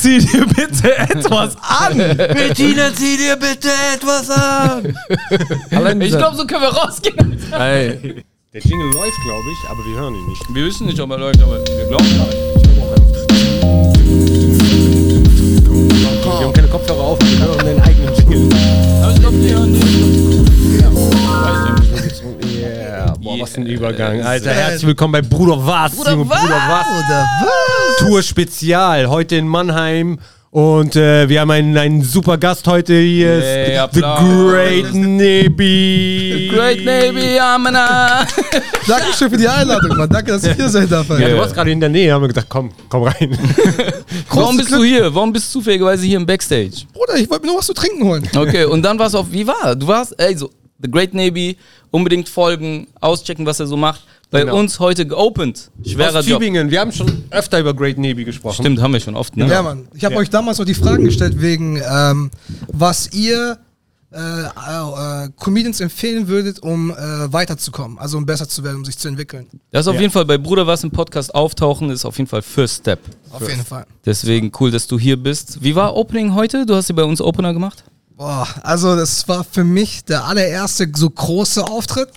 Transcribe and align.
zieh 0.00 0.18
dir 0.18 0.46
bitte 0.46 0.96
etwas 0.96 1.56
an. 1.56 1.96
Bettina, 1.98 2.92
zieh 2.94 3.16
dir 3.16 3.36
bitte 3.36 3.68
etwas 3.94 4.30
an. 4.30 4.94
Allein 5.70 6.00
Ich 6.00 6.16
glaube, 6.16 6.36
so 6.36 6.46
können 6.46 6.62
wir 6.62 6.68
rausgehen. 6.68 7.38
Ey, 7.52 8.22
Der 8.52 8.60
Jingle 8.62 8.92
läuft, 8.94 9.18
glaube 9.24 9.48
ich, 9.52 9.70
aber 9.70 9.84
wir 9.84 10.00
hören 10.00 10.14
ihn 10.14 10.26
nicht. 10.28 10.42
Wir 10.54 10.64
wissen 10.66 10.86
nicht, 10.86 11.00
ob 11.00 11.10
er 11.10 11.18
läuft, 11.18 11.42
aber 11.42 11.58
wir 11.58 11.86
glauben 11.88 12.20
halt. 12.20 12.36
Wir 16.24 16.44
haben 16.44 16.52
keine 16.52 16.68
Kopfhörer 16.68 17.00
auf, 17.00 17.18
wir 17.20 17.38
hören 17.46 17.66
den 17.66 17.80
eigenen 17.80 18.14
Jingle. 18.14 18.48
Aber 19.02 19.12
ich 19.12 19.20
glaube, 19.20 19.36
die 19.38 19.54
hören 19.54 19.72
nicht. 19.72 19.84
Yeah, 20.80 21.77
boah, 23.38 23.42
was 23.46 23.56
ein 23.56 23.66
Übergang. 23.66 24.16
Yes. 24.16 24.26
Alter, 24.26 24.50
herzlich 24.50 24.86
willkommen 24.86 25.12
bei 25.12 25.22
Bruder 25.22 25.66
Was. 25.66 25.96
Bruder 25.96 26.12
Junge, 26.12 26.28
Was? 26.28 26.40
Bruder 26.40 26.54
Was. 26.68 26.86
Was? 27.42 27.96
Tour 27.98 28.22
Spezial, 28.22 29.08
heute 29.08 29.36
in 29.36 29.48
Mannheim. 29.48 30.18
Und 30.50 30.96
äh, 30.96 31.28
wir 31.28 31.42
haben 31.42 31.50
einen, 31.50 31.76
einen 31.76 32.02
super 32.02 32.38
Gast 32.38 32.66
heute 32.66 32.94
hier. 32.98 33.38
Yay, 33.38 33.84
ist 33.84 33.94
The. 33.94 34.00
Great 34.00 34.94
Nebi. 34.94 36.50
Great 36.54 36.84
Navy, 36.86 37.38
Amena. 37.38 38.26
Dankeschön 38.86 39.28
für 39.28 39.36
die 39.36 39.46
Einladung, 39.46 39.94
Mann. 39.94 40.08
Danke, 40.08 40.32
dass 40.32 40.44
ich 40.44 40.54
hier 40.54 40.70
sein 40.70 40.88
darf. 40.88 41.06
Ja, 41.10 41.28
du 41.28 41.36
warst 41.36 41.54
gerade 41.54 41.70
in 41.70 41.80
der 41.80 41.90
Nähe, 41.90 42.10
haben 42.14 42.22
wir 42.22 42.28
gedacht, 42.28 42.46
komm, 42.48 42.70
komm 42.88 43.02
rein. 43.02 43.38
Warum 44.30 44.56
bist 44.56 44.72
du 44.72 44.82
hier? 44.82 45.14
Warum 45.14 45.34
bist 45.34 45.54
du 45.54 45.58
zufälligerweise 45.58 46.06
hier 46.06 46.16
im 46.16 46.24
Backstage? 46.24 46.86
Bruder, 46.94 47.16
ich 47.16 47.28
wollte 47.28 47.44
mir 47.44 47.52
nur 47.52 47.58
was 47.58 47.66
zu 47.66 47.74
trinken 47.74 48.02
holen. 48.04 48.26
Okay, 48.34 48.64
und 48.64 48.80
dann 48.82 48.98
warst 48.98 49.14
du 49.14 49.18
auf, 49.18 49.26
wie 49.30 49.46
war? 49.46 49.76
Du 49.76 49.86
warst, 49.86 50.14
ey, 50.18 50.34
so, 50.34 50.50
The 50.80 50.90
Great 50.90 51.12
Navy, 51.14 51.56
unbedingt 51.90 52.28
folgen, 52.28 52.86
auschecken, 53.00 53.44
was 53.46 53.58
er 53.60 53.66
so 53.66 53.76
macht. 53.76 54.02
Bei 54.30 54.40
Genau. 54.40 54.58
uns 54.58 54.78
heute 54.78 55.06
geopened. 55.06 55.70
Schwerer 55.86 56.18
Aus 56.18 56.26
Job. 56.26 56.38
Tübingen, 56.38 56.70
wir 56.70 56.80
haben 56.80 56.92
schon 56.92 57.24
öfter 57.30 57.58
über 57.60 57.72
Great 57.74 57.96
Nebi 57.98 58.24
gesprochen. 58.24 58.62
Stimmt, 58.62 58.80
haben 58.82 58.92
wir 58.92 59.00
schon 59.00 59.16
oft, 59.16 59.36
ne? 59.36 59.48
Ja, 59.48 59.62
Mann. 59.62 59.88
Ich 59.94 60.04
habe 60.04 60.16
euch 60.16 60.28
damals 60.28 60.58
noch 60.58 60.66
die 60.66 60.74
Fragen 60.74 61.04
gestellt, 61.04 61.40
wegen, 61.40 61.80
ähm, 61.90 62.30
was 62.70 63.10
ihr 63.14 63.58
äh, 64.10 64.16
äh, 64.16 65.28
Comedians 65.38 65.80
empfehlen 65.80 66.28
würdet, 66.28 66.60
um 66.60 66.90
äh, 66.90 66.94
weiterzukommen. 67.32 67.98
Also 67.98 68.16
um 68.18 68.24
besser 68.26 68.48
zu 68.48 68.64
werden, 68.64 68.76
um 68.76 68.84
sich 68.84 68.96
zu 68.98 69.08
entwickeln. 69.08 69.46
Das 69.70 69.82
ist 69.82 69.88
auf 69.88 69.94
Ja. 69.96 70.00
jeden 70.02 70.12
Fall 70.12 70.24
bei 70.24 70.38
Bruder 70.38 70.66
was 70.66 70.82
im 70.84 70.90
Podcast 70.90 71.34
auftauchen, 71.34 71.90
ist 71.90 72.04
auf 72.06 72.16
jeden 72.18 72.28
Fall 72.28 72.40
First 72.42 72.80
Step. 72.80 73.00
Auf 73.30 73.46
jeden 73.48 73.64
Fall. 73.64 73.84
Deswegen 74.06 74.50
cool, 74.60 74.70
dass 74.70 74.86
du 74.86 74.98
hier 74.98 75.16
bist. 75.16 75.62
Wie 75.62 75.74
war 75.74 75.94
Opening 75.96 76.34
heute? 76.34 76.64
Du 76.64 76.74
hast 76.74 76.86
hier 76.86 76.96
bei 76.96 77.04
uns 77.04 77.20
Opener 77.20 77.52
gemacht? 77.52 77.84
Boah, 78.18 78.46
also 78.64 78.96
das 78.96 79.28
war 79.28 79.44
für 79.44 79.62
mich 79.62 80.04
der 80.04 80.24
allererste 80.24 80.90
so 80.92 81.08
große 81.08 81.64
Auftritt. 81.64 82.08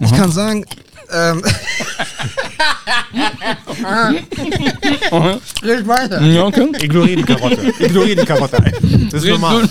Ich 0.00 0.10
kann 0.10 0.32
sagen, 0.32 0.64
ähm, 1.12 1.42
Red 5.62 5.86
weiter. 5.86 6.22
Ja, 6.22 6.46
okay. 6.46 6.66
Ignorier 6.80 7.16
die 7.16 7.24
Karotte. 7.24 7.74
Ignorier 7.78 8.16
die 8.16 8.24
Karotte. 8.24 8.56
Das 9.10 9.22
ist 9.22 9.28
normal. 9.28 9.68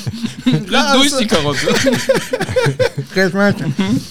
Ja, 0.70 0.94
durch 0.94 1.06
also- 1.06 1.20
die 1.20 1.28
Karotte. 1.28 1.67
Red 3.16 3.34
weiter. 3.34 3.66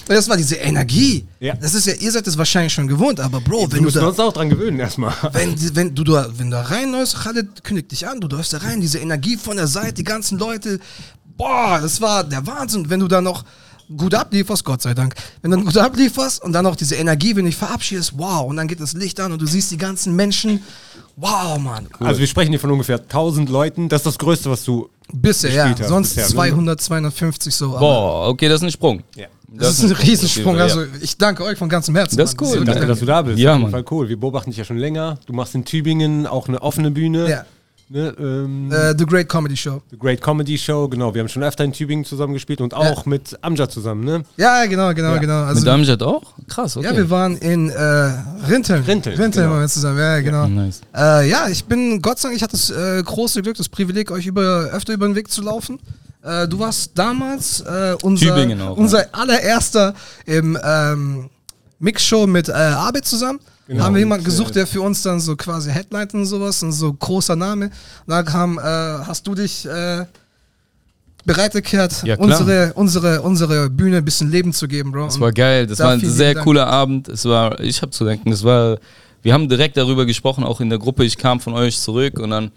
Das 0.05 0.27
war 0.27 0.35
diese 0.35 0.55
Energie. 0.55 1.25
Ja. 1.39 1.55
Das 1.55 1.75
ist 1.75 1.87
ja, 1.87 1.93
ihr 1.93 2.11
seid 2.11 2.27
es 2.27 2.37
wahrscheinlich 2.37 2.73
schon 2.73 2.89
gewohnt, 2.89 3.21
aber 3.21 3.39
Bro, 3.39 3.71
wenn 3.71 3.79
du 3.79 3.85
müssen 3.85 4.01
da, 4.01 4.07
uns 4.07 4.19
auch 4.19 4.33
dran 4.33 4.49
gewöhnen 4.49 4.79
erstmal. 4.79 5.13
wenn, 5.31 5.55
wenn 5.75 5.95
du 5.95 6.03
da, 6.03 6.27
wenn 6.37 6.51
du 6.51 6.57
da 6.57 6.63
reinläufst, 6.63 7.23
Khaled 7.23 7.63
kündigt 7.63 7.91
dich 7.91 8.05
an, 8.07 8.19
du 8.19 8.27
läufst 8.27 8.51
da 8.51 8.57
rein, 8.57 8.81
diese 8.81 8.99
Energie 8.99 9.37
von 9.37 9.55
der 9.55 9.67
Seite, 9.67 9.93
die 9.93 10.03
ganzen 10.03 10.37
Leute, 10.37 10.79
boah, 11.39 11.79
das 11.81 11.99
war 12.01 12.23
der 12.23 12.45
Wahnsinn. 12.45 12.89
Wenn 12.89 12.99
du 12.99 13.07
da 13.07 13.21
noch 13.21 13.43
gut 13.97 14.13
ablieferst, 14.13 14.63
Gott 14.63 14.83
sei 14.83 14.93
Dank, 14.93 15.15
wenn 15.41 15.49
du 15.49 15.57
dann 15.57 15.65
gut 15.65 15.77
ablieferst 15.77 16.43
und 16.43 16.53
dann 16.53 16.65
noch 16.65 16.75
diese 16.75 16.95
Energie, 16.95 17.35
wenn 17.35 17.45
du 17.45 17.49
dich 17.49 17.57
verabschiedest, 17.57 18.13
wow, 18.17 18.45
und 18.47 18.57
dann 18.57 18.67
geht 18.67 18.79
das 18.79 18.93
Licht 18.93 19.19
an 19.19 19.31
und 19.31 19.41
du 19.41 19.47
siehst 19.47 19.71
die 19.71 19.77
ganzen 19.77 20.15
Menschen, 20.15 20.61
wow, 21.15 21.57
Mann. 21.57 21.87
Also 21.99 22.19
wir 22.19 22.27
sprechen 22.27 22.51
hier 22.51 22.59
von 22.59 22.69
ungefähr 22.69 22.99
1000 22.99 23.49
Leuten. 23.49 23.89
Das 23.89 24.01
ist 24.01 24.05
das 24.05 24.17
Größte, 24.19 24.51
was 24.51 24.63
du... 24.63 24.89
Bisher, 25.11 25.51
ja, 25.51 25.69
hast 25.69 25.87
sonst 25.87 26.09
bisher, 26.09 26.25
ne? 26.25 26.33
200, 26.35 26.81
250 26.81 27.55
so. 27.55 27.71
Boah, 27.71 28.27
okay, 28.27 28.47
das 28.47 28.57
ist 28.57 28.65
ein 28.65 28.71
Sprung. 28.71 29.01
Ja. 29.15 29.25
Das, 29.51 29.79
ist 29.79 29.85
ein 29.85 29.91
Riesensprung, 29.93 30.55
Ja. 30.57 30.63
also 30.63 30.83
ich 31.01 31.17
danke 31.17 31.43
euch 31.43 31.57
von 31.57 31.67
ganzem 31.67 31.95
Herzen. 31.95 32.15
Das 32.17 32.31
ist 32.33 32.41
cool. 32.41 32.49
wirklich 32.49 32.65
Danke, 32.65 32.85
dass 32.85 32.99
du 32.99 33.07
da 33.07 33.23
bist. 33.23 33.39
Ja, 33.39 33.53
Auf 33.53 33.57
jeden 33.57 33.71
Mann. 33.71 33.83
Fall 33.83 33.85
cool. 33.89 34.07
Wir 34.07 34.19
beobachten 34.19 34.51
dich 34.51 34.57
ja 34.57 34.65
schon 34.65 34.77
länger. 34.77 35.17
Du 35.25 35.33
machst 35.33 35.55
in 35.55 35.65
Tübingen 35.65 36.27
auch 36.27 36.47
eine 36.47 36.61
offene 36.61 36.91
Bühne. 36.91 37.27
Ja. 37.27 37.45
Ne, 37.91 38.13
ähm, 38.19 38.71
Äh, 38.71 38.93
The 38.95 39.05
Great 39.05 39.27
Comedy 39.27 39.57
Show. 39.57 39.81
The 39.89 39.97
Great 39.97 40.21
Comedy 40.21 40.59
Show, 40.59 40.87
genau. 40.87 41.11
Wir 41.15 41.21
haben 41.21 41.27
schon 41.27 41.41
öfter 41.41 41.63
in 41.63 41.73
Tübingen 41.73 42.05
zusammen 42.05 42.33
gespielt 42.33 42.61
und 42.61 42.75
auch 42.75 43.07
mit 43.07 43.35
Amjad 43.41 43.71
zusammen, 43.71 44.03
ne? 44.03 44.23
Ja, 44.37 44.63
genau, 44.67 44.93
genau, 44.93 45.13
Ja. 45.13 45.17
genau. 45.17 45.43
Also, 45.43 45.61
Mit 45.61 45.69
Amjad 45.69 46.03
auch? 46.03 46.33
Krass, 46.47 46.77
okay. 46.77 46.85
ja, 46.85 46.95
wir 46.95 47.09
waren 47.09 47.35
in 47.37 47.69
äh, 47.71 47.75
Rinteln. 48.47 48.83
Rinteln, 48.83 49.15
Rinteln 49.17 49.31
genau. 49.31 49.49
waren 49.53 49.61
wir 49.61 49.67
zusammen, 49.69 49.97
ja, 49.97 50.19
genau. 50.21 50.47
Nice. 50.47 50.81
Äh, 50.95 51.29
ja, 51.31 51.47
ich 51.49 51.65
bin, 51.65 51.99
Gott 51.99 52.19
sei 52.19 52.29
Dank, 52.29 52.37
ich 52.37 52.43
hatte 52.43 52.51
das 52.51 52.69
äh, 52.69 53.01
große 53.01 53.41
Glück, 53.41 53.57
das 53.57 53.69
Privileg, 53.69 54.11
euch 54.11 54.27
über, 54.27 54.69
öfter 54.71 54.93
über 54.93 55.07
den 55.07 55.15
Weg 55.15 55.31
zu 55.31 55.41
laufen. 55.41 55.79
Äh, 56.21 56.47
du 56.47 56.59
warst 56.59 56.91
damals 56.93 57.61
äh, 57.61 57.95
unser, 58.03 58.35
auch, 58.35 58.77
unser 58.77 59.05
allererster 59.13 59.95
im 60.25 60.55
ähm, 60.63 61.29
Mixshow 61.79 62.27
mit 62.27 62.49
äh, 62.49 62.51
Abed 62.51 63.05
zusammen. 63.05 63.39
Genau, 63.69 63.83
haben 63.83 63.93
wir 63.93 63.99
jemanden 63.99 64.25
gesucht, 64.25 64.55
der 64.55 64.65
für 64.65 64.81
uns 64.81 65.03
dann 65.03 65.19
so 65.19 65.35
quasi 65.35 65.69
Headlight 65.69 66.15
und 66.15 66.25
sowas 66.25 66.63
und 66.63 66.71
so 66.71 66.91
großer 66.91 67.35
Name. 67.35 67.69
Da 68.07 68.23
kam, 68.23 68.57
äh, 68.57 68.61
hast 68.63 69.27
du 69.27 69.35
dich 69.35 69.63
äh, 69.67 70.05
bereit 71.23 71.53
erklärt, 71.53 72.01
Ja, 72.03 72.17
unsere, 72.17 72.73
unsere, 72.73 73.21
unsere 73.21 73.69
Bühne 73.69 73.97
ein 73.97 74.05
bisschen 74.05 74.31
Leben 74.31 74.53
zu 74.53 74.67
geben, 74.67 74.91
Bro. 74.91 75.05
Es 75.05 75.19
war 75.19 75.31
geil, 75.31 75.67
das 75.67 75.77
Da 75.77 75.83
war 75.83 75.91
ein 75.91 75.99
sehr 75.99 76.33
Dank. 76.33 76.45
cooler 76.45 76.65
Abend. 76.65 77.09
Es 77.09 77.25
war, 77.25 77.59
ich 77.59 77.81
habe 77.83 77.91
zu 77.91 78.05
denken, 78.05 78.31
es 78.31 78.43
war, 78.43 78.79
wir 79.21 79.33
haben 79.33 79.47
direkt 79.47 79.77
darüber 79.77 80.07
gesprochen, 80.07 80.43
auch 80.43 80.61
in 80.61 80.69
der 80.71 80.79
Gruppe. 80.79 81.03
Ich 81.05 81.17
kam 81.19 81.39
von 81.39 81.53
euch 81.53 81.79
zurück 81.79 82.17
und 82.19 82.31
dann 82.31 82.51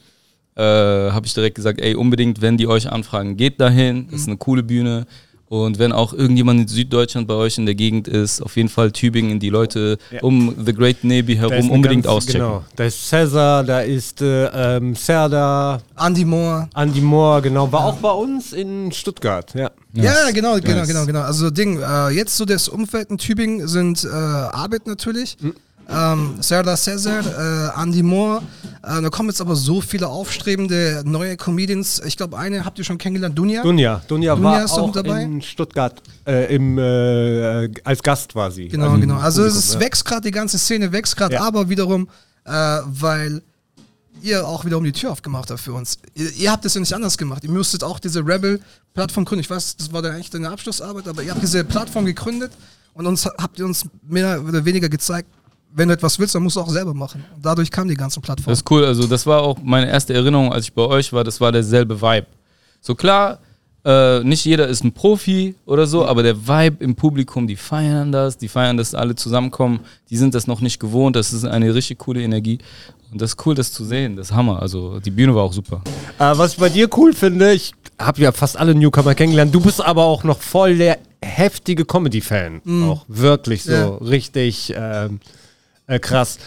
äh, 0.54 0.62
habe 1.10 1.26
ich 1.26 1.34
direkt 1.34 1.56
gesagt, 1.56 1.78
ey, 1.82 1.94
unbedingt, 1.94 2.40
wenn 2.40 2.56
die 2.56 2.66
euch 2.66 2.90
anfragen, 2.90 3.36
geht 3.36 3.60
dahin. 3.60 4.08
Das 4.10 4.22
ist 4.22 4.28
eine 4.28 4.38
coole 4.38 4.62
Bühne. 4.62 5.06
Und 5.52 5.78
wenn 5.78 5.92
auch 5.92 6.14
irgendjemand 6.14 6.60
in 6.60 6.66
Süddeutschland 6.68 7.28
bei 7.28 7.34
euch 7.34 7.58
in 7.58 7.66
der 7.66 7.74
Gegend 7.74 8.08
ist, 8.08 8.40
auf 8.40 8.56
jeden 8.56 8.70
Fall 8.70 8.90
Tübingen, 8.90 9.38
die 9.38 9.50
Leute 9.50 9.98
Ja. 10.10 10.22
um 10.22 10.54
The 10.64 10.72
Great 10.72 11.04
Navy 11.04 11.36
herum 11.36 11.70
unbedingt 11.70 12.04
ganz- 12.04 12.14
auschecken. 12.24 12.40
Genau. 12.40 12.64
Da 12.74 12.84
ist 12.84 13.06
Cesar, 13.06 13.62
da 13.62 13.80
ist 13.80 14.22
äh, 14.22 14.46
ähm, 14.46 14.94
Serda, 14.94 15.82
Andy 16.00 16.24
Moore. 16.24 16.70
Andy 16.74 17.02
Moore, 17.02 17.42
genau. 17.42 17.70
War 17.70 17.84
auch 17.84 17.96
bei 17.96 18.12
uns 18.12 18.54
in 18.54 18.92
Stuttgart, 18.92 19.52
ja. 19.54 19.70
Ja, 19.92 20.30
genau, 20.32 20.58
genau, 20.58 20.86
genau, 20.86 21.04
genau. 21.04 21.20
Also 21.20 21.50
Ding, 21.50 21.78
äh, 21.82 22.08
jetzt 22.08 22.34
so 22.38 22.46
das 22.46 22.66
Umfeld 22.70 23.10
in 23.10 23.18
Tübingen 23.18 23.68
sind 23.68 24.04
äh, 24.04 24.08
Arbeit 24.08 24.86
natürlich. 24.86 25.36
Ähm, 25.94 26.34
Serdar 26.40 26.76
Cesar, 26.76 27.20
äh, 27.76 27.80
Andy 27.82 28.02
Moore. 28.02 28.42
Äh, 28.82 29.02
da 29.02 29.10
kommen 29.10 29.28
jetzt 29.28 29.40
aber 29.40 29.54
so 29.56 29.80
viele 29.80 30.08
aufstrebende 30.08 31.02
neue 31.04 31.36
Comedians. 31.36 32.00
Ich 32.04 32.16
glaube, 32.16 32.38
eine 32.38 32.64
habt 32.64 32.78
ihr 32.78 32.84
schon 32.84 32.98
kennengelernt, 32.98 33.38
Dunja. 33.38 33.62
Dunja. 33.62 34.02
Dunja, 34.08 34.34
Dunja 34.34 34.42
war 34.42 34.72
auch 34.72 34.92
dabei? 34.92 35.22
in 35.22 35.42
Stuttgart 35.42 36.02
äh, 36.26 36.54
im, 36.54 36.78
äh, 36.78 37.68
als 37.84 38.02
Gast 38.02 38.34
war 38.34 38.50
sie. 38.50 38.68
Genau, 38.68 38.94
im 38.94 39.00
genau. 39.00 39.18
Also 39.18 39.42
es 39.44 39.52
Publikum, 39.54 39.68
ist, 39.68 39.74
ja. 39.74 39.80
wächst 39.80 40.04
gerade, 40.04 40.22
die 40.22 40.30
ganze 40.30 40.58
Szene 40.58 40.92
wächst 40.92 41.16
gerade, 41.16 41.34
Ja. 41.34 41.42
aber 41.42 41.68
wiederum, 41.68 42.08
äh, 42.44 42.50
weil 42.86 43.42
ihr 44.20 44.46
auch 44.46 44.64
wiederum 44.64 44.84
die 44.84 44.92
Tür 44.92 45.10
aufgemacht 45.10 45.50
habt 45.50 45.60
für 45.60 45.72
uns. 45.72 45.98
Ihr, 46.14 46.30
ihr 46.32 46.52
habt 46.52 46.64
es 46.64 46.74
ja 46.74 46.80
nicht 46.80 46.92
anders 46.92 47.18
gemacht. 47.18 47.44
Ihr 47.44 47.50
müsstet 47.50 47.82
auch 47.84 47.98
diese 47.98 48.20
Rebel-Plattform 48.20 49.24
gründen. 49.24 49.40
Ich 49.40 49.50
weiß, 49.50 49.76
das 49.76 49.92
war 49.92 50.02
dann 50.02 50.12
eigentlich 50.12 50.30
deine 50.30 50.48
Abschlussarbeit, 50.50 51.08
aber 51.08 51.22
ihr 51.22 51.30
habt 51.32 51.42
diese 51.42 51.64
Plattform 51.64 52.04
gegründet 52.04 52.52
und 52.94 53.06
uns 53.06 53.26
habt 53.26 53.58
ihr 53.58 53.64
uns 53.64 53.84
mehr 54.06 54.42
oder 54.46 54.64
weniger 54.64 54.88
gezeigt, 54.88 55.28
wenn 55.74 55.88
du 55.88 55.94
etwas 55.94 56.18
willst, 56.18 56.34
dann 56.34 56.42
musst 56.42 56.56
du 56.56 56.60
auch 56.60 56.68
selber 56.68 56.94
machen. 56.94 57.24
Und 57.34 57.44
dadurch 57.44 57.70
kam 57.70 57.88
die 57.88 57.94
ganze 57.94 58.20
Plattform. 58.20 58.50
Das 58.52 58.58
ist 58.60 58.70
cool. 58.70 58.84
Also, 58.84 59.06
das 59.06 59.26
war 59.26 59.42
auch 59.42 59.58
meine 59.62 59.88
erste 59.88 60.14
Erinnerung, 60.14 60.52
als 60.52 60.64
ich 60.66 60.72
bei 60.72 60.82
euch 60.82 61.12
war. 61.12 61.24
Das 61.24 61.40
war 61.40 61.52
derselbe 61.52 62.00
Vibe. 62.00 62.26
So 62.80 62.94
klar, 62.94 63.38
äh, 63.84 64.20
nicht 64.22 64.44
jeder 64.44 64.68
ist 64.68 64.84
ein 64.84 64.92
Profi 64.92 65.54
oder 65.66 65.86
so, 65.86 66.04
aber 66.06 66.22
der 66.22 66.46
Vibe 66.46 66.84
im 66.84 66.94
Publikum, 66.94 67.46
die 67.46 67.56
feiern 67.56 68.12
das, 68.12 68.36
die 68.38 68.48
feiern, 68.48 68.76
dass 68.76 68.94
alle 68.94 69.14
zusammenkommen. 69.14 69.80
Die 70.10 70.16
sind 70.16 70.34
das 70.34 70.46
noch 70.46 70.60
nicht 70.60 70.78
gewohnt. 70.78 71.16
Das 71.16 71.32
ist 71.32 71.44
eine 71.44 71.74
richtig 71.74 71.98
coole 71.98 72.22
Energie. 72.22 72.58
Und 73.10 73.20
das 73.20 73.30
ist 73.32 73.46
cool, 73.46 73.54
das 73.54 73.72
zu 73.72 73.84
sehen. 73.84 74.16
Das 74.16 74.30
ist 74.30 74.36
Hammer. 74.36 74.60
Also, 74.62 75.00
die 75.00 75.10
Bühne 75.10 75.34
war 75.34 75.42
auch 75.42 75.52
super. 75.52 75.82
Äh, 76.18 76.36
was 76.38 76.52
ich 76.54 76.58
bei 76.58 76.68
dir 76.68 76.88
cool 76.96 77.12
finde, 77.12 77.52
ich 77.52 77.72
habe 77.98 78.20
ja 78.22 78.32
fast 78.32 78.56
alle 78.56 78.74
Newcomer 78.74 79.14
kennengelernt. 79.14 79.54
Du 79.54 79.60
bist 79.60 79.80
aber 79.84 80.04
auch 80.04 80.24
noch 80.24 80.40
voll 80.40 80.76
der 80.76 80.98
heftige 81.24 81.84
Comedy-Fan. 81.84 82.62
Auch 82.88 83.04
wirklich 83.06 83.62
so 83.64 83.72
Ja. 83.72 83.88
richtig 83.96 84.72
ähm, 84.76 85.20
äh, 85.94 85.98
krass. 85.98 86.38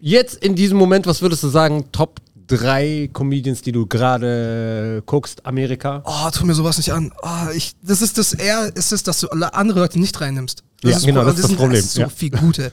Jetzt 0.00 0.36
in 0.44 0.54
diesem 0.54 0.76
Moment, 0.76 1.06
was 1.06 1.22
würdest 1.22 1.42
du 1.42 1.48
sagen, 1.48 1.86
Top 1.92 2.20
3 2.46 3.08
Comedians, 3.12 3.62
die 3.62 3.72
du 3.72 3.86
gerade 3.86 5.02
guckst, 5.06 5.46
Amerika? 5.46 6.02
Oh, 6.04 6.30
tu 6.30 6.44
mir 6.44 6.54
sowas 6.54 6.76
nicht 6.76 6.92
an. 6.92 7.12
Oh, 7.22 7.50
ich, 7.54 7.72
das 7.82 8.02
ist 8.02 8.18
das 8.18 8.34
eher, 8.34 8.70
ist 8.76 8.92
es, 8.92 9.02
dass 9.02 9.20
du 9.20 9.28
alle 9.28 9.54
andere 9.54 9.80
Leute 9.80 9.98
nicht 9.98 10.20
reinnimmst. 10.20 10.62
Ja, 10.82 10.98
genau, 10.98 11.24
das 11.24 11.38
ist 11.38 11.50
das 11.50 11.56
Problem, 11.56 11.80
So 11.82 12.00
ja. 12.02 12.08
viel 12.08 12.30
gute. 12.30 12.70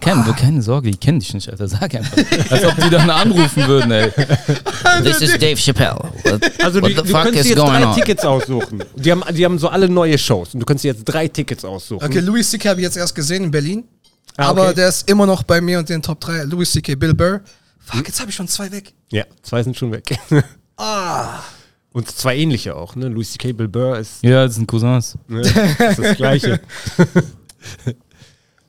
Ken, 0.00 0.22
du 0.24 0.32
keine 0.32 0.62
Sorge, 0.62 0.90
die 0.92 0.96
kennen 0.96 1.18
dich 1.18 1.34
nicht, 1.34 1.48
Alter. 1.50 1.66
Sag 1.66 1.92
einfach. 1.94 2.16
Als 2.50 2.64
ob 2.64 2.76
die 2.76 2.88
dann 2.90 3.10
anrufen 3.10 3.66
würden, 3.66 3.90
ey. 3.90 4.12
This 5.02 5.20
is 5.22 5.38
Dave 5.38 5.56
Chappelle. 5.56 5.98
What, 6.22 6.40
Also 6.62 6.80
what 6.80 6.90
du, 6.90 6.96
the 6.96 7.02
du 7.02 7.08
fuck 7.08 7.22
könntest 7.24 7.34
is 7.40 7.42
dir 7.46 7.48
jetzt 7.56 7.58
going 7.58 7.80
drei 7.82 7.86
on? 7.88 7.94
Tickets 7.96 8.24
aussuchen. 8.24 8.84
Die 8.94 9.10
haben, 9.10 9.22
die 9.34 9.44
haben 9.44 9.58
so 9.58 9.68
alle 9.68 9.88
neue 9.88 10.16
Shows 10.16 10.54
und 10.54 10.60
du 10.60 10.66
kannst 10.66 10.84
dir 10.84 10.92
jetzt 10.92 11.04
drei 11.04 11.26
Tickets 11.26 11.64
aussuchen. 11.64 12.04
Okay, 12.04 12.20
Louis 12.20 12.48
C.K. 12.48 12.68
habe 12.68 12.80
ich 12.80 12.84
jetzt 12.84 12.96
erst 12.96 13.14
gesehen 13.14 13.44
in 13.44 13.50
Berlin. 13.50 13.84
Ah, 14.38 14.50
Aber 14.50 14.66
okay. 14.66 14.74
der 14.76 14.88
ist 14.88 15.10
immer 15.10 15.26
noch 15.26 15.42
bei 15.42 15.60
mir 15.60 15.78
und 15.80 15.88
den 15.88 16.00
Top 16.00 16.20
3. 16.20 16.44
Louis 16.44 16.70
C.K. 16.72 16.94
Bill 16.94 17.12
Burr 17.14 17.40
Fuck, 17.80 18.06
jetzt 18.06 18.20
habe 18.20 18.30
ich 18.30 18.36
schon 18.36 18.48
zwei 18.48 18.70
weg. 18.70 18.92
Ja, 19.10 19.24
zwei 19.42 19.62
sind 19.62 19.76
schon 19.76 19.92
weg. 19.92 20.16
Ah. 20.80 21.40
Und 21.90 22.08
zwei 22.08 22.36
ähnliche 22.36 22.76
auch, 22.76 22.94
ne? 22.94 23.08
Louis 23.08 23.32
C.K. 23.32 23.52
Bill 23.52 23.66
Burr 23.66 23.98
ist, 23.98 24.22
Ja, 24.22 24.46
das 24.46 24.54
sind 24.54 24.68
Cousins. 24.68 25.18
ne, 25.26 25.40
ist 25.40 25.98
das 25.98 26.16
Gleiche. 26.16 26.60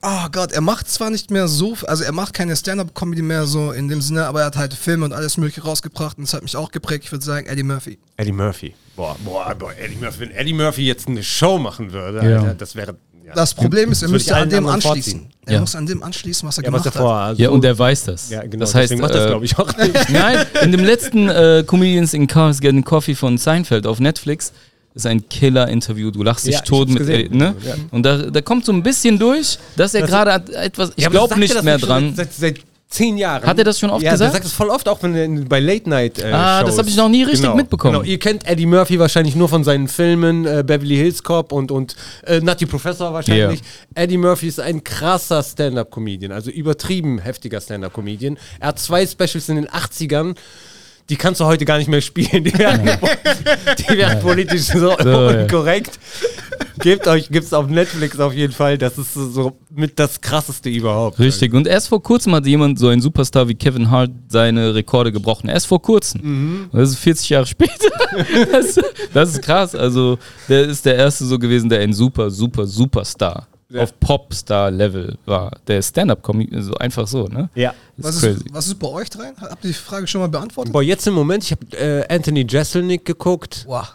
Oh 0.01 0.25
Gott, 0.31 0.51
er 0.51 0.61
macht 0.61 0.89
zwar 0.89 1.11
nicht 1.11 1.29
mehr 1.29 1.47
so, 1.47 1.77
also 1.85 2.03
er 2.03 2.13
macht 2.13 2.33
keine 2.33 2.55
Stand-Up-Comedy 2.55 3.21
mehr 3.21 3.45
so 3.45 3.71
in 3.73 3.89
dem 3.89 4.01
Sinne, 4.01 4.25
aber 4.25 4.39
er 4.39 4.45
hat 4.47 4.57
halt 4.57 4.73
Filme 4.73 5.05
und 5.05 5.13
alles 5.13 5.37
mögliche 5.37 5.61
rausgebracht 5.61 6.17
und 6.17 6.23
das 6.25 6.33
hat 6.33 6.41
mich 6.41 6.55
auch 6.55 6.71
geprägt. 6.71 7.03
Ich 7.03 7.11
würde 7.11 7.23
sagen, 7.23 7.45
Eddie 7.45 7.61
Murphy. 7.61 7.99
Eddie 8.17 8.31
Murphy. 8.31 8.73
Boah, 8.95 9.15
boah, 9.23 9.53
boah, 9.53 9.71
Eddie 9.77 9.97
Murphy. 9.97 10.21
Wenn 10.21 10.31
Eddie 10.31 10.53
Murphy 10.53 10.81
jetzt 10.87 11.07
eine 11.07 11.21
Show 11.21 11.59
machen 11.59 11.91
würde, 11.91 12.27
Ja. 12.27 12.39
Alter, 12.39 12.55
das 12.55 12.75
wäre. 12.75 12.97
Ja, 13.29 13.35
Das 13.35 13.53
Problem 13.53 13.91
ist, 13.91 14.01
er 14.01 14.09
müsste 14.09 14.35
an 14.35 14.49
dem 14.49 14.65
anschließen. 14.67 14.93
vorziehen. 15.21 15.29
Er 15.45 15.53
Ja. 15.53 15.59
muss 15.61 15.75
an 15.75 15.85
dem 15.85 16.03
anschließen, 16.03 16.47
was 16.47 16.57
er 16.57 16.63
ja 16.65 16.71
was 16.71 16.81
gemacht 16.83 16.95
davor. 16.95 17.15
hat. 17.15 17.27
Also, 17.29 17.41
Ja, 17.43 17.49
und 17.49 17.63
er 17.65 17.77
weiß 17.77 18.03
das. 18.05 18.29
Ja, 18.29 18.41
genau. 18.43 18.59
Das 18.61 18.75
heißt, 18.75 18.83
deswegen 18.91 19.01
macht 19.01 19.15
das, 19.15 19.25
äh, 19.25 19.27
glaube 19.29 19.45
ich, 19.45 19.57
auch 19.57 19.75
nicht. 19.77 19.93
Nein, 20.09 20.45
in 20.61 20.71
dem 20.71 20.83
letzten 20.83 21.29
äh, 21.29 21.63
Comedians 21.65 22.13
in 22.13 22.27
Cars 22.27 22.59
Getting 22.59 22.83
Coffee 22.83 23.15
von 23.15 23.37
Seinfeld 23.37 23.87
auf 23.87 23.99
Netflix 23.99 24.51
ist 24.95 25.05
ein 25.05 25.27
Killer-Interview. 25.29 26.11
Du 26.11 26.23
lachst 26.23 26.45
dich 26.47 26.55
Ja, 26.55 26.61
tot 26.61 26.89
mit, 26.89 27.07
äh, 27.07 27.29
ne? 27.29 27.55
Ja. 27.65 27.75
Und 27.91 28.03
da, 28.03 28.17
da 28.17 28.41
kommt 28.41 28.65
so 28.65 28.71
ein 28.71 28.81
bisschen 28.83 29.17
durch, 29.19 29.57
dass 29.75 29.93
er 29.93 30.01
Das- 30.01 30.09
gerade 30.09 30.33
hat 30.33 30.49
etwas, 30.49 30.91
ich 30.95 31.07
glaube 31.09 31.39
nicht 31.39 31.63
mehr 31.63 31.77
dran. 31.77 32.13
Seit, 32.15 32.33
seit 32.33 32.59
zehn 32.89 33.17
Jahren. 33.17 33.45
Hat 33.45 33.57
er 33.57 33.63
das 33.63 33.79
schon 33.79 33.89
oft 33.91 34.03
ja, 34.03 34.11
gesagt? 34.11 34.29
Ja, 34.29 34.33
sagt 34.33 34.45
es 34.45 34.51
voll 34.51 34.69
oft, 34.69 34.87
auch 34.89 35.01
wenn 35.03 35.15
er 35.15 35.45
bei 35.45 35.59
Late 35.59 35.87
Night 35.87 36.19
äh, 36.19 36.31
Ah, 36.31 36.61
das 36.61 36.71
Shows. 36.71 36.79
hab 36.79 36.87
ich 36.87 36.95
noch 36.97 37.07
nie 37.07 37.23
richtig 37.23 37.43
genau, 37.43 37.55
mitbekommen. 37.55 37.93
Genau. 37.93 38.05
Ihr 38.05 38.17
kennt 38.17 38.47
Eddie 38.47 38.65
Murphy 38.65 38.99
wahrscheinlich 38.99 39.35
nur 39.35 39.47
von 39.47 39.63
seinen 39.63 39.87
Filmen, 39.87 40.45
äh, 40.45 40.63
Beverly 40.65 40.95
Hills 40.95 41.23
Cop 41.23 41.51
und, 41.51 41.71
und 41.71 41.95
äh, 42.25 42.39
Nutty 42.39 42.65
Professor 42.65 43.13
wahrscheinlich. 43.13 43.61
Eddie 43.93 44.17
Murphy 44.17 44.47
ist 44.47 44.59
ein 44.59 44.83
krasser 44.83 45.43
Stand-Up-Comedian, 45.43 46.31
also 46.31 46.49
übertrieben 46.49 47.19
heftiger 47.19 47.61
Stand-Up-Comedian. 47.61 48.37
Er 48.59 48.69
hat 48.69 48.79
zwei 48.79 49.05
Specials 49.05 49.49
in 49.49 49.57
den 49.57 49.67
80ern. 49.67 50.35
Die 51.09 51.15
kannst 51.15 51.41
du 51.41 51.45
heute 51.45 51.65
gar 51.65 51.77
nicht 51.77 51.89
mehr 51.89 52.01
spielen. 52.01 52.43
Die 52.43 52.57
werden, 52.57 52.85
die 53.79 53.97
werden 53.97 54.19
politisch 54.21 54.61
so, 54.61 54.91
ja. 54.91 55.41
unkorrekt. 55.41 55.99
Gebt 56.81 57.07
euch, 57.07 57.29
gibt's 57.29 57.51
auf 57.51 57.67
Netflix 57.67 58.19
auf 58.19 58.33
jeden 58.33 58.53
Fall. 58.53 58.77
Das 58.77 58.97
ist 58.97 59.13
so, 59.13 59.29
so 59.29 59.57
mit 59.69 59.99
das 59.99 60.21
krasseste 60.21 60.69
überhaupt. 60.69 61.19
Richtig. 61.19 61.53
Und 61.53 61.67
erst 61.67 61.89
vor 61.89 62.01
kurzem 62.01 62.33
hat 62.35 62.45
jemand, 62.45 62.79
so 62.79 62.87
ein 62.87 63.01
Superstar 63.01 63.47
wie 63.49 63.55
Kevin 63.55 63.89
Hart, 63.89 64.11
seine 64.29 64.73
Rekorde 64.75 65.11
gebrochen. 65.11 65.49
Erst 65.49 65.67
vor 65.67 65.81
kurzem. 65.81 66.21
Mhm. 66.23 66.69
Das 66.71 66.89
ist 66.91 66.99
40 66.99 67.29
Jahre 67.29 67.45
später. 67.45 67.73
Das, 68.51 68.79
das 69.13 69.29
ist 69.33 69.41
krass. 69.43 69.75
Also, 69.75 70.17
der 70.47 70.63
ist 70.63 70.83
der 70.83 70.95
Erste 70.95 71.25
so 71.25 71.37
gewesen, 71.37 71.69
der 71.69 71.79
ein 71.81 71.93
super, 71.93 72.31
super, 72.31 72.65
Superstar 72.65 73.48
Ja. 73.71 73.83
auf 73.83 73.99
Popstar-Level 73.99 75.17
war. 75.25 75.51
Der 75.67 75.81
Stand-Up-Comedy, 75.81 76.61
so 76.61 76.73
einfach 76.75 77.05
so, 77.07 77.27
ne? 77.27 77.49
Ja. 77.53 77.73
Das 77.97 78.05
Was 78.07 78.15
ist 78.15 78.23
ist, 78.23 78.37
crazy. 78.39 78.45
was 78.53 78.67
ist 78.67 78.79
bei 78.79 78.87
euch 78.87 79.09
dreien? 79.11 79.35
Habt 79.39 79.63
ihr 79.63 79.69
die 79.69 79.73
Frage 79.73 80.07
schon 80.07 80.21
mal 80.21 80.27
beantwortet? 80.27 80.73
Boah, 80.73 80.81
jetzt 80.81 81.05
im 81.05 81.13
Moment, 81.13 81.43
ich 81.43 81.51
habe 81.51 81.77
äh, 81.77 82.03
Anthony 82.13 82.45
Jeselnik 82.49 83.05
geguckt. 83.05 83.65
Wow. 83.67 83.93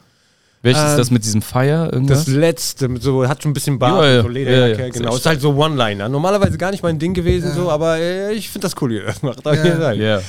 Welches 0.62 0.82
ist 0.82 0.90
Ähm, 0.92 0.96
das 0.98 1.10
mit 1.10 1.24
diesem 1.24 1.42
Fire? 1.42 1.90
Irgendwas? 1.92 2.24
Das 2.24 2.34
letzte, 2.34 2.88
mit 2.88 3.02
so, 3.02 3.26
hat 3.28 3.42
schon 3.42 3.50
ein 3.50 3.54
bisschen 3.54 3.78
Bart, 3.78 4.02
Ja, 4.02 4.10
ja. 4.14 4.22
so 4.22 4.28
Lederjacke, 4.28 4.78
Ja, 4.80 4.86
ja. 4.86 4.92
genau. 4.92 5.16
Ist 5.16 5.26
halt 5.26 5.40
so 5.40 5.54
One-Liner. 5.54 6.08
Normalerweise 6.08 6.56
gar 6.56 6.70
nicht 6.70 6.82
mein 6.82 6.98
Ding 6.98 7.12
gewesen, 7.12 7.48
Ja. 7.48 7.54
so, 7.54 7.70
aber 7.70 7.98
äh, 7.98 8.32
ich 8.32 8.48
finde 8.48 8.66
das 8.66 8.80
cool, 8.80 8.90
wie 8.90 8.96
ihr 8.98 9.04
das 9.06 9.22
macht. 9.22 9.44
Auf 9.46 9.56
Ja. 9.56 10.20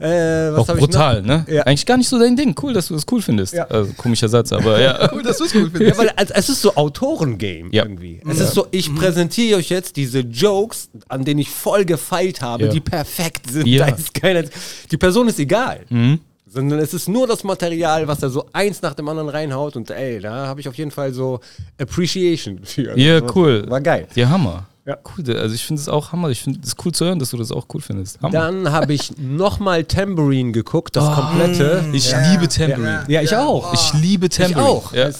Ja. 0.00 0.06
Äh, 0.48 0.52
was 0.52 0.58
Auch 0.60 0.68
hab 0.68 0.76
ich 0.76 0.80
noch? 0.82 0.88
brutal, 0.88 1.22
ne? 1.22 1.44
Ja. 1.48 1.62
Eigentlich 1.62 1.84
gar 1.86 1.96
nicht 1.96 2.08
so 2.08 2.18
dein 2.18 2.36
Ding. 2.36 2.54
Cool, 2.62 2.72
dass 2.72 2.86
du 2.88 2.94
das 2.94 3.04
cool 3.10 3.20
findest. 3.20 3.52
Ja. 3.54 3.64
Also, 3.66 3.92
komischer 3.94 4.28
Satz, 4.28 4.52
aber 4.52 4.80
ja. 4.80 5.10
Cool, 5.12 5.22
dass 5.22 5.38
du 5.38 5.44
es 5.44 5.54
cool 5.54 5.62
Ja, 5.72 5.78
findest. 5.78 5.98
weil 5.98 6.08
also, 6.10 6.34
es 6.34 6.48
ist 6.48 6.62
so 6.62 6.74
Autorengame 6.76 7.68
Ja. 7.72 7.82
irgendwie. 7.84 8.20
Es 8.28 8.38
ist 8.40 8.54
so, 8.54 8.62
Mhm. 8.62 8.68
ich 8.72 8.94
präsentiere 8.94 9.58
euch 9.58 9.68
jetzt 9.70 9.96
diese 9.96 10.20
Jokes, 10.20 10.88
an 11.08 11.24
denen 11.24 11.40
ich 11.40 11.50
voll 11.50 11.84
gefeilt 11.84 12.40
habe, 12.42 12.64
Ja. 12.66 12.70
die 12.70 12.80
perfekt 12.80 13.50
sind. 13.50 13.66
Ja. 13.66 13.86
Da 13.88 13.94
ist 13.96 14.14
keiner, 14.14 14.44
die 14.90 14.96
Person 14.96 15.28
ist 15.28 15.38
egal. 15.38 15.80
Mhm. 15.88 16.20
Sondern 16.50 16.78
es 16.78 16.94
ist 16.94 17.08
nur 17.08 17.26
das 17.26 17.44
Material, 17.44 18.08
was 18.08 18.22
er 18.22 18.30
so 18.30 18.46
eins 18.54 18.80
nach 18.80 18.94
dem 18.94 19.06
anderen 19.08 19.28
reinhaut 19.28 19.76
und 19.76 19.90
ey, 19.90 20.18
da 20.18 20.46
habe 20.46 20.60
ich 20.60 20.68
auf 20.68 20.74
jeden 20.76 20.90
Fall 20.90 21.12
so 21.12 21.40
Appreciation 21.78 22.60
für. 22.64 22.98
Ja, 22.98 23.20
Das 23.20 23.34
cool. 23.36 23.64
War 23.68 23.80
geil. 23.80 24.06
Ja, 24.14 24.28
Hammer. 24.30 24.66
Ja. 24.88 24.96
Cool, 25.04 25.36
also 25.36 25.54
ich 25.54 25.66
finde 25.66 25.82
es 25.82 25.88
auch 25.90 26.12
Hammer. 26.12 26.30
Ich 26.30 26.40
finde 26.42 26.60
es 26.64 26.74
cool 26.82 26.92
zu 26.92 27.04
hören, 27.04 27.18
dass 27.18 27.28
du 27.28 27.36
das 27.36 27.52
auch 27.52 27.66
cool 27.74 27.82
findest. 27.82 28.22
Hammer. 28.22 28.32
Dann 28.32 28.72
habe 28.72 28.94
ich 28.94 29.12
nochmal 29.18 29.84
Tambourine 29.84 30.52
geguckt, 30.52 30.96
das 30.96 31.14
komplette. 31.14 31.84
ich 31.92 32.10
Ja. 32.10 32.32
liebe 32.32 32.48
Tambourine. 32.48 33.04
Ja, 33.06 33.20
ich 33.20 33.36
auch. 33.36 33.74
Ich 33.74 33.92
liebe 34.00 34.30
Tambourine. 34.30 34.66
auch. 34.66 34.94
Ja. 34.94 35.10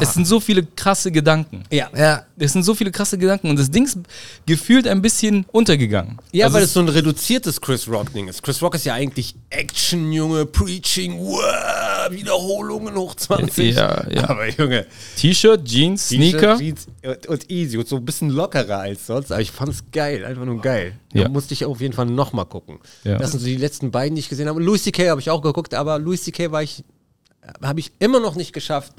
Es 0.00 0.14
sind 0.14 0.26
so 0.26 0.40
viele 0.40 0.62
krasse 0.64 1.10
Gedanken. 1.10 1.64
Ja. 1.70 1.88
Ja. 1.96 2.24
Es 2.36 2.52
sind 2.52 2.62
so 2.64 2.74
viele 2.74 2.90
krasse 2.90 3.16
Gedanken 3.18 3.50
und 3.50 3.58
das 3.58 3.70
Ding 3.70 3.84
ist 3.84 3.98
gefühlt 4.46 4.86
ein 4.88 5.02
bisschen 5.02 5.46
untergegangen. 5.52 6.18
Ja, 6.32 6.46
Also 6.46 6.54
weil 6.56 6.62
es- 6.62 6.68
es 6.70 6.74
so 6.74 6.80
ein 6.80 6.88
reduziertes 6.88 7.60
Chris 7.60 7.88
Rock-Ding 7.88 8.28
ist. 8.28 8.42
Chris 8.42 8.60
Rock 8.62 8.74
ist 8.74 8.84
ja 8.84 8.94
eigentlich 8.94 9.34
Action, 9.50 10.12
Junge, 10.12 10.46
Preaching, 10.46 11.18
wow, 11.18 12.10
Wiederholungen 12.10 12.94
hoch 12.96 13.14
20. 13.14 13.74
Ja, 13.76 14.04
ja. 14.10 14.28
Aber 14.30 14.48
Junge, 14.48 14.86
T-Shirt, 15.16 15.64
Jeans, 15.64 16.08
Sneaker. 16.08 16.56
T-Shirt, 16.56 16.58
Jeans 16.58 16.86
und, 17.04 17.26
und 17.26 17.50
easy 17.50 17.78
und 17.78 17.88
so 17.88 17.96
ein 17.96 18.04
bisschen 18.04 18.30
lockerer 18.30 18.78
als 18.80 19.06
sonst. 19.06 19.30
Aber 19.32 19.40
ich 19.40 19.50
fand's 19.50 19.82
geil, 19.92 20.24
einfach 20.24 20.44
nur 20.44 20.60
geil. 20.60 20.94
Ja. 21.12 21.24
Da 21.24 21.28
musste 21.28 21.54
ich 21.54 21.64
auf 21.64 21.80
jeden 21.80 21.94
Fall 21.94 22.06
nochmal 22.06 22.46
gucken. 22.46 22.78
Ja. 23.04 23.18
Das 23.18 23.30
sind 23.30 23.40
so 23.40 23.46
die 23.46 23.56
letzten 23.56 23.90
beiden, 23.90 24.16
die 24.16 24.20
ich 24.20 24.28
gesehen 24.28 24.48
habe. 24.48 24.60
Louis 24.60 24.82
C.K. 24.82 25.08
habe 25.10 25.20
ich 25.20 25.30
auch 25.30 25.42
geguckt, 25.42 25.74
aber 25.74 25.98
Louis 25.98 26.22
C.K. 26.24 26.50
war 26.50 26.62
ich, 26.62 26.82
habe 27.62 27.80
ich 27.80 27.92
immer 27.98 28.20
noch 28.20 28.34
nicht 28.36 28.52
geschafft, 28.52 28.92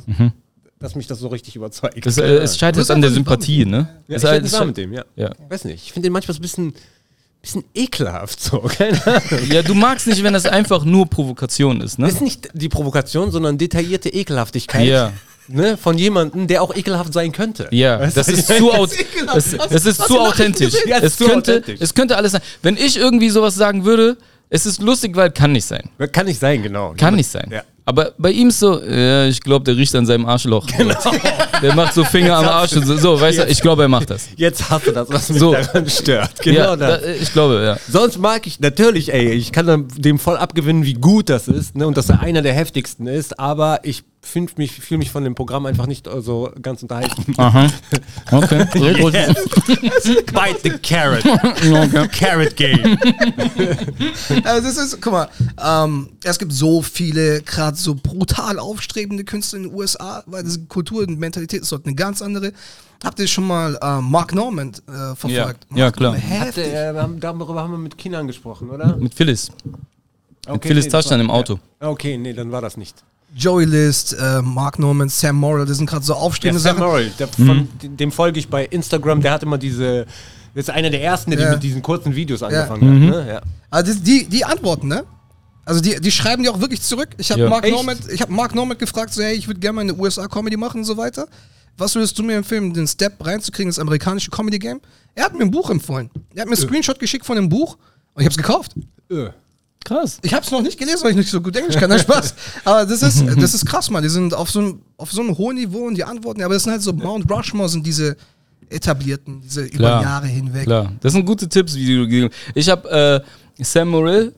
dass 0.79 0.95
mich 0.95 1.07
das 1.07 1.19
so 1.19 1.27
richtig 1.29 1.55
überzeugt. 1.55 1.95
Mhm. 1.97 2.01
Das, 2.01 2.17
äh, 2.17 2.23
es 2.37 2.57
scheitert 2.57 2.77
Das 2.77 2.83
ist 2.87 2.91
an 2.91 3.01
der 3.01 3.11
Sympathie, 3.11 3.65
ne? 3.65 3.87
ja, 4.07 4.15
Es 4.17 4.23
ich 4.23 4.29
halt- 4.29 4.45
scheitert- 4.45 4.67
mit 4.67 4.77
dem, 4.77 4.93
ja. 4.93 5.03
ja. 5.15 5.31
Weiß 5.49 5.65
nicht, 5.65 5.83
ich 5.85 5.93
finde 5.93 6.07
den 6.07 6.13
manchmal 6.13 6.33
so 6.35 6.39
ein 6.39 6.41
bisschen, 6.41 6.73
bisschen 7.41 7.63
ekelhaft 7.73 8.41
so, 8.41 8.59
keine 8.77 9.05
Ahnung. 9.05 9.51
ja, 9.51 9.61
du 9.61 9.73
magst 9.73 10.07
nicht, 10.07 10.23
wenn 10.23 10.33
das 10.33 10.45
einfach 10.45 10.83
nur 10.83 11.07
Provokation 11.09 11.81
ist, 11.81 11.97
ne? 11.99 12.05
Das 12.07 12.15
ist 12.15 12.21
nicht 12.21 12.49
die 12.53 12.69
Provokation, 12.69 13.31
sondern 13.31 13.57
detaillierte 13.57 14.09
Ekelhaftigkeit 14.09 14.85
Ja. 14.87 15.13
ne, 15.47 15.77
von 15.77 15.97
jemandem, 15.97 16.47
der 16.47 16.61
auch 16.61 16.75
ekelhaft 16.75 17.13
sein 17.13 17.31
könnte. 17.31 17.67
Ja, 17.71 17.97
das 18.05 18.27
ist 18.27 18.47
zu, 18.47 18.71
aut 18.73 18.91
es, 19.35 19.53
es 19.69 19.85
ist 19.85 20.01
zu 20.03 20.19
authentisch. 20.19 20.73
Ja, 20.87 20.97
es 20.99 21.17
zu 21.17 21.25
könnte, 21.25 21.57
authentisch. 21.57 21.79
es 21.81 21.93
könnte 21.93 22.17
alles 22.17 22.33
sein. 22.33 22.41
Wenn 22.61 22.77
ich 22.77 22.97
irgendwie 22.97 23.29
sowas 23.29 23.55
sagen 23.55 23.85
würde, 23.85 24.17
es 24.49 24.65
ist 24.65 24.81
lustig, 24.81 25.15
weil 25.15 25.31
kann 25.31 25.51
nicht 25.53 25.65
sein. 25.65 25.89
Kann 26.11 26.25
nicht 26.27 26.39
sein, 26.39 26.61
genau. 26.63 26.93
Kann 26.97 27.15
nicht 27.15 27.29
sein. 27.29 27.49
Ja. 27.51 27.63
Aber 27.87 28.13
bei 28.17 28.31
ihm 28.31 28.49
ist 28.49 28.59
so, 28.59 28.81
ja, 28.81 29.25
ich 29.27 29.39
glaube, 29.41 29.63
der 29.63 29.77
riecht 29.77 29.93
an 29.95 30.05
seinem 30.07 30.25
Arschloch. 30.25 30.65
Genau. 30.75 30.95
Der 31.61 31.75
macht 31.75 31.93
so 31.93 32.03
Finger 32.03 32.35
am 32.37 32.45
Arsch 32.47 32.73
und 32.73 32.85
so, 32.85 32.97
so 32.97 33.21
weißt 33.21 33.39
du, 33.39 33.47
ich 33.47 33.61
glaube, 33.61 33.83
er 33.83 33.87
macht 33.87 34.09
das. 34.09 34.27
Jetzt 34.35 34.69
hast 34.69 34.87
du 34.87 34.91
das, 34.91 35.07
was 35.09 35.29
mich 35.29 35.39
So. 35.39 35.53
daran 35.53 35.87
stört. 35.89 36.31
Genau 36.41 36.59
ja, 36.59 36.75
das. 36.75 37.01
da, 37.01 37.07
ich 37.09 37.31
glaube, 37.31 37.63
ja. 37.63 37.77
Sonst 37.89 38.17
mag 38.17 38.45
ich 38.47 38.59
natürlich, 38.59 39.13
ey, 39.13 39.31
ich 39.31 39.51
kann 39.51 39.87
dem 39.95 40.19
voll 40.19 40.37
abgewinnen, 40.37 40.83
wie 40.83 40.95
gut 40.95 41.29
das 41.29 41.47
ist, 41.47 41.75
ne, 41.75 41.85
und 41.87 41.95
dass 41.95 42.09
er 42.09 42.19
einer 42.21 42.41
der 42.41 42.53
heftigsten 42.53 43.07
ist, 43.07 43.39
aber 43.39 43.79
ich 43.83 44.03
fühle 44.25 44.47
mich, 44.57 44.71
fühl 44.73 44.97
mich 44.97 45.11
von 45.11 45.23
dem 45.23 45.35
Programm 45.35 45.65
einfach 45.65 45.85
nicht 45.85 46.07
äh, 46.07 46.21
so 46.21 46.51
ganz 46.61 46.81
unterhalten. 46.81 47.33
Aha. 47.37 47.67
Okay. 48.31 48.65
Sehr 48.73 48.93
gut. 48.95 49.13
Bite 49.13 50.59
the 50.63 50.69
carrot. 50.79 51.23
Carrot 52.11 52.55
Game. 52.55 52.97
Also 54.43 54.67
das 54.67 54.77
ist, 54.77 55.01
guck 55.01 55.13
mal, 55.13 55.29
ähm, 55.63 56.09
es 56.23 56.39
gibt 56.39 56.51
so 56.51 56.81
viele, 56.81 57.41
gerade 57.41 57.77
so 57.77 57.95
brutal 57.95 58.57
aufstrebende 58.59 59.23
Künstler 59.23 59.57
in 59.57 59.63
den 59.65 59.73
USA, 59.73 60.23
weil 60.25 60.43
diese 60.43 60.65
Kultur 60.65 61.03
und 61.07 61.19
Mentalität 61.19 61.61
ist 61.61 61.71
dort 61.71 61.85
eine 61.85 61.95
ganz 61.95 62.21
andere. 62.21 62.51
Habt 63.03 63.19
ihr 63.19 63.27
schon 63.27 63.45
mal 63.45 63.77
äh, 63.81 64.01
Mark 64.01 64.33
Norman 64.33 64.71
äh, 64.87 65.15
verfolgt? 65.15 65.67
Ja, 65.69 65.77
ja, 65.77 65.83
Mark 65.85 65.97
klar. 65.97 66.15
Heftig. 66.15 66.65
äh, 66.67 66.93
wir 66.93 67.01
haben, 67.01 67.19
darüber 67.19 67.61
haben 67.61 67.71
wir 67.71 67.77
mit 67.77 67.97
Kindern 67.97 68.27
gesprochen, 68.27 68.69
oder? 68.69 68.95
Mit 68.97 69.13
Phyllis. 69.13 69.51
Okay, 70.47 70.67
Phyllis 70.67 70.85
nee, 70.85 70.91
Touchdown 70.91 71.19
im 71.19 71.29
Auto. 71.29 71.59
Ja. 71.81 71.89
Okay, 71.89 72.17
nee, 72.17 72.33
dann 72.33 72.51
war 72.51 72.61
das 72.61 72.77
nicht. 72.77 73.03
Joey 73.35 73.65
List, 73.65 74.13
äh, 74.19 74.41
Mark 74.41 74.79
Norman, 74.79 75.09
Sam 75.09 75.35
Morrill, 75.35 75.65
das 75.65 75.77
sind 75.77 75.89
gerade 75.89 76.05
so 76.05 76.13
Ja, 76.13 76.19
aufstrebende 76.19 76.61
Sam 76.61 76.77
Sachen. 76.77 76.87
Morrill, 76.87 77.11
der, 77.19 77.27
von, 77.27 77.67
dem 77.81 78.11
folge 78.11 78.39
ich 78.39 78.47
bei 78.49 78.65
Instagram, 78.65 79.21
der 79.21 79.31
hat 79.33 79.43
immer 79.43 79.57
diese, 79.57 80.05
das 80.53 80.65
ist 80.65 80.69
einer 80.69 80.89
der 80.89 81.01
ersten, 81.03 81.31
der 81.31 81.39
Ja. 81.39 81.51
mit 81.51 81.61
diesen 81.63 81.81
kurzen 81.81 82.15
Videos 82.15 82.41
angefangen 82.43 83.03
hat. 83.11 83.25
Ne? 83.25 83.27
Ja. 83.33 83.41
Also 83.69 83.93
die, 83.93 84.25
die 84.27 84.45
antworten, 84.45 84.87
ne? 84.87 85.03
Also 85.65 85.81
die, 85.81 85.99
die 85.99 86.11
schreiben 86.11 86.43
die 86.43 86.49
auch 86.49 86.61
wirklich 86.61 86.81
zurück. 86.81 87.09
Ich 87.17 87.31
habe 87.31 87.41
Ja. 87.41 87.49
Mark? 87.49 87.69
Norman, 87.69 87.97
ich 88.13 88.21
habe 88.21 88.31
Mark 88.31 88.55
Norman 88.55 88.77
gefragt, 88.77 89.13
so 89.13 89.21
hey, 89.21 89.35
ich 89.35 89.47
würde 89.47 89.59
gerne 89.59 89.75
mal 89.75 89.81
eine 89.81 89.95
USA 89.95 90.27
Comedy 90.27 90.55
machen 90.57 90.77
und 90.81 90.85
so 90.85 90.95
weiter. 90.95 91.27
Was 91.77 91.93
würdest 91.95 92.17
du 92.17 92.23
mir 92.23 92.37
empfehlen, 92.37 92.73
den 92.73 92.87
Step 92.87 93.13
reinzukriegen, 93.25 93.69
das 93.69 93.79
amerikanische 93.79 94.31
Comedy 94.31 94.59
Game? 94.59 94.79
Er 95.13 95.25
hat 95.25 95.33
mir 95.33 95.41
ein 95.41 95.51
Buch 95.51 95.69
empfohlen. 95.69 96.09
Er 96.33 96.43
hat 96.43 96.49
mir 96.49 96.55
einen 96.55 96.65
Screenshot 96.67 96.99
geschickt 96.99 97.25
von 97.25 97.35
dem 97.35 97.49
Buch 97.49 97.77
und 98.13 98.21
ich 98.21 98.25
habe 98.25 98.31
es 98.31 98.37
gekauft. 98.37 98.75
Äh. 99.09 99.29
Krass. 99.85 100.17
Ich 100.23 100.33
habe 100.33 100.43
es 100.43 100.51
noch 100.51 100.61
nicht 100.61 100.77
gelesen, 100.77 100.99
weil 101.03 101.11
ich 101.11 101.17
nicht 101.17 101.29
so 101.29 101.39
gut 101.39 101.55
Englisch 101.55 101.77
kann. 101.77 101.89
Nein, 101.89 101.99
Spaß. 101.99 102.33
Aber 102.65 102.85
das 102.85 103.01
ist, 103.01 103.23
das 103.37 103.53
ist 103.53 103.65
krass, 103.65 103.89
man. 103.89 104.03
Die 104.03 104.09
sind 104.09 104.33
auf 104.33 104.49
so, 104.51 104.59
einem, 104.59 104.81
auf 104.97 105.11
so 105.11 105.21
einem 105.21 105.37
hohen 105.37 105.55
Niveau 105.55 105.85
und 105.87 105.95
die 105.95 106.03
antworten. 106.03 106.41
Aber 106.43 106.55
das 106.55 106.63
sind 106.63 106.73
halt 106.73 106.81
so 106.81 106.91
Mount 106.91 107.31
Rushmore, 107.31 107.69
sind 107.69 107.85
diese 107.85 108.17
etablierten, 108.69 109.41
diese 109.41 109.61
über 109.61 109.77
Klar. 109.77 110.01
Jahre 110.03 110.27
hinweg. 110.27 110.63
Klar, 110.63 110.91
das 110.99 111.13
sind 111.13 111.25
gute 111.25 111.47
Tipps, 111.47 111.75
wie 111.75 111.85
du 111.95 112.01
gegeben 112.01 112.29
hast. 112.31 112.51
Ich 112.55 112.67
habe 112.67 113.23
äh, 113.57 113.63
Sam 113.63 113.89
Morrill 113.89 114.33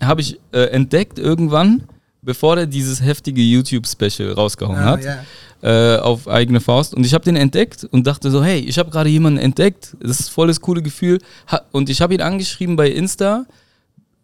habe 0.00 0.20
ich 0.20 0.38
äh, 0.52 0.66
entdeckt 0.70 1.18
irgendwann, 1.18 1.82
bevor 2.22 2.54
der 2.56 2.66
dieses 2.66 3.02
heftige 3.02 3.42
YouTube-Special 3.42 4.32
rausgehauen 4.32 4.78
Ah, 4.78 4.84
hat. 4.84 5.04
ja. 5.04 5.16
Äh, 5.62 5.98
auf 5.98 6.28
eigene 6.28 6.60
Faust. 6.60 6.94
Und 6.94 7.04
ich 7.04 7.12
habe 7.14 7.24
den 7.24 7.34
entdeckt 7.34 7.82
und 7.90 8.06
dachte 8.06 8.30
so, 8.30 8.44
hey, 8.44 8.60
ich 8.60 8.78
habe 8.78 8.90
gerade 8.90 9.08
jemanden 9.08 9.38
entdeckt. 9.40 9.96
Das 10.00 10.20
ist 10.20 10.28
voll 10.28 10.46
das 10.46 10.60
coole 10.60 10.82
Gefühl. 10.82 11.18
Und 11.72 11.88
ich 11.90 12.00
habe 12.02 12.14
ihn 12.14 12.20
angeschrieben 12.20 12.76
bei 12.76 12.88
Insta 12.90 13.46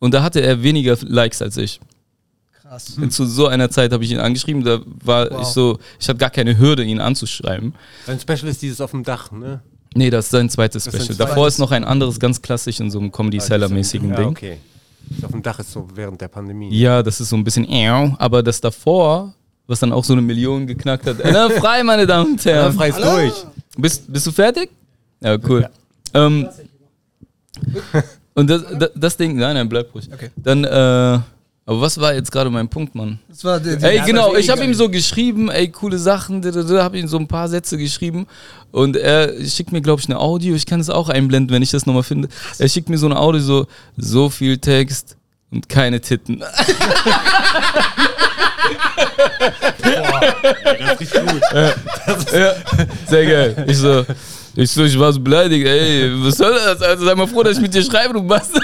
Und 0.02 0.12
da 0.14 0.23
hatte 0.25 0.40
er 0.40 0.64
weniger 0.64 0.97
Likes 1.02 1.40
als 1.42 1.56
ich. 1.56 1.78
Krass. 2.61 2.99
Und 3.00 3.12
zu 3.12 3.25
so 3.25 3.47
einer 3.47 3.71
Zeit 3.71 3.92
habe 3.92 4.02
ich 4.02 4.11
ihn 4.11 4.18
angeschrieben, 4.18 4.64
da 4.64 4.80
war 5.04 5.30
Wow. 5.30 5.42
ich 5.42 5.47
so, 5.49 5.78
ich 6.00 6.09
hatte 6.09 6.18
gar 6.18 6.30
keine 6.30 6.59
Hürde, 6.59 6.82
ihn 6.82 7.00
anzuschreiben. 7.00 7.73
Dein 8.06 8.18
Special 8.18 8.49
ist 8.49 8.61
dieses 8.62 8.80
auf 8.80 8.90
dem 8.90 9.04
Dach, 9.04 9.30
ne? 9.30 9.61
Nee, 9.94 10.11
das 10.11 10.25
ist 10.25 10.30
sein 10.32 10.50
zweites 10.50 10.82
sein 10.85 10.90
Special. 10.94 11.06
zweites. 11.06 11.18
Davor 11.18 11.47
ist 11.47 11.59
noch 11.59 11.71
ein 11.71 11.85
anderes, 11.85 12.18
ganz 12.18 12.42
klassisch 12.42 12.80
in 12.80 12.90
so 12.90 12.99
einem 12.99 13.12
Comedy-Seller-mäßigen 13.12 14.11
ja, 14.11 14.16
Ding. 14.16 14.28
okay. 14.28 14.56
Das 15.11 15.25
auf 15.25 15.30
dem 15.30 15.42
Dach 15.42 15.61
ist 15.61 15.71
so 15.71 15.87
während 15.94 16.21
der 16.21 16.28
Pandemie. 16.28 16.75
Ja, 16.76 17.00
das 17.04 17.21
ist 17.21 17.28
so 17.28 17.37
ein 17.37 17.44
bisschen, 17.44 17.64
aber 18.18 18.42
das 18.42 18.61
davor, 18.61 19.32
was 19.68 19.78
dann 19.78 19.92
auch 19.92 20.02
so 20.02 20.14
eine 20.14 20.23
Million 20.23 20.66
geknackt 20.66 21.06
hat. 21.06 21.21
Äh, 21.21 21.50
frei, 21.61 21.85
meine 21.85 22.06
Damen 22.09 22.32
und 22.32 22.44
Ja, 22.44 22.52
Herren. 22.54 22.73
frei 22.73 22.88
ist 22.88 22.99
durch. 22.99 23.35
Bist, 23.76 24.12
bist 24.12 24.26
du 24.26 24.32
fertig? 24.32 24.68
Ja, 25.21 25.38
cool. 25.49 25.68
Ähm, 26.12 26.49
und 28.35 28.49
das, 28.49 28.62
das, 28.79 28.91
das 28.95 29.17
Ding, 29.17 29.37
nein, 29.37 29.55
nein, 29.55 29.69
bleib 29.69 29.95
ruhig. 29.95 30.09
Okay. 30.12 30.31
Dann, 30.37 30.65
äh, 30.65 30.69
aber 31.65 31.81
was 31.81 32.01
war 32.01 32.12
jetzt 32.12 32.33
gerade 32.33 32.51
mein 32.51 32.69
Punkt, 32.69 32.95
Mann? 32.95 33.21
Das 33.29 33.45
war 33.45 33.61
die, 33.61 33.77
die 33.77 33.85
Ey, 33.85 34.01
genau, 34.05 34.35
ich 34.35 34.51
habe 34.51 34.65
ihm 34.65 34.75
so 34.75 34.89
geschrieben, 34.89 35.49
ey, 35.49 35.69
coole 35.69 35.99
Sachen, 35.99 36.43
habe 36.45 36.99
ihm 36.99 37.07
so 37.07 37.19
ein 37.19 37.29
paar 37.29 37.49
Sätze 37.49 37.79
geschrieben 37.79 38.27
und 38.73 38.97
er 38.97 39.33
schickt 39.45 39.71
mir, 39.71 39.81
glaube 39.81 40.01
ich, 40.01 40.09
eine 40.09 40.19
Audio, 40.19 40.55
ich 40.55 40.67
kann 40.67 40.81
es 40.81 40.91
auch 40.91 41.09
einblenden, 41.09 41.55
wenn 41.55 41.62
ich 41.62 41.71
das 41.71 41.87
nochmal 41.87 42.03
finde. 42.03 42.29
Er 42.59 42.69
schickt 42.69 42.89
mir 42.89 42.99
so 42.99 43.07
eine 43.07 43.19
Audio, 43.19 43.41
so, 43.41 43.67
so 43.97 44.29
viel 44.29 44.59
Text 44.59 45.17
und 45.51 45.69
keine 45.69 46.01
Titten. 46.01 46.43
Ja, 52.33 52.55
sehr 53.07 53.27
geil. 53.27 53.65
Ich 53.69 53.79
so, 53.79 54.05
ich 54.56 54.71
so, 54.71 54.85
ich 54.85 54.99
war 54.99 55.12
so 55.12 55.21
beleidigt, 55.21 55.66
ey, 55.66 56.11
was 56.25 56.37
soll 56.37 56.52
das? 56.54 56.80
Also 56.82 57.04
sei 57.04 57.14
mal 57.14 57.26
froh, 57.26 57.42
dass 57.42 57.56
ich 57.56 57.62
mit 57.62 57.73
dir 57.75 57.82
schreibe, 57.82 58.14
du 58.14 58.23
Bastard. 58.23 58.62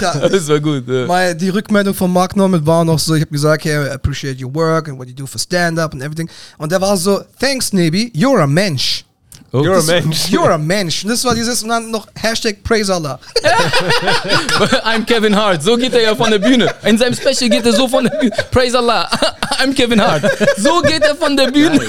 Ja, 0.00 0.28
Das 0.28 0.48
war 0.48 0.58
gut. 0.60 0.88
Ja. 0.88 1.06
Meine, 1.06 1.36
die 1.36 1.48
Rückmeldung 1.50 1.94
von 1.94 2.12
Mark 2.12 2.34
Norman 2.36 2.66
war 2.66 2.84
noch 2.84 2.98
so, 2.98 3.14
ich 3.14 3.22
habe 3.22 3.30
gesagt, 3.30 3.64
hey, 3.64 3.86
I 3.86 3.90
appreciate 3.90 4.42
your 4.44 4.52
work 4.54 4.88
and 4.88 4.98
what 4.98 5.06
you 5.08 5.14
do 5.14 5.26
for 5.26 5.38
stand-up 5.38 5.92
and 5.92 6.02
everything. 6.02 6.28
Und 6.58 6.72
der 6.72 6.80
war 6.80 6.96
so, 6.96 7.20
thanks, 7.38 7.72
Nebi, 7.72 8.12
you're 8.14 8.40
a 8.42 8.46
Mensch. 8.46 9.04
Oh, 9.50 9.60
You're 9.62 9.72
a 9.72 9.76
das- 9.76 9.86
Mensch. 9.86 10.26
You're 10.28 10.50
a 10.52 10.58
Mensch. 10.58 11.04
Und 11.04 11.10
das 11.10 11.24
war 11.24 11.34
dieses, 11.34 11.62
und 11.62 11.70
dann 11.70 11.90
noch 11.90 12.06
Hashtag 12.20 12.62
Praise 12.64 12.92
Allah. 12.92 13.18
I'm 14.84 15.06
Kevin 15.06 15.34
Hart. 15.34 15.62
So 15.62 15.76
geht 15.76 15.94
er 15.94 16.02
ja 16.02 16.14
von 16.14 16.30
der 16.30 16.38
Bühne. 16.38 16.68
In 16.84 16.98
seinem 16.98 17.14
Special 17.14 17.48
geht 17.48 17.64
er 17.64 17.72
so 17.72 17.88
von 17.88 18.04
der 18.04 18.10
Bühne. 18.18 18.32
Praise 18.50 18.76
Allah. 18.76 19.08
I'm 19.62 19.72
Kevin 19.74 20.02
Hart. 20.02 20.22
So 20.58 20.82
geht 20.82 21.02
er 21.02 21.14
von 21.16 21.34
der 21.34 21.50
Bühne. 21.50 21.80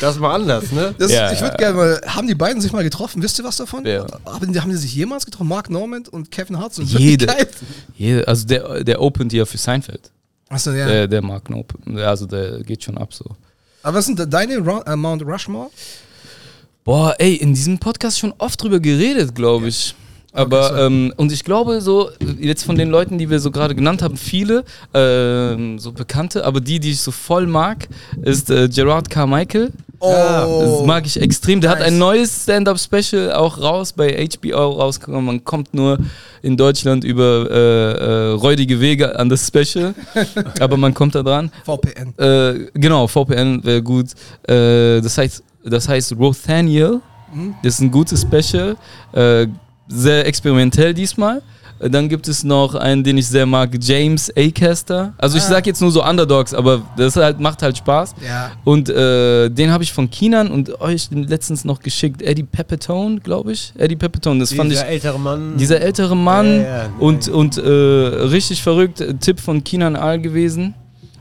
Das 0.00 0.14
ist 0.14 0.20
mal 0.20 0.34
anders, 0.34 0.70
ne? 0.72 0.94
Das, 0.98 1.10
Ja, 1.10 1.32
ich 1.32 1.40
würde 1.40 1.52
ja, 1.52 1.72
gerne 1.72 1.76
mal, 1.76 2.00
haben 2.06 2.28
die 2.28 2.34
beiden 2.34 2.60
sich 2.60 2.72
mal 2.72 2.84
getroffen? 2.84 3.22
Wisst 3.22 3.38
ihr 3.38 3.44
was 3.44 3.56
davon? 3.56 3.84
Ja. 3.84 4.06
Haben, 4.24 4.52
die, 4.52 4.60
haben 4.60 4.70
die 4.70 4.76
sich 4.76 4.94
jemals 4.94 5.24
getroffen? 5.24 5.48
Mark 5.48 5.70
Norman 5.70 6.04
und 6.10 6.30
Kevin 6.30 6.58
Hart? 6.58 6.76
Jede. 6.78 7.26
Jede, 7.96 8.26
also 8.28 8.46
der, 8.46 8.84
der 8.84 9.00
opent 9.00 9.32
ja 9.32 9.44
für 9.44 9.58
Seinfeld. 9.58 10.10
Achso, 10.48 10.72
ja. 10.72 10.86
Der, 10.86 11.08
der 11.08 11.22
mag 11.22 11.50
Nope. 11.50 11.74
Also 12.04 12.26
der 12.26 12.62
geht 12.62 12.84
schon 12.84 12.96
ab 12.96 13.12
so. 13.12 13.24
Aber 13.82 13.98
was 13.98 14.06
sind 14.06 14.18
da 14.18 14.26
deine 14.26 14.54
äh, 14.54 14.96
Mount 14.96 15.22
Rushmore? 15.22 15.70
Boah, 16.84 17.14
ey, 17.18 17.34
in 17.34 17.54
diesem 17.54 17.78
Podcast 17.78 18.18
schon 18.18 18.32
oft 18.38 18.62
drüber 18.62 18.80
geredet, 18.80 19.34
glaube 19.34 19.68
ich. 19.68 19.94
Aber, 20.32 20.72
Okay, 20.72 20.86
ähm, 20.86 21.12
und 21.16 21.32
ich 21.32 21.42
glaube, 21.42 21.80
so, 21.80 22.10
jetzt 22.38 22.64
von 22.64 22.76
den 22.76 22.90
Leuten, 22.90 23.18
die 23.18 23.28
wir 23.28 23.40
so 23.40 23.50
gerade 23.50 23.74
genannt 23.74 24.02
haben, 24.02 24.16
viele, 24.16 24.64
ähm, 24.94 25.78
so 25.78 25.92
Bekannte, 25.92 26.44
aber 26.44 26.60
die, 26.60 26.80
die 26.80 26.92
ich 26.92 27.00
so 27.00 27.10
voll 27.10 27.46
mag, 27.46 27.88
ist 28.22 28.50
äh, 28.50 28.68
Gerard 28.68 29.10
Carmichael. 29.10 29.72
Das 30.00 30.86
mag 30.86 31.06
ich 31.06 31.20
extrem. 31.20 31.60
Der 31.60 31.70
hat 31.70 31.78
Nice. 31.80 31.88
ein 31.88 31.98
neues 31.98 32.42
Stand-Up-Special 32.44 33.32
auch 33.32 33.60
raus, 33.60 33.92
bei 33.92 34.28
HBO 34.28 34.70
rausgekommen. 34.72 35.24
Man 35.24 35.44
kommt 35.44 35.74
nur 35.74 35.98
in 36.42 36.56
Deutschland 36.56 37.04
über 37.04 37.48
äh, 37.50 37.92
äh, 37.92 38.30
räudige 38.32 38.80
Wege 38.80 39.18
an 39.18 39.28
das 39.28 39.46
Special, 39.46 39.94
aber 40.60 40.76
man 40.76 40.94
kommt 40.94 41.14
da 41.14 41.22
dran. 41.22 41.50
VPN. 41.64 42.14
Äh, 42.18 42.70
genau, 42.74 43.06
VPN 43.08 43.64
wäre 43.64 43.82
gut. 43.82 44.06
Äh, 44.48 45.00
das 45.00 45.18
heißt, 45.18 45.42
das 45.64 45.88
heißt 45.88 46.14
Rothaniel. 46.18 47.00
Das 47.62 47.74
ist 47.74 47.80
ein 47.80 47.90
gutes 47.90 48.22
Special. 48.22 48.76
Äh, 49.12 49.48
sehr 49.88 50.26
experimentell 50.26 50.94
diesmal. 50.94 51.42
Dann 51.80 52.08
gibt 52.08 52.26
es 52.26 52.42
noch 52.42 52.74
einen, 52.74 53.04
den 53.04 53.18
ich 53.18 53.28
sehr 53.28 53.46
mag, 53.46 53.70
James 53.80 54.32
Acaster. 54.36 55.14
Also 55.16 55.38
ich 55.38 55.44
Ah. 55.44 55.48
sag 55.48 55.66
jetzt 55.66 55.80
nur 55.80 55.90
so 55.92 56.04
Underdogs, 56.04 56.52
aber 56.54 56.82
das 56.96 57.14
halt, 57.16 57.38
macht 57.38 57.62
halt 57.62 57.76
Spaß. 57.78 58.14
Ja. 58.26 58.50
Und 58.64 58.88
äh, 58.88 59.48
den 59.48 59.70
habe 59.70 59.84
ich 59.84 59.92
von 59.92 60.10
Kinan 60.10 60.50
und 60.50 60.80
euch 60.80 61.08
letztens 61.12 61.64
noch 61.64 61.80
geschickt. 61.80 62.20
Eddie 62.22 62.42
Pepitone, 62.42 63.20
glaube 63.20 63.52
ich. 63.52 63.72
Eddie 63.78 63.96
Pepitone, 63.96 64.40
das 64.40 64.52
fand 64.52 64.72
ich. 64.72 64.78
Dieser 64.78 64.88
ältere 64.88 65.18
Mann. 65.20 65.56
Dieser 65.56 65.80
ältere 65.80 66.16
Mann 66.16 66.62
Ja, 66.62 66.78
ja, 66.84 66.90
und, 66.98 67.28
und 67.28 67.58
äh, 67.58 67.60
richtig 67.70 68.62
verrückt, 68.62 69.00
äh, 69.00 69.14
Tipp 69.14 69.38
von 69.38 69.62
Kinan 69.62 69.94
Aal 69.96 70.20
gewesen. 70.20 70.74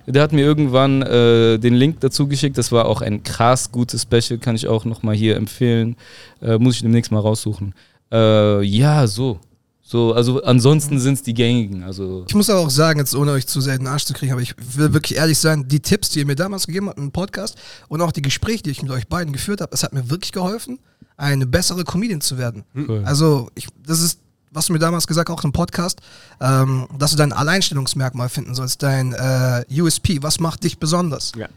Der 0.10 0.24
hat 0.24 0.32
mir 0.32 0.42
irgendwann 0.46 1.02
äh, 1.02 1.58
den 1.60 1.74
Link 1.76 2.00
dazu 2.00 2.28
geschickt. 2.28 2.58
Das 2.58 2.72
war 2.72 2.86
auch 2.86 3.02
ein 3.02 3.24
krass 3.24 3.72
gutes 3.72 4.04
Special, 4.04 4.40
kann 4.40 4.56
ich 4.56 4.68
auch 4.68 4.86
nochmal 4.86 5.16
hier 5.16 5.36
empfehlen. 5.36 5.98
Äh, 6.42 6.58
muss 6.58 6.76
ich 6.78 6.82
demnächst 6.82 7.12
mal 7.12 7.20
raussuchen. 7.20 7.76
Äh, 8.12 8.64
ja, 8.64 9.06
so. 9.06 9.40
So, 9.90 10.12
also 10.12 10.44
ansonsten 10.44 11.00
sind 11.00 11.14
es 11.14 11.24
die 11.24 11.34
gängigen. 11.34 11.82
Also 11.84 12.26
Ich 12.28 12.36
muss 12.36 12.50
aber 12.50 12.60
auch 12.60 12.70
sagen, 12.70 13.00
jetzt 13.00 13.16
ohne 13.16 13.32
euch 13.32 13.48
zu 13.48 13.62
sehr 13.62 13.76
in 13.76 13.84
den 13.84 13.88
Arsch 13.88 14.04
zu 14.04 14.12
kriegen, 14.14 14.34
aber 14.34 14.42
ich 14.42 14.54
will 14.76 14.92
wirklich 14.94 15.18
ehrlich 15.18 15.38
sein, 15.40 15.66
die 15.70 15.80
Tipps, 15.80 16.10
die 16.10 16.20
ihr 16.20 16.26
mir 16.26 16.36
damals 16.36 16.68
gegeben 16.68 16.90
habt 16.90 16.98
im 16.98 17.14
Podcast 17.14 17.58
und 17.88 18.02
auch 18.02 18.12
die 18.12 18.22
Gespräche, 18.22 18.64
die 18.64 18.72
ich 18.72 18.82
mit 18.82 18.92
euch 18.92 19.08
beiden 19.08 19.32
geführt 19.32 19.62
habe, 19.62 19.74
es 19.74 19.84
hat 19.84 19.94
mir 19.94 20.10
wirklich 20.10 20.34
geholfen, 20.34 20.80
eine 21.16 21.48
bessere 21.48 21.86
Comedian 21.86 22.20
zu 22.20 22.38
werden. 22.38 22.66
Cool. 22.76 23.02
Also, 23.06 23.50
ich, 23.56 23.70
das 23.86 24.02
ist, 24.02 24.20
was 24.52 24.66
du 24.66 24.74
mir 24.74 24.80
damals 24.80 25.08
gesagt 25.08 25.30
auch 25.30 25.42
im 25.46 25.54
Podcast, 25.54 26.02
ähm, 26.42 26.90
dass 27.00 27.12
du 27.12 27.18
dein 27.18 27.32
Alleinstellungsmerkmal 27.32 28.28
finden 28.28 28.56
sollst, 28.56 28.84
dein 28.84 29.14
äh, 29.14 29.64
USP, 29.72 30.22
was 30.22 30.42
macht 30.42 30.66
dich 30.66 30.80
besonders? 30.80 31.32
Ja. 31.38 31.48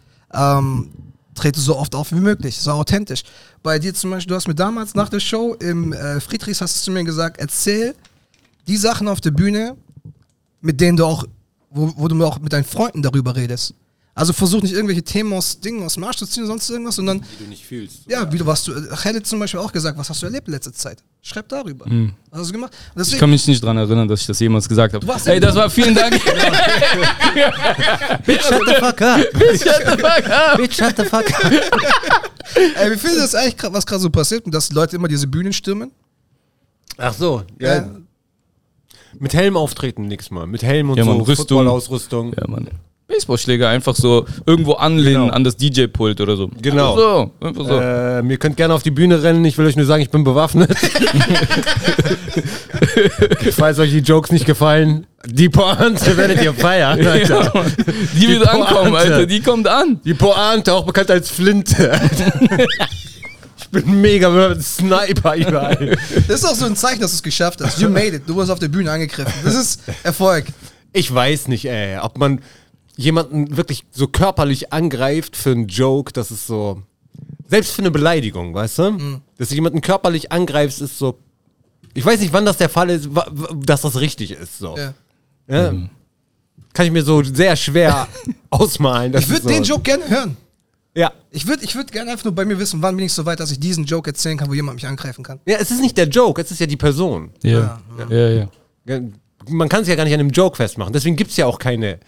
ähm, 0.58 0.90
trete 1.34 1.58
so 1.58 1.76
oft 1.76 1.96
auf 1.96 2.12
wie 2.12 2.20
möglich, 2.20 2.60
so 2.60 2.70
authentisch. 2.70 3.25
Bei 3.64 3.80
dir 3.80 3.92
zum 3.92 4.10
Beispiel, 4.10 4.28
du 4.28 4.34
hast 4.37 4.46
mir 4.46 4.54
damals 4.54 4.94
nach 4.94 5.08
der 5.08 5.20
Show 5.20 5.54
im 5.54 5.92
äh, 5.92 6.20
Friedrichs 6.20 6.60
hast 6.60 6.76
du 6.76 6.80
zu 6.84 6.90
mir 6.92 7.02
gesagt, 7.02 7.40
erzähl 7.40 7.96
die 8.69 8.76
Sachen 8.76 9.09
auf 9.09 9.21
der 9.21 9.31
Bühne, 9.31 9.76
mit 10.61 10.81
denen 10.81 10.97
du 10.97 11.05
auch, 11.05 11.25
wo, 11.71 11.93
wo 11.97 12.09
du 12.09 12.25
auch 12.25 12.38
mit 12.40 12.52
deinen 12.52 12.64
Freunden 12.64 13.02
darüber 13.02 13.37
redest. 13.37 13.75
Also 14.12 14.33
versuch 14.33 14.61
nicht 14.61 14.75
irgendwelche 14.75 15.05
Themen 15.05 15.33
aus 15.33 15.61
Dingen 15.61 15.85
aus 15.85 15.95
dem 15.95 16.02
Arsch 16.05 16.17
zu 16.19 16.26
ziehen 16.26 16.43
oder 16.43 16.49
sonst 16.52 16.69
irgendwas, 16.69 16.97
sondern 16.97 17.21
Die 17.21 17.45
du 17.45 17.49
nicht 17.49 17.64
fühlst. 17.64 18.00
ja, 18.09 18.31
wie 18.31 18.38
du 18.38 18.45
was 18.45 18.64
du, 18.64 18.73
Khaled 18.97 19.25
zum 19.26 19.38
Beispiel 19.38 19.61
auch 19.61 19.73
gesagt, 19.73 19.97
was 19.97 20.11
hast 20.11 20.21
du 20.21 20.26
erlebt 20.26 20.49
in 20.49 20.52
letzter 20.52 20.73
Zeit? 20.73 21.02
Schreib 21.23 21.49
darüber. 21.49 21.87
Was 22.31 22.40
hast 22.40 22.49
du 22.49 22.52
gemacht? 22.52 22.73
Und 22.73 22.79
ich 23.00 23.07
deswegen, 23.07 23.21
kann 23.21 23.31
mich 23.31 23.47
nicht 23.47 23.62
dran 23.62 23.76
erinnern, 23.76 24.09
dass 24.09 24.23
ich 24.23 24.26
das 24.26 24.40
jemals 24.40 24.69
gesagt 24.69 24.95
habe. 24.95 25.07
Hey, 25.25 25.38
das 25.38 25.55
war 25.55 25.71
vielen 25.71 25.95
Dank. 25.95 26.12
Bitch, 28.26 28.43
shut 28.43 28.62
the 28.67 28.75
fuck 28.75 29.00
up. 29.00 29.21
Bitch, 30.59 30.76
shut 30.76 30.97
the 30.97 31.05
fuck 31.05 31.45
up. 31.45 31.52
ey, 32.55 32.90
wie 32.90 32.97
findest 32.97 33.17
du 33.17 33.21
das 33.21 33.35
eigentlich, 33.35 33.73
was 33.73 33.87
gerade 33.87 34.02
so 34.02 34.11
passiert, 34.11 34.43
dass 34.52 34.73
Leute 34.73 34.97
immer 34.97 35.07
diese 35.09 35.26
Bühnen 35.29 35.52
stürmen? 35.52 35.93
Ach 36.97 37.14
so, 37.14 37.45
ja. 37.59 37.76
Ja. 37.76 37.88
Mit 39.19 39.35
Helm 39.35 39.57
auftreten 39.57 40.07
nächstes 40.07 40.31
Mal. 40.31 40.47
Mit 40.47 40.62
Helm 40.62 40.90
und 40.90 40.97
Ja, 40.99 41.05
so. 41.05 41.11
Mann, 41.11 41.21
Rüstung. 41.23 41.47
Footballausrüstung. 41.59 42.33
Ja, 42.38 42.47
Mann. 42.49 42.69
Baseballschläger 43.09 43.69
einfach 43.69 43.97
so 43.97 44.25
irgendwo 44.47 44.75
anlehnen 44.75 45.23
Genau. 45.23 45.35
an 45.35 45.43
das 45.43 45.57
DJ-Pult 45.57 46.21
oder 46.21 46.37
so. 46.37 46.49
Genau. 46.62 46.97
So, 46.97 47.31
einfach 47.40 47.67
so. 47.67 47.81
Ähm, 47.81 48.31
ihr 48.31 48.37
könnt 48.37 48.57
gerne 48.57 48.73
auf 48.73 48.85
die 48.85 48.93
Bühne 48.93 49.21
rennen. 49.25 49.45
Ich 49.45 49.59
will 49.59 49.67
euch 49.67 49.75
nur 49.75 49.85
sagen, 49.85 50.00
ich 50.00 50.11
bin 50.11 50.23
bewaffnet. 50.23 50.71
Falls 53.57 53.79
euch 53.81 53.90
die 53.90 53.99
Jokes 53.99 54.31
nicht 54.31 54.47
gefallen, 54.47 55.07
die 55.26 55.49
Pointe 55.49 56.17
werdet 56.17 56.40
ihr 56.43 56.55
feiern, 56.55 57.05
Alter. 57.07 57.43
Ja, 57.47 57.50
Mann. 57.52 57.73
die 58.14 58.29
wird 58.29 58.45
Pointe. 58.45 58.69
ankommen, 58.69 58.95
Alter. 58.95 59.26
Die 59.26 59.40
kommt 59.40 59.67
an. 59.67 60.00
Die 60.05 60.14
Pointe, 60.14 60.73
auch 60.73 60.85
bekannt 60.87 61.11
als 61.11 61.31
Flinte. 61.31 62.00
Bin 63.70 64.00
mega 64.00 64.60
Sniper 64.60 65.36
überall. 65.36 65.96
Das 66.26 66.40
ist 66.40 66.44
auch 66.44 66.54
so 66.54 66.66
ein 66.66 66.76
Zeichen, 66.76 67.00
dass 67.00 67.12
du 67.12 67.16
es 67.16 67.22
geschafft 67.22 67.60
hast. 67.60 67.80
You 67.80 67.88
made 67.88 68.16
it. 68.16 68.22
Du 68.26 68.34
wurdest 68.34 68.50
auf 68.50 68.58
der 68.58 68.68
Bühne 68.68 68.90
angegriffen. 68.90 69.32
Das 69.44 69.54
ist 69.54 69.82
Erfolg. 70.02 70.46
Ich 70.92 71.12
weiß 71.12 71.48
nicht, 71.48 71.66
ey, 71.66 71.98
ob 71.98 72.18
man 72.18 72.40
jemanden 72.96 73.56
wirklich 73.56 73.84
so 73.92 74.08
körperlich 74.08 74.72
angreift 74.72 75.36
für 75.36 75.52
einen 75.52 75.68
Joke, 75.68 76.12
das 76.12 76.30
ist 76.30 76.46
so. 76.46 76.82
Selbst 77.46 77.72
für 77.72 77.82
eine 77.82 77.90
Beleidigung, 77.90 78.54
weißt 78.54 78.78
du? 78.78 78.90
Mhm. 78.92 79.20
Dass 79.38 79.48
du 79.48 79.54
jemanden 79.54 79.80
körperlich 79.80 80.32
angreifst, 80.32 80.80
ist 80.80 80.98
so. 80.98 81.18
Ich 81.94 82.04
weiß 82.04 82.20
nicht, 82.20 82.32
wann 82.32 82.44
das 82.44 82.56
der 82.56 82.68
Fall 82.68 82.90
ist, 82.90 83.08
dass 83.64 83.82
das 83.82 84.00
richtig 84.00 84.32
ist. 84.32 84.58
So. 84.58 84.76
Ja. 84.76 84.94
Ja? 85.48 85.72
Kann 86.72 86.86
ich 86.86 86.92
mir 86.92 87.02
so 87.02 87.22
sehr 87.22 87.56
schwer 87.56 88.06
ausmalen. 88.50 89.12
dass 89.12 89.24
Ich 89.24 89.30
würde 89.30 89.42
so 89.42 89.48
den 89.48 89.62
Joke 89.64 89.82
gerne 89.82 90.08
hören. 90.08 90.36
Ja. 91.00 91.12
Ich 91.30 91.47
würde 91.47 91.64
ich 91.64 91.75
würd 91.75 91.90
gerne 91.92 92.11
einfach 92.11 92.25
nur 92.25 92.35
bei 92.35 92.45
mir 92.45 92.59
wissen, 92.59 92.83
wann 92.83 92.97
bin 92.97 93.07
ich 93.07 93.12
so 93.12 93.25
weit, 93.25 93.40
dass 93.40 93.50
ich 93.50 93.59
diesen 93.61 93.85
Joke 93.85 94.11
erzählen 94.11 94.37
kann, 94.38 94.49
wo 94.50 94.54
jemand 94.54 94.75
mich 94.76 94.87
angreifen 94.87 95.25
kann. 95.25 95.40
ja, 95.47 95.57
es 95.59 95.71
ist 95.71 95.80
nicht 95.80 95.97
der 95.97 96.09
Joke, 96.09 96.40
es 96.42 96.50
ist 96.50 96.59
ja 96.61 96.66
die 96.66 96.76
Person. 96.76 97.30
Ja, 97.42 97.80
ja, 98.11 98.28
ja. 98.28 98.49
Ja, 98.87 99.00
Man 99.49 99.69
kann 99.69 99.83
es 99.83 99.88
ja 99.88 99.95
gar 99.95 100.04
nicht 100.04 100.14
an 100.14 100.21
einem 100.21 100.30
Joke 100.30 100.57
festmachen. 100.57 100.92
Deswegen 100.92 101.16
gibt 101.16 101.30
es 101.30 101.37
ja 101.37 101.47
auch 101.47 101.59
keine 101.59 101.99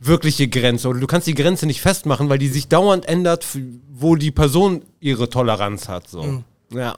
wirkliche 0.00 0.48
Grenze. 0.48 0.88
Oder 0.88 1.00
du 1.00 1.06
kannst 1.06 1.26
die 1.26 1.34
Grenze 1.34 1.66
nicht 1.66 1.80
festmachen, 1.80 2.28
weil 2.28 2.38
die 2.38 2.48
sich 2.48 2.68
dauernd 2.68 3.06
ändert, 3.08 3.46
wo 3.92 4.16
die 4.16 4.30
Person 4.32 4.82
ihre 5.00 5.28
Toleranz 5.30 5.88
hat. 5.88 6.08
So. 6.08 6.42
Ja. 6.74 6.96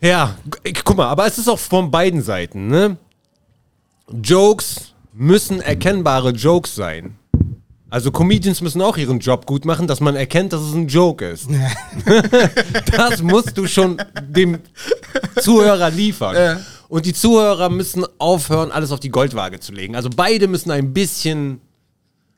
Ja, 0.00 0.36
g- 0.64 0.72
guck 0.84 0.96
mal, 0.96 1.08
aber 1.08 1.26
es 1.26 1.38
ist 1.38 1.48
auch 1.48 1.58
von 1.58 1.90
beiden 1.90 2.20
Seiten, 2.22 2.66
ne? 2.66 2.96
Jokes 4.22 4.92
müssen 5.12 5.60
erkennbare 5.60 6.30
Jokes 6.30 6.74
sein. 6.74 7.16
Also 7.94 8.10
Comedians 8.10 8.60
müssen 8.60 8.82
auch 8.82 8.96
ihren 8.96 9.20
Job 9.20 9.46
gut 9.46 9.64
machen, 9.64 9.86
dass 9.86 10.00
man 10.00 10.16
erkennt, 10.16 10.52
dass 10.52 10.62
es 10.62 10.74
ein 10.74 10.88
Joke 10.88 11.28
ist. 11.28 11.48
das 12.96 13.22
musst 13.22 13.56
du 13.56 13.68
schon 13.68 13.98
dem 14.20 14.58
Zuhörer 15.40 15.90
liefern. 15.90 16.34
Ja. 16.34 16.60
Und 16.88 17.06
die 17.06 17.12
Zuhörer 17.12 17.68
müssen 17.68 18.04
aufhören, 18.18 18.72
alles 18.72 18.90
auf 18.90 18.98
die 18.98 19.10
Goldwaage 19.10 19.60
zu 19.60 19.70
legen. 19.70 19.94
Also 19.94 20.10
beide 20.10 20.48
müssen 20.48 20.72
ein 20.72 20.92
bisschen 20.92 21.60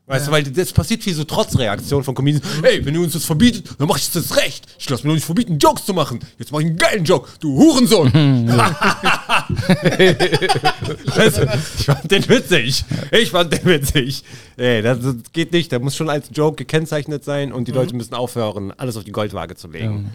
Weißt 0.08 0.28
du, 0.28 0.30
weil 0.30 0.44
das 0.44 0.72
passiert 0.72 1.02
viel 1.02 1.14
so 1.14 1.24
Trotzreaktion 1.24 2.04
von 2.04 2.14
Comedians. 2.14 2.46
Ey, 2.62 2.84
wenn 2.84 2.94
ihr 2.94 3.00
uns 3.00 3.14
das 3.14 3.24
verbietet, 3.24 3.70
dann 3.76 3.88
mach 3.88 3.98
ich 3.98 4.08
das 4.12 4.36
recht. 4.36 4.64
Ich 4.78 4.88
lass 4.88 5.02
mir 5.02 5.08
doch 5.08 5.16
nicht 5.16 5.24
verbieten, 5.24 5.58
Jokes 5.58 5.84
zu 5.84 5.94
machen. 5.94 6.20
Jetzt 6.38 6.52
mach 6.52 6.60
ich 6.60 6.66
einen 6.66 6.76
geilen 6.76 7.04
Joke, 7.04 7.28
du 7.40 7.56
Hurensohn. 7.56 8.12
weißt 11.16 11.38
du, 11.38 11.58
ich 11.78 11.86
fand 11.86 12.08
den 12.08 12.28
witzig. 12.28 12.84
Ich 13.10 13.30
fand 13.32 13.52
den 13.52 13.64
witzig. 13.64 14.22
Ey, 14.56 14.80
das, 14.80 15.00
das 15.00 15.16
geht 15.32 15.52
nicht. 15.52 15.72
Der 15.72 15.80
muss 15.80 15.96
schon 15.96 16.08
als 16.08 16.28
Joke 16.32 16.54
gekennzeichnet 16.54 17.24
sein 17.24 17.52
und 17.52 17.66
die 17.66 17.72
Leute 17.72 17.96
müssen 17.96 18.14
aufhören, 18.14 18.72
alles 18.76 18.96
auf 18.96 19.02
die 19.02 19.12
Goldwaage 19.12 19.56
zu 19.56 19.66
legen. 19.66 20.12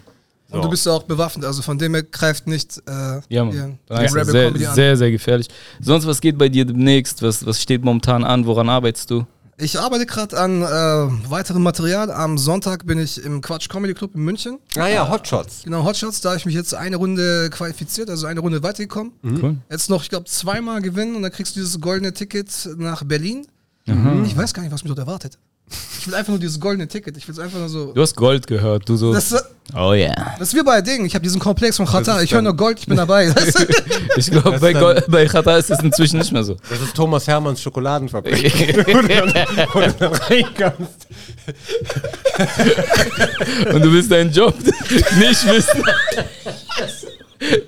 So. 0.48 0.56
Und 0.56 0.64
du 0.64 0.70
bist 0.70 0.86
ja 0.86 0.92
auch 0.92 1.02
bewaffnet, 1.02 1.44
also 1.44 1.60
von 1.60 1.76
dem 1.78 1.92
her 1.94 2.02
greift 2.02 2.46
nicht 2.46 2.78
äh, 2.86 3.20
Ja, 3.28 3.44
Mann. 3.44 3.78
Rebel 3.90 4.24
sehr, 4.24 4.48
an. 4.48 4.74
sehr, 4.74 4.96
sehr 4.96 5.10
gefährlich. 5.10 5.48
Sonst, 5.80 6.06
was 6.06 6.20
geht 6.20 6.38
bei 6.38 6.48
dir 6.48 6.64
demnächst? 6.64 7.20
Was, 7.22 7.44
was 7.44 7.60
steht 7.60 7.84
momentan 7.84 8.24
an? 8.24 8.46
Woran 8.46 8.70
arbeitest 8.70 9.10
du? 9.10 9.26
Ich 9.62 9.78
arbeite 9.78 10.06
gerade 10.06 10.36
an 10.36 10.60
äh, 10.60 11.30
weiterem 11.30 11.62
Material. 11.62 12.10
Am 12.10 12.36
Sonntag 12.36 12.84
bin 12.84 12.98
ich 12.98 13.22
im 13.24 13.40
Quatsch 13.40 13.68
Comedy 13.68 13.94
Club 13.94 14.16
in 14.16 14.22
München. 14.22 14.58
Ah 14.76 14.88
ja, 14.88 15.08
Hotshots. 15.08 15.62
Genau, 15.62 15.84
Hotshots, 15.84 16.20
da 16.20 16.30
habe 16.30 16.38
ich 16.38 16.46
mich 16.46 16.56
jetzt 16.56 16.74
eine 16.74 16.96
Runde 16.96 17.48
qualifiziert, 17.48 18.10
also 18.10 18.26
eine 18.26 18.40
Runde 18.40 18.64
weitergekommen. 18.64 19.12
Cool. 19.22 19.56
Jetzt 19.70 19.88
noch, 19.88 20.02
ich 20.02 20.08
glaube, 20.08 20.24
zweimal 20.24 20.82
gewinnen 20.82 21.14
und 21.14 21.22
dann 21.22 21.30
kriegst 21.30 21.54
du 21.54 21.60
dieses 21.60 21.80
goldene 21.80 22.12
Ticket 22.12 22.50
nach 22.76 23.04
Berlin. 23.04 23.46
Ich 24.24 24.36
weiß 24.36 24.52
gar 24.52 24.62
nicht, 24.62 24.72
was 24.72 24.82
mich 24.82 24.88
dort 24.92 24.98
erwartet. 24.98 25.38
Ich 25.98 26.06
will 26.08 26.14
einfach 26.14 26.30
nur 26.30 26.38
dieses 26.40 26.58
goldene 26.58 26.88
Ticket. 26.88 27.16
Ich 27.16 27.28
will 27.28 27.32
es 27.32 27.38
einfach 27.38 27.58
nur 27.58 27.68
so. 27.68 27.92
Du 27.92 28.00
hast 28.02 28.16
Gold 28.16 28.46
gehört, 28.48 28.88
du 28.88 28.96
so. 28.96 29.12
Das, 29.14 29.32
oh 29.76 29.92
yeah. 29.92 30.34
das 30.38 30.48
ist 30.48 30.54
wie 30.58 30.62
bei 30.64 30.80
Dingen. 30.82 31.06
Ich 31.06 31.14
habe 31.14 31.22
diesen 31.22 31.40
Komplex 31.40 31.76
von 31.76 31.86
Qatar. 31.86 32.22
Ich 32.22 32.34
höre 32.34 32.42
nur 32.42 32.56
Gold, 32.56 32.80
ich 32.80 32.86
bin 32.86 32.96
dabei. 32.96 33.32
Ich 34.16 34.30
glaube, 34.30 34.58
bei, 34.58 34.72
Gold- 34.72 35.04
bei 35.08 35.26
Qatar 35.26 35.58
ist 35.58 35.70
es 35.70 35.78
inzwischen 35.78 36.18
nicht 36.18 36.32
mehr 36.32 36.42
so. 36.44 36.56
Das 36.68 36.80
ist 36.80 36.94
Thomas 36.94 37.26
Hermanns 37.26 37.62
Schokoladenfabrik. 37.62 38.86
Wo 38.92 39.00
du 39.00 39.92
dann, 39.98 40.12
reinkommst. 40.12 41.06
Und 43.72 43.82
du 43.84 43.92
willst 43.92 44.10
deinen 44.10 44.32
Job 44.32 44.54
nicht 44.60 45.46
wissen. 45.46 45.82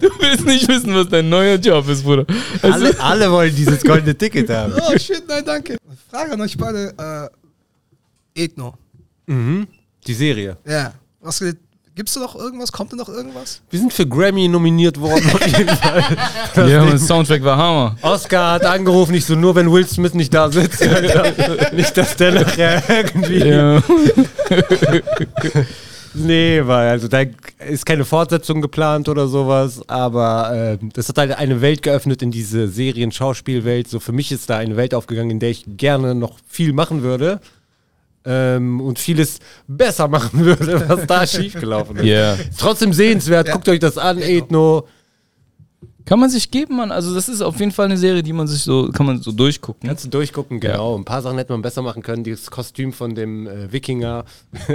Du 0.01 0.09
willst 0.21 0.45
nicht 0.45 0.69
wissen, 0.69 0.95
was 0.95 1.09
dein 1.09 1.29
neuer 1.29 1.57
Job 1.57 1.89
ist, 1.89 2.05
Bruder. 2.05 2.25
Also, 2.63 2.87
Alle, 2.87 3.01
alle 3.01 3.31
wollen 3.33 3.55
dieses 3.55 3.83
goldene 3.83 4.15
Ticket 4.17 4.49
haben. 4.51 4.73
oh 4.77 4.97
shit, 4.99 5.23
nein, 5.27 5.43
danke. 5.45 5.77
Frage 6.11 6.33
an 6.33 6.41
euch 6.41 6.57
beide. 6.57 6.93
Äh, 6.99 7.44
Ethno. 8.35 8.75
Die 9.27 10.15
Serie. 10.15 10.57
Ja. 10.67 10.93
Was 11.21 11.39
geht? 11.39 11.59
Gibt's 11.95 12.15
da 12.15 12.21
noch 12.21 12.35
irgendwas? 12.35 12.73
Kommt 12.73 12.93
da 12.93 12.97
noch 12.97 13.09
irgendwas? 13.09 13.63
Wir 13.71 13.79
sind 13.79 13.93
für 13.93 14.05
Grammy 14.05 14.49
nominiert 14.49 15.01
worden 15.01 15.31
auf 15.33 15.47
jeden 15.47 15.77
Fall. 15.77 16.05
ja, 16.69 16.85
mein 16.85 16.99
Soundtrack 16.99 17.45
war 17.45 17.57
Hammer. 17.57 17.97
Oscar 18.03 18.55
hat 18.55 18.65
angerufen, 18.65 19.13
nicht 19.13 19.25
so 19.25 19.37
nur, 19.37 19.55
wenn 19.55 19.71
Will 19.71 19.87
Smith 19.87 20.13
nicht 20.13 20.35
da 20.35 20.51
sitzt. 20.51 20.81
Nicht, 21.73 21.97
dass 21.97 22.17
der 22.17 22.33
nachher 22.33 22.83
irgendwie. 22.89 23.49
Ja. 23.49 23.83
Nee, 26.17 26.61
weil 26.65 26.91
also 26.91 27.09
da 27.09 27.23
ist 27.69 27.85
keine 27.85 28.05
Fortsetzung 28.05 28.63
geplant 28.63 29.09
oder 29.09 29.27
sowas, 29.27 29.83
aber 29.89 30.79
äh, 30.81 30.87
das 30.93 31.09
hat 31.09 31.19
halt 31.19 31.37
eine 31.37 31.61
Welt 31.61 31.83
geöffnet 31.83 32.23
in 32.23 32.31
diese 32.31 32.69
Serien-Schauspielwelt. 32.69 33.89
So 33.89 33.99
für 33.99 34.13
mich 34.13 34.31
ist 34.31 34.49
da 34.49 34.59
eine 34.59 34.77
Welt 34.77 34.95
aufgegangen, 34.95 35.33
in 35.33 35.41
der 35.41 35.51
ich 35.51 35.65
gerne 35.67 36.15
noch 36.15 36.39
viel 36.47 36.73
machen 36.73 37.03
würde. 37.03 37.41
Ähm, 38.27 38.81
und 38.81 38.99
vieles 38.99 39.39
besser 39.67 40.09
machen 40.09 40.41
würde, 40.45 40.89
was 40.89 41.07
da 41.07 41.27
schiefgelaufen 41.27 41.97
ist. 41.97 42.07
Ja. 42.07 42.35
Ist 42.35 42.59
trotzdem 42.59 42.93
sehenswert, 42.93 43.51
guckt 43.51 43.69
euch 43.69 43.81
das 43.81 43.99
an, 43.99 44.19
Ethno. 44.19 44.87
Kann 46.07 46.21
man 46.21 46.29
sich 46.29 46.51
geben, 46.51 46.77
Mann. 46.77 46.93
Also, 46.93 47.15
das 47.15 47.29
ist 47.31 47.41
auf 47.41 47.59
jeden 47.59 47.73
Fall 47.73 47.87
eine 47.87 47.97
Serie, 47.97 48.23
die 48.23 48.33
man 48.33 48.47
sich 48.47 48.61
so, 48.63 48.91
kann 48.91 49.07
man 49.07 49.23
so 49.23 49.33
durchgucken. 49.33 49.89
Kannst 49.89 50.05
du 50.05 50.11
durchgucken, 50.11 50.61
genau. 50.61 50.97
Ein 50.99 51.05
paar 51.05 51.23
Sachen 51.23 51.39
hätte 51.39 51.53
man 51.53 51.63
besser 51.63 51.81
machen 51.81 52.03
können. 52.03 52.23
Dieses 52.23 52.51
Kostüm 52.51 52.93
von 52.93 53.15
dem 53.15 53.47
äh, 53.47 53.73
Wikinger, 53.73 54.25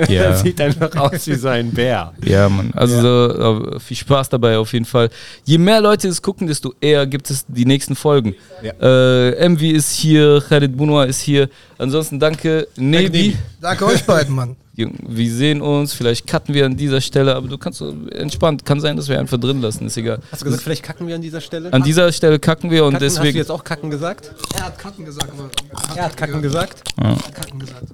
Ja. 0.08 0.24
das 0.30 0.42
sieht 0.42 0.60
einfach 0.60 0.96
aus 0.96 1.28
wie 1.28 1.36
so 1.36 1.48
ein 1.50 1.72
Bär. 1.72 2.14
Ja, 2.26 2.50
Mann. 2.50 2.72
Also 2.74 3.02
So, 3.02 3.74
äh, 3.76 3.80
viel 3.80 3.98
Spaß 3.98 4.30
dabei 4.30 4.58
auf 4.58 4.74
jeden 4.74 4.86
Fall. 4.86 5.10
Je 5.46 5.58
mehr 5.60 5.82
Leute 5.82 6.08
es 6.08 6.22
gucken, 6.22 6.48
desto 6.48 6.74
eher 6.82 7.06
gibt 7.06 7.30
es 7.30 7.46
die 7.48 7.66
nächsten 7.66 7.96
Folgen. 7.96 8.34
Ja. 8.64 8.74
Äh, 8.82 9.50
MV 9.50 9.62
ist 9.62 9.92
hier, 9.94 10.42
Khalid 10.48 10.76
Bunwa 10.76 11.04
ist 11.04 11.20
hier. 11.22 11.50
Ansonsten 11.78 12.20
danke, 12.20 12.68
Nebi. 12.76 13.04
Nebi. 13.04 13.38
Danke 13.62 13.86
euch 13.86 14.04
beiden, 14.04 14.34
Mann. 14.34 14.56
Wir 14.88 15.32
sehen 15.32 15.62
uns, 15.62 15.94
vielleicht 15.94 16.28
cutten 16.28 16.54
wir 16.54 16.66
an 16.66 16.78
dieser 16.78 17.02
Stelle, 17.02 17.36
aber 17.36 17.48
du 17.48 17.58
kannst 17.58 17.80
so 17.80 17.94
entspannt, 18.12 18.64
kann 18.66 18.80
sein, 18.80 18.96
dass 18.96 19.08
wir 19.10 19.20
einfach 19.20 19.38
drin 19.38 19.62
lassen, 19.62 19.86
ist 19.88 19.98
egal. 19.98 20.20
Hast 20.32 20.42
du 20.42 20.46
gesagt, 20.46 20.64
vielleicht 20.64 20.84
kacken 20.84 21.08
wir 21.08 21.16
an 21.16 21.22
dieser 21.22 21.42
Stelle? 21.42 21.74
An 21.74 21.84
dieser 21.84 22.12
Stelle 22.12 22.40
kacken 22.40 22.72
wir 22.72 22.86
und 22.86 22.94
Kacken, 22.94 23.06
Hast 23.08 23.18
du 23.18 23.22
deswegen. 23.22 23.38
jetzt 23.38 23.52
auch 23.52 23.64
kacken 23.64 23.90
gesagt? 23.90 24.34
Er 24.56 24.66
hat 24.66 24.78
Kacken 24.80 25.06
gesagt. 25.06 25.32
Aber 25.32 25.50
Er 25.96 26.06
hat 26.06 26.16
kacken 26.18 26.42
gesagt. 26.42 26.84
Er 26.98 27.10
hat 27.16 27.34
Kacken 27.36 27.60
gesagt. 27.60 27.88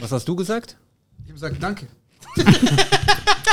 Was 0.00 0.12
hast 0.12 0.26
du 0.28 0.36
gesagt? 0.36 0.76
Ich 1.24 1.30
habe 1.30 1.34
gesagt, 1.34 1.56
danke. 1.62 1.86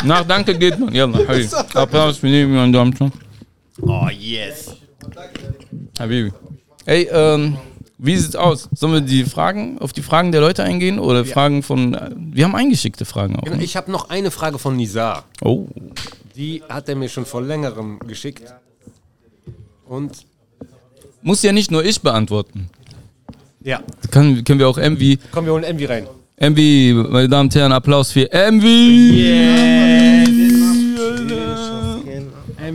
Nach 0.03 0.23
Danke 0.25 0.57
geht 0.57 0.79
man. 0.79 0.93
Ja, 0.93 1.03
Habibi. 1.11 1.47
Applaus, 1.73 2.23
wir 2.23 2.29
nehmen 2.29 2.57
einen 2.57 2.73
Daumen 2.73 2.95
schon. 2.95 3.11
Oh, 3.81 4.07
yes. 4.09 4.75
Habibi. 5.99 6.31
Hey, 6.85 7.09
ähm, 7.11 7.57
wie 8.01 8.15
sieht's 8.17 8.35
aus? 8.35 8.69
Sollen 8.73 8.93
wir 8.93 9.01
die 9.01 9.23
Fragen, 9.25 9.77
auf 9.79 9.91
die 9.93 10.01
Fragen 10.01 10.31
der 10.31 10.41
Leute 10.41 10.63
eingehen 10.63 10.97
oder 10.99 11.25
Fragen 11.25 11.61
von. 11.63 11.97
Wir 12.33 12.45
haben 12.45 12.55
eingeschickte 12.55 13.03
Fragen 13.05 13.35
auch. 13.35 13.43
ne? 13.43 13.61
Ich 13.63 13.75
habe 13.75 13.91
noch 13.91 14.09
eine 14.09 14.31
Frage 14.31 14.57
von 14.57 14.75
Nizar. 14.77 15.25
Oh. 15.43 15.67
Die 16.35 16.63
hat 16.69 16.87
er 16.89 16.95
mir 16.95 17.09
schon 17.09 17.25
vor 17.25 17.41
längerem 17.41 17.99
geschickt. 18.07 18.43
Und 19.85 20.13
Muss 21.21 21.41
ja 21.43 21.51
nicht 21.51 21.69
nur 21.71 21.83
ich 21.83 21.99
beantworten. 22.01 22.69
ja, 23.61 23.81
Kann, 24.11 24.43
können 24.45 24.59
wir 24.59 24.69
auch 24.69 24.77
MV. 24.77 25.17
kommen 25.31 25.47
wir 25.47 25.53
holen 25.53 25.63
Envy 25.65 25.85
rein. 25.85 26.07
MV, 26.39 27.09
meine 27.11 27.27
Damen 27.27 27.47
und 27.49 27.55
Herren, 27.55 27.73
Applaus 27.73 28.11
für 28.13 28.29
MV. 28.31 28.63
Envy, 28.63 30.29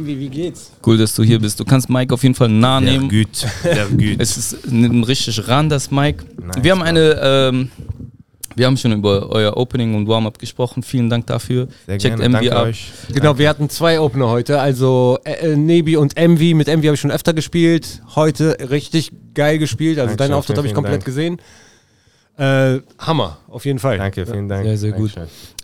wie 0.07 0.29
geht's? 0.29 0.71
Cool, 0.85 0.97
dass 0.99 1.15
du 1.15 1.23
hier 1.23 1.39
bist. 1.39 1.59
Du 1.61 1.65
kannst 1.65 1.89
Mike 1.89 2.13
auf 2.13 2.23
jeden 2.23 2.35
Fall 2.35 2.49
nah 2.49 2.81
Sehr 2.81 2.91
nehmen. 2.93 3.09
gut, 3.09 3.37
sehr 3.63 3.87
gut. 3.87 4.03
Es 4.19 4.37
ist 4.37 4.67
ein 4.67 5.05
richtig 5.05 5.49
ran, 5.49 5.69
das 5.69 5.91
Mike. 5.91 6.25
Nice, 6.41 6.63
wir 6.63 6.73
haben 6.73 6.83
eine, 6.83 7.21
ähm, 7.23 7.71
wir 8.57 8.67
haben 8.67 8.77
schon 8.77 8.93
über 8.93 9.31
euer 9.31 9.57
Opening 9.57 9.95
und 9.95 10.07
Warm-up 10.07 10.39
gesprochen. 10.39 10.83
Vielen 10.83 11.11
Dank 11.11 11.27
dafür. 11.27 11.67
Sehr 11.87 11.99
Checkt 11.99 12.17
gerne, 12.19 12.29
MV 12.29 12.33
danke 12.41 12.57
ab. 12.57 12.67
euch. 12.67 12.93
Genau, 13.13 13.37
wir 13.39 13.49
hatten 13.49 13.69
zwei 13.69 13.99
Opener 14.01 14.29
heute. 14.29 14.61
Also 14.61 15.19
äh, 15.25 15.53
äh, 15.53 15.57
Nebi 15.57 15.97
und 15.97 16.17
Envy. 16.17 16.55
Mit 16.55 16.69
Envy 16.69 16.87
habe 16.87 16.95
ich 16.95 17.01
schon 17.01 17.11
öfter 17.11 17.33
gespielt. 17.35 18.03
Heute 18.15 18.57
richtig 18.71 19.11
geil 19.35 19.59
gespielt. 19.59 19.99
Also 19.99 20.11
Dankeschön, 20.11 20.29
deinen 20.31 20.39
Auftritt 20.39 20.57
habe 20.59 20.69
ich 20.69 20.75
komplett 20.75 20.99
Dank. 20.99 21.05
gesehen. 21.05 21.39
Äh, 22.37 22.81
Hammer, 22.99 23.39
auf 23.49 23.65
jeden 23.65 23.79
Fall. 23.79 23.99
Danke, 23.99 24.27
vielen 24.27 24.49
Dank. 24.49 24.65
Sehr, 24.65 24.77
sehr 24.79 24.93
gut. 24.93 25.13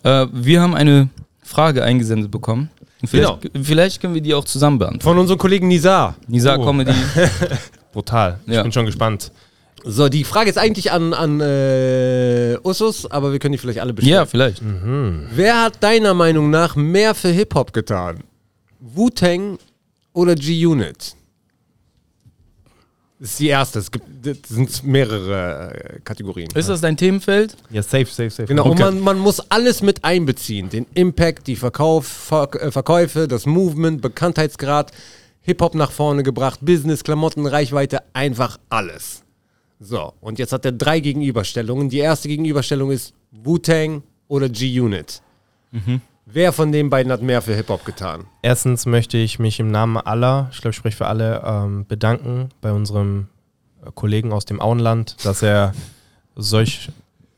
Äh, 0.03 0.26
wir 0.33 0.61
haben 0.61 0.74
eine 0.74 1.09
Frage 1.42 1.83
eingesendet 1.83 2.31
bekommen. 2.31 2.70
Vielleicht, 3.04 3.50
vielleicht 3.62 4.00
können 4.00 4.14
wir 4.14 4.20
die 4.20 4.34
auch 4.34 4.44
zusammen 4.44 4.78
beantworten. 4.78 5.02
Von 5.02 5.18
unserem 5.18 5.38
Kollegen 5.38 5.68
Nizar. 5.68 6.16
Nisa 6.28 6.56
Oh. 6.56 6.64
Comedy. 6.64 6.92
Brutal. 7.92 8.38
Ich 8.46 8.52
Ja. 8.54 8.62
bin 8.62 8.72
schon 8.72 8.86
gespannt. 8.86 9.32
So, 9.82 10.10
die 10.10 10.24
Frage 10.24 10.50
ist 10.50 10.58
eigentlich 10.58 10.92
an, 10.92 11.14
an 11.14 11.40
äh, 11.40 12.58
Usus, 12.62 13.10
aber 13.10 13.32
wir 13.32 13.38
können 13.38 13.52
die 13.52 13.58
vielleicht 13.58 13.80
alle 13.80 13.94
besprechen. 13.94 14.14
ja, 14.14 14.26
vielleicht. 14.26 14.60
Wer 15.34 15.62
hat 15.62 15.82
deiner 15.82 16.12
Meinung 16.12 16.50
nach 16.50 16.76
mehr 16.76 17.14
für 17.14 17.28
Hip-Hop 17.30 17.72
getan? 17.72 18.18
Wu-Tang 18.80 19.58
oder 20.12 20.34
G-Unit? 20.34 21.14
Das 23.20 23.33
ist 23.33 23.38
die 23.40 23.48
erste. 23.48 23.78
Es 23.78 23.90
gibt, 23.90 24.06
das 24.26 24.38
sind 24.48 24.83
mehrere 24.83 25.74
äh, 25.74 26.00
Kategorien. 26.00 26.48
Ist 26.54 26.70
das 26.70 26.80
dein 26.80 26.96
Themenfeld? 26.96 27.54
Ja, 27.70 27.83
safe, 27.83 28.06
safe, 28.06 28.30
safe. 28.30 28.46
Genau, 28.46 28.64
Okay. 28.64 28.70
und 28.72 28.78
man, 28.80 29.00
man 29.00 29.18
muss 29.18 29.40
alles 29.50 29.83
mit 29.83 30.02
einbeziehen. 30.04 30.70
Den 30.70 30.87
Impact, 30.94 31.46
die 31.46 31.56
Verkauf, 31.56 32.06
Ver 32.06 32.48
äh, 32.54 32.70
Verkäufe, 32.70 33.28
das 33.28 33.44
Movement, 33.44 34.00
Bekanntheitsgrad, 34.00 34.92
Hip-Hop 35.42 35.74
nach 35.74 35.92
vorne 35.92 36.22
gebracht, 36.22 36.61
Business, 36.62 37.04
Klamotten, 37.04 37.46
Reichweite, 37.46 38.02
einfach 38.14 38.59
alles. 38.70 39.22
So, 39.78 40.12
und 40.20 40.38
jetzt 40.38 40.52
hat 40.52 40.64
er 40.64 40.72
drei 40.72 41.00
Gegenüberstellungen. 41.00 41.88
Die 41.90 41.98
erste 41.98 42.28
Gegenüberstellung 42.28 42.90
ist 42.90 43.12
Wu-Tang 43.33 44.02
oder 44.28 44.48
G-Unit. 44.48 45.20
Wer 46.32 46.52
von 46.52 46.70
den 46.70 46.90
beiden 46.90 47.10
hat 47.10 47.22
mehr 47.22 47.42
für 47.42 47.54
Hip-Hop 47.54 47.84
getan? 47.84 48.24
Erstens 48.42 48.86
möchte 48.86 49.16
ich 49.16 49.40
mich 49.40 49.58
im 49.58 49.70
Namen 49.70 49.96
aller, 49.96 50.48
ich 50.52 50.60
glaube, 50.60 50.70
ich 50.70 50.76
spreche 50.76 50.96
für 50.96 51.06
alle, 51.08 51.42
ähm, 51.44 51.86
bedanken 51.86 52.50
bei 52.60 52.70
unserem 52.70 53.26
Kollegen 53.94 54.32
aus 54.32 54.44
dem 54.44 54.60
Auenland, 54.60 55.16
dass 55.24 55.42
er 55.42 55.72
solch 56.36 56.90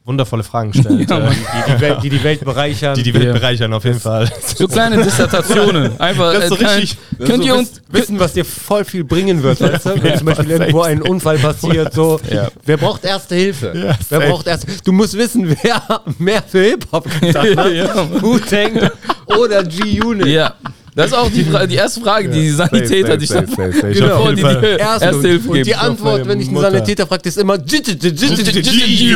wundervolle 0.04 0.42
Fragen 0.42 0.72
stellt, 0.74 1.08
Ja, 1.10 1.18
äh. 1.18 1.30
Die 1.30 1.72
die 1.74 1.80
Welt, 1.80 1.98
die, 2.02 2.10
die 2.10 2.24
Welt 2.24 2.44
bereichern. 2.44 2.94
die 2.94 3.02
die 3.04 3.14
Welt 3.14 3.26
Ja. 3.26 3.32
bereichern, 3.32 3.72
auf 3.72 3.84
jeden 3.84 4.00
Fall. 4.00 4.28
So 4.56 4.66
kleine 4.66 5.02
Dissertationen. 5.02 5.92
Einfach. 6.00 6.32
Das 6.34 6.44
ist 6.44 6.48
so 6.50 6.54
äh, 6.56 6.58
kein- 6.64 6.80
richtig- 6.80 6.98
Könnt 7.24 7.44
ihr 7.44 7.52
so 7.52 7.58
uns. 7.60 7.70
wiss- 7.88 8.02
wissen, 8.02 8.18
was 8.20 8.32
dir 8.32 8.44
voll 8.44 8.84
viel 8.84 9.04
bringen 9.04 9.42
wird, 9.42 9.60
weißt 9.60 9.86
du? 9.86 10.02
Wenn 10.02 10.16
zum 10.18 10.26
Beispiel 10.26 10.50
irgendwo 10.50 10.82
ein 10.82 11.02
Unfall 11.02 11.38
passiert, 11.38 11.92
so. 11.94 12.20
Ja. 12.30 12.48
Wer 12.64 12.76
braucht 12.78 13.04
erste 13.04 13.34
Hilfe? 13.36 13.72
Ja, 13.76 13.96
wer 14.08 14.20
braucht 14.28 14.46
erste 14.48 14.66
Du 14.84 14.90
musst 14.92 15.16
wissen, 15.16 15.56
wer 15.62 16.00
mehr 16.18 16.42
für 16.42 16.62
Hip-Hop 16.62 17.06
getan 17.20 17.56
hat. 17.56 17.72
Ja. 17.72 18.22
Wu-Tang 18.22 18.90
oder 19.38 19.62
G-Unit. 19.62 20.26
Ja. 20.26 20.54
Das 20.94 21.06
ist 21.06 21.14
auch 21.14 21.30
die, 21.30 21.44
Fra 21.44 21.66
die 21.66 21.76
erste 21.76 22.00
Frage, 22.02 22.28
die 22.28 22.40
die 22.40 22.50
Sanitäter 22.50 23.16
dich 23.16 23.30
dann. 23.30 23.46
Genau. 23.46 24.24
Bevor 24.24 24.34
die 24.34 24.42
die 24.42 24.66
Erste, 24.78 25.04
erste 25.06 25.28
Hilfe 25.28 25.48
und 25.48 25.54
geben. 25.54 25.64
die 25.64 25.74
Antwort, 25.74 26.28
wenn 26.28 26.40
ich 26.40 26.48
einen. 26.48 26.60
Sanitäter 26.60 27.06
frage, 27.06 27.28
ist 27.28 27.38
immer 27.38 27.54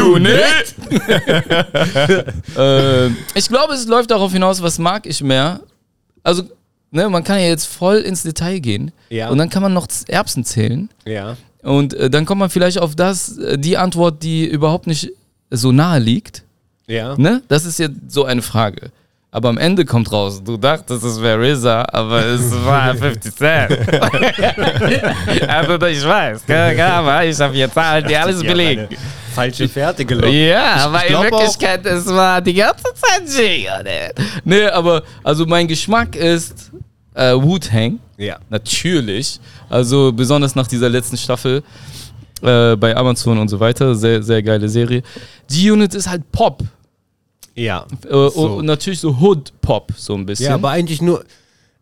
Unit. 0.01 0.35
äh, 2.57 3.09
ich 3.35 3.49
glaube, 3.49 3.75
es 3.75 3.87
läuft 3.87 4.11
darauf 4.11 4.33
hinaus, 4.33 4.63
was 4.63 4.79
mag 4.79 5.07
ich 5.07 5.23
mehr. 5.23 5.61
Also, 6.23 6.45
ne, 6.91 7.09
man 7.11 7.23
kann 7.23 7.39
ja 7.39 7.47
jetzt 7.47 7.67
voll 7.67 7.99
ins 7.99 8.23
Detail 8.23 8.59
gehen. 8.61 8.93
Ja. 9.11 9.29
Und 9.29 9.37
dann 9.39 9.51
kann 9.51 9.63
man 9.63 9.75
noch 9.75 9.87
Erbsen 10.09 10.45
zählen. 10.45 10.89
Ja. 11.05 11.37
Und 11.63 11.93
äh, 11.95 12.09
dann 12.09 12.25
kommt 12.25 12.39
man 12.39 12.49
vielleicht 12.49 12.79
auf 12.79 12.95
das, 12.95 13.37
äh, 13.37 13.59
die 13.59 13.77
Antwort, 13.77 14.23
die 14.23 14.47
überhaupt 14.47 14.87
nicht 14.87 15.13
so 15.51 15.73
nahe 15.73 15.99
liegt. 15.99 16.43
Ja. 16.87 17.17
Ne? 17.19 17.43
Das 17.49 17.67
ist 17.67 17.79
jetzt 17.79 17.97
so 18.09 18.25
eine 18.25 18.41
Frage. 18.43 18.91
Aber 19.37 19.51
am 19.51 19.59
Ende 19.59 19.85
kommt 19.85 20.11
raus, 20.11 20.43
du 20.43 20.57
dachtest, 20.57 21.05
es 21.05 21.21
wäre 21.21 21.39
RZA, 21.53 21.85
aber 21.93 22.25
es 22.25 22.51
war 22.65 22.95
50 22.97 23.37
Cent. 23.37 23.71
also 25.47 25.87
ich 25.89 26.03
weiß, 26.03 26.41
aber 26.81 27.23
ich 27.23 27.39
habe 27.39 27.53
hier 27.53 27.71
Zahlen, 27.71 28.09
die 28.09 28.17
alles 28.23 28.43
belegen. 28.43 28.89
Falsche 29.35 29.69
Fährte 29.69 30.07
gelockt. 30.07 30.33
Ja, 30.33 30.87
aber 30.87 31.05
in 31.05 31.21
Wirklichkeit, 31.21 31.85
es 31.85 32.07
war 32.07 32.41
die 32.41 32.55
ganze 32.55 32.85
Zeit. 32.95 33.85
Ne? 33.85 34.11
Nee, 34.43 34.69
aber 34.69 35.03
also 35.23 35.45
mein 35.45 35.69
Geschmack 35.69 36.17
ist 36.17 36.73
äh, 37.13 37.35
Wu-Tang. 37.35 37.99
Ja. 38.17 38.39
Natürlich. 38.49 39.39
Also 39.69 40.13
besonders 40.13 40.55
nach 40.55 40.67
dieser 40.67 40.89
letzten 40.89 41.19
Staffel 41.19 41.63
äh, 42.41 42.75
bei 42.77 42.97
Amazon 42.97 43.37
und 43.37 43.49
so 43.49 43.61
weiter. 43.61 43.95
Sehr, 43.95 44.23
sehr 44.23 44.43
geile 44.43 44.67
Serie. 44.67 45.03
G-Unit 45.47 45.95
ist 45.95 46.09
halt 46.09 46.33
Pop. 46.33 46.63
Ja. 47.57 47.87
Äh, 48.05 48.09
So. 48.11 48.57
Und 48.59 48.67
natürlich 48.67 49.01
so 49.01 49.17
Hood-Pop, 49.21 49.93
so 49.97 50.15
ein 50.15 50.25
bisschen. 50.27 50.47
Ja, 50.51 50.55
aber 50.55 50.71
eigentlich 50.71 51.03
nur, 51.03 51.25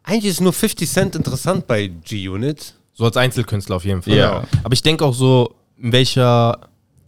eigentlich 0.03 0.33
ist 0.33 0.41
nur 0.41 0.53
50 0.53 0.89
Cent 0.91 1.17
interessant 1.17 1.67
bei 1.67 1.89
G-Unit. 1.89 2.75
So 2.95 3.05
als 3.05 3.17
Einzelkünstler 3.17 3.77
auf 3.77 3.85
jeden 3.85 4.03
Fall. 4.03 4.15
Ja. 4.17 4.45
Aber 4.63 4.73
ich 4.73 4.83
denke 4.83 5.05
auch 5.05 5.15
so, 5.15 5.55
in 5.77 5.93
welcher 5.93 6.59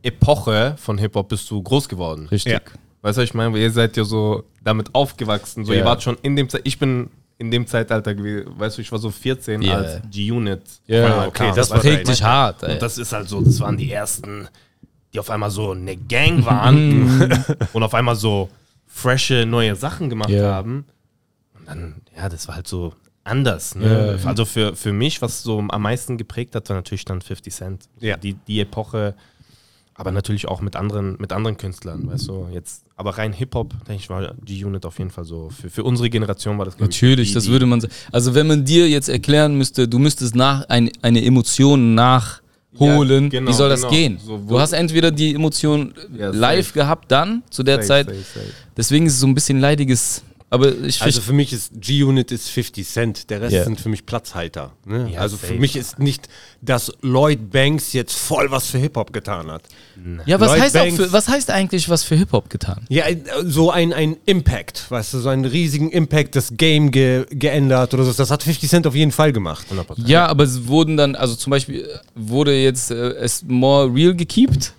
Epoche 0.02 0.74
von 0.78 0.98
Hip-Hop 0.98 1.28
bist 1.28 1.50
du 1.50 1.62
groß 1.62 1.88
geworden? 1.88 2.28
Richtig. 2.30 2.52
Ja. 2.52 2.60
Weißt 3.02 3.18
du, 3.18 3.22
was 3.22 3.28
ich 3.28 3.34
meine? 3.34 3.52
Weil 3.52 3.60
ihr 3.60 3.70
seid 3.70 3.96
ja 3.96 4.04
so 4.04 4.44
damit 4.62 4.94
aufgewachsen. 4.94 5.64
So, 5.64 5.72
Ja. 5.72 5.78
ihr 5.80 5.84
wart 5.84 6.02
schon 6.02 6.16
in 6.22 6.34
dem 6.36 6.48
Zeit, 6.48 6.62
ich 6.64 6.78
bin 6.78 7.08
in 7.38 7.50
dem 7.50 7.66
Zeitalter 7.66 8.14
gewesen, 8.14 8.50
weißt 8.58 8.78
du, 8.78 8.82
ich 8.82 8.90
war 8.90 8.98
so 8.98 9.10
14 9.10 9.62
Ja. 9.62 9.74
als 9.74 10.00
G-Unit. 10.10 10.62
Ja, 10.86 11.04
einmal 11.06 11.28
okay, 11.28 11.52
das 11.54 11.68
Prägt 11.68 12.08
dich 12.08 12.22
hart, 12.22 12.62
ey. 12.62 12.72
Und 12.74 12.82
das 12.82 12.98
ist 12.98 13.12
halt 13.12 13.28
so, 13.28 13.40
das 13.42 13.60
waren 13.60 13.76
die 13.76 13.92
ersten, 13.92 14.48
die 15.14 15.18
auf 15.18 15.30
einmal 15.30 15.50
so 15.50 15.70
eine 15.72 15.96
Gang 15.96 16.44
waren 16.44 17.32
und 17.72 17.82
auf 17.82 17.94
einmal 17.94 18.16
so 18.16 18.48
frische 18.86 19.46
neue 19.46 19.76
Sachen 19.76 20.08
gemacht 20.10 20.30
Ja. 20.30 20.52
haben. 20.54 20.84
Und 21.58 21.68
dann, 21.68 21.94
ja, 22.16 22.28
das 22.28 22.48
war 22.48 22.56
halt 22.56 22.66
so 22.66 22.92
anders. 23.24 23.74
Ne? 23.74 24.18
Ja. 24.22 24.28
Also 24.28 24.44
für, 24.44 24.76
für 24.76 24.92
mich, 24.92 25.20
was 25.22 25.42
so 25.42 25.58
am 25.68 25.82
meisten 25.82 26.16
geprägt 26.16 26.54
hat, 26.54 26.68
war 26.68 26.76
natürlich 26.76 27.04
dann 27.04 27.20
50 27.20 27.52
Cent. 27.54 27.84
Ja. 28.00 28.16
Die, 28.16 28.34
die 28.34 28.60
Epoche, 28.60 29.14
aber 29.94 30.12
natürlich 30.12 30.46
auch 30.46 30.60
mit 30.60 30.76
anderen, 30.76 31.16
mit 31.18 31.32
anderen 31.32 31.56
Künstlern, 31.56 32.06
weißt 32.06 32.28
du, 32.28 32.48
jetzt, 32.52 32.84
aber 32.96 33.16
rein 33.18 33.32
Hip-Hop, 33.32 33.70
denke 33.88 34.02
ich, 34.02 34.10
war 34.10 34.34
G-Unit 34.44 34.84
auf 34.86 34.98
jeden 34.98 35.10
Fall 35.10 35.24
so, 35.24 35.48
für, 35.50 35.70
für 35.70 35.84
unsere 35.84 36.08
Generation 36.10 36.58
war 36.58 36.66
das, 36.66 36.76
glaub 36.76 36.90
ich, 36.90 36.96
Natürlich, 36.96 37.28
die, 37.28 37.34
das 37.34 37.44
die- 37.44 37.50
würde 37.50 37.64
man. 37.66 37.80
sa- 37.80 37.88
Also, 38.12 38.34
wenn 38.34 38.46
man 38.46 38.64
dir 38.64 38.88
jetzt 38.88 39.08
erklären 39.08 39.56
müsste, 39.56 39.88
du 39.88 39.98
müsstest 39.98 40.34
nach 40.36 40.68
ein, 40.68 40.90
eine 41.02 41.24
Emotion 41.24 41.94
nachholen, 42.80 43.24
Ja, 43.24 43.30
genau, 43.30 43.50
wie 43.50 43.54
soll 43.54 43.68
das 43.68 43.80
genau. 43.82 43.92
gehen? 43.92 44.18
So, 44.24 44.38
du 44.38 44.58
hast 44.60 44.72
entweder 44.72 45.10
die 45.10 45.34
Emotion 45.34 45.92
Ja, 46.16 46.30
live 46.30 46.72
gehabt, 46.72 47.10
dann 47.10 47.42
zu 47.50 47.62
der 47.62 47.76
Safe, 47.82 47.86
Zeit. 47.86 48.06
safe, 48.06 48.18
safe. 48.34 48.52
Deswegen 48.76 49.06
ist 49.06 49.14
es 49.14 49.20
so 49.20 49.26
ein 49.26 49.34
bisschen 49.34 49.60
leidiges. 49.60 50.22
Aber 50.48 50.72
ich 50.84 51.02
Also 51.02 51.20
für 51.20 51.32
mich 51.32 51.52
ist 51.52 51.72
G-Unit 51.80 52.30
ist 52.30 52.48
50 52.50 52.86
Cent, 52.86 53.30
der 53.30 53.40
Rest 53.40 53.52
Ja. 53.52 53.64
sind 53.64 53.80
für 53.80 53.88
mich 53.88 54.06
Platzhalter. 54.06 54.72
Ne? 54.84 55.10
Ja, 55.12 55.20
also 55.20 55.36
für 55.36 55.48
safe. 55.48 55.58
mich 55.58 55.74
ist 55.74 55.98
nicht, 55.98 56.28
dass 56.62 56.92
Lloyd 57.02 57.50
Banks 57.50 57.92
jetzt 57.92 58.14
voll 58.16 58.48
was 58.52 58.68
für 58.68 58.78
Hip-Hop 58.78 59.12
getan 59.12 59.50
hat. 59.50 59.62
ja, 60.24 60.38
was 60.38 60.52
Lloyd 60.52 60.60
heißt, 60.60 60.76
auch 60.76 60.80
Banks- 60.82 60.96
für, 60.96 61.12
was 61.12 61.28
heißt 61.28 61.50
eigentlich 61.50 61.88
was 61.88 62.04
für 62.04 62.14
Hip-Hop 62.14 62.48
getan? 62.48 62.86
Ja, 62.88 63.06
äh, 63.06 63.16
so 63.44 63.72
ein, 63.72 63.92
ein 63.92 64.18
Impact, 64.24 64.88
weißt 64.88 65.14
du, 65.14 65.18
so 65.18 65.30
einen 65.30 65.46
riesigen 65.46 65.90
Impact, 65.90 66.36
das 66.36 66.52
Game 66.56 66.92
ge 66.92 67.26
geändert 67.30 67.92
oder 67.92 68.04
so. 68.04 68.12
Das 68.12 68.30
hat 68.30 68.44
50 68.44 68.70
Cent 68.70 68.86
auf 68.86 68.94
jeden 68.94 69.10
Fall 69.12 69.32
gemacht. 69.32 69.66
100%. 69.72 70.06
Ja, 70.06 70.26
aber 70.26 70.44
es 70.44 70.68
wurden 70.68 70.96
dann, 70.96 71.16
also 71.16 71.34
zum 71.34 71.50
Beispiel 71.50 71.80
äh, 71.86 71.98
wurde 72.14 72.56
jetzt 72.56 72.92
äh, 72.92 72.94
es 73.14 73.42
more 73.48 73.92
real 73.92 74.14
gekeept. 74.14 74.74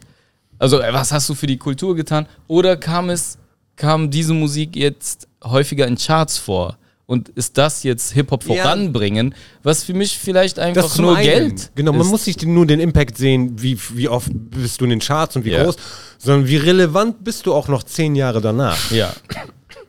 Also, 0.59 0.79
was 0.79 1.11
hast 1.11 1.27
du 1.27 1.35
für 1.35 1.45
die 1.45 1.57
Kultur 1.57 1.93
getan? 1.95 2.25
Oder 2.47 2.77
kam 2.77 3.09
es, 3.09 3.37
kam 3.75 4.09
diese 4.09 4.33
Musik 4.33 4.75
jetzt 4.77 5.26
häufiger 5.43 5.87
in 5.87 5.97
Charts 5.97 6.37
vor? 6.37 6.77
Und 7.05 7.29
ist 7.29 7.57
das 7.57 7.83
jetzt 7.83 8.11
Hip-Hop 8.11 8.43
Ja. 8.49 8.63
voranbringen, 8.63 9.33
was 9.63 9.85
für 9.85 9.93
mich 9.93 10.17
vielleicht 10.17 10.59
einfach 10.59 10.97
nur 10.97 11.15
einen. 11.15 11.25
Geld 11.55 11.71
Genau, 11.73 11.93
man 11.93 12.01
ist? 12.01 12.07
muss 12.09 12.27
nicht 12.27 12.45
nur 12.45 12.65
den 12.65 12.81
Impact 12.81 13.17
sehen, 13.17 13.53
wie, 13.61 13.79
wie 13.93 14.09
oft 14.09 14.29
bist 14.33 14.81
du 14.81 14.83
in 14.83 14.89
den 14.89 14.99
Charts 14.99 15.37
und 15.37 15.45
wie 15.45 15.51
Ja. 15.51 15.63
groß, 15.63 15.77
sondern 16.17 16.49
wie 16.49 16.57
relevant 16.57 17.23
bist 17.23 17.45
du 17.45 17.53
auch 17.53 17.69
noch 17.69 17.83
zehn 17.83 18.13
Jahre 18.15 18.41
danach. 18.41 18.91
Ja, 18.91 19.13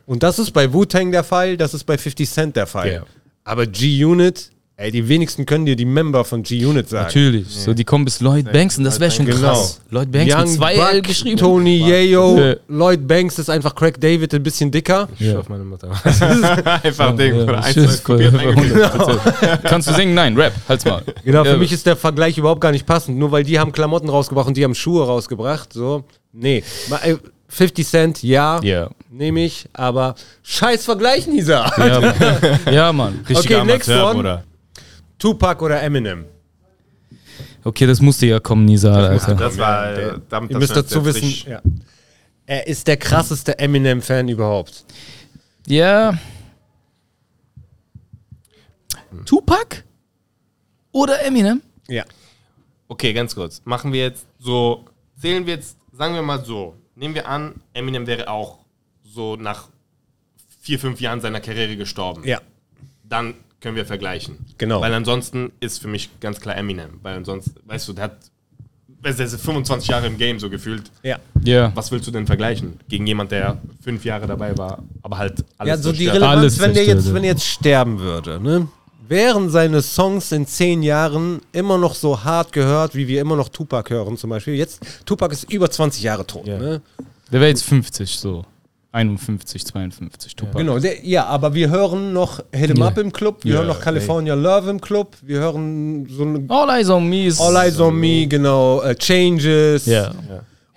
Und 0.06 0.22
das 0.22 0.38
ist 0.38 0.52
bei 0.52 0.72
Wu-Tang 0.72 1.10
der 1.10 1.24
Fall, 1.24 1.56
das 1.56 1.74
ist 1.74 1.84
bei 1.84 1.98
50 1.98 2.30
Cent 2.30 2.54
der 2.56 2.66
Fall. 2.68 2.92
Ja. 2.92 3.02
Aber 3.42 3.66
G-Unit, 3.66 4.50
ey, 4.80 4.92
die 4.92 5.08
wenigsten 5.08 5.44
können 5.44 5.66
dir 5.66 5.74
die 5.74 5.84
Member 5.84 6.24
von 6.24 6.42
G-Unit 6.44 6.88
sagen. 6.88 7.04
natürlich. 7.06 7.48
So, 7.48 7.74
die 7.74 7.84
kommen 7.84 8.04
bis 8.04 8.20
Lloyd 8.20 8.50
Banks 8.52 8.78
und 8.78 8.84
das 8.84 9.00
wäre 9.00 9.10
schon 9.10 9.26
Genau. 9.26 9.38
krass. 9.40 9.80
Lloyd 9.90 10.10
Banks 10.12 10.36
mit 10.36 10.48
zwei 10.50 10.76
Buck, 10.76 10.92
L 10.92 11.02
geschrieben. 11.02 11.36
Tony 11.36 11.78
Yayo, 11.78 12.38
Ja. 12.38 12.54
Lloyd 12.68 13.06
Banks 13.08 13.38
ist 13.40 13.50
einfach 13.50 13.74
Craig 13.74 14.00
David 14.00 14.32
ein 14.34 14.42
bisschen 14.42 14.70
dicker. 14.70 15.08
Ich 15.18 15.36
auf 15.36 15.48
meine 15.48 15.64
Mutter. 15.64 15.90
Einfach 16.84 17.16
Ding. 17.16 17.34
Ja, 17.36 17.42
oder 17.42 17.64
eins, 17.64 18.04
kopiert. 18.04 18.34
100%. 18.34 19.56
Kannst 19.64 19.88
du 19.88 19.94
singen? 19.94 20.14
Nein, 20.14 20.36
Rap, 20.36 20.52
halt's 20.68 20.84
mal. 20.84 21.02
Genau, 21.24 21.42
für 21.44 21.50
Ja, 21.50 21.56
mich 21.56 21.72
ist 21.72 21.84
der 21.84 21.96
Vergleich 21.96 22.38
überhaupt 22.38 22.60
gar 22.60 22.70
nicht 22.72 22.86
passend. 22.86 23.18
Nur 23.18 23.32
weil 23.32 23.42
die 23.44 23.58
haben 23.58 23.72
Klamotten 23.72 24.08
rausgebracht 24.08 24.46
und 24.48 24.56
die 24.56 24.62
haben 24.64 24.74
Schuhe 24.76 25.04
rausgebracht. 25.04 25.72
So, 25.72 26.04
nee. 26.32 26.62
Ma- 26.88 27.00
äh, 27.04 27.16
50 27.48 27.86
Cent, 27.86 28.22
ja, 28.22 28.60
Ja. 28.62 28.90
nehme 29.10 29.44
ich, 29.44 29.66
aber 29.72 30.14
scheiß 30.44 30.84
Vergleich, 30.84 31.26
Nisa. 31.26 31.70
Ja, 31.78 32.00
Mann. 32.00 32.14
ja, 32.70 32.92
Mann. 32.92 33.24
Richtiger 33.28 33.62
Okay, 33.62 33.66
next 33.72 33.88
one. 33.88 34.14
Bruder. 34.14 34.44
Tupac 35.18 35.62
oder 35.64 35.82
Eminem? 35.82 36.24
Okay, 37.64 37.86
das 37.86 38.00
musste 38.00 38.26
ja 38.26 38.40
kommen, 38.40 38.64
Nisa, 38.64 38.92
Alter. 38.92 39.34
Das 39.34 39.58
war, 39.58 39.94
Der- 39.94 40.12
äh, 40.14 40.20
damit 40.28 40.50
Ihr 40.50 40.54
das 40.54 40.60
müsst 40.60 40.76
dazu 40.76 41.04
wissen, 41.04 41.50
ja. 41.50 41.60
er 42.46 42.66
ist 42.66 42.86
der 42.86 42.96
krasseste 42.96 43.58
Eminem-Fan 43.58 44.28
überhaupt. 44.28 44.84
Ja. 45.66 46.16
Tupac? 49.24 49.84
Oder 50.92 51.22
Eminem? 51.24 51.62
Ja. 51.88 52.04
Okay, 52.88 53.12
ganz 53.12 53.34
kurz. 53.34 53.60
Machen 53.64 53.92
wir 53.92 54.00
jetzt 54.02 54.26
so, 54.38 54.84
zählen 55.20 55.46
wir 55.46 55.54
jetzt, 55.54 55.76
sagen 55.92 56.14
wir 56.14 56.22
mal 56.22 56.44
so, 56.44 56.74
nehmen 56.94 57.14
wir 57.14 57.28
an, 57.28 57.54
Eminem 57.74 58.06
wäre 58.06 58.28
auch 58.28 58.58
so 59.04 59.36
nach 59.36 59.68
vier, 60.60 60.78
fünf 60.78 61.00
Jahren 61.00 61.20
seiner 61.20 61.40
Karriere 61.40 61.76
gestorben. 61.76 62.24
Ja. 62.26 62.40
Dann 63.04 63.34
können 63.60 63.76
wir 63.76 63.86
vergleichen. 63.86 64.38
Genau. 64.58 64.80
Weil 64.80 64.94
ansonsten 64.94 65.52
ist 65.60 65.80
für 65.80 65.88
mich 65.88 66.10
ganz 66.20 66.40
klar 66.40 66.56
Eminem. 66.56 67.00
Weil 67.02 67.16
ansonsten, 67.16 67.54
weißt 67.66 67.88
du, 67.88 67.92
der 67.92 68.04
hat, 68.04 68.16
weißt 69.02 69.18
du, 69.18 69.24
der 69.24 69.26
ist 69.26 69.40
25 69.40 69.88
Jahre 69.88 70.06
im 70.06 70.16
Game 70.16 70.38
so 70.38 70.48
gefühlt. 70.48 70.90
Ja. 71.02 71.18
Ja. 71.42 71.72
Was 71.74 71.90
willst 71.90 72.06
du 72.06 72.10
denn 72.10 72.26
vergleichen? 72.26 72.78
Gegen 72.88 73.06
jemand, 73.06 73.32
der 73.32 73.58
fünf 73.82 74.04
Jahre 74.04 74.26
dabei 74.26 74.56
war, 74.56 74.82
aber 75.02 75.18
halt 75.18 75.44
alles 75.58 75.70
Ja, 75.70 75.76
so 75.78 75.92
die. 75.92 76.06
Relevanz, 76.08 76.38
Alles 76.38 76.58
wenn 76.60 76.74
der 76.74 76.84
jetzt, 76.84 77.12
wenn 77.12 77.24
er 77.24 77.30
jetzt 77.30 77.46
sterben 77.46 77.98
würde, 77.98 78.40
ne? 78.40 78.68
Wären 79.08 79.48
seine 79.48 79.80
Songs 79.80 80.32
in 80.32 80.46
zehn 80.46 80.82
Jahren 80.82 81.40
immer 81.52 81.78
noch 81.78 81.94
so 81.94 82.24
hart 82.24 82.52
gehört, 82.52 82.94
wie 82.94 83.08
wir 83.08 83.22
immer 83.22 83.36
noch 83.36 83.48
Tupac 83.48 83.88
hören 83.88 84.18
zum 84.18 84.28
Beispiel. 84.28 84.54
Jetzt, 84.54 84.82
Tupac 85.06 85.32
ist 85.32 85.50
über 85.50 85.70
20 85.70 86.02
Jahre 86.02 86.26
tot. 86.26 86.46
Ja. 86.46 86.58
Ne? 86.58 86.82
Der 87.32 87.40
wäre 87.40 87.48
jetzt 87.48 87.64
50, 87.64 88.18
so. 88.18 88.44
51, 88.92 89.64
52, 89.66 90.34
Tupac. 90.34 90.56
Genau, 90.58 90.78
der, 90.78 91.04
ja, 91.06 91.26
aber 91.26 91.52
wir 91.54 91.68
hören 91.70 92.12
noch 92.14 92.40
Hit 92.52 92.70
'em 92.70 92.76
Ja. 92.78 92.86
Up 92.86 92.96
im 92.98 93.12
Club, 93.12 93.44
wir 93.44 93.52
Ja, 93.52 93.58
hören 93.58 93.68
noch 93.68 93.80
California 93.80 94.34
Love 94.34 94.70
im 94.70 94.80
Club, 94.80 95.14
wir 95.22 95.40
hören 95.40 96.06
so 96.10 96.22
eine 96.22 96.44
All 96.48 96.70
Eyes 96.70 96.88
on 96.88 97.08
Me. 97.08 97.30
All 97.38 97.56
Eyes 97.56 97.78
on 97.80 97.94
Me, 98.00 98.26
genau, 98.26 98.80
äh, 98.82 98.94
Changes. 98.94 99.84
Ja. 99.86 100.10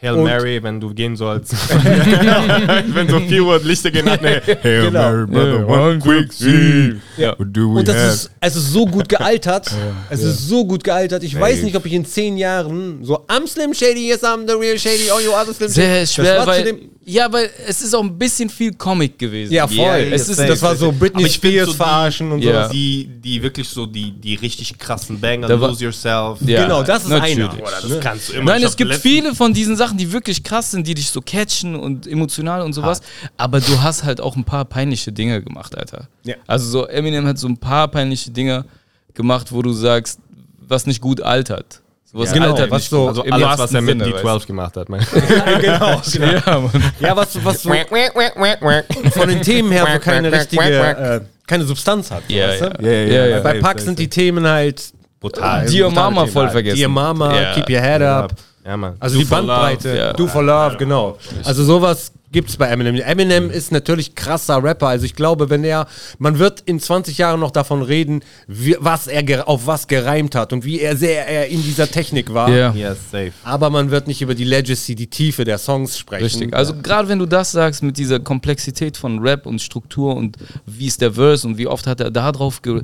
Hail 0.02 0.14
Und- 0.16 0.24
Mary, 0.24 0.62
wenn 0.64 0.80
du 0.82 0.92
gehen 0.94 1.16
sollst. 1.16 1.54
wenn 2.94 3.08
so 3.08 3.20
viel 3.20 3.42
Uhr 3.42 3.60
Lichter 3.64 3.92
gehen, 3.92 4.10
hat 4.10 4.22
ne, 4.22 4.42
Hail 4.64 4.86
Genau. 4.88 5.00
Mary, 5.00 5.28
brother, 5.28 5.68
one 5.68 6.00
quick 6.00 6.34
see. 6.34 6.96
Ja. 7.18 7.38
What 7.38 7.48
do 7.56 7.74
we 7.76 7.80
Und 7.80 7.88
das 7.88 7.96
have? 7.96 8.08
ist, 8.14 8.32
es 8.42 8.56
ist 8.56 8.72
so 8.74 8.86
gut 8.88 9.08
gealtert. 9.08 9.72
es 10.10 10.22
ist 10.24 10.48
so 10.50 10.66
gut 10.66 10.84
gealtert. 10.84 11.24
Ich 11.24 11.40
weiß 11.40 11.54
Safe. 11.56 11.66
nicht, 11.66 11.76
ob 11.76 11.86
ich 11.86 11.94
in 11.94 12.04
zehn 12.06 12.36
Jahren 12.38 13.04
so 13.06 13.20
I'm 13.28 13.48
Slim 13.48 13.74
Shady, 13.74 14.08
yes 14.10 14.24
I'm 14.24 14.48
the 14.48 14.56
real 14.56 14.78
Shady, 14.78 15.10
all 15.12 15.22
you 15.22 15.32
other 15.32 15.54
Slim 15.54 15.70
Shady. 15.70 15.74
Sehr 15.74 16.02
Das 16.02 16.14
schwer, 16.14 16.48
weil, 16.48 16.64
dem- 16.64 16.80
ja, 17.12 17.32
weil 17.32 17.50
es 17.68 17.82
ist 17.82 17.94
auch 17.94 18.04
ein 18.04 18.18
bisschen 18.18 18.50
viel 18.50 18.74
Comic 18.74 19.20
gewesen. 19.20 19.54
Ja, 19.54 19.68
voll. 19.68 19.78
Ja, 19.78 19.98
es 19.98 20.30
ist, 20.30 20.40
das 20.40 20.62
war 20.62 20.76
so 20.76 20.92
Britney 20.92 21.30
Spears 21.30 21.66
so 21.68 21.72
die- 21.74 21.78
verarschen 21.78 22.32
und 22.32 22.42
Ja. 22.42 22.68
so. 22.68 22.74
die, 22.74 23.08
die 23.08 23.42
wirklich 23.44 23.68
so 23.68 23.86
die, 23.86 24.12
die 24.12 24.36
richtig 24.36 24.78
krassen 24.78 25.20
Banger, 25.20 25.48
Da 25.48 25.56
Lose 25.56 25.84
Yourself. 25.84 26.40
Ja, 26.46 26.64
Genau, 26.64 26.84
das 26.84 27.04
ist 27.04 27.10
natürlich. 27.10 27.38
einer. 27.40 27.54
Oder 27.62 27.82
das 27.88 28.00
kannst 28.00 28.30
du 28.30 28.34
immer. 28.34 28.52
Nein, 28.52 28.62
Ich 28.62 28.68
es 28.68 28.76
gibt 28.78 28.96
viele 28.96 29.36
von 29.36 29.54
diesen 29.54 29.76
Sachen, 29.76 29.98
die 29.98 30.12
wirklich 30.12 30.44
krass 30.44 30.72
sind, 30.72 30.88
die 30.88 30.94
dich 30.96 31.10
so 31.10 31.22
catchen 31.22 31.76
und 31.76 32.08
emotional 32.08 32.62
und 32.62 32.74
sowas. 32.74 33.02
Aber 33.38 33.60
du 33.60 33.82
hast 33.82 34.04
halt 34.04 34.22
auch 34.22 34.36
ein 34.36 34.44
paar 34.44 34.66
peinliche 34.66 35.12
Dinge 35.12 35.42
gemacht, 35.44 35.78
Alter. 35.78 36.08
Ja. 36.24 36.36
Also 36.48 36.70
so 36.70 36.86
Eminem 36.88 37.26
hat 37.28 37.38
so 37.38 37.48
ein 37.48 37.58
paar 37.58 37.88
peinliche 37.90 38.32
Dinge 38.32 38.66
gemacht, 39.14 39.52
wo 39.52 39.62
du 39.62 39.74
sagst, 39.74 40.20
was 40.68 40.86
nicht 40.86 41.02
gut 41.02 41.22
altert. 41.22 41.82
Sowas 42.14 42.30
Ja, 42.30 42.34
genau, 42.34 42.70
was 42.70 42.90
so-. 42.90 43.08
Also 43.08 43.24
Im 43.24 43.34
alles, 43.34 43.58
was 43.60 43.74
er 43.74 43.82
mit 43.82 44.04
Sinne, 44.04 44.18
D12 44.18 44.48
gemacht 44.48 44.76
hat. 44.76 44.90
mein- 44.90 45.06
genau. 45.62 45.98
weißt 45.98 46.16
du? 46.20 46.20
Ja, 46.24 46.60
Mann. 46.60 46.94
Ja, 47.00 47.16
was, 47.16 47.46
was 47.46 47.64
so 47.64 47.70
von 49.12 49.30
den 49.30 49.42
Themen 49.42 49.72
her 49.72 49.88
so 49.94 50.00
keine 50.00 50.32
richtige, 50.32 50.62
äh, 50.64 51.22
keine 51.48 51.64
Substanz 51.64 52.12
hat. 52.12 52.24
Ja, 52.28 52.50
weißt 52.50 52.62
ja. 52.62 52.70
du? 52.70 52.86
Ja, 52.86 52.92
ja, 52.92 53.26
ja. 53.28 53.40
Bei 53.40 53.60
Pack 53.60 53.80
sind 53.80 53.98
die 53.98 54.10
Themen 54.10 54.46
halt 54.46 54.92
brutal. 55.22 55.66
Dear 55.68 55.90
Mama 55.90 56.26
voll 56.26 56.50
vergessen. 56.50 56.78
Dear 56.78 56.90
Mama. 56.90 57.54
Keep 57.56 57.70
Your 57.70 57.80
Head 57.82 58.02
Up. 58.02 58.34
Ja, 58.66 58.78
Mann. 58.78 58.96
Also 59.00 59.16
Do 59.18 59.24
die 59.24 59.30
Bandbreite. 59.30 60.14
Do 60.18 60.28
for 60.28 60.44
Love, 60.44 60.76
genau. 60.78 61.18
Also 61.46 61.64
sowas 61.64 62.12
gibt's 62.32 62.58
bei 62.58 62.68
Eminem. 62.68 62.96
Eminem 62.96 63.50
ist 63.50 63.72
natürlich 63.72 64.16
krasser 64.16 64.64
Rapper. 64.64 64.88
Also 64.88 65.06
ich 65.06 65.16
glaube, 65.16 65.50
wenn 65.50 65.64
er, 65.64 65.88
man 66.20 66.40
wird 66.40 66.62
in 66.62 66.80
20 66.80 67.18
Jahren 67.18 67.40
noch 67.40 67.52
davon 67.52 67.82
reden, 67.82 68.24
wie, 68.48 68.76
was 68.80 69.08
er 69.08 69.24
ge- 69.24 69.40
auf 69.42 69.68
was 69.68 69.88
gereimt 69.88 70.36
hat 70.36 70.54
und 70.54 70.64
wie 70.66 70.80
er 70.80 70.96
sehr 70.98 71.28
er 71.28 71.48
in 71.48 71.62
dieser 71.64 71.90
Technik 71.90 72.34
war. 72.34 72.50
Ja. 72.50 72.74
Yes, 72.74 72.98
safe. 73.12 73.34
Aber 73.44 73.70
man 73.70 73.92
wird 73.92 74.08
nicht 74.08 74.22
über 74.22 74.36
die 74.36 74.44
Legacy, 74.46 74.96
die 74.96 75.08
Tiefe 75.08 75.44
der 75.44 75.58
Songs 75.58 75.98
sprechen. 75.98 76.24
Richtig. 76.24 76.54
Also 76.54 76.74
gerade 76.82 77.10
wenn 77.10 77.20
du 77.20 77.26
das 77.26 77.52
sagst 77.52 77.84
mit 77.84 77.98
dieser 77.98 78.20
Komplexität 78.20 78.98
von 78.98 79.20
Rap 79.20 79.46
und 79.46 79.62
Struktur 79.62 80.16
und 80.16 80.38
wie 80.66 80.88
ist 80.88 81.02
der 81.02 81.14
Verse 81.14 81.46
und 81.48 81.58
wie 81.58 81.68
oft 81.68 81.86
hat 81.88 82.00
er 82.00 82.12
da 82.12 82.32
drauf 82.32 82.62
ge 82.62 82.82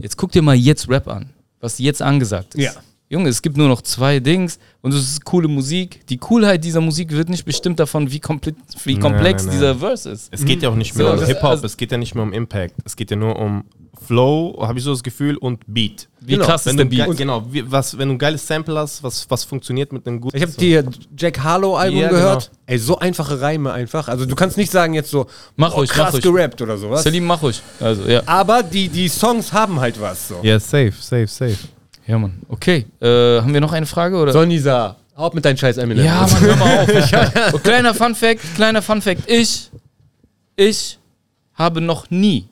Jetzt 0.00 0.16
guck 0.16 0.32
dir 0.32 0.42
mal 0.42 0.54
jetzt 0.56 0.88
Rap 0.88 1.08
an, 1.08 1.30
was 1.60 1.78
jetzt 1.78 2.02
angesagt 2.02 2.54
ist. 2.56 2.64
Ja. 2.64 2.72
Junge, 3.10 3.30
es 3.30 3.40
gibt 3.40 3.56
nur 3.56 3.68
noch 3.68 3.80
zwei 3.80 4.20
Dings 4.20 4.58
und 4.82 4.92
es 4.92 5.00
ist 5.00 5.24
coole 5.24 5.48
Musik. 5.48 6.06
Die 6.08 6.18
Coolheit 6.18 6.62
dieser 6.62 6.82
Musik 6.82 7.10
wird 7.12 7.30
nicht 7.30 7.46
bestimmt 7.46 7.80
davon, 7.80 8.10
wie, 8.12 8.20
komple 8.20 8.54
wie 8.84 8.92
Nein, 8.94 9.00
komplex 9.02 9.44
nein, 9.44 9.46
nein. 9.54 9.60
dieser 9.60 9.74
Verse 9.76 10.10
ist. 10.10 10.28
Es 10.30 10.44
geht 10.44 10.62
ja 10.62 10.68
auch 10.68 10.74
nicht 10.74 10.94
mehr 10.94 11.06
So, 11.06 11.12
um 11.22 11.24
Hip-Hop, 11.26 11.50
also- 11.50 11.66
es 11.66 11.76
geht 11.78 11.90
ja 11.90 11.96
nicht 11.96 12.14
mehr 12.14 12.22
um 12.22 12.34
Impact. 12.34 12.74
Es 12.84 12.96
geht 12.96 13.10
ja 13.10 13.16
nur 13.16 13.36
um 13.38 13.64
Flow, 14.06 14.58
habe 14.60 14.78
ich 14.78 14.84
so 14.84 14.92
das 14.92 15.02
Gefühl, 15.02 15.36
und 15.38 15.60
Beat. 15.66 16.08
Wie 16.20 16.34
Genau. 16.34 16.44
krass 16.44 16.66
Wenn 16.66 16.78
ist 16.78 16.78
der 16.78 17.04
Beat? 17.06 17.16
genau, 17.16 17.44
wie, 17.50 17.68
was, 17.70 17.96
wenn 17.98 18.08
du 18.08 18.14
ein 18.14 18.18
geiles 18.18 18.46
Sample 18.46 18.78
hast, 18.78 19.02
was, 19.02 19.28
was 19.30 19.42
funktioniert 19.42 19.90
mit 19.92 20.06
einem 20.06 20.20
guten 20.20 20.36
Ich 20.36 20.42
habe 20.42 20.52
die 20.52 20.80
Jack 21.16 21.40
Harlow 21.42 21.76
Album 21.76 21.98
Ja, 22.00 22.08
gehört. 22.10 22.50
genau. 22.50 22.58
Ey, 22.66 22.78
so 22.78 22.98
einfache 22.98 23.40
Reime 23.40 23.72
einfach. 23.72 24.06
Also 24.08 24.26
du 24.26 24.34
kannst 24.36 24.56
nicht 24.58 24.70
sagen 24.70 24.92
jetzt 24.94 25.10
so 25.10 25.26
Mach 25.56 25.74
oh, 25.74 25.80
mach 25.80 25.88
krass 25.88 26.12
ruhig. 26.14 26.22
gerappt 26.22 26.60
oder 26.62 26.76
sowas. 26.76 27.02
Salim, 27.04 27.24
mach 27.24 27.42
ruhig. 27.42 27.60
Also, 27.80 28.02
ja. 28.06 28.22
Aber 28.26 28.62
die, 28.62 28.88
die 28.88 29.08
Songs 29.08 29.52
haben 29.52 29.80
halt 29.80 29.98
was 30.00 30.28
so. 30.28 30.36
Ja, 30.42 30.60
safe, 30.60 30.92
safe, 31.00 31.26
safe. 31.26 31.56
Ja, 32.08 32.18
Mann. 32.18 32.40
Okay. 32.48 32.86
Äh, 33.02 33.06
haben 33.42 33.52
wir 33.52 33.60
noch 33.60 33.72
eine 33.72 33.84
Frage? 33.86 34.16
Oder? 34.16 34.32
So 34.32 34.42
Nisa, 34.44 34.96
hau 35.16 35.30
mit 35.34 35.44
deinen 35.44 35.58
scheiß 35.58 35.76
Eminem. 35.76 36.04
Ja, 36.04 36.26
Mann, 36.26 36.40
hör 36.40 36.56
mal 36.56 36.78
auf. 36.78 36.88
Und 37.52 37.62
kleiner 37.62 37.92
Fun 37.94 38.14
Fact, 38.14 38.40
kleiner 38.56 38.80
Fun 38.80 39.02
Fact. 39.02 39.30
Ich, 39.30 39.70
ich 40.56 40.98
habe 41.54 41.82
noch 41.82 42.08
nie 42.10 42.48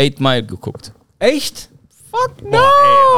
8 0.00 0.18
Mile 0.20 0.42
geguckt. 0.44 0.90
Echt? 1.18 1.68
Fuck 2.10 2.42
no! 2.50 2.58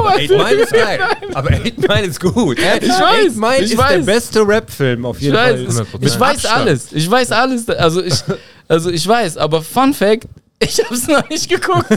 aber 0.01 0.11
8 0.17 0.19
Mile 0.31 0.55
ist 0.63 0.73
geil. 0.73 1.01
Aber 1.35 1.51
8 1.51 1.79
Mile 1.79 2.01
ist 2.03 2.21
gut. 2.21 2.59
Ich 2.59 2.65
weiß, 2.65 2.91
8 3.31 3.37
Mile 3.37 3.57
ich 3.65 3.73
ist 3.73 3.79
weiß. 3.79 3.89
der 4.07 4.13
beste 4.13 4.49
Rap-Film 4.49 5.07
auf 5.07 5.19
Ich 5.19 5.23
jeden 5.23 5.37
weiß, 5.37 5.73
Fall. 5.73 5.87
ich, 6.01 6.07
ich 6.13 6.21
weiß 6.21 6.47
alles. 6.47 6.93
Ich 6.93 7.09
weiß 7.11 7.31
alles. 7.33 7.69
Also 7.69 8.03
ich, 8.03 8.15
also 8.67 8.91
ich 8.91 9.07
weiß, 9.07 9.37
aber 9.37 9.63
Fun 9.63 9.95
Fact, 9.95 10.27
ich 10.59 10.85
habe 10.85 10.95
es 10.95 11.07
noch 11.07 11.29
nicht 11.29 11.49
geguckt. 11.49 11.89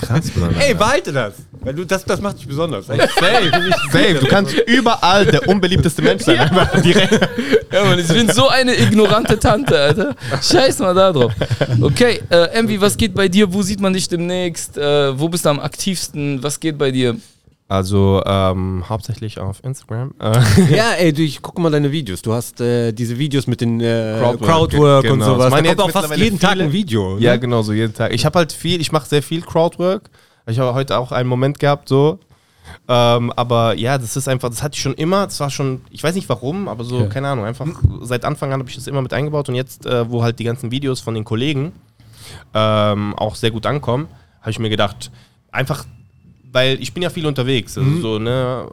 Krass, 0.00 0.30
Bruder. 0.30 0.60
Ey, 0.60 0.74
behalte 0.74 1.12
das. 1.12 1.34
Weil 1.60 1.74
du, 1.74 1.84
das, 1.84 2.04
das 2.04 2.20
macht 2.20 2.38
dich 2.38 2.46
besonders. 2.46 2.88
Ey. 2.88 2.98
Safe, 2.98 3.50
safe. 3.92 4.14
Du 4.14 4.26
kannst 4.26 4.54
überall 4.66 5.24
der 5.24 5.48
unbeliebteste 5.48 6.02
Mensch 6.02 6.22
sein. 6.22 6.38
Einfach 6.38 6.80
direkt. 6.82 7.28
Ja, 7.72 7.84
Mann, 7.84 7.98
ich 7.98 8.08
bin 8.08 8.28
so 8.30 8.48
eine 8.48 8.74
ignorante 8.78 9.38
Tante, 9.38 9.78
Alter. 9.78 10.14
Scheiß 10.42 10.78
mal 10.80 10.94
da 10.94 11.12
drauf. 11.12 11.32
Okay, 11.80 12.22
äh, 12.30 12.48
Envy, 12.48 12.80
was 12.80 12.96
geht 12.96 13.14
bei 13.14 13.28
dir? 13.28 13.52
Wo 13.52 13.62
sieht 13.62 13.80
man 13.80 13.92
dich 13.92 14.08
demnächst? 14.08 14.76
Äh, 14.76 15.18
wo 15.18 15.28
bist 15.28 15.44
du 15.44 15.48
am 15.48 15.60
aktivsten? 15.60 16.42
Was 16.42 16.60
geht 16.60 16.76
bei 16.76 16.90
dir? 16.90 17.16
Also 17.74 18.22
ähm, 18.24 18.84
hauptsächlich 18.88 19.38
auf 19.40 19.62
Instagram. 19.64 20.14
Ja, 20.70 20.92
ey, 20.98 21.12
du, 21.12 21.22
ich 21.22 21.42
guck 21.42 21.58
mal 21.58 21.70
deine 21.70 21.90
Videos. 21.90 22.22
Du 22.22 22.32
hast 22.32 22.60
äh, 22.60 22.92
diese 22.92 23.18
Videos 23.18 23.46
mit 23.46 23.60
den 23.60 23.80
äh, 23.80 24.16
Crowdwork, 24.20 24.48
Crowdwork, 24.48 25.04
und 25.04 25.10
genau. 25.10 25.24
sowas. 25.26 25.44
Da 25.44 25.50
meine 25.50 25.68
kommt 25.68 25.78
jetzt 25.78 25.96
auch 25.96 26.02
fast 26.02 26.16
jeden 26.16 26.38
Tag 26.38 26.60
ein 26.60 26.72
Video. 26.72 27.18
ja, 27.18 27.32
ne? 27.32 27.40
genau, 27.40 27.62
so 27.62 27.72
jeden 27.72 27.92
Tag. 27.92 28.12
Ich 28.12 28.24
habe 28.24 28.38
halt 28.38 28.52
viel, 28.52 28.80
ich 28.80 28.92
mache 28.92 29.08
sehr 29.08 29.22
viel 29.22 29.42
Crowdwork. 29.42 30.10
Ich 30.46 30.58
habe 30.58 30.72
heute 30.74 30.98
auch 30.98 31.10
einen 31.10 31.28
Moment 31.28 31.58
gehabt, 31.58 31.88
so. 31.88 32.20
Ähm, 32.88 33.32
aber 33.32 33.74
ja, 33.74 33.98
das 33.98 34.16
ist 34.16 34.28
einfach, 34.28 34.50
das 34.50 34.62
hatte 34.62 34.74
ich 34.74 34.82
schon 34.82 34.94
immer. 34.94 35.24
Das 35.24 35.40
war 35.40 35.50
schon, 35.50 35.82
ich 35.90 36.02
weiß 36.02 36.14
nicht 36.14 36.28
warum, 36.28 36.68
aber 36.68 36.84
so, 36.84 37.00
Ja. 37.00 37.06
keine 37.06 37.28
Ahnung, 37.28 37.44
einfach 37.44 37.66
seit 38.02 38.24
Anfang 38.24 38.52
an 38.52 38.60
habe 38.60 38.68
ich 38.68 38.76
das 38.76 38.86
immer 38.86 39.02
mit 39.02 39.12
eingebaut 39.12 39.48
und 39.48 39.54
jetzt, 39.54 39.86
äh, 39.86 40.10
wo 40.10 40.22
halt 40.22 40.38
die 40.38 40.44
ganzen 40.44 40.70
Videos 40.70 41.00
von 41.00 41.14
den 41.14 41.24
Kollegen 41.24 41.72
ähm, 42.54 43.14
auch 43.14 43.34
sehr 43.34 43.50
gut 43.50 43.66
ankommen, 43.66 44.08
habe 44.40 44.50
ich 44.50 44.58
mir 44.58 44.70
gedacht, 44.70 45.10
einfach, 45.50 45.84
weil 46.54 46.80
ich 46.80 46.94
bin 46.94 47.02
ja 47.02 47.10
viel 47.10 47.26
unterwegs. 47.26 47.76
Also 47.76 48.00
so, 48.00 48.18
ne, 48.20 48.66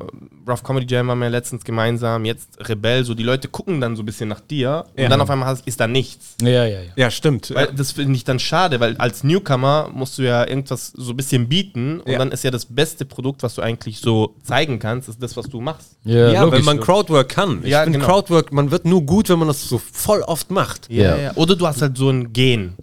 Rough 0.48 0.63
Comedy 0.63 0.86
Jam 0.88 1.08
waren 1.08 1.17
wir 1.20 1.30
letztens 1.30 1.63
gemeinsam, 1.63 2.26
jetzt 2.26 2.58
Rebell, 2.70 3.04
so 3.04 3.13
die 3.15 3.24
Leute 3.24 3.48
gucken 3.48 3.82
dann 3.82 3.96
so 3.96 4.04
ein 4.04 4.06
bisschen 4.06 4.30
nach 4.30 4.39
dir 4.39 4.86
Ja. 4.96 5.04
und 5.06 5.10
dann 5.10 5.20
auf 5.20 5.30
einmal 5.30 5.48
hast, 5.50 5.65
ist 5.67 5.80
da 5.80 5.88
nichts. 5.88 6.36
Ja, 6.41 6.50
ja, 6.50 6.65
ja. 6.67 6.80
Ja, 6.96 7.12
stimmt. 7.12 7.52
Weil 7.54 7.67
das 7.76 7.91
finde 7.94 8.15
ich 8.15 8.24
dann 8.24 8.38
schade, 8.39 8.80
weil 8.80 8.96
als 8.98 9.24
Newcomer 9.24 9.89
musst 9.94 10.17
du 10.17 10.22
ja 10.24 10.48
irgendwas 10.48 10.94
so 10.96 11.12
ein 11.12 11.17
bisschen 11.17 11.50
bieten 11.50 12.00
und 12.02 12.12
Ja. 12.12 12.20
dann 12.20 12.32
ist 12.32 12.44
ja 12.44 12.52
das 12.52 12.65
beste 12.65 13.04
Produkt, 13.06 13.41
was 13.44 13.56
du 13.56 13.62
eigentlich 13.63 14.00
so 14.00 14.36
zeigen 14.44 14.78
kannst, 14.80 15.10
ist 15.10 15.22
das, 15.22 15.36
was 15.36 15.48
du 15.48 15.60
machst. 15.60 15.98
Ja, 16.04 16.52
wenn 16.52 16.63
man 16.63 16.80
Crowdwork 16.80 17.30
kann. 17.30 17.62
Ich 17.63 17.70
Ja, 17.72 17.84
finde 17.84 17.98
genau. 18.00 18.12
Crowdwork, 18.12 18.54
man 18.54 18.70
wird 18.70 18.86
nur 18.86 19.02
gut, 19.02 19.28
wenn 19.30 19.39
man 19.39 19.48
das 19.48 19.67
so 19.67 19.80
voll 19.91 20.22
oft 20.22 20.52
macht. 20.52 20.88
Ja. 20.91 21.34
Oder 21.36 21.56
du 21.56 21.65
hast 21.65 21.82
halt 21.82 21.98
so 21.98 22.10
ein 22.10 22.32
Gen. 22.32 22.74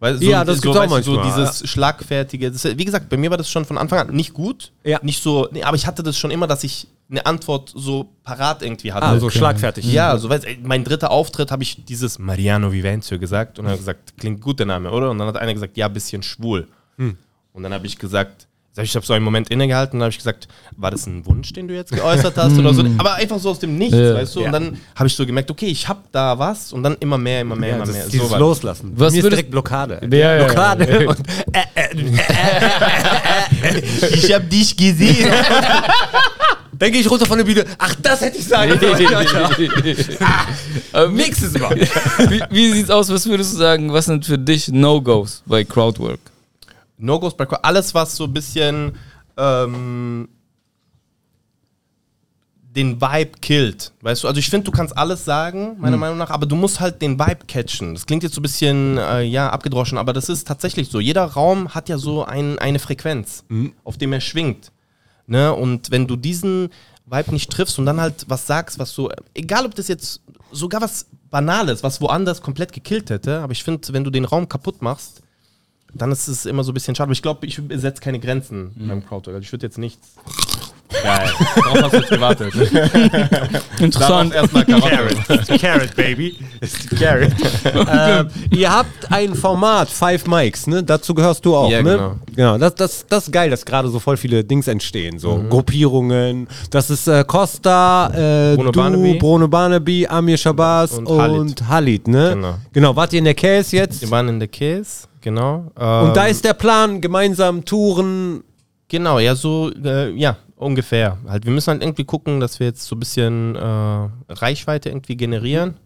Weil 0.00 0.16
so, 0.18 0.24
Ja, 0.24 0.44
das 0.44 0.56
so, 0.58 0.62
gibt's 0.62 0.78
auch 0.78 0.82
du, 0.96 1.02
so 1.02 1.12
manchmal. 1.16 1.44
dieses 1.44 1.68
schlagfertige. 1.68 2.50
Das, 2.52 2.64
wie 2.64 2.84
gesagt, 2.84 3.08
bei 3.08 3.16
mir 3.16 3.30
war 3.30 3.36
das 3.36 3.50
schon 3.50 3.64
von 3.64 3.78
Anfang 3.78 3.98
an 3.98 4.14
nicht 4.14 4.32
gut. 4.32 4.72
Ja. 4.84 5.00
Nicht 5.02 5.22
so, 5.22 5.48
nee, 5.50 5.62
aber 5.64 5.76
ich 5.76 5.86
hatte 5.86 6.02
das 6.02 6.16
schon 6.16 6.30
immer, 6.30 6.46
dass 6.46 6.62
ich 6.64 6.86
eine 7.10 7.24
Antwort 7.26 7.72
so 7.74 8.08
parat 8.22 8.62
irgendwie 8.62 8.92
hatte. 8.92 9.06
Ah, 9.06 9.18
so 9.18 9.30
schlagfertig. 9.30 9.90
Ja, 9.90 10.16
so 10.18 10.28
weißt, 10.28 10.44
ey, 10.44 10.58
mein 10.62 10.84
dritter 10.84 11.10
Auftritt 11.10 11.50
habe 11.50 11.62
ich 11.62 11.84
dieses 11.84 12.18
Mariano 12.18 12.70
Vivencio 12.70 13.18
gesagt 13.18 13.58
und 13.58 13.64
er 13.64 13.72
hat 13.72 13.78
gesagt, 13.78 14.16
klingt 14.18 14.40
gut 14.40 14.58
der 14.58 14.66
Name, 14.66 14.90
oder? 14.90 15.10
Und 15.10 15.18
dann 15.18 15.26
hat 15.26 15.36
einer 15.38 15.54
gesagt, 15.54 15.76
ja, 15.76 15.88
bisschen 15.88 16.22
schwul. 16.22 16.68
Und 16.98 17.62
dann 17.62 17.72
habe 17.72 17.86
ich 17.86 17.98
gesagt, 17.98 18.46
ich 18.76 18.94
habe 18.94 19.04
so 19.04 19.12
einen 19.12 19.24
Moment 19.24 19.50
innegehalten 19.50 19.98
und 19.98 20.02
habe 20.04 20.10
ich 20.10 20.18
gesagt, 20.18 20.46
war 20.76 20.92
das 20.92 21.04
ein 21.06 21.26
Wunsch, 21.26 21.52
den 21.52 21.66
du 21.66 21.74
jetzt 21.74 21.90
geäußert 21.90 22.36
hast 22.36 22.56
oder 22.56 22.72
so? 22.72 22.84
Aber 22.98 23.14
einfach 23.14 23.40
so 23.40 23.50
aus 23.50 23.58
dem 23.58 23.76
Nichts, 23.76 23.96
Ja. 23.96 24.14
weißt 24.14 24.36
du? 24.36 24.40
Ja. 24.40 24.46
Und 24.46 24.52
dann 24.52 24.78
habe 24.94 25.08
ich 25.08 25.16
so 25.16 25.26
gemerkt, 25.26 25.50
okay, 25.50 25.66
ich 25.66 25.88
habe 25.88 26.00
da 26.12 26.38
was 26.38 26.72
und 26.72 26.84
dann 26.84 26.96
immer 27.00 27.18
mehr, 27.18 27.40
immer 27.40 27.56
mehr, 27.56 27.70
Ja, 27.70 27.76
immer 27.82 27.86
mehr. 27.86 28.04
ist 28.04 28.12
dieses 28.12 28.28
So 28.28 28.32
was. 28.34 28.38
Loslassen. 28.40 28.92
Was 28.94 29.12
Mir 29.12 29.18
ist 29.18 29.24
würdest- 29.24 29.36
direkt 29.38 29.50
Blockade. 29.50 30.00
Ja, 30.12 30.16
ja, 30.16 30.36
ja. 30.36 30.44
Blockade. 30.44 31.08
Und 31.08 31.18
ich 34.14 34.32
habe 34.32 34.44
dich 34.44 34.76
gesehen. 34.76 35.28
dann 36.78 36.92
gehe 36.92 37.00
ich 37.00 37.10
runter 37.10 37.26
von 37.26 37.38
der 37.38 37.44
Bühne. 37.44 37.64
Ach, 37.78 37.94
das 38.00 38.20
hätte 38.20 38.38
ich 38.38 38.46
sagen 38.46 38.78
sollen. 38.78 39.06
Aber 40.92 41.10
wie, 41.12 41.16
Nächstes 41.16 41.58
Mal. 41.58 41.76
wie, 42.28 42.42
wie 42.50 42.72
sieht's 42.72 42.90
aus? 42.90 43.08
Was 43.10 43.26
würdest 43.26 43.54
du 43.54 43.58
sagen? 43.58 43.92
Was 43.92 44.06
sind 44.06 44.24
für 44.24 44.38
dich 44.38 44.68
No-Gos 44.68 45.42
bei 45.46 45.64
Crowdwork? 45.64 46.20
No-Gos 46.98 47.36
Crowd- 47.36 47.60
alles 47.62 47.94
was 47.94 48.16
so 48.16 48.24
ein 48.24 48.32
bisschen 48.32 48.96
ähm, 49.36 50.28
den 52.62 53.00
Vibe 53.00 53.38
killt. 53.40 53.92
Weißt 54.02 54.22
du, 54.22 54.28
also 54.28 54.38
ich 54.38 54.50
finde, 54.50 54.64
du 54.66 54.70
kannst 54.70 54.96
alles 54.96 55.24
sagen, 55.24 55.76
meiner 55.80 55.96
Meinung 55.96 56.18
nach, 56.18 56.30
aber 56.30 56.46
du 56.46 56.54
musst 56.54 56.80
halt 56.80 57.00
den 57.02 57.18
Vibe 57.18 57.46
catchen. 57.46 57.94
Das 57.94 58.06
klingt 58.06 58.22
jetzt 58.22 58.34
so 58.34 58.40
ein 58.40 58.42
bisschen, 58.42 58.98
äh, 58.98 59.22
ja, 59.22 59.48
abgedroschen, 59.50 59.98
aber 59.98 60.12
das 60.12 60.28
ist 60.28 60.46
tatsächlich 60.46 60.88
so. 60.90 61.00
Jeder 61.00 61.24
Raum 61.24 61.74
hat 61.74 61.88
ja 61.88 61.98
so 61.98 62.24
ein, 62.24 62.58
eine 62.58 62.78
Frequenz, 62.78 63.44
auf 63.84 63.96
dem 63.96 64.12
er 64.12 64.20
schwingt. 64.20 64.70
Ne? 65.26 65.52
Und 65.52 65.90
wenn 65.90 66.06
du 66.06 66.16
diesen 66.16 66.68
Vibe 67.06 67.32
nicht 67.32 67.50
triffst 67.50 67.78
und 67.78 67.86
dann 67.86 68.00
halt 68.00 68.26
was 68.28 68.46
sagst, 68.46 68.78
was 68.78 68.92
so, 68.92 69.10
egal 69.34 69.64
ob 69.64 69.74
das 69.74 69.88
jetzt 69.88 70.20
sogar 70.52 70.80
was 70.80 71.06
Banales, 71.30 71.82
was 71.82 72.00
woanders 72.00 72.42
komplett 72.42 72.72
gekillt 72.72 73.10
hätte, 73.10 73.40
aber 73.40 73.52
ich 73.52 73.64
finde, 73.64 73.92
wenn 73.92 74.04
du 74.04 74.10
den 74.10 74.24
Raum 74.24 74.48
kaputt 74.48 74.82
machst, 74.82 75.22
dann 75.94 76.12
ist 76.12 76.28
es 76.28 76.46
immer 76.46 76.64
so 76.64 76.72
ein 76.72 76.74
bisschen 76.74 76.94
schade. 76.94 77.06
Aber 77.06 77.12
ich 77.12 77.22
glaube, 77.22 77.46
ich 77.46 77.60
setze 77.70 78.02
keine 78.02 78.18
Grenzen 78.18 78.72
beim 78.76 79.04
Crowdwork. 79.04 79.36
Also 79.36 79.44
ich 79.44 79.52
würde 79.52 79.66
jetzt 79.66 79.78
nichts 79.78 80.14
Geil. 80.90 81.28
Darauf 81.56 81.82
hast 81.82 81.92
du 81.92 81.96
jetzt 81.98 82.08
gewartet. 82.10 82.54
Interessant. 83.78 84.34
Erstmal 84.34 84.64
Karotte. 84.64 85.58
Carrot, 85.58 85.94
Baby. 85.96 86.36
Ist 86.60 86.90
Carrot. 86.98 87.32
ähm, 87.92 88.28
ihr 88.50 88.72
habt 88.72 89.10
ein 89.12 89.34
Format, 89.34 89.88
Five 89.90 90.26
Mics, 90.26 90.66
ne? 90.66 90.82
Dazu 90.82 91.14
gehörst 91.14 91.44
du 91.44 91.54
auch, 91.54 91.70
Ja, 91.70 91.82
ne? 91.82 91.90
genau. 91.92 92.14
Genau, 92.34 92.58
das, 92.58 92.74
das, 92.74 93.06
das 93.08 93.24
ist 93.26 93.32
geil, 93.32 93.50
dass 93.50 93.64
gerade 93.64 93.88
so 93.88 93.98
voll 93.98 94.16
viele 94.16 94.42
Dings 94.44 94.66
entstehen, 94.68 95.18
so 95.18 95.44
Gruppierungen. 95.48 96.48
Das 96.70 96.88
ist 96.90 97.06
äh, 97.08 97.24
Costa, 97.24 98.52
äh, 98.52 98.56
Bruno 98.56 98.70
du, 98.72 98.80
Barnaby. 98.80 99.14
Bruno 99.18 99.48
Barnaby, 99.48 100.06
Amir 100.06 100.36
Shabazz 100.36 100.92
und, 100.92 101.06
Und 101.06 101.20
und 101.20 101.68
Halit. 101.68 101.68
Halit, 101.68 102.08
ne? 102.08 102.30
Genau. 102.34 102.54
Genau, 102.72 102.96
wart 102.96 103.12
ihr 103.12 103.18
in 103.18 103.24
der 103.24 103.34
Case 103.34 103.76
jetzt? 103.76 104.00
Wir 104.00 104.10
waren 104.10 104.28
in 104.28 104.38
der 104.38 104.48
Käse, 104.48 105.06
genau. 105.20 105.70
Und 105.74 106.16
da 106.16 106.24
Ähm, 106.26 106.30
ist 106.30 106.44
der 106.44 106.54
Plan, 106.54 107.00
gemeinsam 107.00 107.64
Touren. 107.64 108.42
Genau, 108.88 109.18
ja, 109.18 109.34
so, 109.34 109.70
äh, 109.84 110.10
ja, 110.12 110.36
ungefähr. 110.58 111.18
Halt, 111.26 111.46
wir 111.46 111.52
müssen 111.52 111.68
halt 111.70 111.82
irgendwie 111.82 112.04
gucken, 112.04 112.40
dass 112.40 112.60
wir 112.60 112.66
jetzt 112.66 112.84
so 112.84 112.96
ein 112.96 113.00
bisschen 113.00 113.54
äh, 113.54 114.08
Reichweite 114.28 114.88
irgendwie 114.90 115.16
generieren. 115.16 115.76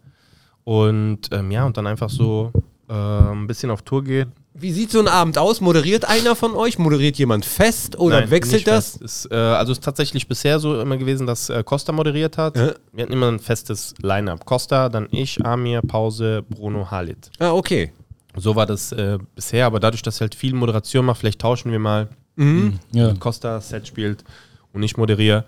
Und 0.63 1.29
ähm, 1.31 1.51
ja, 1.51 1.65
und 1.65 1.77
dann 1.77 1.87
einfach 1.87 2.09
so 2.09 2.51
äh, 2.89 2.93
ein 2.93 3.47
bisschen 3.47 3.69
auf 3.69 3.81
Tour 3.81 4.03
gehen. 4.03 4.31
Wie 4.55 4.71
sieht 4.71 4.91
so 4.91 4.99
ein 4.99 5.07
Abend 5.07 5.37
aus? 5.37 5.61
Moderiert 5.61 6.05
einer 6.05 6.35
von 6.35 6.53
euch? 6.53 6.77
Moderiert 6.77 7.17
jemand 7.17 7.43
fest 7.43 7.97
oder 7.97 8.21
Nein, 8.21 8.29
wechselt 8.29 8.67
das? 8.67 8.95
Ist, 8.97 9.31
äh, 9.31 9.35
also 9.35 9.71
ist 9.71 9.83
tatsächlich 9.83 10.27
bisher 10.27 10.59
so 10.59 10.79
immer 10.79 10.97
gewesen, 10.97 11.25
dass 11.25 11.49
äh, 11.49 11.63
Costa 11.63 11.91
moderiert 11.91 12.37
hat. 12.37 12.55
Ja. 12.55 12.73
Wir 12.91 13.03
hatten 13.03 13.13
immer 13.13 13.29
ein 13.29 13.39
festes 13.39 13.95
Line-Up. 14.01 14.45
Costa, 14.45 14.89
dann 14.89 15.07
ich, 15.09 15.43
Amir, 15.43 15.81
Pause, 15.81 16.43
Bruno, 16.47 16.89
Halit. 16.91 17.31
Ah, 17.39 17.51
okay. 17.51 17.91
So 18.35 18.55
war 18.55 18.67
das 18.67 18.91
äh, 18.91 19.17
bisher, 19.35 19.65
aber 19.65 19.79
dadurch, 19.79 20.03
dass 20.03 20.21
halt 20.21 20.35
viel 20.35 20.53
Moderation 20.53 21.05
mache, 21.05 21.19
vielleicht 21.19 21.41
tauschen 21.41 21.71
wir 21.71 21.79
mal. 21.79 22.09
Ja. 22.91 23.13
Costa 23.19 23.61
Set 23.61 23.87
spielt 23.87 24.23
und 24.73 24.83
ich 24.83 24.97
moderiere. 24.97 25.45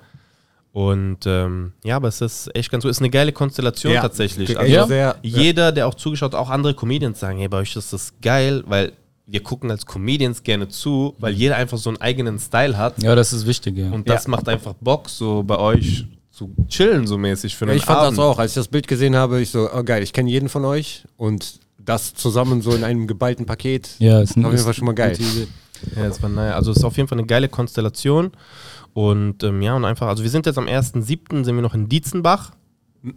Und 0.72 1.20
ähm, 1.26 1.72
ja, 1.86 1.96
aber 1.96 2.10
es 2.10 2.20
ist 2.20 2.54
echt 2.54 2.70
ganz 2.70 2.84
so. 2.84 2.90
Es 2.90 2.98
ist 2.98 3.02
eine 3.02 3.10
geile 3.10 3.32
Konstellation 3.32 3.94
Ja. 3.94 4.02
tatsächlich. 4.02 4.58
Also 4.60 4.72
Ja. 4.74 4.86
sehr, 4.88 5.16
jeder, 5.22 5.72
der 5.72 5.88
auch 5.88 5.94
zugeschaut 5.94 6.36
auch 6.36 6.50
andere 6.50 6.74
Comedians 6.74 7.20
sagen, 7.20 7.38
hey, 7.40 7.48
bei 7.48 7.60
euch 7.60 7.76
ist 7.76 7.94
das 7.94 8.14
geil, 8.22 8.62
weil 8.68 8.92
wir 9.26 9.42
gucken 9.42 9.72
als 9.72 9.86
Comedians 9.86 10.44
gerne 10.44 10.68
zu, 10.68 11.16
weil 11.18 11.34
jeder 11.34 11.56
einfach 11.56 11.78
so 11.78 11.90
einen 11.90 12.02
eigenen 12.02 12.38
Style 12.40 12.78
hat. 12.78 13.02
ja, 13.02 13.16
das 13.16 13.32
ist 13.34 13.48
wichtig, 13.48 13.78
ja. 13.78 13.90
Und 13.90 14.08
das 14.10 14.28
macht 14.28 14.48
einfach 14.50 14.74
Bock, 14.82 15.10
so 15.10 15.44
bei 15.44 15.58
euch 15.58 16.06
zu 16.30 16.54
chillen, 16.68 17.08
so 17.08 17.18
mäßig 17.18 17.56
für 17.56 17.66
Ja, 17.66 17.72
einen 17.72 17.80
ich 17.80 17.86
fand 17.86 18.00
Abend. 18.00 18.18
das 18.18 18.26
auch. 18.26 18.38
Als 18.38 18.52
ich 18.52 18.56
das 18.56 18.68
Bild 18.68 18.88
gesehen 18.88 19.16
habe, 19.16 19.40
ich 19.42 19.50
so, 19.52 19.70
oh 19.74 19.82
geil, 19.84 20.04
ich 20.04 20.12
kenne 20.12 20.30
jeden 20.30 20.50
von 20.50 20.66
euch 20.66 21.06
und 21.16 21.60
das 21.80 22.14
zusammen 22.14 22.62
so 22.62 22.76
in 22.76 22.84
einem 22.84 23.08
geballten 23.08 23.46
Paket. 23.46 23.92
ja, 24.00 24.20
ist 24.20 24.32
Auf 24.32 24.38
jeden 24.44 24.58
Fall 24.58 24.74
schon 24.74 24.86
mal 24.88 24.94
geil. 24.94 25.18
Ja, 25.96 26.06
es 26.06 26.22
war 26.22 26.30
naja. 26.30 26.56
Also 26.56 26.72
es 26.72 26.78
ist 26.78 26.84
auf 26.84 26.98
jeden 26.98 27.08
Fall 27.08 27.18
eine 27.18 27.28
geile 27.28 27.48
Konstellation. 27.48 28.32
Und 28.96 29.44
ähm, 29.44 29.62
ja, 29.62 29.76
und 29.76 29.84
einfach, 29.84 30.08
also 30.08 30.24
wir 30.24 30.30
sind 30.30 30.46
jetzt 30.46 30.58
am 30.58 30.68
1.7. 30.68 31.44
sind 31.44 31.54
wir 31.56 31.62
noch 31.62 31.74
in 31.76 31.90
Dietzenbach. 31.90 32.52
Ihr 33.04 33.12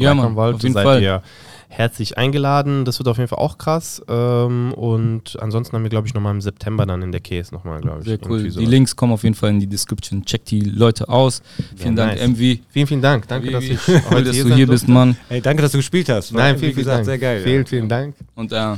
Ja, 0.00 0.12
Mann, 0.14 0.34
wollt, 0.34 0.56
auf 0.56 0.62
jeden 0.62 0.74
seid 0.74 0.84
Fall. 0.84 1.00
ihr 1.02 1.22
herzlich 1.68 2.18
eingeladen. 2.18 2.84
Das 2.84 2.98
wird 2.98 3.06
auf 3.08 3.16
jeden 3.16 3.28
Fall 3.28 3.38
auch 3.38 3.58
krass. 3.58 4.02
Ähm, 4.08 4.72
und 4.74 5.38
ansonsten 5.40 5.76
haben 5.76 5.84
wir, 5.84 5.88
glaube 5.90 6.08
ich, 6.08 6.14
nochmal 6.14 6.34
im 6.34 6.40
September 6.40 6.84
dann 6.84 7.00
in 7.02 7.12
der 7.12 7.20
Case 7.20 7.54
nochmal, 7.54 7.80
glaube 7.80 8.00
ich. 8.00 8.06
Sehr 8.06 8.18
cool. 8.28 8.40
irgendwie 8.40 8.58
Die. 8.58 8.66
Links 8.66 8.96
kommen 8.96 9.12
auf 9.12 9.22
jeden 9.22 9.36
Fall 9.36 9.50
in 9.50 9.60
die 9.60 9.68
Description. 9.68 10.24
Check 10.24 10.44
die 10.46 10.62
Leute 10.62 11.08
aus. 11.08 11.42
Vielen 11.76 11.96
Ja, 11.96 12.06
Dank, 12.06 12.18
nice. 12.20 12.28
MV. 12.30 12.38
Vielen, 12.70 12.86
vielen 12.88 13.02
Dank. 13.02 13.28
Danke, 13.28 13.52
dass 13.52 13.62
ich 13.64 13.78
cool, 13.86 14.02
heute 14.10 14.24
dass 14.24 14.34
hier 14.34 14.44
du 14.46 14.54
hier 14.56 14.66
bist, 14.66 14.88
Mann. 14.88 15.16
Ey, 15.28 15.40
danke, 15.40 15.62
dass 15.62 15.70
du 15.70 15.78
gespielt 15.78 16.08
hast. 16.08 16.32
Nein, 16.32 16.58
vielen, 16.58 16.74
vielen 16.74 16.86
Dank. 16.88 17.04
sehr 17.04 17.18
geil. 17.18 17.40
Vielen, 17.44 17.64
vielen 17.66 17.88
Dank. 17.88 18.16
Und 18.34 18.52
äh, 18.52 18.74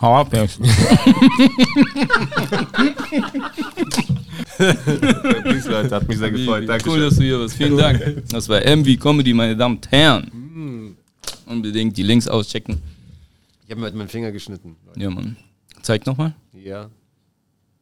hau 0.00 0.14
ab, 0.16 0.34
Jungs. 0.36 0.58
Peace, 5.44 5.66
Leute. 5.66 5.94
Hat 5.94 6.08
mich 6.08 6.18
sehr 6.18 6.30
gefreut. 6.30 6.68
Danke. 6.68 6.88
Cool, 6.90 7.00
dass 7.00 7.16
du 7.16 7.22
hier 7.22 7.38
bist. 7.38 7.56
Vielen 7.56 7.76
Dank. 7.76 8.24
Das 8.30 8.48
war 8.48 8.60
MV 8.60 8.98
Comedy, 9.00 9.32
meine 9.32 9.56
Damen 9.56 9.76
und 9.76 9.90
Herren. 9.90 10.24
Mm. 10.32 10.96
Unbedingt 11.46 11.96
die 11.96 12.02
Links 12.02 12.26
auschecken. 12.28 12.80
Ich 13.64 13.70
habe 13.70 13.80
mir 13.80 13.86
mit 13.86 13.94
meinen 13.96 14.08
Finger 14.08 14.32
geschnitten. 14.32 14.76
Leute. 14.86 15.00
Ja, 15.00 15.10
Mann. 15.10 15.36
Zeig 15.82 16.06
nochmal. 16.06 16.34
Ja. 16.52 16.88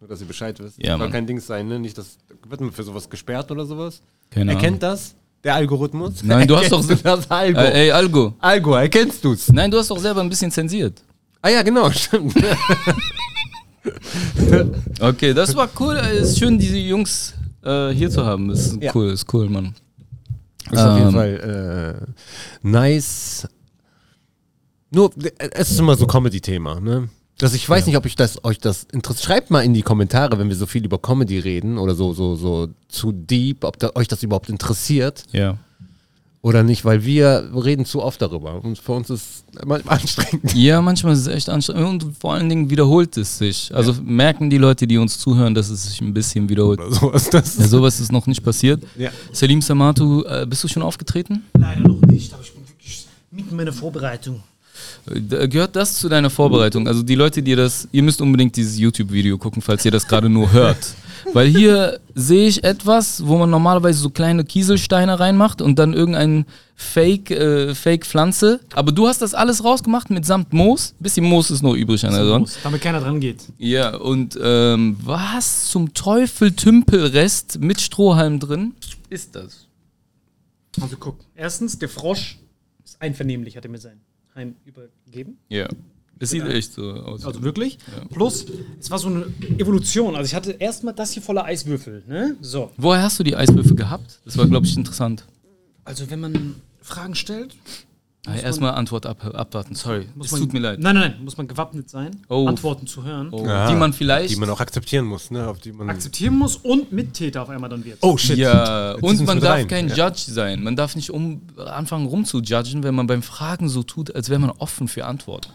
Nur, 0.00 0.08
dass 0.08 0.20
ihr 0.20 0.26
Bescheid 0.26 0.58
wisst. 0.58 0.78
Ja, 0.82 0.90
Soll 0.92 0.98
Mann. 0.98 1.12
kein 1.12 1.26
Dings 1.26 1.46
sein, 1.46 1.68
ne? 1.68 1.78
Nicht, 1.78 1.96
dass. 1.98 2.18
Wird 2.48 2.60
man 2.60 2.72
für 2.72 2.82
sowas 2.82 3.08
gesperrt 3.08 3.50
oder 3.50 3.64
sowas? 3.66 4.02
Keine 4.30 4.52
Erkennt 4.52 4.82
das? 4.82 5.14
Der 5.44 5.54
Algorithmus? 5.56 6.22
Nein, 6.22 6.46
du 6.46 6.56
hast 6.56 6.70
doch- 6.70 6.86
du 6.86 6.94
das 6.94 7.30
Algo. 7.30 7.60
Äh, 7.60 7.84
ey, 7.86 7.90
Algo. 7.90 8.34
Algo, 8.38 8.74
erkennst 8.74 9.24
du's? 9.24 9.52
Nein, 9.52 9.70
du 9.70 9.78
hast 9.78 9.90
doch 9.90 9.98
selber 9.98 10.20
ein 10.20 10.28
bisschen 10.28 10.50
zensiert. 10.50 11.02
Ah 11.42 11.48
ja, 11.50 11.62
genau, 11.62 11.90
stimmt. 11.92 12.34
Okay, 15.00 15.34
das 15.34 15.54
war 15.56 15.68
cool. 15.80 15.96
Es 15.96 16.30
ist 16.30 16.38
schön, 16.38 16.58
diese 16.58 16.78
Jungs 16.78 17.34
äh, 17.64 17.90
hier 17.90 18.10
zu 18.10 18.24
haben. 18.24 18.50
Ist 18.50 18.80
Ja. 18.80 18.92
cool, 18.94 19.10
ist 19.10 19.32
cool, 19.34 19.48
Mann. 19.48 19.74
ist 20.70 20.78
auf 20.78 20.96
jeden 20.96 21.08
Ähm. 21.08 21.14
Fall 21.14 22.06
äh, 22.64 22.66
nice. 22.66 23.48
Nur, 24.90 25.10
äh, 25.16 25.30
es 25.52 25.70
ist 25.72 25.80
immer 25.80 25.96
so 25.96 26.06
Comedy-Thema, 26.06 26.80
ne? 26.80 27.08
Das, 27.38 27.54
ich 27.54 27.68
weiß 27.68 27.86
nicht, 27.86 27.96
ob 27.96 28.06
ich 28.06 28.14
das, 28.14 28.44
euch 28.44 28.58
das 28.58 28.84
interessiert. 28.92 29.24
Schreibt 29.24 29.50
mal 29.50 29.64
in 29.64 29.74
die 29.74 29.82
Kommentare, 29.82 30.38
wenn 30.38 30.48
wir 30.48 30.54
so 30.54 30.66
viel 30.66 30.84
über 30.84 30.98
Comedy 30.98 31.40
reden 31.40 31.76
oder 31.76 31.94
so, 31.96 32.12
so, 32.12 32.36
so 32.36 32.68
zu 32.88 33.10
deep, 33.10 33.64
ob 33.64 33.78
da, 33.80 33.90
euch 33.96 34.06
das 34.06 34.22
überhaupt 34.22 34.48
interessiert 34.48 35.24
Ja. 35.32 35.58
Oder 36.42 36.64
nicht, 36.64 36.84
weil 36.84 37.04
wir 37.04 37.50
reden 37.54 37.84
zu 37.84 38.02
oft 38.02 38.20
darüber. 38.20 38.62
Und 38.62 38.76
für 38.76 38.92
uns 38.92 39.08
ist 39.10 39.44
es 39.54 39.64
manchmal 39.64 39.98
anstrengend. 39.98 40.54
Ja, 40.54 40.82
manchmal 40.82 41.12
ist 41.12 41.20
es 41.20 41.26
echt 41.28 41.48
anstrengend 41.48 42.02
und 42.04 42.16
vor 42.18 42.34
allen 42.34 42.48
Dingen 42.48 42.68
wiederholt 42.68 43.16
es 43.16 43.38
sich. 43.38 43.72
Also 43.72 43.94
merken 44.02 44.50
die 44.50 44.58
Leute, 44.58 44.88
die 44.88 44.98
uns 44.98 45.18
zuhören, 45.18 45.54
dass 45.54 45.70
es 45.70 45.84
sich 45.84 46.00
ein 46.00 46.12
bisschen 46.12 46.48
wiederholt. 46.48 46.80
So 46.90 47.12
ist 47.12 47.32
das. 47.32 47.58
Ja, 47.58 47.68
sowas 47.68 48.00
ist 48.00 48.10
noch 48.10 48.26
nicht 48.26 48.42
passiert. 48.42 48.82
Ja. 48.98 49.10
Salim 49.32 49.62
Samatu, 49.62 50.24
äh, 50.24 50.44
bist 50.44 50.64
du 50.64 50.68
schon 50.68 50.82
aufgetreten? 50.82 51.44
Leider 51.56 51.80
noch 51.80 52.00
nicht, 52.02 52.34
aber 52.34 52.42
ich 52.42 52.52
bin 52.52 52.66
wirklich 52.66 53.06
mitten 53.30 53.50
in 53.50 53.56
meiner 53.56 53.72
Vorbereitung. 53.72 54.42
Äh, 55.10 55.48
Gehört 55.48 55.76
das 55.76 55.96
zu 55.96 56.08
deiner 56.08 56.30
Vorbereitung? 56.30 56.86
Also 56.86 57.02
die 57.02 57.14
Leute, 57.14 57.42
die 57.42 57.54
das, 57.54 57.88
ihr 57.92 58.02
müsst 58.02 58.20
unbedingt 58.20 58.56
dieses 58.56 58.78
YouTube-Video 58.78 59.38
gucken, 59.38 59.62
falls 59.62 59.84
ihr 59.84 59.90
das 59.90 60.06
gerade 60.06 60.28
nur 60.28 60.52
hört. 60.52 60.94
Weil 61.32 61.48
hier 61.48 62.00
sehe 62.14 62.48
ich 62.48 62.64
etwas, 62.64 63.26
wo 63.26 63.38
man 63.38 63.48
normalerweise 63.48 64.00
so 64.00 64.10
kleine 64.10 64.44
Kieselsteine 64.44 65.20
reinmacht 65.20 65.62
und 65.62 65.78
dann 65.78 65.92
irgendein 65.92 66.46
Fake, 66.74 67.30
äh, 67.30 67.74
Fake-Pflanze. 67.74 68.60
Aber 68.74 68.92
du 68.92 69.06
hast 69.06 69.22
das 69.22 69.34
alles 69.34 69.64
rausgemacht 69.64 70.10
mitsamt 70.10 70.52
Moos. 70.52 70.94
Bisschen 70.98 71.24
Moos 71.24 71.50
ist 71.50 71.62
noch 71.62 71.74
übrig 71.74 72.04
an 72.04 72.12
der 72.12 72.26
Sonne. 72.26 72.46
Damit 72.62 72.80
keiner 72.80 73.00
dran 73.00 73.20
geht. 73.20 73.44
Ja, 73.58 73.96
und 73.96 74.38
ähm, 74.42 74.96
was 75.02 75.70
zum 75.70 75.94
Teufel 75.94 76.52
Tümpelrest 76.52 77.60
mit 77.60 77.80
Strohhalm 77.80 78.40
drin 78.40 78.74
ist 79.08 79.36
das? 79.36 79.66
Also 80.80 80.96
guck. 80.98 81.18
Erstens, 81.34 81.78
der 81.78 81.88
Frosch 81.88 82.38
ist 82.84 83.00
einvernehmlich, 83.00 83.56
hat 83.56 83.64
er 83.64 83.70
mir 83.70 83.78
sein 83.78 84.00
Heim 84.34 84.56
übergeben. 84.64 85.38
Ja. 85.48 85.68
Es 86.18 86.30
sieht 86.30 86.44
echt 86.44 86.74
so 86.74 86.92
aus. 86.92 87.26
Also 87.26 87.42
wirklich. 87.42 87.78
Plus, 88.10 88.46
es 88.78 88.90
war 88.92 88.98
so 88.98 89.08
eine 89.08 89.26
Evolution. 89.58 90.14
Also 90.14 90.26
ich 90.26 90.34
hatte 90.36 90.52
erstmal 90.52 90.94
das 90.94 91.12
hier 91.12 91.22
voller 91.22 91.44
Eiswürfel. 91.44 92.04
Ne? 92.06 92.36
So. 92.40 92.70
Woher 92.76 93.02
hast 93.02 93.18
du 93.18 93.24
die 93.24 93.34
Eiswürfel 93.34 93.74
gehabt? 93.74 94.20
Das 94.24 94.38
war, 94.38 94.46
glaube 94.46 94.66
ich, 94.66 94.76
interessant. 94.76 95.26
Also 95.84 96.10
wenn 96.10 96.20
man 96.20 96.54
Fragen 96.80 97.16
stellt, 97.16 97.56
Ah, 98.24 98.36
Erstmal 98.36 98.70
Antwort 98.74 99.04
ab, 99.04 99.18
abwarten, 99.34 99.74
sorry. 99.74 100.06
muss 100.14 100.26
Es 100.26 100.32
man, 100.32 100.40
tut 100.42 100.52
mir 100.52 100.60
leid. 100.60 100.78
Nein, 100.78 100.94
nein, 100.94 101.10
nein, 101.16 101.24
muss 101.24 101.36
man 101.36 101.48
gewappnet 101.48 101.90
sein, 101.90 102.12
Oh. 102.28 102.46
Antworten 102.46 102.86
zu 102.86 103.02
hören, 103.02 103.30
Oh, 103.32 103.44
Ja. 103.44 103.66
Die 103.68 103.74
man 103.74 103.92
vielleicht. 103.92 104.30
Die 104.30 104.36
man 104.36 104.48
auch 104.48 104.60
akzeptieren 104.60 105.06
muss, 105.06 105.32
ne? 105.32 105.48
Auf 105.48 105.58
die 105.58 105.72
man 105.72 105.90
akzeptieren 105.90 106.36
muss 106.38 106.54
und 106.54 106.92
Mittäter 106.92 107.42
auf 107.42 107.48
einmal 107.50 107.68
dann 107.68 107.84
wird. 107.84 107.98
oh 108.00 108.16
shit. 108.16 108.38
ja, 108.38 108.92
Jetzt 108.92 109.02
und 109.02 109.24
man 109.26 109.40
darf 109.40 109.56
rein. 109.56 109.66
kein 109.66 109.88
Ja. 109.88 110.06
Judge 110.08 110.30
sein. 110.30 110.62
Man 110.62 110.76
darf 110.76 110.94
nicht 110.94 111.10
um, 111.10 111.42
anfangen 111.56 112.06
rumzujudgen, 112.06 112.84
wenn 112.84 112.94
man 112.94 113.08
beim 113.08 113.22
Fragen 113.22 113.68
so 113.68 113.82
tut, 113.82 114.14
als 114.14 114.28
wäre 114.28 114.38
man 114.38 114.50
offen 114.50 114.86
für 114.86 115.04
Antworten. 115.04 115.50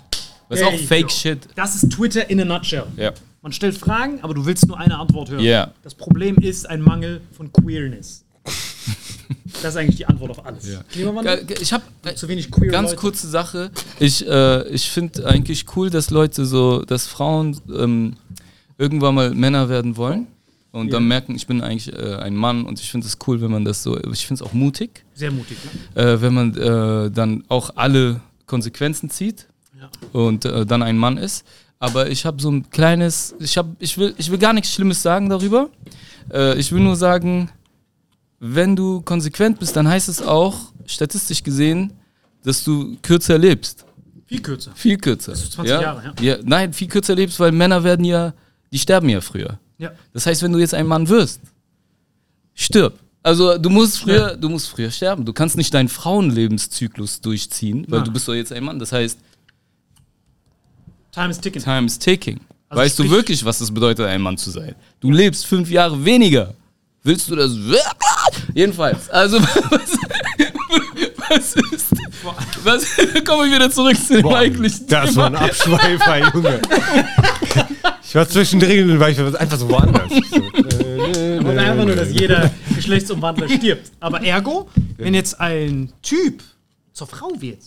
Das 0.49 0.59
ist 0.59 0.65
There 0.65 0.75
auch 0.75 0.79
Fake 0.87 1.03
go. 1.03 1.09
Shit. 1.09 1.47
Das 1.55 1.73
ist 1.81 1.89
Twitter 1.89 2.29
in 2.29 2.41
a 2.41 2.45
nutshell. 2.45 2.83
Ja. 2.97 3.13
Man 3.41 3.53
stellt 3.53 3.77
Fragen, 3.77 4.19
aber 4.23 4.33
du 4.33 4.45
willst 4.45 4.67
nur 4.67 4.77
eine 4.77 4.97
Antwort 4.99 5.29
hören. 5.29 5.39
Ja. 5.41 5.71
Das 5.83 5.95
Problem 5.95 6.35
ist 6.35 6.69
ein 6.69 6.81
Mangel 6.81 7.21
von 7.31 7.49
Queerness. 7.53 8.25
das 9.61 9.73
ist 9.73 9.77
eigentlich 9.77 9.95
die 9.97 10.05
Antwort 10.05 10.31
auf 10.31 10.45
alles. 10.45 10.65
Klimawandel? 10.91 11.45
Ge- 11.45 11.57
Ich 11.61 11.73
habe 11.73 11.83
Zu 12.15 12.27
wenig 12.27 12.49
queer 12.51 12.71
ganz 12.71 12.89
Leute. 12.91 13.01
kurze 13.01 13.27
Sache. 13.27 13.71
Ich, 13.99 14.25
äh, 14.27 14.67
ich 14.69 14.89
finde 14.89 15.25
eigentlich 15.25 15.65
cool, 15.75 15.89
dass 15.89 16.09
Leute 16.09 16.45
so, 16.45 16.83
dass 16.83 17.07
Frauen 17.07 17.59
ähm, 17.75 18.15
irgendwann 18.77 19.15
mal 19.15 19.33
Männer 19.33 19.69
werden 19.69 19.97
wollen 19.97 20.27
und 20.71 20.93
dann 20.93 21.07
merken, 21.07 21.35
ich 21.35 21.47
bin 21.47 21.61
eigentlich 21.61 21.91
äh, 21.93 22.15
ein 22.15 22.35
Mann 22.35 22.65
und 22.65 22.79
ich 22.79 22.91
finde 22.91 23.07
es 23.07 23.17
cool, 23.27 23.41
wenn 23.41 23.51
man 23.51 23.65
das 23.65 23.83
so, 23.83 23.97
ich 23.97 24.27
finde 24.27 24.43
es 24.43 24.47
auch 24.49 24.53
mutig, 24.53 25.03
Sehr 25.15 25.31
mutig. 25.31 25.57
Ne? 25.95 26.01
äh, 26.01 26.21
wenn 26.21 26.33
man 26.33 26.55
äh, 26.55 27.09
dann 27.11 27.43
auch 27.47 27.71
alle 27.75 28.21
Konsequenzen 28.45 29.09
zieht 29.09 29.47
Ja. 29.79 29.89
und 30.13 30.45
äh, 30.45 30.65
dann 30.65 30.83
ein 30.83 30.97
Mann 30.97 31.17
ist. 31.17 31.45
Aber 31.79 32.09
ich 32.09 32.25
habe 32.25 32.41
so 32.41 32.49
ein 32.49 32.69
kleines, 32.71 33.35
ich, 33.39 33.55
hab, 33.57 33.67
ich, 33.79 33.97
will, 33.99 34.13
ich 34.17 34.31
will 34.31 34.39
gar 34.39 34.53
nichts 34.53 34.73
Schlimmes 34.73 35.01
sagen 35.03 35.29
darüber. 35.29 35.69
Äh, 36.33 36.57
ich 36.59 36.71
will 36.71 36.79
nur 36.81 36.95
sagen, 36.95 37.49
wenn 38.39 38.75
du 38.75 39.01
konsequent 39.01 39.59
bist, 39.59 39.75
dann 39.75 39.87
heißt 39.87 40.09
es 40.09 40.21
auch, 40.21 40.73
statistisch 40.85 41.43
gesehen, 41.43 41.93
dass 42.43 42.63
du 42.63 42.97
kürzer 43.01 43.37
lebst. 43.37 43.85
Viel 44.25 44.41
kürzer. 44.41 44.71
Viel 44.75 44.97
kürzer. 44.97 45.31
Bis 45.31 45.45
zu 45.45 45.51
20 45.51 45.71
ja? 45.71 45.81
Jahre, 45.81 46.13
ja. 46.21 46.37
Nein, 46.43 46.73
viel 46.73 46.87
kürzer 46.87 47.15
lebst, 47.15 47.39
weil 47.39 47.51
Männer 47.51 47.83
werden 47.83 48.05
ja, 48.05 48.33
die 48.71 48.79
sterben 48.79 49.09
ja 49.09 49.21
früher. 49.21 49.59
Ja. 49.77 49.91
Das 50.13 50.25
heißt, 50.25 50.43
wenn 50.43 50.51
du 50.51 50.59
jetzt 50.59 50.73
ein 50.73 50.87
Mann 50.87 51.07
wirst, 51.07 51.41
stirb. 52.53 52.99
Also 53.23 53.57
du 53.57 53.69
musst 53.69 53.99
früher, 53.99 54.35
du 54.37 54.49
musst 54.49 54.69
früher 54.69 54.91
sterben. 54.91 55.25
Du 55.25 55.33
kannst 55.33 55.57
nicht 55.57 55.73
deinen 55.73 55.89
Frauenlebenszyklus 55.89 57.21
durchziehen, 57.21 57.85
weil 57.89 57.99
Nein. 57.99 58.05
du 58.05 58.13
bist 58.13 58.27
doch 58.27 58.33
jetzt 58.33 58.53
ein 58.53 58.63
Mann. 58.63 58.79
Das 58.79 58.91
heißt, 58.91 59.19
Time 61.11 61.29
is 61.29 61.39
ticking. 61.39 61.61
time 61.61 61.85
is 61.85 61.97
ticking. 61.97 62.39
Also 62.69 62.81
weißt 62.81 62.99
du 62.99 63.09
wirklich, 63.09 63.43
was 63.43 63.61
es 63.61 63.73
bedeutet, 63.73 64.05
ein 64.05 64.21
Mann 64.21 64.37
zu 64.37 64.51
sein? 64.51 64.75
Du 64.99 65.11
lebst 65.11 65.45
fünf 65.45 65.69
Jahre 65.69 66.03
weniger. 66.03 66.53
Willst 67.07 67.29
du 67.29 67.35
das? 67.37 67.51
Jedenfalls. 68.53 69.09
Also 69.09 69.39
was, 69.41 69.97
was 71.29 71.55
ist? 71.71 71.87
Was? 72.65 72.85
Kommen 73.25 73.49
wir 73.49 73.55
wieder 73.55 73.71
zurück 73.71 73.95
zu 73.97 74.17
dem 74.21 74.27
eigentlichen 74.27 74.87
Das 74.87 75.15
war 75.15 75.27
ein 75.27 75.35
Abschweifer, 75.37 76.33
Junge. 76.33 76.59
Ich 78.03 78.13
war 78.13 78.27
zwischendrin 78.27 78.91
und 78.91 78.99
war 78.99 79.09
ich 79.09 79.17
einfach 79.19 79.57
so 79.57 79.69
woanders. 79.69 80.11
Und 80.11 81.47
einfach 81.57 81.85
nur, 81.85 81.95
dass 81.95 82.11
jeder 82.11 82.51
Geschlechtsumwandler 82.75 83.47
stirbt. 83.47 83.89
Aber 84.01 84.21
ergo, 84.21 84.67
wenn 84.97 85.13
jetzt 85.13 85.39
ein 85.39 85.93
Typ 86.01 86.43
zur 86.91 87.07
Frau 87.07 87.31
wird, 87.39 87.59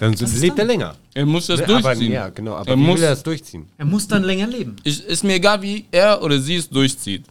Dann 0.00 0.16
so, 0.16 0.26
lebt 0.40 0.58
er 0.58 0.64
länger. 0.64 0.96
Er 1.14 1.24
muss 1.24 1.46
das 1.46 1.60
aber, 1.62 1.80
durchziehen. 1.82 2.10
ja, 2.12 2.30
genau. 2.30 2.54
Aber 2.56 2.70
Er 2.70 2.76
muss- 2.76 2.96
will 2.98 3.04
er 3.04 3.10
das 3.10 3.22
durchziehen? 3.22 3.68
er 3.76 3.84
muss 3.84 4.08
dann 4.08 4.24
länger 4.24 4.48
leben. 4.48 4.74
Ich, 4.82 5.04
ist 5.04 5.22
mir 5.22 5.34
egal, 5.34 5.62
wie 5.62 5.84
er 5.92 6.20
oder 6.20 6.40
sie 6.40 6.56
es 6.56 6.68
durchzieht. 6.68 7.24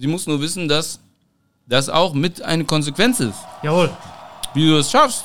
Sie 0.00 0.06
muss 0.06 0.28
nur 0.28 0.40
wissen, 0.40 0.68
dass 0.68 1.00
das 1.66 1.88
auch 1.88 2.14
mit 2.14 2.40
eine 2.40 2.64
Konsequenz 2.64 3.18
ist. 3.18 3.34
Jawohl. 3.64 3.90
Wie 4.54 4.64
du 4.66 4.76
es 4.78 4.88
schaffst, 4.90 5.24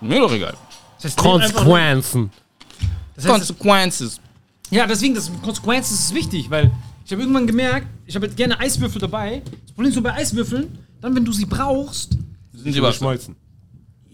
mir 0.00 0.18
doch 0.18 0.32
egal. 0.32 0.54
Das 0.96 1.04
heißt, 1.04 1.18
Konsequenzen. 1.18 2.30
Das 3.14 3.24
heißt, 3.26 3.34
Konsequences. 3.34 4.20
Ja, 4.70 4.86
deswegen, 4.86 5.14
das 5.14 5.30
Konsequenz 5.42 5.90
ist 5.90 6.14
wichtig, 6.14 6.48
weil 6.48 6.70
ich 7.04 7.12
habe 7.12 7.20
irgendwann 7.20 7.46
gemerkt, 7.46 7.86
ich 8.06 8.16
habe 8.16 8.28
gerne 8.30 8.58
Eiswürfel 8.58 8.98
dabei. 8.98 9.42
Das 9.44 9.72
Problem 9.72 9.90
ist 9.90 9.94
nur 9.94 10.04
bei 10.04 10.14
Eiswürfeln, 10.14 10.78
dann, 11.02 11.14
wenn 11.14 11.24
du 11.24 11.32
sie 11.32 11.44
brauchst, 11.44 12.16
Sind 12.54 12.72
sie 12.72 12.82
was? 12.82 12.94
Geschmolzen. 12.94 13.36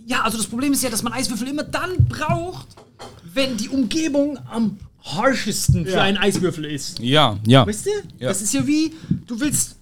ja, 0.07 0.22
also 0.22 0.36
das 0.38 0.47
Problem 0.49 0.72
ist 0.72 0.82
ja, 0.82 0.90
dass 0.90 1.03
man 1.05 1.12
Eiswürfel 1.12 1.47
immer 1.49 1.62
dann 1.62 2.05
braucht, 2.09 2.66
wenn 3.32 3.57
die 3.57 3.68
Umgebung 3.68 4.38
am 4.51 4.76
harschesten 5.05 5.86
für 5.86 6.01
einen 6.01 6.18
Eiswürfel 6.18 6.64
ist. 6.64 6.99
Ja, 6.99 7.38
ja. 7.47 7.64
Weißt 7.64 7.86
du? 7.86 7.90
Ja. 8.18 8.28
Das 8.28 8.42
ist 8.42 8.53
ja 8.53 8.66
wie, 8.66 8.92
du 9.26 9.38
willst. 9.38 9.76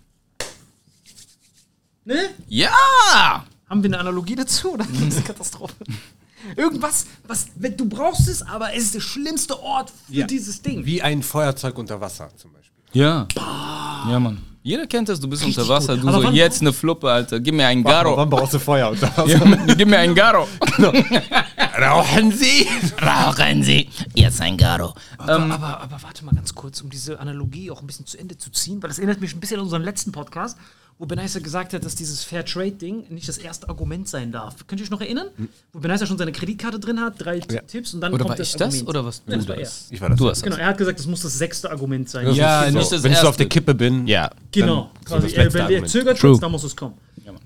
Ne? 2.04 2.30
Ja! 2.48 3.44
Haben 3.68 3.82
wir 3.82 3.88
eine 3.90 3.98
Analogie 4.00 4.34
dazu? 4.34 4.72
Oder? 4.72 4.84
Das 4.84 5.00
ist 5.08 5.16
eine 5.16 5.24
Katastrophe. 5.26 5.74
Irgendwas, 6.56 7.06
was, 7.28 7.46
wenn 7.54 7.76
du 7.76 7.88
brauchst 7.88 8.26
es, 8.28 8.42
aber 8.42 8.74
es 8.74 8.84
ist 8.84 8.94
der 8.96 9.00
schlimmste 9.00 9.60
Ort 9.62 9.90
für 10.08 10.12
Ja. 10.12 10.26
dieses 10.26 10.60
Ding. 10.60 10.84
Wie 10.84 11.00
ein 11.00 11.22
Feuerzeug 11.22 11.78
unter 11.78 12.00
Wasser 12.00 12.30
zum 12.36 12.52
Beispiel. 12.52 12.72
Ja. 12.92 13.26
Ja, 13.36 14.18
Mann. 14.18 14.42
Jeder 14.64 14.86
kennt 14.86 15.08
das, 15.08 15.18
du 15.18 15.28
bist 15.28 15.44
unter 15.44 15.66
Wasser, 15.68 15.94
gut. 15.94 16.04
du 16.04 16.08
Aber 16.08 16.18
so, 16.18 16.24
wann- 16.24 16.34
jetzt 16.34 16.60
eine 16.60 16.72
Fluppe, 16.72 17.10
Alter, 17.10 17.40
gib 17.40 17.54
mir 17.54 17.66
einen 17.66 17.82
Garo. 17.82 18.16
Wann 18.16 18.28
brauchst 18.30 18.54
du 18.54 18.58
Feuer 18.58 18.90
unter 18.90 19.06
Wasser? 19.16 19.26
Ja, 19.28 19.74
gib 19.74 19.88
mir 19.88 19.98
einen 19.98 20.14
Garo. 20.14 20.46
Rauchen 21.80 22.30
Sie! 22.32 22.68
Rauchen 23.00 23.62
Sie. 23.62 23.88
Jetzt 24.14 24.40
ein 24.40 24.56
Garo. 24.56 24.94
Aber, 25.18 25.32
aber, 25.38 25.80
aber 25.80 26.02
warte 26.02 26.24
mal 26.24 26.34
ganz 26.34 26.54
kurz, 26.54 26.80
um 26.80 26.90
diese 26.90 27.18
Analogie 27.18 27.70
auch 27.70 27.80
ein 27.80 27.86
bisschen 27.86 28.06
zu 28.06 28.18
Ende 28.18 28.36
zu 28.36 28.50
ziehen, 28.50 28.82
weil 28.82 28.88
das 28.88 28.98
erinnert 28.98 29.20
mich 29.20 29.34
ein 29.34 29.40
bisschen 29.40 29.58
an 29.58 29.64
unseren 29.64 29.82
letzten 29.82 30.12
Podcast, 30.12 30.56
wo 31.02 31.06
Benaisa 31.06 31.40
gesagt 31.40 31.72
hat, 31.74 31.84
dass 31.84 31.96
dieses 31.96 32.22
Fair 32.22 32.44
Trade-Ding 32.44 33.06
nicht 33.10 33.28
das 33.28 33.36
erste 33.36 33.68
Argument 33.68 34.06
sein 34.06 34.30
darf. 34.30 34.68
Könnt 34.68 34.80
ihr 34.80 34.84
euch 34.84 34.90
noch 34.90 35.00
erinnern? 35.00 35.26
Wo 35.72 35.80
Benaisa 35.80 36.06
schon 36.06 36.16
seine 36.16 36.30
Kreditkarte 36.30 36.78
drin 36.78 37.00
hat, 37.00 37.14
drei 37.18 37.40
Tipps 37.40 37.92
und 37.92 38.00
dann 38.00 38.12
Oder 38.12 38.20
kommt 38.24 38.38
war 38.38 38.40
ich 38.40 38.52
das 38.52 38.56
das 38.56 38.68
Argument. 38.68 38.88
oder 38.88 39.04
was? 39.04 39.22
Nein, 39.26 39.38
das 39.38 39.46
du 39.46 39.50
war 39.50 39.56
er. 39.56 39.62
das? 39.64 39.86
Ich 39.90 40.00
war 40.00 40.08
das. 40.10 40.18
Du 40.20 40.28
hast 40.30 40.42
Genau, 40.44 40.54
das. 40.54 40.62
er 40.62 40.68
hat 40.68 40.78
gesagt, 40.78 40.98
das 41.00 41.06
muss 41.08 41.22
das 41.22 41.36
sechste 41.36 41.68
Argument 41.72 42.08
sein. 42.08 42.32
Ja, 42.34 42.70
so. 42.70 42.78
nicht 42.78 42.92
das 42.92 43.02
Wenn 43.02 43.10
erste. 43.10 43.28
auf 43.28 43.36
der 43.36 43.48
Kippe 43.48 43.74
bin, 43.74 44.06
Ja. 44.06 44.30
Genau, 44.52 44.90
Dann 44.94 45.04
quasi. 45.04 45.22
das 45.26 45.32
Er, 45.32 45.42
letzte 45.44 45.54
wenn 45.54 45.60
er 45.60 45.64
Argument. 45.66 45.88
zögert, 45.90 46.18
True. 46.20 46.38
dann 46.40 46.52
muss 46.52 46.62
es 46.62 46.76
kommen. 46.76 46.94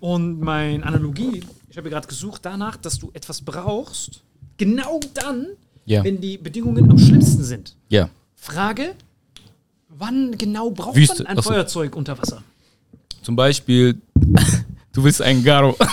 Und 0.00 0.40
meine 0.40 0.84
Analogie, 0.84 1.42
ich 1.70 1.78
habe 1.78 1.88
ja 1.88 1.94
gerade 1.94 2.08
gesucht 2.08 2.40
danach, 2.44 2.76
dass 2.76 2.98
du 2.98 3.10
etwas 3.14 3.40
brauchst, 3.40 4.20
genau 4.58 5.00
dann, 5.14 5.46
Ja. 5.86 6.04
wenn 6.04 6.20
die 6.20 6.36
Bedingungen 6.36 6.90
am 6.90 6.98
schlimmsten 6.98 7.42
sind. 7.42 7.74
Ja. 7.88 8.10
Frage, 8.34 8.94
wann 9.88 10.36
genau 10.36 10.70
braucht 10.70 10.96
Wüste. 10.96 11.22
man 11.22 11.32
ein 11.32 11.38
Ach 11.38 11.42
so. 11.42 11.50
Feuerzeug 11.50 11.96
unter 11.96 12.18
Wasser? 12.18 12.42
Zum 13.26 13.34
Beispiel, 13.34 14.00
du 14.92 15.02
willst 15.02 15.20
einen 15.20 15.42
Garo. 15.42 15.76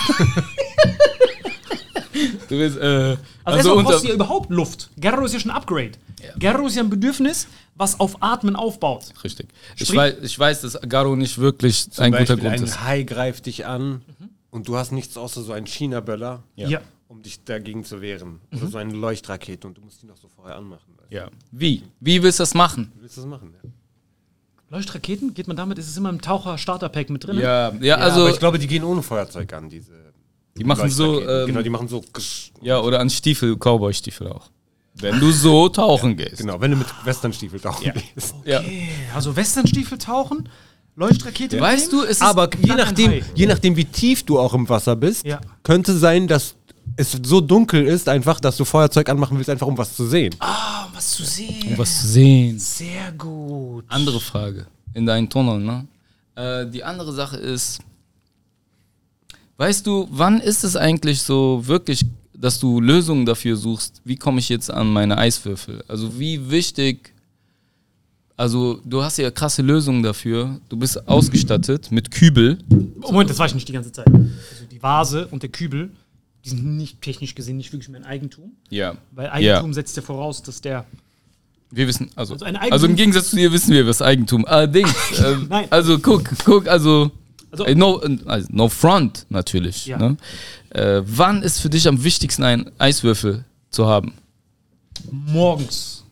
du 2.48 2.50
willst, 2.50 2.78
äh, 2.78 3.16
Also, 3.42 3.74
also, 3.74 3.82
brauchst 3.82 4.04
du 4.04 4.08
ja 4.08 4.14
überhaupt 4.14 4.50
Luft. 4.50 4.88
Garro 5.00 5.24
ist 5.24 5.32
ja 5.32 5.40
schon 5.40 5.50
ein 5.50 5.56
Upgrade. 5.56 5.90
Garro 6.38 6.68
ist 6.68 6.76
ja 6.76 6.82
ein 6.84 6.90
Bedürfnis, 6.90 7.48
was 7.74 7.98
auf 7.98 8.22
Atmen 8.22 8.54
aufbaut. 8.54 9.06
Richtig. 9.24 9.48
Ich 9.74 9.82
Sprich- 9.86 9.96
weiß, 9.98 10.14
ich 10.22 10.38
weiß, 10.38 10.60
dass 10.60 10.78
Garo 10.88 11.16
nicht 11.16 11.38
wirklich 11.38 11.90
zum 11.90 12.04
ein 12.04 12.12
guter 12.12 12.20
Beispiel 12.36 12.36
Grund 12.50 12.54
ein 12.60 12.62
ist. 12.62 12.84
Hai 12.84 13.02
greift 13.02 13.46
dich 13.46 13.66
an 13.66 14.02
und 14.52 14.68
du 14.68 14.76
hast 14.76 14.92
nichts 14.92 15.16
außer 15.16 15.42
so 15.42 15.52
einen 15.52 15.66
China-Böller, 15.66 16.44
Ja. 16.54 16.82
um 17.08 17.20
dich 17.20 17.42
dagegen 17.42 17.82
zu 17.82 18.00
wehren. 18.00 18.38
Oder 18.52 18.68
so 18.68 18.78
eine 18.78 18.94
Leuchtrakete 18.94 19.66
und 19.66 19.76
du 19.76 19.80
musst 19.80 20.02
die 20.02 20.06
noch 20.06 20.16
so 20.18 20.28
vorher 20.28 20.54
anmachen. 20.54 20.94
Ja. 21.10 21.30
Wie? 21.50 21.82
Wie 21.98 22.22
willst 22.22 22.38
du 22.38 22.42
das 22.42 22.54
machen? 22.54 22.92
Wie 22.94 23.02
willst 23.02 23.16
du 23.16 23.22
das 23.22 23.28
machen? 23.28 23.54
Ja. 23.60 23.70
Leuchtraketen, 24.70 25.34
geht 25.34 25.46
man 25.46 25.56
damit, 25.56 25.78
ist 25.78 25.88
es 25.88 25.96
immer 25.96 26.10
im 26.10 26.20
Taucher-Starter-Pack 26.20 27.10
mit 27.10 27.24
drin? 27.26 27.38
Ja, 27.38 27.70
ja, 27.70 27.74
Ja, 27.80 27.96
also, 27.96 28.22
aber 28.22 28.30
ich 28.30 28.38
glaube, 28.38 28.58
die 28.58 28.66
gehen 28.66 28.82
ohne 28.84 29.02
Feuerzeug 29.02 29.52
an, 29.52 29.68
diese. 29.68 29.92
die 30.56 30.64
machen 30.64 30.90
so, 30.90 31.20
ähm, 31.20 31.46
genau, 31.46 31.62
die 31.62 31.70
machen 31.70 31.88
so. 31.88 32.02
ja, 32.60 32.80
oder 32.80 33.00
an 33.00 33.10
Stiefel, 33.10 33.56
Cowboy-Stiefel 33.56 34.28
auch. 34.28 34.50
Wenn 34.94 35.18
du 35.20 35.30
so 35.32 35.68
tauchen 35.70 36.16
gehst. 36.16 36.38
Genau, 36.38 36.60
wenn 36.60 36.70
du 36.70 36.76
mit 36.76 36.86
Westernstiefel 37.04 37.60
tauchen 37.60 37.92
gehst. 38.14 38.34
Ja. 38.44 38.62
Also 39.14 39.34
Westernstiefel 39.36 39.98
tauchen, 39.98 40.48
Leuchtrakete 40.96 41.60
Weißt 41.60 41.92
du, 41.92 42.02
es 42.04 42.10
ist, 42.10 42.22
Aber 42.22 42.48
je 42.56 42.74
nachdem, 42.74 43.20
je 43.34 43.46
nachdem, 43.46 43.76
wie 43.76 43.84
tief 43.84 44.22
du 44.24 44.38
auch 44.38 44.54
im 44.54 44.68
Wasser 44.68 44.94
bist, 44.94 45.26
Ja. 45.26 45.40
könnte 45.64 45.96
sein, 45.98 46.28
dass 46.28 46.54
es 46.96 47.18
so 47.22 47.40
dunkel 47.40 47.84
ist, 47.86 48.08
einfach, 48.08 48.40
dass 48.40 48.56
du 48.56 48.64
Feuerzeug 48.64 49.08
anmachen 49.08 49.36
willst, 49.36 49.50
einfach 49.50 49.66
um 49.66 49.76
was 49.76 49.94
zu 49.94 50.06
sehen. 50.06 50.34
Ah, 50.38 50.86
was 50.92 51.12
zu 51.12 51.24
sehen. 51.24 51.76
was 51.76 52.02
zu 52.02 52.06
sehen. 52.06 52.58
Sehr 52.58 53.12
gut. 53.12 53.84
Andere 53.88 54.20
Frage. 54.20 54.66
In 54.92 55.06
deinen 55.06 55.28
Tunnel, 55.28 55.60
ne? 55.60 55.86
Äh, 56.36 56.66
die 56.66 56.84
andere 56.84 57.12
Sache 57.12 57.36
ist, 57.36 57.80
weißt 59.56 59.86
du, 59.86 60.08
wann 60.10 60.40
ist 60.40 60.64
es 60.64 60.76
eigentlich 60.76 61.22
so 61.22 61.66
wirklich, 61.66 62.04
dass 62.32 62.60
du 62.60 62.80
Lösungen 62.80 63.26
dafür 63.26 63.56
suchst, 63.56 64.00
wie 64.04 64.16
komme 64.16 64.38
ich 64.38 64.48
jetzt 64.48 64.70
an 64.70 64.92
meine 64.92 65.18
Eiswürfel? 65.18 65.84
Also 65.88 66.18
wie 66.18 66.50
wichtig, 66.50 67.12
also 68.36 68.80
du 68.84 69.02
hast 69.02 69.18
ja 69.18 69.30
krasse 69.30 69.62
Lösungen 69.62 70.02
dafür, 70.02 70.60
du 70.68 70.76
bist 70.76 71.08
ausgestattet 71.08 71.90
mit 71.92 72.10
Kübel. 72.10 72.58
Moment, 72.96 73.30
das 73.30 73.38
war 73.38 73.46
ich 73.46 73.54
nicht 73.54 73.68
die 73.68 73.72
ganze 73.72 73.92
Zeit. 73.92 74.08
Also 74.08 74.66
die 74.70 74.82
Vase 74.82 75.28
und 75.28 75.42
der 75.42 75.50
Kübel, 75.50 75.90
die 76.44 76.50
sind 76.50 76.76
nicht 76.76 77.00
technisch 77.00 77.34
gesehen 77.34 77.56
nicht 77.56 77.72
wirklich 77.72 77.88
mein 77.88 78.04
Eigentum. 78.04 78.52
Ja. 78.70 78.96
Weil 79.12 79.30
Eigentum 79.30 79.72
setzt 79.72 79.96
ja 79.96 80.02
voraus, 80.02 80.42
dass 80.42 80.60
der. 80.60 80.84
Wir 81.70 81.88
wissen, 81.88 82.10
also, 82.14 82.34
Also 82.34 82.44
ein 82.44 82.56
also, 82.56 82.86
im 82.86 82.94
Gegensatz 82.94 83.30
zu 83.30 83.36
dir 83.36 83.50
wissen 83.52 83.72
wir, 83.72 83.86
was 83.86 84.00
Eigentum. 84.00 84.44
Allerdings, 84.44 84.94
ähm, 85.24 85.46
Nein. 85.48 85.66
also 85.70 85.98
guck, 85.98 86.30
guck, 86.44 86.68
also, 86.68 87.10
Also- 87.50 87.64
äh, 87.64 87.74
no, 87.74 88.00
äh, 88.02 88.18
also 88.26 88.46
no 88.50 88.68
front 88.68 89.26
natürlich. 89.28 89.86
Ja. 89.86 89.98
Ne? 89.98 90.16
Äh, 90.70 91.02
wann 91.04 91.42
ist 91.42 91.60
für 91.60 91.70
dich 91.70 91.88
am 91.88 92.04
wichtigsten, 92.04 92.44
einen 92.44 92.70
Eiswürfel 92.78 93.44
zu 93.70 93.86
haben? 93.86 94.12
Morgens. 95.10 96.03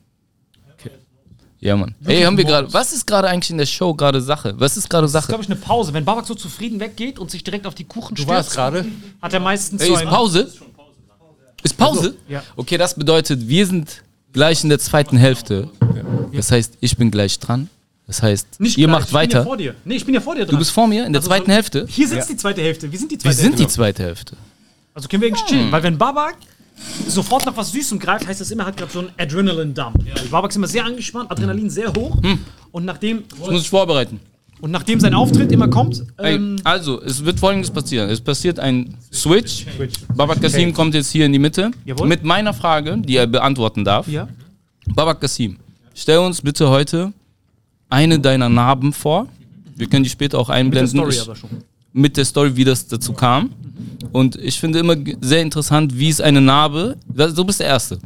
Ja, 1.62 1.76
Mann. 1.76 1.94
Ey, 2.04 2.22
haben 2.22 2.36
wir 2.36 2.44
gerade, 2.44 2.72
was 2.72 2.92
ist 2.92 3.06
gerade 3.06 3.28
eigentlich 3.28 3.50
in 3.50 3.56
der 3.56 3.66
Show 3.66 3.94
gerade 3.94 4.20
Sache? 4.20 4.52
Was 4.58 4.76
ist 4.76 4.90
gerade 4.90 5.04
Das 5.04 5.10
ist, 5.10 5.12
Sache? 5.12 5.28
glaube 5.28 5.44
ich, 5.44 5.48
eine 5.48 5.56
Pause. 5.60 5.94
Wenn 5.94 6.04
Babak 6.04 6.26
so 6.26 6.34
zufrieden 6.34 6.80
weggeht 6.80 7.20
und 7.20 7.30
sich 7.30 7.44
direkt 7.44 7.66
auf 7.68 7.74
die 7.76 7.84
Kuchen 7.84 8.16
Du 8.16 8.26
warst 8.26 8.50
stürzt, 8.50 8.56
gerade. 8.56 8.84
hat 9.22 9.32
er 9.32 9.38
meistens 9.40 9.80
Ey, 9.80 9.86
so 9.88 9.94
ist 9.94 10.04
Pause? 10.04 10.52
Ist 11.62 11.76
Pause? 11.78 12.16
ja. 12.28 12.42
Okay, 12.56 12.76
das 12.76 12.94
bedeutet, 12.94 13.46
wir 13.46 13.64
sind 13.66 14.02
gleich 14.32 14.64
in 14.64 14.70
der 14.70 14.80
zweiten 14.80 15.16
Hälfte. 15.16 15.68
Das 16.32 16.50
heißt, 16.50 16.74
ich 16.80 16.96
bin 16.96 17.10
gleich 17.12 17.38
dran. 17.38 17.68
Das 18.08 18.20
heißt, 18.22 18.58
Nicht 18.60 18.76
ihr 18.76 18.88
gleich, 18.88 18.98
macht 18.98 19.08
ich 19.08 19.12
bin 19.12 19.20
ja 19.20 19.22
weiter. 19.22 19.44
vor 19.44 19.56
dir. 19.56 19.74
Nee, 19.84 19.94
ich 19.94 20.04
bin 20.04 20.14
ja 20.14 20.20
vor 20.20 20.34
dir 20.34 20.40
dran. 20.44 20.50
Du 20.50 20.58
bist 20.58 20.72
vor 20.72 20.88
mir 20.88 21.06
in 21.06 21.12
der 21.12 21.20
Also 21.20 21.28
zweiten 21.28 21.46
so- 21.46 21.52
Hälfte. 21.52 21.86
Hier 21.88 22.08
sitzt 22.08 22.28
die 22.28 22.36
zweite 22.36 22.60
Hälfte. 22.60 22.90
Wir 22.90 22.98
sind 22.98 23.12
die 23.12 23.14
Wir 23.14 23.20
zweite 23.20 23.36
sind 23.36 23.44
Hälfte. 23.52 23.62
die 23.62 23.68
zweite 23.68 24.02
Hälfte. 24.02 24.36
Also 24.94 25.08
können 25.08 25.22
wir 25.22 25.28
eigentlich 25.28 25.44
chillen. 25.46 25.70
Weil 25.70 25.82
wenn 25.84 25.96
Babak 25.96 26.34
sofort 27.06 27.46
nach 27.46 27.56
was 27.56 27.72
Süßem 27.72 27.98
greift, 27.98 28.26
heißt 28.26 28.40
das 28.40 28.50
immer, 28.50 28.66
hat 28.66 28.76
gerade 28.76 28.92
so 28.92 29.00
einen 29.00 29.10
Adrenaline-Dump. 29.18 30.04
Ja. 30.06 30.14
Babak 30.30 30.50
ist 30.50 30.56
immer 30.56 30.66
sehr 30.66 30.84
angespannt, 30.84 31.30
Adrenalin 31.30 31.70
sehr 31.70 31.92
hoch. 31.92 32.16
Und, 32.70 32.84
nachdem, 32.84 33.24
Das 33.28 33.38
muss 33.50 33.62
ich 33.62 33.70
vorbereiten. 33.70 34.20
und 34.60 34.70
nachdem 34.70 34.98
sein 35.00 35.14
Auftritt 35.14 35.52
immer 35.52 35.68
kommt, 35.68 36.04
Ey, 36.16 36.34
ähm, 36.36 36.56
also, 36.64 37.00
es 37.02 37.24
wird 37.24 37.38
folgendes 37.38 37.70
passieren. 37.70 38.08
Es 38.10 38.20
passiert 38.20 38.58
ein 38.58 38.96
Switch. 39.12 39.66
Babak 40.14 40.40
Kassim 40.40 40.72
kommt 40.72 40.94
jetzt 40.94 41.10
hier 41.10 41.26
in 41.26 41.32
die 41.32 41.38
Mitte. 41.38 41.70
Jawohl. 41.84 42.08
Mit 42.08 42.24
meiner 42.24 42.54
Frage, 42.54 42.96
die 42.98 43.16
er 43.16 43.26
beantworten 43.26 43.84
darf. 43.84 44.08
ja. 44.08 44.28
Babak 44.94 45.20
Kassim, 45.20 45.58
stell 45.94 46.18
uns 46.18 46.42
bitte 46.42 46.68
heute 46.68 47.12
eine 47.88 48.18
deiner 48.18 48.48
Narben 48.48 48.92
vor. 48.92 49.28
Wir 49.76 49.86
können 49.88 50.02
die 50.04 50.10
später 50.10 50.38
auch 50.38 50.48
Mit 50.48 50.54
der 50.54 50.56
einblenden. 50.56 50.88
Story 51.12 51.18
aber 51.20 51.36
schon. 51.36 51.50
Mit 51.92 52.16
der 52.16 52.24
Story, 52.24 52.56
wie 52.56 52.64
das 52.64 52.86
dazu 52.86 53.12
kam. 53.12 53.50
Und 54.12 54.36
ich 54.36 54.58
finde 54.58 54.78
immer 54.80 54.96
sehr 55.20 55.42
interessant, 55.42 55.96
wie 55.98 56.08
ist 56.08 56.20
eine 56.20 56.40
Narbe. 56.40 56.96
Du 57.06 57.44
bist 57.44 57.60
der 57.60 57.66
Erste. 57.68 57.98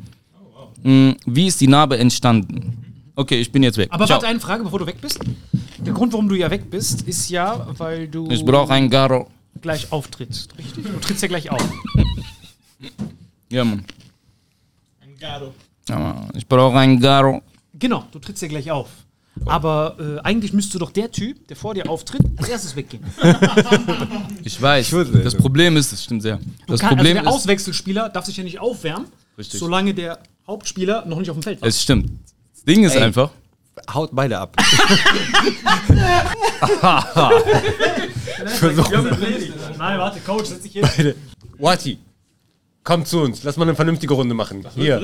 Mm, 0.83 1.13
Wie 1.25 1.47
ist 1.47 1.61
die 1.61 1.67
Narbe 1.69 1.99
entstanden? 1.99 2.85
Okay, 3.17 3.41
ich 3.41 3.51
bin 3.51 3.63
jetzt 3.63 3.79
weg. 3.79 3.89
Aber 3.91 4.07
Ciao. 4.07 4.17
warte, 4.17 4.27
eine 4.29 4.39
Frage, 4.41 4.63
bevor 4.65 4.79
du 4.79 4.87
weg 4.87 5.01
bist. 5.01 5.19
Der 5.79 5.93
Grund, 5.93 6.13
warum 6.13 6.29
du 6.29 6.35
ja 6.35 6.51
weg 6.51 6.71
bist, 6.71 7.03
ist 7.03 7.31
ja, 7.31 7.67
weil 7.79 8.07
du 8.09 8.29
Ich 8.31 8.45
brauche 8.45 8.73
ein 8.73 8.91
Garo. 8.91 9.29
gleich 9.61 9.91
auftrittst. 9.91 10.57
Richtig? 10.59 10.85
Du 10.85 10.99
trittst 11.01 11.23
ja 11.23 11.29
gleich 11.29 11.51
auf. 11.51 11.63
Ja, 13.51 13.65
Mann. 13.65 13.85
Ja, 15.89 15.99
Mann. 15.99 16.31
Ich 16.35 16.47
brauche 16.47 16.77
ein 16.79 17.01
Garo. 17.01 17.43
Genau, 17.75 18.05
du 18.11 18.19
trittst 18.19 18.43
ja 18.43 18.49
gleich 18.49 18.71
auf. 18.71 18.89
Aber 19.45 19.97
äh, 20.01 20.19
eigentlich 20.21 20.53
müsste 20.53 20.79
doch 20.79 20.91
der 20.91 21.11
Typ, 21.13 21.47
der 21.49 21.57
vor 21.57 21.75
dir 21.75 21.89
auftritt, 21.89 22.23
als 22.37 22.49
erstes 22.49 22.75
weggehen. 22.77 23.05
Ich 24.43 24.61
weiß. 24.63 24.93
wusste 24.93 25.19
Das. 25.19 25.35
Problem 25.35 25.77
ist, 25.77 25.93
das 25.93 26.05
stimmt 26.05 26.23
sehr. 26.23 26.39
Das 26.69 26.81
Kann, 26.81 26.91
Problem 26.97 27.17
also 27.19 27.25
der 27.25 27.33
ist, 27.33 27.37
Auswechselspieler 27.43 28.09
darf 28.09 28.25
sich 28.27 28.37
ja 28.37 28.45
nicht 28.45 28.61
aufwärmen, 28.61 29.07
Richtig. 29.37 29.59
solange 29.61 29.93
der 29.93 30.19
Hauptspieler 30.47 31.05
noch 31.07 31.19
nicht 31.19 31.29
auf 31.31 31.37
dem 31.37 31.43
Feld 31.43 31.61
war. 31.61 31.69
es 31.69 31.83
stimmt. 31.83 32.11
Das 32.55 32.63
Ding 32.65 32.85
ist 32.85 32.95
Ey. 32.95 33.03
einfach, 33.03 33.31
Haut 33.93 34.11
beide 34.13 34.39
ab. 34.39 34.57
Nein, 39.79 39.99
warte, 39.99 40.21
Coach, 40.21 40.47
setz 40.47 40.63
dich 40.63 40.73
hin. 40.73 41.15
Wati, 41.59 41.99
komm 42.87 43.05
zu 43.05 43.21
uns. 43.21 43.43
Lass 43.43 43.57
mal 43.59 43.65
eine 43.65 43.75
vernünftige 43.75 44.15
Runde 44.15 44.35
machen. 44.35 44.65
Hier, 44.75 44.99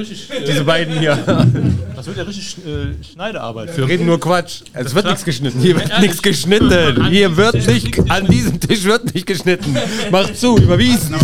diese 0.46 0.64
beiden 0.64 0.98
hier. 0.98 1.18
Das 2.02 2.08
wird 2.08 2.16
ja 2.16 2.24
richtig 2.24 2.56
äh, 2.66 3.04
Schneidearbeit. 3.04 3.76
Wir 3.76 3.86
reden 3.86 4.06
nur 4.06 4.18
Quatsch. 4.18 4.62
Es 4.72 4.92
wird 4.92 5.04
nichts 5.04 5.24
geschnitten. 5.24 5.60
Hier 5.60 5.76
wird 5.76 6.00
nichts 6.00 6.20
geschnitten. 6.20 7.06
Hier 7.08 7.36
wird 7.36 7.54
nicht, 7.54 8.10
an 8.10 8.26
diesem 8.26 8.58
Tisch 8.58 8.82
wird 8.82 9.14
nicht 9.14 9.24
geschnitten. 9.24 9.76
Mach 10.10 10.32
zu, 10.32 10.56
überwiesen. 10.58 11.14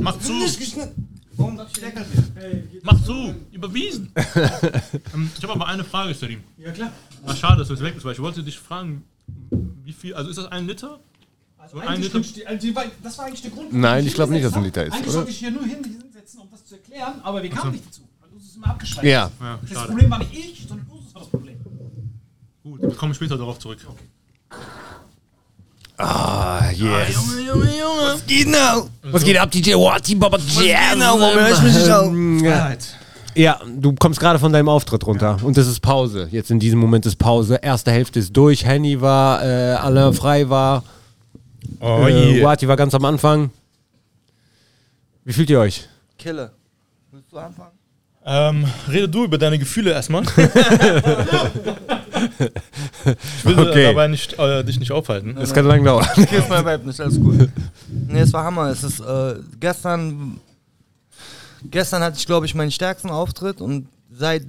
Mach 0.00 0.18
zu! 0.18 0.32
Mach 2.82 3.04
zu! 3.04 3.34
Überwiesen! 3.52 4.10
ähm, 5.14 5.30
ich 5.36 5.42
habe 5.42 5.52
aber 5.52 5.66
eine 5.66 5.84
Frage, 5.84 6.14
Salim. 6.14 6.40
Ja, 6.56 6.70
klar. 6.70 6.92
Ach, 7.26 7.36
schade, 7.36 7.58
dass 7.58 7.68
du 7.68 7.74
jetzt 7.74 7.82
weg 7.82 7.92
bist, 7.92 8.06
weil 8.06 8.14
ich 8.14 8.20
wollte 8.20 8.42
dich 8.42 8.58
fragen, 8.58 9.04
wie 9.84 9.92
viel, 9.92 10.14
also 10.14 10.30
ist 10.30 10.38
das 10.38 10.46
ein 10.46 10.66
Liter? 10.66 10.98
So 11.70 11.78
ein 11.78 12.02
ich- 12.02 12.46
also 12.48 12.66
die 12.66 12.74
war- 12.76 12.84
das 13.02 13.18
war 13.18 13.26
eigentlich 13.26 13.42
der 13.42 13.50
Grund. 13.50 13.72
Nein, 13.72 14.06
ich 14.06 14.14
glaube 14.14 14.32
nicht, 14.32 14.44
dass 14.44 14.52
es 14.52 14.56
ein 14.58 14.64
Liter 14.64 14.84
ist. 14.84 14.92
Eigentlich 14.92 15.04
oder? 15.06 15.12
sollte 15.12 15.30
ich 15.30 15.38
hier 15.38 15.50
nur 15.50 15.62
hinsetzen, 15.64 16.40
um 16.40 16.48
das 16.50 16.64
zu 16.66 16.74
erklären, 16.74 17.14
aber 17.22 17.42
wir 17.42 17.50
kamen 17.50 17.72
nicht 17.72 17.86
dazu. 17.86 18.02
Also 18.22 18.36
es 18.36 18.44
ist 18.44 18.56
immer 18.56 18.66
abgeschweift. 18.68 19.04
Ja. 19.06 19.30
Ja, 19.40 19.58
Das 19.62 19.70
schade. 19.70 19.86
Problem 19.88 20.10
war 20.10 20.18
nicht 20.18 20.32
ich, 20.34 20.66
sondern 20.68 20.86
du, 20.88 20.98
das 21.04 21.14
war 21.14 21.22
das 21.22 21.30
Problem. 21.30 21.56
Gut, 22.62 22.82
wir 22.82 22.90
kommen 22.94 23.14
später 23.14 23.38
darauf 23.38 23.58
zurück. 23.58 23.78
Ah, 25.98 26.70
yes. 26.72 27.16
Was 27.16 28.26
geht 28.26 28.48
now? 28.48 28.88
Was 29.02 29.22
geht 29.24 29.36
ab, 29.38 29.50
DJ 29.50 29.74
Wati, 29.74 30.14
Baba 30.14 30.38
Jam? 30.38 30.98
Genau, 30.98 31.62
nicht 31.62 31.90
auf? 31.90 32.12
Ja. 32.42 32.76
ja, 33.34 33.60
du 33.78 33.94
kommst 33.94 34.18
gerade 34.18 34.38
von 34.38 34.52
deinem 34.52 34.68
Auftritt 34.68 35.06
runter 35.06 35.36
und 35.42 35.56
es 35.56 35.66
ist 35.68 35.80
Pause. 35.80 36.28
Jetzt 36.32 36.50
in 36.50 36.58
diesem 36.58 36.80
Moment 36.80 37.06
ist 37.06 37.16
Pause. 37.16 37.58
Erste 37.62 37.92
Hälfte 37.92 38.18
ist 38.18 38.36
durch. 38.36 38.64
Henny 38.64 39.00
war, 39.00 39.44
äh, 39.44 39.74
alle 39.74 40.12
frei 40.12 40.48
war. 40.48 40.82
Oh 41.80 42.06
äh, 42.06 42.42
Wati 42.42 42.68
war 42.68 42.76
ganz 42.76 42.94
am 42.94 43.04
Anfang. 43.04 43.50
Wie 45.24 45.32
fühlt 45.32 45.50
ihr 45.50 45.60
euch? 45.60 45.88
Killer. 46.18 46.52
Willst 47.10 47.32
du 47.32 47.38
anfangen? 47.38 47.72
Ähm, 48.24 48.64
rede 48.88 49.08
du 49.08 49.24
über 49.24 49.36
deine 49.38 49.58
Gefühle 49.58 49.90
erstmal. 49.90 50.22
ich 50.24 50.30
will 53.44 53.58
Okay. 53.58 53.84
dabei 53.84 54.08
nicht, 54.08 54.38
äh, 54.38 54.62
dich 54.64 54.78
nicht 54.78 54.92
aufhalten. 54.92 55.34
Das 55.34 55.52
kann 55.52 55.66
lang 55.66 55.84
dauern. 55.84 56.06
Hier 56.14 56.38
ist 56.38 56.48
mein 56.48 56.64
Vibe 56.64 56.86
nicht, 56.86 57.00
alles 57.00 57.20
gut. 57.20 57.48
Nee, 57.88 58.20
es 58.20 58.32
war 58.32 58.44
Hammer. 58.44 58.68
Es 58.68 58.84
ist 58.84 59.00
äh, 59.00 59.34
gestern. 59.58 60.38
Gestern 61.64 62.02
hatte 62.02 62.16
ich, 62.18 62.26
glaube 62.26 62.46
ich, 62.46 62.54
meinen 62.54 62.72
stärksten 62.72 63.10
Auftritt 63.10 63.60
und 63.60 63.86
seit 64.10 64.44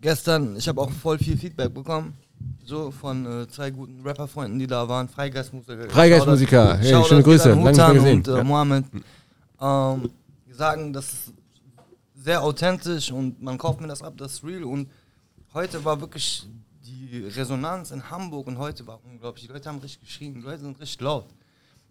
gestern, 0.00 0.56
ich 0.56 0.66
habe 0.66 0.80
auch 0.80 0.90
voll 0.90 1.18
viel 1.18 1.36
Feedback 1.36 1.72
bekommen. 1.72 2.14
So 2.64 2.90
von 2.90 3.26
äh, 3.42 3.48
zwei 3.48 3.70
guten 3.70 4.00
Rapperfreunden, 4.06 4.58
die 4.58 4.66
da 4.66 4.88
waren. 4.88 5.08
Freigeistmusiker. 5.08 5.90
Freigeistmusiker. 5.90 6.78
Hey, 6.78 6.90
Shoutout 6.90 7.08
schöne 7.08 7.22
Grüße. 7.22 7.48
Lange 7.50 7.64
nicht 7.70 7.76
mehr 7.76 7.94
gesehen. 7.94 8.18
Und 8.18 8.28
äh, 8.28 8.36
Ja. 8.36 8.44
Mohammed. 8.44 8.84
Ähm, 9.60 10.10
die 10.46 10.52
sagen, 10.52 10.92
das 10.92 11.12
ist 11.12 11.32
sehr 12.14 12.42
authentisch 12.42 13.10
und 13.10 13.42
man 13.42 13.58
kauft 13.58 13.80
mir 13.80 13.88
das 13.88 14.02
ab, 14.02 14.14
das 14.16 14.34
ist 14.34 14.44
real. 14.44 14.64
Und 14.64 14.88
heute 15.54 15.84
war 15.84 16.00
wirklich 16.00 16.46
die 16.84 17.24
Resonanz 17.24 17.90
in 17.90 18.08
Hamburg 18.10 18.46
und 18.46 18.58
heute 18.58 18.86
war 18.86 19.00
unglaublich. 19.04 19.46
Die 19.46 19.52
Leute 19.52 19.68
haben 19.68 19.78
richtig 19.78 20.00
geschrien, 20.06 20.34
die 20.34 20.40
Leute 20.40 20.60
sind 20.60 20.78
richtig 20.80 21.00
laut, 21.00 21.26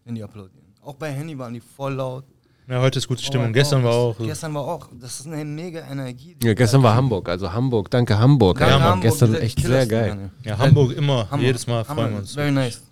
wenn 0.05 0.15
die 0.15 0.23
applaudieren. 0.23 0.65
Auch 0.81 0.95
bei 0.95 1.11
Henny 1.11 1.37
waren 1.37 1.53
die 1.53 1.59
voll 1.59 1.93
laut. 1.95 2.23
Ja, 2.69 2.81
heute 2.81 2.99
ist 2.99 3.07
gute 3.07 3.23
Stimmung. 3.23 3.49
Oh, 3.49 3.51
Gestern 3.51 3.81
oh, 3.81 3.87
war 3.87 3.93
auch. 3.93 4.17
Gestern 4.19 4.53
war 4.53 4.61
auch. 4.61 4.89
Das 5.01 5.19
ist 5.21 5.25
eine 5.25 5.43
mega 5.43 5.79
Energie. 5.89 6.37
Ja, 6.43 6.53
gestern 6.53 6.83
war 6.83 6.93
Hamburg. 6.95 7.27
Also 7.27 7.51
Hamburg. 7.51 7.89
Danke 7.89 8.19
Hamburg. 8.19 8.59
Danke, 8.59 8.75
Ja, 8.75 8.79
Hamburg, 8.79 9.01
gestern 9.01 9.33
echt 9.33 9.59
sehr 9.59 9.87
geil. 9.87 10.29
Ja, 10.43 10.59
Hamburg 10.59 10.95
immer. 10.95 11.27
Hammer. 11.31 11.41
Jedes 11.41 11.65
Mal 11.65 11.83
freuen 11.83 12.11
wir 12.11 12.17
uns. 12.19 12.35
Very 12.35 12.51
nice. 12.51 12.83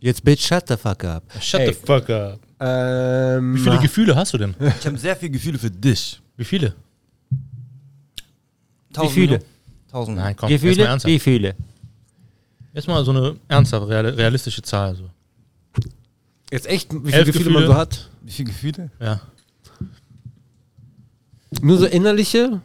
Jetzt 0.00 0.24
bitch, 0.24 0.46
shut 0.46 0.66
the 0.66 0.78
fuck 0.78 1.04
up. 1.04 1.24
Shut 1.40 1.60
Ey. 1.60 1.74
the 1.74 1.74
fuck 1.74 2.08
up. 2.08 2.38
Ähm, 2.58 3.54
Wie 3.54 3.60
viele 3.60 3.78
Gefühle 3.80 4.16
hast 4.16 4.32
du 4.32 4.38
denn? 4.38 4.54
Ich 4.80 4.86
habe 4.86 4.96
sehr 4.96 5.14
viele 5.14 5.32
Gefühle 5.32 5.58
für 5.58 5.70
dich. 5.70 6.18
Wie 6.38 6.44
viele? 6.44 6.74
Tausend 8.94 9.12
viele? 9.12 9.26
Minuten. 9.32 9.46
Tausend. 9.90 10.16
Nein, 10.16 10.34
komm, 10.34 10.48
mal 10.50 10.78
ernsthaft. 10.78 11.20
viele? 11.20 11.54
Jetzt 12.72 12.88
mal 12.88 13.04
so 13.04 13.10
eine 13.10 13.36
ernsthaft, 13.46 13.86
real, 13.88 14.06
realistische 14.06 14.62
Zahl. 14.62 14.96
So. 14.96 15.04
Jetzt 16.52 16.66
echt, 16.68 16.92
wie 16.92 16.98
viele 17.06 17.12
Elf 17.16 17.26
Gefühle, 17.26 17.44
man 17.50 17.62
Gefühle. 17.62 17.66
so 17.66 17.74
hat? 17.76 18.10
Wie 18.22 18.30
viele 18.30 18.48
Gefühle? 18.50 18.90
Ja. 19.00 19.20
Nur 21.60 21.78
so 21.78 21.86
innerliche 21.86 22.60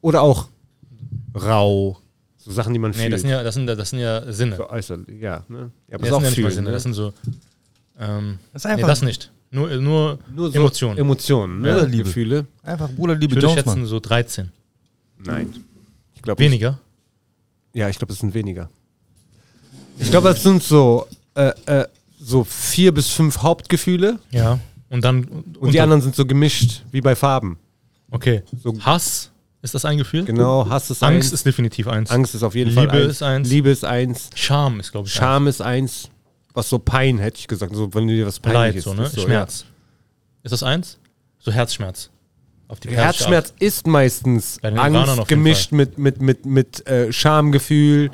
oder 0.00 0.22
auch 0.22 0.48
rau? 1.34 1.98
So 2.36 2.52
Sachen, 2.52 2.72
die 2.74 2.78
man 2.78 2.90
Nee, 2.90 2.98
fühlt. 2.98 3.12
das 3.14 3.20
sind 3.22 3.30
ja, 3.30 3.42
das 3.42 3.54
sind, 3.54 3.66
das 3.66 3.90
sind 3.90 3.98
ja 4.00 4.30
Sinne. 4.32 4.56
so 4.56 4.68
äußerlich, 4.68 5.20
ja. 5.20 5.44
Ne? 5.48 5.70
Ja, 5.88 5.94
aber 5.96 6.06
das 6.06 6.08
ist 6.08 6.12
auch 6.12 6.20
sind 6.20 6.24
ja 6.24 6.30
nicht 6.30 6.30
mal 6.30 6.32
fühlen, 6.34 6.50
Sinne. 6.52 6.66
ne? 6.68 6.72
Das 6.72 6.82
sind 6.82 6.92
so. 6.92 7.12
Ähm, 7.98 8.38
Das 8.52 8.62
ist 8.62 8.66
nee, 8.66 8.72
einfach, 8.74 8.88
das 8.88 9.02
nicht. 9.02 9.30
Nur, 9.50 9.68
nur, 9.76 10.18
Nur 10.34 10.50
so 10.50 10.58
Emotionen. 10.58 10.98
Emotionen, 10.98 11.60
ne? 11.62 11.76
Oder 11.76 11.86
Liebe. 11.86 12.04
Gefühle. 12.04 12.46
einfach 12.62 12.90
Bruderliebe 12.90 13.34
ich 13.36 13.42
würde 13.42 13.54
schätzen 13.54 13.78
Mann. 13.80 13.86
so 13.86 13.98
13. 14.00 14.50
Nein. 15.24 15.54
Ich 16.14 16.22
glaube 16.22 16.42
Weniger? 16.42 16.78
Ja, 17.72 17.88
ich 17.88 17.98
glaube, 17.98 18.12
es 18.12 18.18
sind 18.18 18.34
weniger. 18.34 18.68
Ich 19.98 20.10
glaube, 20.10 20.28
es 20.30 20.42
sind 20.42 20.62
so, 20.62 21.06
äh, 21.34 21.52
äh, 21.66 21.86
so 22.24 22.44
vier 22.44 22.92
bis 22.92 23.08
fünf 23.08 23.38
Hauptgefühle 23.38 24.18
Ja. 24.30 24.58
Und 24.90 25.04
dann. 25.04 25.24
und 25.58 25.72
die 25.74 25.80
anderen 25.80 26.02
sind 26.02 26.14
so 26.14 26.24
gemischt, 26.26 26.82
wie 26.92 27.00
bei 27.00 27.14
Farben. 27.16 27.58
Okay. 28.10 28.42
So- 28.62 28.78
Hass, 28.80 29.30
ist 29.62 29.74
das 29.74 29.84
ein 29.84 29.98
Gefühl? 29.98 30.24
Genau, 30.24 30.68
Hass 30.68 30.90
ist 30.90 31.02
Angst 31.02 31.26
eins. 31.28 31.32
ist 31.32 31.46
definitiv 31.46 31.88
eins. 31.88 32.10
Angst 32.10 32.34
ist 32.34 32.42
auf 32.42 32.54
jeden 32.54 32.70
Liebe 32.70 32.88
Fall 32.88 33.02
eins. 33.02 33.10
ist 33.12 33.22
eins. 33.22 33.48
Liebe 33.48 33.70
ist 33.70 33.84
eins. 33.84 34.30
Scham 34.34 34.78
ist, 34.80 34.92
glaube 34.92 35.08
ich, 35.08 35.14
Scham 35.14 35.46
ist 35.46 35.60
eins. 35.60 36.10
Was 36.52 36.68
so 36.68 36.78
Pein, 36.78 37.18
hätte 37.18 37.38
ich 37.40 37.48
gesagt. 37.48 37.74
So, 37.74 37.92
wenn 37.94 38.06
du 38.06 38.14
dir 38.14 38.26
was 38.26 38.36
eins. 38.36 38.44
Leid, 38.44 38.54
peinlich 38.54 38.84
so, 38.84 38.94
ne? 38.94 39.06
ist. 39.06 39.20
Schmerz. 39.20 39.64
Ist 40.44 40.52
das 40.52 40.62
eins? 40.62 40.98
So 41.40 41.50
Herzschmerz. 41.50 42.10
Ja. 42.84 42.90
Herzschmerz 42.92 43.52
ist 43.58 43.86
meistens 43.86 44.58
Angst 44.62 45.28
gemischt 45.28 45.72
mit, 45.72 45.98
mit, 45.98 46.20
mit, 46.20 46.46
mit 46.46 46.86
äh, 46.86 47.12
Schamgefühl. 47.12 48.10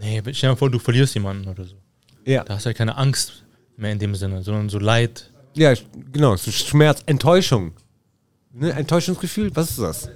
Nee, 0.00 0.20
stell 0.22 0.32
dir 0.32 0.48
mal 0.50 0.56
vor, 0.56 0.70
du 0.70 0.78
verlierst 0.78 1.14
jemanden 1.14 1.48
oder 1.48 1.64
so. 1.64 1.74
Ja. 2.26 2.44
Da 2.44 2.54
hast 2.56 2.66
du 2.66 2.70
ja 2.70 2.74
keine 2.74 2.96
Angst 2.96 3.44
mehr 3.76 3.92
in 3.92 3.98
dem 3.98 4.14
Sinne, 4.14 4.42
sondern 4.42 4.68
so 4.68 4.78
Leid. 4.78 5.30
Ja, 5.54 5.72
genau. 6.12 6.36
So 6.36 6.50
Schmerz, 6.50 7.02
Enttäuschung. 7.06 7.72
Ne? 8.52 8.72
Enttäuschungsgefühl, 8.72 9.54
was 9.54 9.70
ist 9.70 9.78
das? 9.78 10.08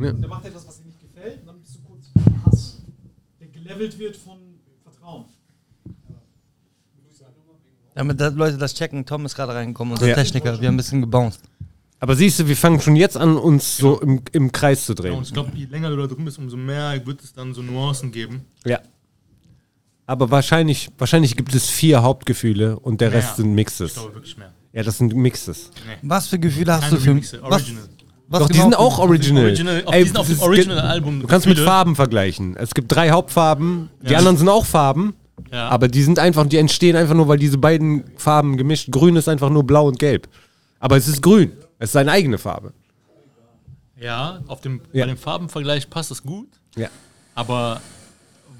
Der 0.00 0.28
macht 0.28 0.44
etwas, 0.44 0.66
was 0.66 0.78
dir 0.78 0.86
nicht 0.86 1.00
gefällt, 1.00 1.40
und 1.40 1.46
dann 1.46 1.60
bist 1.60 1.76
du 1.76 1.80
kurz 1.82 2.10
Hass. 2.46 2.82
Der 3.40 3.48
gelevelt 3.48 3.98
wird 3.98 4.16
von 4.16 4.38
Vertrauen. 4.82 5.26
Damit 7.94 8.20
da 8.20 8.28
Leute 8.28 8.56
das 8.56 8.74
checken, 8.74 9.04
Tom 9.04 9.26
ist 9.26 9.34
gerade 9.34 9.54
reingekommen, 9.54 9.92
unser 9.92 10.08
Ja. 10.08 10.14
Techniker. 10.14 10.60
Wir 10.60 10.68
haben 10.68 10.74
ein 10.74 10.78
bisschen 10.78 11.02
gebounced. 11.02 11.40
Aber 12.02 12.16
siehst 12.16 12.40
du, 12.40 12.48
wir 12.48 12.56
fangen 12.56 12.80
schon 12.80 12.96
jetzt 12.96 13.16
an, 13.16 13.36
uns 13.36 13.76
so 13.76 14.00
im, 14.00 14.22
im 14.32 14.50
Kreis 14.50 14.86
zu 14.86 14.94
drehen. 14.94 15.14
und 15.14 15.22
ich 15.28 15.32
glaube, 15.32 15.52
je 15.54 15.66
länger 15.66 15.88
du 15.90 15.96
da 15.96 16.08
drin 16.08 16.24
bist, 16.24 16.36
umso 16.36 16.56
mehr 16.56 17.00
wird 17.06 17.22
es 17.22 17.32
dann 17.32 17.54
so 17.54 17.62
Nuancen 17.62 18.10
geben. 18.10 18.44
Ja. 18.66 18.80
Aber 20.06 20.30
wahrscheinlich, 20.30 20.90
wahrscheinlich 20.98 21.36
gibt 21.36 21.54
es 21.54 21.68
vier 21.70 22.02
Hauptgefühle 22.02 22.78
und 22.78 23.00
der 23.00 23.12
Rest 23.12 23.28
Mehr. 23.28 23.36
sind 23.36 23.50
Ich 23.50 23.54
Mixes. 23.54 23.94
glaube 23.94 24.14
wirklich 24.14 24.36
mehr. 24.36 24.52
Ja, 24.72 24.82
das 24.82 24.98
sind 24.98 25.14
Mixes. 25.14 25.70
Was 26.02 26.26
für 26.26 26.38
Gefühle 26.40 26.72
hast 26.72 26.82
Keine 26.82 26.96
du 26.96 27.00
für 27.02 27.16
was, 27.42 27.52
Original. 27.52 27.82
was 28.28 28.40
Doch, 28.40 28.46
die 28.48 28.52
genau 28.54 28.62
sind 28.64 28.72
für- 28.72 28.78
auch 28.80 28.98
original. 28.98 29.44
Original- 29.44 29.84
auf- 29.84 29.94
Ey, 29.94 30.00
die 30.02 30.08
sind 30.08 30.16
auf 30.18 30.26
das 30.26 30.36
dem 30.36 30.36
ist- 30.38 30.42
Original-Album 30.42 31.20
Du 31.20 31.26
kannst 31.28 31.46
mit. 31.46 31.58
Farben 31.60 31.94
vergleichen. 31.94 32.56
Es 32.56 32.74
gibt 32.74 32.90
drei 32.90 33.10
Hauptfarben. 33.10 33.90
Die 34.02 34.10
Ja. 34.10 34.18
anderen 34.18 34.36
sind 34.38 34.48
auch 34.48 34.66
Farben. 34.66 35.14
Ja. 35.52 35.68
Aber 35.68 35.86
die 35.88 36.02
sind 36.02 36.18
einfach, 36.18 36.46
die 36.46 36.56
entstehen 36.56 36.96
einfach 36.96 37.14
nur, 37.14 37.28
weil 37.28 37.38
diese 37.38 37.58
beiden 37.58 38.02
Farben 38.16 38.56
gemischt. 38.56 38.90
Grün 38.90 39.14
ist 39.16 39.28
einfach 39.28 39.50
nur 39.50 39.64
blau 39.64 39.86
und 39.86 39.98
gelb. 40.00 40.26
Aber 40.80 40.96
es 40.96 41.06
ist 41.06 41.22
grün. 41.22 41.52
Es 41.82 41.88
ist 41.88 41.94
seine 41.94 42.12
eigene 42.12 42.38
Farbe. 42.38 42.72
Ja, 43.96 44.40
auf 44.46 44.60
dem, 44.60 44.82
Ja. 44.92 45.04
bei 45.04 45.08
dem 45.08 45.16
Farbenvergleich 45.16 45.90
passt 45.90 46.12
das 46.12 46.22
gut. 46.22 46.48
Ja. 46.76 46.88
Aber 47.34 47.80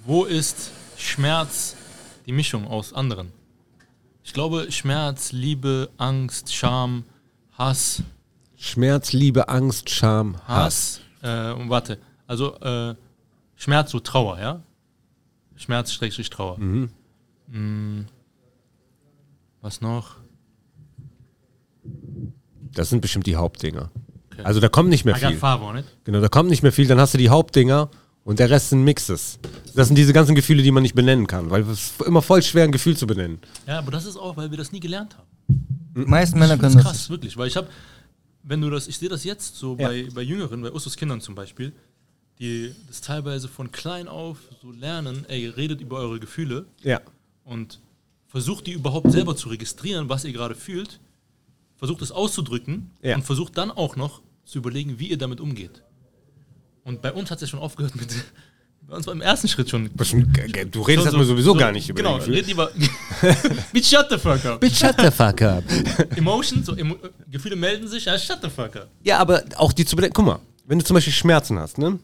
wo 0.04 0.24
ist 0.24 0.72
Schmerz 0.96 1.76
die 2.26 2.32
Mischung 2.32 2.66
aus 2.66 2.92
anderen? 2.92 3.30
Ich 4.24 4.32
glaube, 4.32 4.72
Schmerz, 4.72 5.30
Liebe, 5.30 5.88
Angst, 5.98 6.52
Scham, 6.52 7.04
Hass, 7.56 8.02
Schmerz, 8.56 9.12
Liebe, 9.12 9.48
Angst, 9.48 9.88
Scham, 9.90 10.36
Hass. 10.48 11.00
Hass. 11.22 11.52
Äh, 11.56 11.60
und 11.60 11.70
warte. 11.70 11.98
Also 12.26 12.56
äh, 12.58 12.96
Schmerz, 13.54 13.92
so 13.92 14.00
Trauer, 14.00 14.40
ja? 14.40 14.62
Schmerz, 15.54 15.92
Schrägstrich, 15.92 16.28
Trauer. 16.28 16.58
Mm. 16.58 18.06
Was 19.60 19.80
noch? 19.80 20.16
Das 22.74 22.90
sind 22.90 23.00
bestimmt 23.00 23.26
die 23.26 23.36
Hauptdinger. 23.36 23.90
Also 24.44 24.60
da 24.60 24.68
kommt 24.68 24.88
nicht 24.88 25.04
mehr 25.04 25.14
viel. 25.14 25.26
Agafavo, 25.28 25.72
nicht? 25.72 25.86
Genau, 26.04 26.20
da 26.20 26.28
kommt 26.28 26.48
nicht 26.50 26.62
mehr 26.62 26.72
viel, 26.72 26.86
dann 26.86 26.98
hast 26.98 27.14
du 27.14 27.18
die 27.18 27.28
Hauptdinger 27.28 27.90
und 28.24 28.38
der 28.38 28.50
Rest 28.50 28.70
sind 28.70 28.82
Mixes. 28.82 29.38
Das 29.74 29.88
sind 29.88 29.96
diese 29.96 30.12
ganzen 30.12 30.34
Gefühle, 30.34 30.62
die 30.62 30.70
man 30.70 30.82
nicht 30.82 30.94
benennen 30.94 31.26
kann, 31.26 31.50
weil 31.50 31.62
es 31.62 31.68
ist 31.98 32.02
immer 32.02 32.22
voll 32.22 32.42
schwer, 32.42 32.64
ein 32.64 32.72
Gefühl 32.72 32.96
zu 32.96 33.06
benennen. 33.06 33.38
Ja, 33.66 33.78
aber 33.78 33.90
das 33.90 34.06
ist 34.06 34.16
auch, 34.16 34.36
weil 34.36 34.50
wir 34.50 34.58
das 34.58 34.72
nie 34.72 34.80
gelernt 34.80 35.16
haben. 35.16 35.28
Die 35.94 36.00
meisten 36.06 36.38
Männer 36.38 36.56
Das 36.56 36.60
können 36.60 36.78
ist 36.78 36.84
das. 36.84 36.92
krass, 36.92 37.10
wirklich. 37.10 37.36
Weil 37.36 37.48
ich 37.48 37.56
habe, 37.56 37.68
wenn 38.42 38.60
du 38.60 38.70
das, 38.70 38.88
ich 38.88 38.96
sehe 38.98 39.08
das 39.10 39.22
jetzt 39.24 39.56
so 39.56 39.76
bei, 39.76 40.08
bei 40.14 40.22
Jüngeren, 40.22 40.62
bei 40.62 40.72
Ustos 40.72 40.96
Kindern 40.96 41.20
zum 41.20 41.34
Beispiel, 41.34 41.72
die 42.38 42.74
das 42.88 43.02
teilweise 43.02 43.46
von 43.48 43.70
klein 43.70 44.08
auf 44.08 44.38
so 44.62 44.70
lernen, 44.72 45.26
ey, 45.28 45.46
redet 45.48 45.80
über 45.82 45.98
eure 45.98 46.18
Gefühle 46.18 46.64
Ja. 46.82 47.00
und 47.44 47.80
versucht 48.28 48.66
die 48.66 48.72
überhaupt 48.72 49.12
selber 49.12 49.36
zu 49.36 49.50
registrieren, 49.50 50.08
was 50.08 50.24
ihr 50.24 50.32
gerade 50.32 50.54
fühlt, 50.54 50.98
versucht 51.82 52.00
es 52.02 52.12
auszudrücken 52.12 52.92
Ja. 53.02 53.16
und 53.16 53.24
versucht 53.24 53.58
dann 53.58 53.72
auch 53.72 53.96
noch 53.96 54.22
zu 54.44 54.58
überlegen, 54.58 55.00
wie 55.00 55.08
ihr 55.08 55.18
damit 55.18 55.40
umgeht. 55.40 55.82
Und 56.84 57.02
bei 57.02 57.12
uns 57.12 57.28
hat 57.28 57.38
es 57.38 57.42
ja 57.42 57.46
schon 57.48 57.58
aufgehört 57.58 57.96
mit, 57.96 58.08
bei 58.88 58.94
uns 58.94 59.04
war 59.06 59.12
im 59.14 59.20
ersten 59.20 59.48
Schritt 59.48 59.68
schon. 59.68 59.90
Du 59.96 60.02
redest 60.02 61.02
so- 61.02 61.04
erstmal 61.06 61.24
sowieso 61.24 61.54
so- 61.54 61.58
gar 61.58 61.72
nicht 61.72 61.88
über 61.88 61.96
Genau, 62.00 62.16
red 62.18 62.46
lieber. 62.46 62.70
Bitch, 63.72 63.86
shut 63.88 64.06
the 64.10 64.16
fuck 64.18 64.44
up. 64.44 64.60
Bitch, 64.60 64.76
shut 64.78 64.94
the 65.00 65.10
fuck 65.10 65.42
up. 65.42 65.64
Emotions, 66.16 66.66
so 66.66 66.76
Emo 66.76 66.96
Gefühle 67.28 67.56
melden 67.56 67.88
sich, 67.88 68.04
ja, 68.04 68.16
shut 68.16 68.38
the 68.42 68.48
fuck 68.48 68.76
up. 68.76 68.88
Ja, 69.02 69.18
aber 69.18 69.42
auch 69.56 69.72
die 69.72 69.84
zu 69.84 69.96
bedenken. 69.96 70.14
Guck 70.14 70.26
mal, 70.26 70.38
wenn 70.66 70.78
du 70.78 70.84
zum 70.84 70.94
Beispiel 70.94 71.12
Schmerzen 71.12 71.58
hast, 71.58 71.78
ne? 71.78 71.98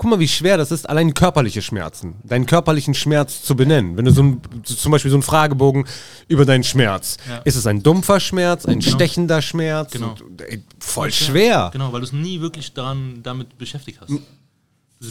Guck 0.00 0.08
mal, 0.08 0.18
wie 0.18 0.28
schwer 0.28 0.56
das 0.56 0.70
ist, 0.70 0.88
allein 0.88 1.12
körperliche 1.12 1.60
Schmerzen, 1.60 2.14
deinen 2.24 2.46
körperlichen 2.46 2.94
Schmerz 2.94 3.42
zu 3.42 3.54
benennen. 3.54 3.98
Wenn 3.98 4.06
du 4.06 4.12
so 4.12 4.22
ein, 4.22 4.40
zum 4.64 4.92
Beispiel 4.92 5.10
so 5.10 5.16
einen 5.18 5.22
Fragebogen 5.22 5.84
über 6.26 6.46
deinen 6.46 6.64
Schmerz. 6.64 7.18
Ja. 7.28 7.36
Ist 7.40 7.56
es 7.56 7.66
ein 7.66 7.82
dumpfer 7.82 8.18
Schmerz, 8.18 8.64
ein 8.64 8.80
stechender 8.80 9.42
Schmerz? 9.42 9.92
Genau. 9.92 10.16
Und, 10.26 10.40
ey, 10.40 10.62
voll 10.78 11.12
schwer. 11.12 11.68
Genau, 11.74 11.92
weil 11.92 12.00
du 12.00 12.06
es 12.06 12.14
nie 12.14 12.40
wirklich 12.40 12.72
daran, 12.72 13.22
damit 13.22 13.58
beschäftigt 13.58 14.00
hast. 14.00 14.08
Du 14.08 14.20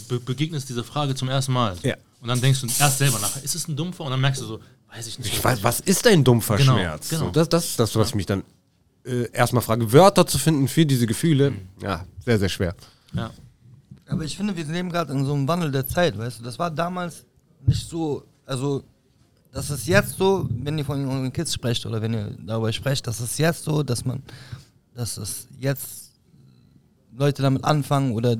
be 0.07 0.19
begegnest 0.19 0.67
dieser 0.69 0.83
Frage 0.83 1.13
zum 1.13 1.29
ersten 1.29 1.53
Mal. 1.53 1.75
Ja. 1.83 1.93
Und 2.21 2.27
dann 2.29 2.41
denkst 2.41 2.61
du 2.61 2.65
erst 2.79 2.97
selber 2.97 3.19
nach, 3.19 3.37
ist 3.43 3.53
es 3.53 3.67
ein 3.67 3.75
dumpfer? 3.75 4.05
Und 4.05 4.09
dann 4.09 4.21
merkst 4.21 4.41
du 4.41 4.45
so, 4.47 4.59
weiß 4.91 5.05
ich 5.05 5.19
nicht. 5.19 5.31
Ich 5.31 5.43
weiß, 5.43 5.61
was 5.61 5.81
ist 5.81 6.07
ein 6.07 6.23
dumpfer 6.23 6.57
Genau, 6.57 6.73
Schmerz? 6.73 7.09
genau. 7.09 7.25
So, 7.25 7.29
das, 7.29 7.47
das 7.49 7.65
ist 7.65 7.79
das, 7.79 7.95
was 7.95 8.07
ich 8.09 8.15
mich 8.15 8.25
dann 8.25 8.41
äh, 9.05 9.29
erstmal 9.33 9.61
frage. 9.61 9.93
Wörter 9.93 10.25
zu 10.25 10.39
finden 10.39 10.67
für 10.67 10.87
diese 10.87 11.05
Gefühle, 11.05 11.51
Mhm. 11.51 11.57
ja, 11.83 12.05
sehr, 12.25 12.39
sehr 12.39 12.49
schwer. 12.49 12.73
Ja. 13.13 13.29
Aber 14.09 14.23
ich 14.23 14.35
finde, 14.35 14.55
wir 14.55 14.65
leben 14.65 14.89
gerade 14.89 15.13
in 15.13 15.25
so 15.25 15.33
einem 15.33 15.47
Wandel 15.47 15.71
der 15.71 15.85
Zeit, 15.85 16.17
weißt 16.17 16.39
du? 16.39 16.43
Das 16.43 16.57
war 16.57 16.71
damals 16.71 17.25
nicht 17.65 17.87
so, 17.87 18.23
also 18.45 18.83
das 19.51 19.69
ist 19.69 19.87
jetzt 19.87 20.17
so, 20.17 20.47
wenn 20.49 20.77
ihr 20.77 20.85
von 20.85 21.05
euren 21.05 21.33
Kids 21.33 21.53
sprecht 21.53 21.85
oder 21.85 22.01
wenn 22.01 22.13
ihr 22.13 22.35
darüber 22.45 22.71
sprecht, 22.71 23.07
das 23.07 23.19
ist 23.19 23.37
jetzt 23.39 23.63
so, 23.63 23.83
dass 23.83 24.05
man, 24.05 24.21
dass 24.93 25.17
es 25.17 25.47
jetzt 25.59 26.13
Leute 27.15 27.41
damit 27.41 27.63
anfangen 27.63 28.13
oder 28.13 28.35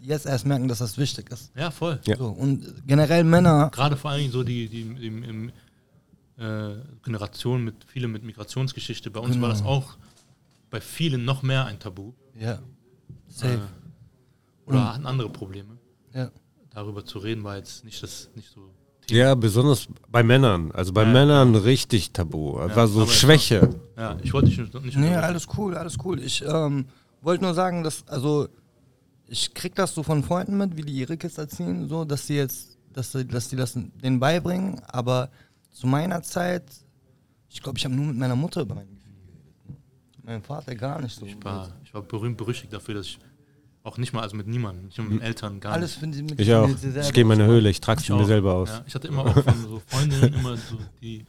jetzt 0.00 0.26
erst 0.26 0.46
merken, 0.46 0.68
dass 0.68 0.78
das 0.78 0.98
wichtig 0.98 1.30
ist. 1.30 1.50
ja, 1.56 1.70
voll. 1.70 2.00
Ja. 2.06 2.16
So, 2.16 2.28
und 2.28 2.86
generell 2.86 3.24
Männer, 3.24 3.70
Gerade 3.72 3.96
vor 3.96 4.10
allen 4.10 4.20
Dingen 4.20 4.32
so 4.32 4.44
die, 4.44 4.68
die 4.68 4.82
im, 4.82 5.22
im, 5.22 5.52
äh, 6.38 6.76
Generation 7.02 7.64
mit 7.64 7.74
viele 7.86 8.08
mit 8.08 8.22
Migrationsgeschichte. 8.22 9.10
Bei 9.10 9.20
uns 9.20 9.40
war 9.40 9.48
das 9.48 9.62
auch 9.62 9.96
bei 10.70 10.80
vielen 10.80 11.24
noch 11.24 11.42
mehr 11.42 11.64
ein 11.64 11.78
Tabu. 11.78 12.12
ja, 12.38 12.58
safe, 13.28 13.62
Oder 14.66 14.94
hatten 14.94 15.06
andere 15.06 15.28
Probleme. 15.30 15.78
ja. 16.14 16.30
Darüber 16.70 17.02
zu 17.06 17.18
reden 17.20 17.42
war 17.42 17.56
jetzt 17.56 17.84
nicht 17.86 18.02
das 18.02 18.28
nicht 18.34 18.50
so 18.52 18.68
Ja, 19.08 19.34
besonders 19.34 19.88
bei 20.10 20.22
Männern. 20.22 20.70
Also 20.72 20.92
bei 20.92 21.04
Ja. 21.04 21.08
Männern 21.10 21.54
richtig 21.54 22.12
tabu. 22.12 22.52
War 22.56 22.86
so 22.86 23.06
Schwäche. 23.06 23.70
Ja, 23.96 24.18
ich 24.22 24.30
wollte 24.34 24.48
dich 24.48 24.58
nicht, 24.58 24.74
nicht 24.84 24.96
Nee, 24.98 25.14
alles 25.16 25.46
cool, 25.56 25.74
alles 25.74 25.96
cool. 26.04 26.20
Ich 26.20 26.44
ähm, 26.46 26.84
wollte 27.22 27.44
nur 27.44 27.54
sagen, 27.54 27.82
dass, 27.82 28.06
also, 28.08 28.48
ich 29.26 29.54
krieg 29.54 29.74
das 29.74 29.94
so 29.94 30.02
von 30.02 30.22
Freunden 30.22 30.58
mit, 30.58 30.76
wie 30.76 30.82
die 30.82 30.92
ihre 30.92 31.16
Kids 31.16 31.38
erziehen, 31.38 31.88
so, 31.88 32.04
dass 32.04 32.26
die 32.26 32.34
jetzt, 32.34 32.76
dass 32.92 33.12
die, 33.12 33.26
dass 33.26 33.48
die 33.48 33.56
das 33.56 33.72
denen 33.72 34.20
beibringen, 34.20 34.78
aber 34.88 35.30
zu 35.70 35.86
meiner 35.86 36.22
Zeit, 36.22 36.64
ich 37.48 37.62
glaube, 37.62 37.78
ich 37.78 37.84
habe 37.86 37.94
nur 37.94 38.04
mit 38.06 38.16
meiner 38.18 38.36
Mutter 38.36 38.60
über 38.62 38.74
meine 38.74 38.88
Gefühle 38.90 39.14
geredet. 39.24 40.24
Meinem 40.24 40.42
Vater 40.42 40.74
gar 40.74 41.00
nicht 41.00 41.18
so. 41.18 41.24
Ich 41.24 41.42
war, 41.42 41.70
ich 41.84 41.94
war 41.94 42.02
berühmt 42.02 42.36
berüchtigt 42.36 42.72
dafür, 42.72 42.96
dass 42.96 43.06
ich 43.06 43.18
auch 43.86 43.98
nicht 43.98 44.12
mal, 44.12 44.22
also 44.22 44.36
mit 44.36 44.46
niemandem, 44.48 44.86
nicht 44.86 44.98
mal 44.98 45.04
mit 45.04 45.20
den 45.20 45.22
Eltern, 45.22 45.60
gar 45.60 45.72
Alles 45.72 45.90
nicht. 45.92 46.00
finde 46.00 46.18
ich 46.18 46.24
mit 46.24 46.40
Ich 46.40 46.52
auch. 46.54 46.68
Ich 46.68 47.12
gehe 47.12 47.22
in 47.22 47.28
meine. 47.28 47.46
Höhle, 47.46 47.70
ich 47.70 47.80
trage 47.80 48.00
Ich 48.00 48.06
sie 48.06 48.12
mir 48.12 48.20
auch. 48.22 48.26
selber 48.26 48.54
aus. 48.54 48.68
Ja, 48.70 48.84
ich 48.86 48.94
hatte 48.94 49.08
immer 49.08 49.24
auch 49.26 49.32
von 49.32 49.62
so 49.62 49.80
Freundinnen 49.86 50.34
immer 50.34 50.56
so 50.56 50.76
die, 51.00 51.24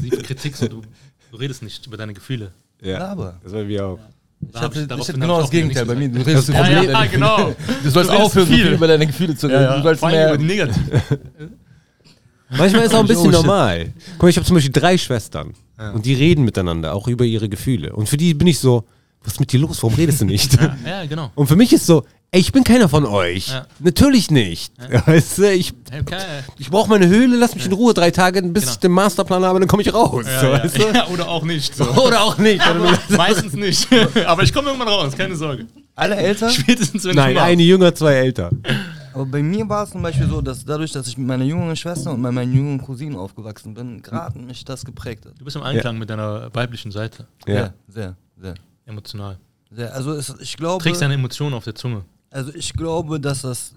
die 0.00 0.10
Kritik, 0.22 0.56
so, 0.56 0.68
du, 0.68 0.82
du 1.30 1.36
redest 1.36 1.62
nicht 1.62 1.86
über 1.86 1.96
deine 1.96 2.14
Gefühle. 2.14 2.52
Aber 2.98 3.38
Das 3.44 3.52
war 3.52 3.66
wir 3.68 3.86
auch. 3.86 3.98
ich 4.40 4.50
Da 4.52 4.60
hatte, 4.62 4.80
ich 4.80 4.90
hatte 4.90 4.94
hab 4.98 5.06
genau 5.14 5.34
ich 5.40 5.40
das 5.40 5.48
auch 5.48 5.52
wieder 5.52 5.62
Gegenteil 5.62 5.86
bei 5.86 5.94
mir. 5.94 6.08
Du 6.08 6.20
redest 6.22 6.48
Ja, 6.50 6.64
viel. 6.64 6.90
ja, 6.90 7.04
genau. 7.06 7.54
Du 7.82 7.90
sollst 7.90 8.10
Du 8.10 8.14
aufhören, 8.14 8.46
so 8.48 8.52
viel. 8.52 8.64
viel 8.64 8.72
über 8.74 8.86
deine 8.88 9.06
Gefühle 9.06 9.36
zu 9.36 9.46
reden. 9.46 9.76
Du 9.76 9.82
sollst 9.82 10.00
Vor 10.00 10.08
allem 10.08 10.18
mehr. 10.18 10.28
über 10.28 10.38
die 10.38 10.44
Negativ. 10.44 10.82
Manchmal 12.50 12.84
ist 12.84 12.94
auch 12.94 13.00
ein 13.00 13.06
bisschen 13.06 13.28
Oh, 13.28 13.32
shit. 13.32 13.40
normal. 13.46 13.92
Guck 14.12 14.22
mal, 14.24 14.28
ich 14.28 14.36
habe 14.36 14.46
zum 14.46 14.54
Beispiel 14.56 14.72
drei 14.72 14.98
Schwestern. 14.98 15.54
Und 15.94 16.06
die 16.06 16.14
reden 16.14 16.44
miteinander, 16.44 16.94
auch 16.94 17.08
über 17.08 17.24
ihre 17.24 17.48
Gefühle. 17.48 17.92
Und 17.94 18.08
für 18.08 18.16
die 18.16 18.34
bin 18.34 18.46
ich 18.46 18.58
so, 18.60 18.84
was 19.24 19.34
ist 19.34 19.40
mit 19.40 19.52
dir 19.52 19.60
los? 19.60 19.82
Warum 19.82 19.94
redest 19.96 20.20
du 20.20 20.24
nicht? 20.24 20.52
Ja, 20.60 20.76
ja, 20.84 21.06
genau. 21.06 21.30
Und 21.34 21.46
für 21.46 21.56
mich 21.56 21.72
ist 21.72 21.86
so, 21.86 22.04
ey, 22.30 22.40
ich 22.40 22.52
bin 22.52 22.64
keiner 22.64 22.88
von 22.88 23.04
euch. 23.06 23.48
Ja. 23.48 23.66
Natürlich 23.78 24.30
nicht. 24.30 24.72
Weißt 25.06 25.38
du, 25.38 25.52
ich, 25.52 25.72
Okay. 26.00 26.16
ich 26.58 26.70
brauche 26.70 26.88
meine 26.88 27.06
Höhle, 27.08 27.36
lass 27.36 27.54
mich 27.54 27.66
in 27.66 27.72
Ruhe 27.72 27.92
drei 27.94 28.10
Tage, 28.10 28.42
bis 28.42 28.62
Genau. 28.62 28.72
ich 28.72 28.78
den 28.78 28.92
Masterplan 28.92 29.44
habe, 29.44 29.58
dann 29.60 29.68
komme 29.68 29.82
ich 29.82 29.92
raus. 29.92 30.24
Ja, 30.26 30.40
so, 30.40 30.46
ja. 30.46 30.64
weißt 30.64 30.78
du? 30.78 30.82
ja, 30.94 31.06
oder 31.08 31.28
auch 31.28 31.44
nicht. 31.44 31.74
So. 31.74 31.84
Oder 32.02 32.22
auch 32.22 32.38
nicht. 32.38 32.62
Meistens 33.10 33.52
nicht. 33.54 33.88
Aber 34.26 34.42
ich 34.42 34.52
komme 34.52 34.68
irgendwann 34.68 34.88
raus, 34.88 35.12
keine 35.16 35.36
Sorge. 35.36 35.66
Alle 35.94 36.16
Eltern? 36.16 36.50
Spätestens 36.50 37.04
wenn 37.04 37.14
Nein, 37.16 37.32
ich 37.36 37.40
eine 37.40 37.62
jünger, 37.62 37.94
zwei 37.94 38.14
älter. 38.14 38.50
Aber 39.14 39.26
bei 39.26 39.42
mir 39.42 39.68
war 39.68 39.84
es 39.84 39.90
zum 39.90 40.00
Beispiel 40.00 40.26
so, 40.26 40.40
dass 40.40 40.64
dadurch, 40.64 40.90
dass 40.92 41.06
ich 41.06 41.18
mit 41.18 41.26
meiner 41.26 41.44
jüngeren 41.44 41.76
Schwester 41.76 42.12
und 42.12 42.22
mit 42.22 42.32
meinen 42.32 42.54
jüngeren 42.54 42.80
Cousinen 42.80 43.16
aufgewachsen 43.18 43.74
bin, 43.74 44.00
gerade 44.00 44.38
mich 44.38 44.64
das 44.64 44.86
geprägt 44.86 45.26
hat. 45.26 45.34
Du 45.38 45.44
bist 45.44 45.54
im 45.56 45.62
Einklang 45.62 45.98
mit 45.98 46.08
deiner 46.08 46.48
weiblichen 46.54 46.90
Seite. 46.90 47.26
Ja. 47.46 47.54
Sehr, 47.54 47.74
sehr, 47.88 48.16
sehr. 48.40 48.54
Emotional. 48.86 49.38
sehr. 49.70 49.94
Also 49.94 50.12
es, 50.12 50.34
ich 50.40 50.52
Du 50.56 50.58
glaube, 50.62 50.82
trägst 50.82 51.00
deine 51.02 51.14
Emotionen 51.14 51.54
auf 51.54 51.64
der 51.64 51.74
Zunge. 51.74 52.04
also 52.30 52.52
ich 52.54 52.72
glaube, 52.74 53.18
dass 53.20 53.42
das 53.42 53.72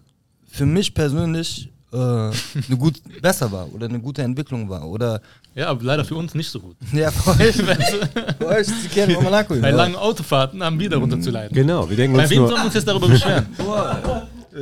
für 0.52 0.66
mich 0.66 0.94
persönlich 0.94 1.70
äh, 1.94 1.98
eine 1.98 2.34
gut 2.78 2.96
besser 3.22 3.52
war 3.52 3.72
oder 3.74 3.88
eine 3.88 4.00
gute 4.00 4.22
Entwicklung 4.24 4.68
war 4.70 4.86
oder 4.88 5.22
Ja, 5.54 5.68
aber 5.68 5.84
leider 5.84 6.04
für 6.06 6.16
uns 6.16 6.34
nicht 6.34 6.50
so 6.50 6.60
gut. 6.60 6.76
ja 6.94 7.12
für 7.12 7.32
euch, 7.32 7.56
für 8.38 8.48
euch 8.48 8.68
zu 8.68 8.90
kennen, 8.94 9.22
Monaco. 9.22 9.54
Bei 9.56 9.70
ja. 9.70 9.76
langen 9.76 9.96
Autofahrten 9.96 10.64
haben 10.64 10.80
wir 10.80 10.90
darunter 10.90 11.20
zu 11.22 11.30
leiden. 11.32 11.54
Genau, 11.54 11.90
wir 11.90 11.96
denken 11.96 12.18
Bei 12.18 12.24
uns 12.24 12.32
wem 12.32 12.48
sollen 12.48 12.60
wir 12.62 12.66
uns 12.66 12.74
jetzt 12.74 12.88
darüber 12.88 13.08
beschweren? 13.08 13.46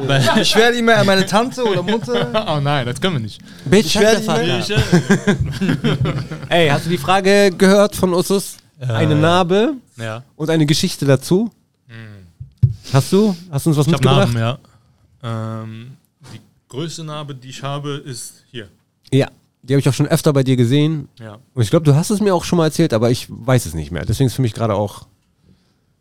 Bei, 0.07 0.41
Ich 0.41 0.55
werde 0.55 0.77
immer 0.77 0.95
an 0.97 1.05
meine 1.05 1.25
Tante 1.25 1.63
oder 1.63 1.83
Mutter. 1.83 2.27
oh 2.55 2.59
nein, 2.59 2.85
das 2.85 2.99
können 2.99 3.15
wir 3.15 3.19
nicht. 3.21 3.39
Bitch, 3.65 3.85
Ich 3.95 3.99
werde 3.99 4.25
mal-. 4.25 4.63
Ey, 6.49 6.69
hast 6.69 6.85
du 6.85 6.89
die 6.89 6.97
Frage 6.97 7.51
gehört 7.55 7.95
von 7.95 8.13
Ussus? 8.13 8.57
Eine 8.79 9.15
Narbe 9.15 9.75
Ja. 9.97 10.23
und 10.35 10.49
eine 10.49 10.65
Geschichte 10.65 11.05
dazu? 11.05 11.51
Hast 12.91 13.11
du? 13.13 13.35
Hast 13.49 13.65
du 13.65 13.69
uns 13.69 13.77
was 13.77 13.87
Ich 13.87 13.93
habe 13.93 14.03
mitgebracht? 14.03 14.33
Narben, 14.33 14.59
ja. 15.23 15.61
Ähm, 15.63 15.97
die 16.33 16.39
größte 16.67 17.03
Narbe, 17.03 17.33
die 17.33 17.49
ich 17.49 17.63
habe, 17.63 17.91
ist 18.05 18.43
hier. 18.51 18.67
Ja, 19.11 19.29
die 19.61 19.73
habe 19.73 19.79
ich 19.79 19.87
auch 19.89 19.93
schon 19.93 20.07
öfter 20.07 20.33
bei 20.33 20.43
dir 20.43 20.55
gesehen. 20.57 21.07
Ja. 21.19 21.39
Und 21.53 21.63
ich 21.63 21.69
glaube, 21.69 21.85
du 21.85 21.95
hast 21.95 22.09
es 22.09 22.19
mir 22.19 22.35
auch 22.35 22.43
schon 22.43 22.57
mal 22.57 22.65
erzählt, 22.65 22.93
aber 22.93 23.09
ich 23.09 23.27
weiß 23.29 23.65
es 23.65 23.73
nicht 23.73 23.91
mehr. 23.91 24.05
Deswegen 24.05 24.27
ist 24.27 24.33
es 24.33 24.35
für 24.35 24.41
mich 24.41 24.53
gerade 24.53 24.75
auch. 24.75 25.07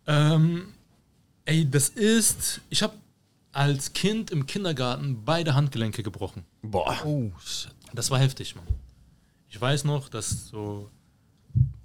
Ähm, 0.06 0.64
ey, 1.44 1.68
das 1.70 1.88
ist. 1.88 2.60
Ich 2.68 2.82
habe 2.82 2.94
als 3.52 3.92
Kind 3.92 4.30
im 4.30 4.46
Kindergarten 4.46 5.22
beide 5.24 5.54
Handgelenke 5.54 6.02
gebrochen. 6.02 6.42
Boah. 6.62 6.96
Oh, 7.04 7.30
shit. 7.44 7.70
Das 7.94 8.10
war 8.10 8.18
heftig, 8.18 8.56
Mann. 8.56 8.66
Ich 9.50 9.60
weiß 9.60 9.84
noch, 9.84 10.08
dass 10.08 10.48
so. 10.48 10.88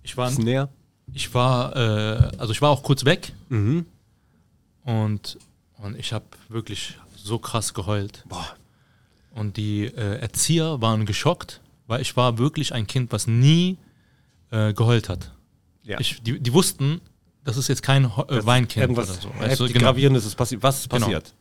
Ich 0.01 0.15
war, 0.17 0.29
Ist 0.29 0.39
näher. 0.39 0.69
Ich 1.13 1.33
war, 1.33 1.75
äh, 1.75 2.31
also 2.37 2.51
ich 2.53 2.61
war 2.61 2.69
auch 2.69 2.83
kurz 2.83 3.05
weg 3.05 3.33
Mhm. 3.49 3.85
und, 4.83 5.37
und 5.77 5.97
ich 5.97 6.13
habe 6.13 6.25
wirklich 6.49 6.97
so 7.15 7.39
krass 7.39 7.73
geheult. 7.73 8.23
Und 9.31 9.57
die 9.57 9.85
äh, 9.85 10.19
Erzieher 10.19 10.81
waren 10.81 11.05
geschockt, 11.05 11.61
weil 11.87 12.01
ich 12.01 12.15
war 12.17 12.37
wirklich 12.37 12.73
ein 12.73 12.87
Kind, 12.87 13.11
was 13.11 13.27
nie 13.27 13.77
äh, 14.51 14.73
geheult 14.73 15.09
hat. 15.09 15.31
Ja. 15.83 15.99
Ich, 15.99 16.21
die, 16.23 16.39
die 16.39 16.53
wussten, 16.53 17.01
das 17.43 17.55
ist 17.57 17.67
jetzt 17.67 17.83
kein 17.83 18.05
äh, 18.05 18.45
Weinkind 18.45 18.81
Irgendwas 18.83 19.09
oder 19.09 19.21
so. 19.21 19.29
Weißt 19.29 19.59
du, 19.59 19.63
heftig 19.65 19.73
genau. 19.73 19.85
Gravierendes 19.85 20.25
ist 20.25 20.35
passiert. 20.35 20.63
Was 20.63 20.79
ist 20.79 20.89
Genau. 20.89 21.05
passiert? 21.05 21.33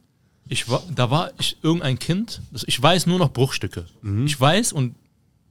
Ich 0.48 0.68
war, 0.68 0.82
da 0.94 1.10
war 1.10 1.32
ich 1.40 1.56
irgendein 1.62 1.98
Kind, 1.98 2.40
das, 2.52 2.62
ich 2.68 2.80
weiß 2.80 3.06
nur 3.06 3.18
noch 3.18 3.32
Bruchstücke. 3.32 3.86
Mhm. 4.02 4.26
Ich 4.26 4.38
weiß 4.40 4.72
und 4.72 4.94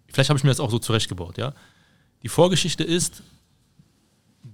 vielleicht 0.07 0.30
habe 0.30 0.38
ich 0.38 0.43
mir 0.43 0.51
das 0.51 0.59
auch 0.61 0.72
so 0.72 0.80
zurechtgebaut, 0.80 1.38
ja. 1.38 1.53
Die 2.24 2.30
Vorgeschichte 2.30 2.84
ist, 2.84 3.22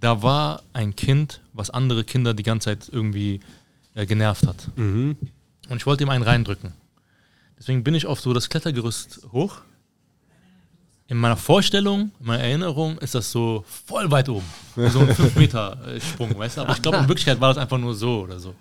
da 0.02 0.22
war 0.22 0.64
ein 0.74 0.96
Kind, 0.96 1.42
was 1.54 1.70
andere 1.70 2.04
Kinder 2.04 2.34
die 2.34 2.44
ganze 2.44 2.66
Zeit 2.66 2.90
irgendwie 2.92 3.40
äh, 3.96 4.06
genervt 4.06 4.46
hat. 4.46 4.68
Und 5.70 5.78
ich 5.78 5.86
wollte 5.86 6.04
ihm 6.04 6.10
einen 6.10 6.24
reindrücken. 6.24 6.74
Deswegen 7.58 7.84
bin 7.84 7.96
ich 7.96 8.08
auf 8.08 8.20
so 8.20 8.34
das 8.34 8.50
Klettergerüst 8.50 9.28
hoch. 9.32 9.62
In 11.08 11.18
meiner 11.18 11.38
Vorstellung, 11.38 12.12
in 12.20 12.26
meiner 12.26 12.44
Erinnerung 12.44 12.98
ist 13.00 13.16
das 13.16 13.32
so 13.32 13.64
voll 13.86 14.10
weit 14.12 14.30
oben. 14.30 14.46
So 14.76 15.00
ein 15.02 15.10
5-Meter-Sprung, 15.14 16.38
weißt 16.38 16.58
du? 16.58 16.62
Aber 16.62 16.74
ich 16.74 16.82
glaube, 16.82 16.98
in 16.98 17.08
Wirklichkeit 17.08 17.40
war 17.40 17.50
das 17.50 17.58
einfach 17.58 17.78
nur 17.78 17.94
so 17.94 18.22
oder 18.22 18.40
so. 18.40 18.56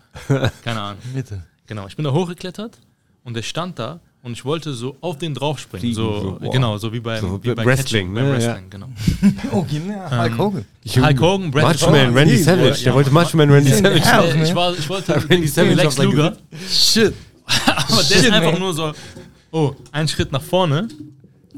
Keine 0.62 0.80
Ahnung. 0.80 1.03
Bitte. 1.14 1.45
Genau, 1.66 1.86
ich 1.86 1.97
bin 1.97 2.05
da 2.05 2.12
hochgeklettert 2.12 2.78
und 3.24 3.34
der 3.34 3.43
stand 3.43 3.78
da 3.78 4.01
und 4.23 4.33
ich 4.33 4.45
wollte 4.45 4.75
so 4.75 4.97
auf 5.01 5.18
den 5.18 5.35
draufspringen. 5.35 5.81
Fliegen, 5.81 5.95
So, 5.97 6.21
so, 6.21 6.39
boah. 6.41 6.51
genau, 6.53 6.77
so 6.79 6.93
wie 6.93 7.01
beim, 7.01 7.21
So 7.21 7.43
wie 7.43 7.49
beim 7.49 7.57
beim 7.57 7.66
Wrestling, 7.66 8.12
Catching, 8.12 8.14
beim 8.14 8.25
ne? 8.27 8.33
Wrestling, 8.33 8.71
genau. 8.71 8.89
Oh, 9.53 9.66
ja, 9.71 10.23
Hulk 10.23 10.39
Hogan. 10.39 10.64
Hulk 10.87 11.21
Hogan, 11.21 11.51
Brad 11.51 11.62
Macho 11.64 11.91
Man, 11.91 12.14
Randy 12.14 12.37
Ja, 12.37 12.45
Savage. 12.45 12.68
ja. 12.79 12.85
Der 12.85 12.95
wollte 12.95 13.11
Macho 13.11 13.37
Man, 13.37 13.51
Randy 13.51 13.71
Savage. 13.71 13.99
Ja, 13.99 14.23
ne? 14.35 14.43
ich, 14.45 14.55
war, 14.55 14.73
ich 14.77 14.89
wollte 14.89 15.14
Randy 15.31 15.49
Savage 15.49 15.75
Lex 15.75 15.99
Luger, 15.99 16.37
Shit. 16.68 17.14
aber 17.66 18.03
der 18.03 18.16
ist 18.18 18.31
einfach 18.31 18.53
man. 18.53 18.61
nur 18.61 18.75
so, 18.75 18.93
oh, 19.53 19.75
ein 19.93 20.07
Schritt 20.09 20.33
nach 20.33 20.43
vorne 20.43 20.89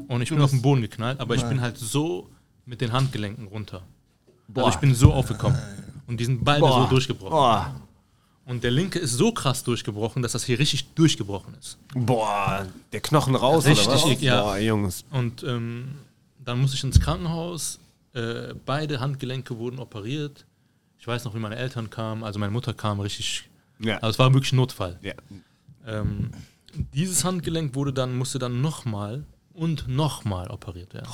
und 0.07 0.21
ich 0.21 0.29
bin 0.29 0.41
auf 0.41 0.49
den 0.51 0.61
Boden 0.61 0.81
geknallt, 0.81 1.19
aber 1.19 1.35
ich 1.35 1.43
bin 1.43 1.61
halt 1.61 1.77
so 1.77 2.29
mit 2.65 2.81
den 2.81 2.91
Handgelenken 2.93 3.47
runter. 3.47 3.81
Also 4.55 4.69
ich 4.69 4.75
bin 4.77 4.93
so 4.95 5.11
aufgekommen 5.13 5.57
und 6.07 6.19
die 6.19 6.25
sind 6.25 6.43
beide 6.43 6.61
so 6.65 6.85
durchgebrochen. 6.89 7.31
Boah. 7.31 7.75
Und 8.45 8.63
der 8.63 8.71
linke 8.71 8.99
ist 8.99 9.13
so 9.13 9.31
krass 9.31 9.63
durchgebrochen, 9.63 10.21
dass 10.21 10.33
das 10.33 10.43
hier 10.43 10.59
richtig 10.59 10.93
durchgebrochen 10.95 11.53
ist. 11.59 11.77
Boah, 11.93 12.67
der 12.91 12.99
Knochen 12.99 13.35
raus 13.35 13.65
Richtig, 13.65 13.87
oder 13.87 13.95
was? 13.95 14.21
ja. 14.21 14.41
Boah, 14.41 14.57
Jungs. 14.57 15.05
Und 15.11 15.43
ähm, 15.43 15.95
dann 16.43 16.59
musste 16.59 16.75
ich 16.75 16.83
ins 16.83 16.99
Krankenhaus. 16.99 17.79
Äh, 18.13 18.53
beide 18.65 18.99
Handgelenke 18.99 19.57
wurden 19.57 19.79
operiert. 19.79 20.45
Ich 20.99 21.07
weiß 21.07 21.23
noch, 21.23 21.33
wie 21.35 21.39
meine 21.39 21.55
Eltern 21.55 21.89
kamen. 21.89 22.23
Also 22.23 22.37
meine 22.37 22.51
Mutter 22.51 22.73
kam 22.73 22.99
richtig. 22.99 23.49
Ja. 23.79 23.95
Also 23.95 24.09
es 24.09 24.19
war 24.19 24.33
wirklich 24.33 24.51
ein 24.51 24.57
Notfall. 24.57 24.99
Ja. 25.01 25.13
Ähm, 25.87 26.31
dieses 26.93 27.23
Handgelenk 27.23 27.75
wurde 27.75 27.93
dann, 27.93 28.15
musste 28.17 28.39
dann 28.39 28.61
nochmal 28.61 29.23
und 29.53 29.87
nochmal 29.87 30.49
operiert 30.49 30.93
werden. 30.93 31.07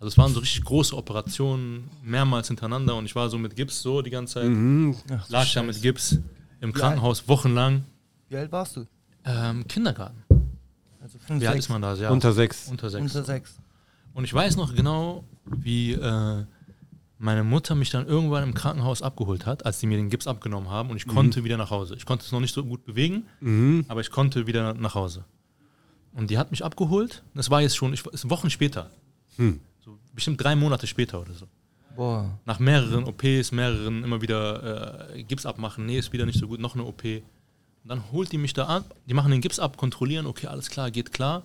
Also 0.00 0.08
es 0.08 0.18
waren 0.18 0.32
so 0.32 0.40
richtig 0.40 0.64
große 0.64 0.96
Operationen, 0.96 1.90
mehrmals 2.02 2.48
hintereinander 2.48 2.96
und 2.96 3.04
ich 3.04 3.14
war 3.14 3.28
so 3.28 3.36
mit 3.36 3.54
Gips 3.54 3.82
so 3.82 4.00
die 4.00 4.10
ganze 4.10 4.34
Zeit. 4.34 4.48
Mhm. 4.48 4.96
lag 5.28 5.52
da 5.52 5.62
mit 5.62 5.80
Gips 5.82 6.18
im 6.60 6.72
Krankenhaus 6.72 7.28
wochenlang. 7.28 7.84
Wie 8.28 8.36
alt 8.36 8.52
warst 8.52 8.76
du? 8.76 8.86
Ähm, 9.24 9.66
Kindergarten. 9.68 10.22
Also 11.00 11.18
fünf, 11.18 11.40
Wie 11.40 11.46
alt 11.46 11.54
sechs, 11.56 11.66
ist 11.66 11.70
man 11.70 11.82
da? 11.82 11.94
Ja, 11.94 12.10
Unter 12.10 12.32
sechs. 12.32 12.68
unter 12.68 12.90
sechs. 12.90 13.02
Unter 13.02 13.24
sechs. 13.24 13.58
Und 14.12 14.24
ich 14.24 14.34
weiß 14.34 14.56
noch 14.56 14.74
genau, 14.74 15.24
wie 15.44 15.92
äh, 15.92 16.44
meine 17.18 17.44
Mutter 17.44 17.74
mich 17.74 17.90
dann 17.90 18.06
irgendwann 18.06 18.42
im 18.42 18.54
Krankenhaus 18.54 19.02
abgeholt 19.02 19.46
hat, 19.46 19.64
als 19.66 19.80
sie 19.80 19.86
mir 19.86 19.96
den 19.96 20.10
Gips 20.10 20.26
abgenommen 20.26 20.68
haben 20.70 20.90
und 20.90 20.96
ich 20.96 21.06
konnte 21.06 21.44
wieder 21.44 21.56
nach 21.56 21.70
Hause. 21.70 21.94
Ich 21.94 22.06
konnte 22.06 22.24
es 22.24 22.32
noch 22.32 22.40
nicht 22.40 22.54
so 22.54 22.64
gut 22.64 22.84
bewegen, 22.84 23.84
aber 23.88 24.00
ich 24.00 24.10
konnte 24.10 24.46
wieder 24.46 24.74
nach 24.74 24.94
Hause. 24.94 25.24
Und 26.12 26.30
die 26.30 26.38
hat 26.38 26.50
mich 26.50 26.64
abgeholt. 26.64 27.22
Das 27.34 27.50
war 27.50 27.60
jetzt 27.60 27.76
schon 27.76 27.92
ich, 27.92 28.04
ist 28.06 28.28
Wochen 28.30 28.50
später. 28.50 28.90
So 29.36 29.98
bestimmt 30.14 30.42
drei 30.42 30.56
Monate 30.56 30.86
später 30.86 31.20
oder 31.20 31.32
so. 31.32 31.46
Boah. 32.00 32.38
Nach 32.46 32.58
mehreren 32.58 33.04
OPs, 33.04 33.52
mehreren 33.52 34.02
immer 34.04 34.22
wieder 34.22 35.10
äh, 35.14 35.22
Gips 35.22 35.44
abmachen. 35.44 35.84
Nee, 35.84 35.98
ist 35.98 36.14
wieder 36.14 36.24
nicht 36.24 36.38
so 36.38 36.48
gut, 36.48 36.58
noch 36.58 36.74
eine 36.74 36.84
OP. 36.84 37.04
Und 37.04 37.22
dann 37.84 38.10
holt 38.10 38.32
die 38.32 38.38
mich 38.38 38.54
da 38.54 38.68
ab. 38.68 38.94
Die 39.06 39.12
machen 39.12 39.30
den 39.30 39.42
Gips 39.42 39.58
ab, 39.58 39.76
kontrollieren, 39.76 40.24
okay, 40.24 40.46
alles 40.46 40.70
klar, 40.70 40.90
geht 40.90 41.12
klar. 41.12 41.42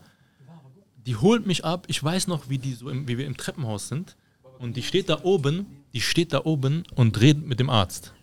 Die 1.06 1.18
holt 1.18 1.46
mich 1.46 1.66
ab. 1.66 1.84
Ich 1.90 2.02
weiß 2.02 2.28
noch, 2.28 2.48
wie, 2.48 2.58
die 2.58 2.72
so 2.72 2.90
im, 2.90 3.06
wie 3.06 3.18
wir 3.18 3.26
im 3.26 3.36
Treppenhaus 3.36 3.90
sind. 3.90 4.16
Und 4.58 4.78
die 4.78 4.84
steht 4.84 5.10
da 5.10 5.24
oben, 5.24 5.66
die 5.94 6.00
steht 6.00 6.32
da 6.32 6.46
oben 6.46 6.84
und 6.96 7.20
redet 7.20 7.46
mit 7.46 7.60
dem 7.60 7.70
Arzt. 7.70 8.14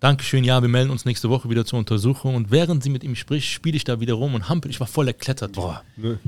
Dankeschön, 0.00 0.42
ja, 0.42 0.62
wir 0.62 0.68
melden 0.68 0.90
uns 0.90 1.04
nächste 1.04 1.30
Woche 1.30 1.48
wieder 1.48 1.64
zur 1.64 1.78
Untersuchung. 1.78 2.34
Und 2.34 2.50
während 2.50 2.82
sie 2.82 2.90
mit 2.90 3.04
ihm 3.04 3.14
spricht, 3.14 3.48
spiele 3.48 3.76
ich 3.76 3.84
da 3.84 4.00
wieder 4.00 4.14
rum 4.14 4.34
und 4.34 4.48
hampel. 4.48 4.68
Ich 4.72 4.80
war 4.80 4.88
voll 4.88 5.06
erklettert. 5.06 5.56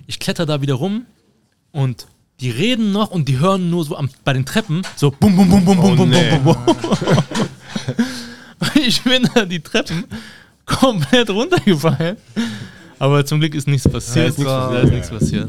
Ich 0.06 0.20
kletter 0.20 0.46
da 0.46 0.62
wieder 0.62 0.74
rum 0.74 1.06
und 1.72 2.06
die 2.40 2.50
reden 2.50 2.92
noch 2.92 3.10
und 3.10 3.28
die 3.28 3.38
hören 3.38 3.70
nur 3.70 3.84
so 3.84 3.96
am, 3.96 4.10
bei 4.24 4.32
den 4.32 4.44
Treppen 4.44 4.82
so 4.96 5.10
bum, 5.10 5.36
bum, 5.36 5.48
bum, 5.48 5.64
bum, 5.64 5.76
bum, 5.76 5.92
oh, 5.92 5.96
bum, 5.96 6.10
bum, 6.10 6.44
bum, 6.44 6.56
ich 8.74 9.02
bin 9.02 9.28
da 9.34 9.44
die 9.44 9.60
Treppen 9.60 10.04
komplett 10.66 11.30
runtergefallen. 11.30 12.16
Aber 12.98 13.24
zum 13.24 13.40
Glück 13.40 13.54
ist 13.54 13.68
nichts 13.68 13.88
passiert. 13.88 14.38
Da 14.38 14.80
ist 14.80 14.90
nichts 14.90 15.10
passiert. 15.10 15.48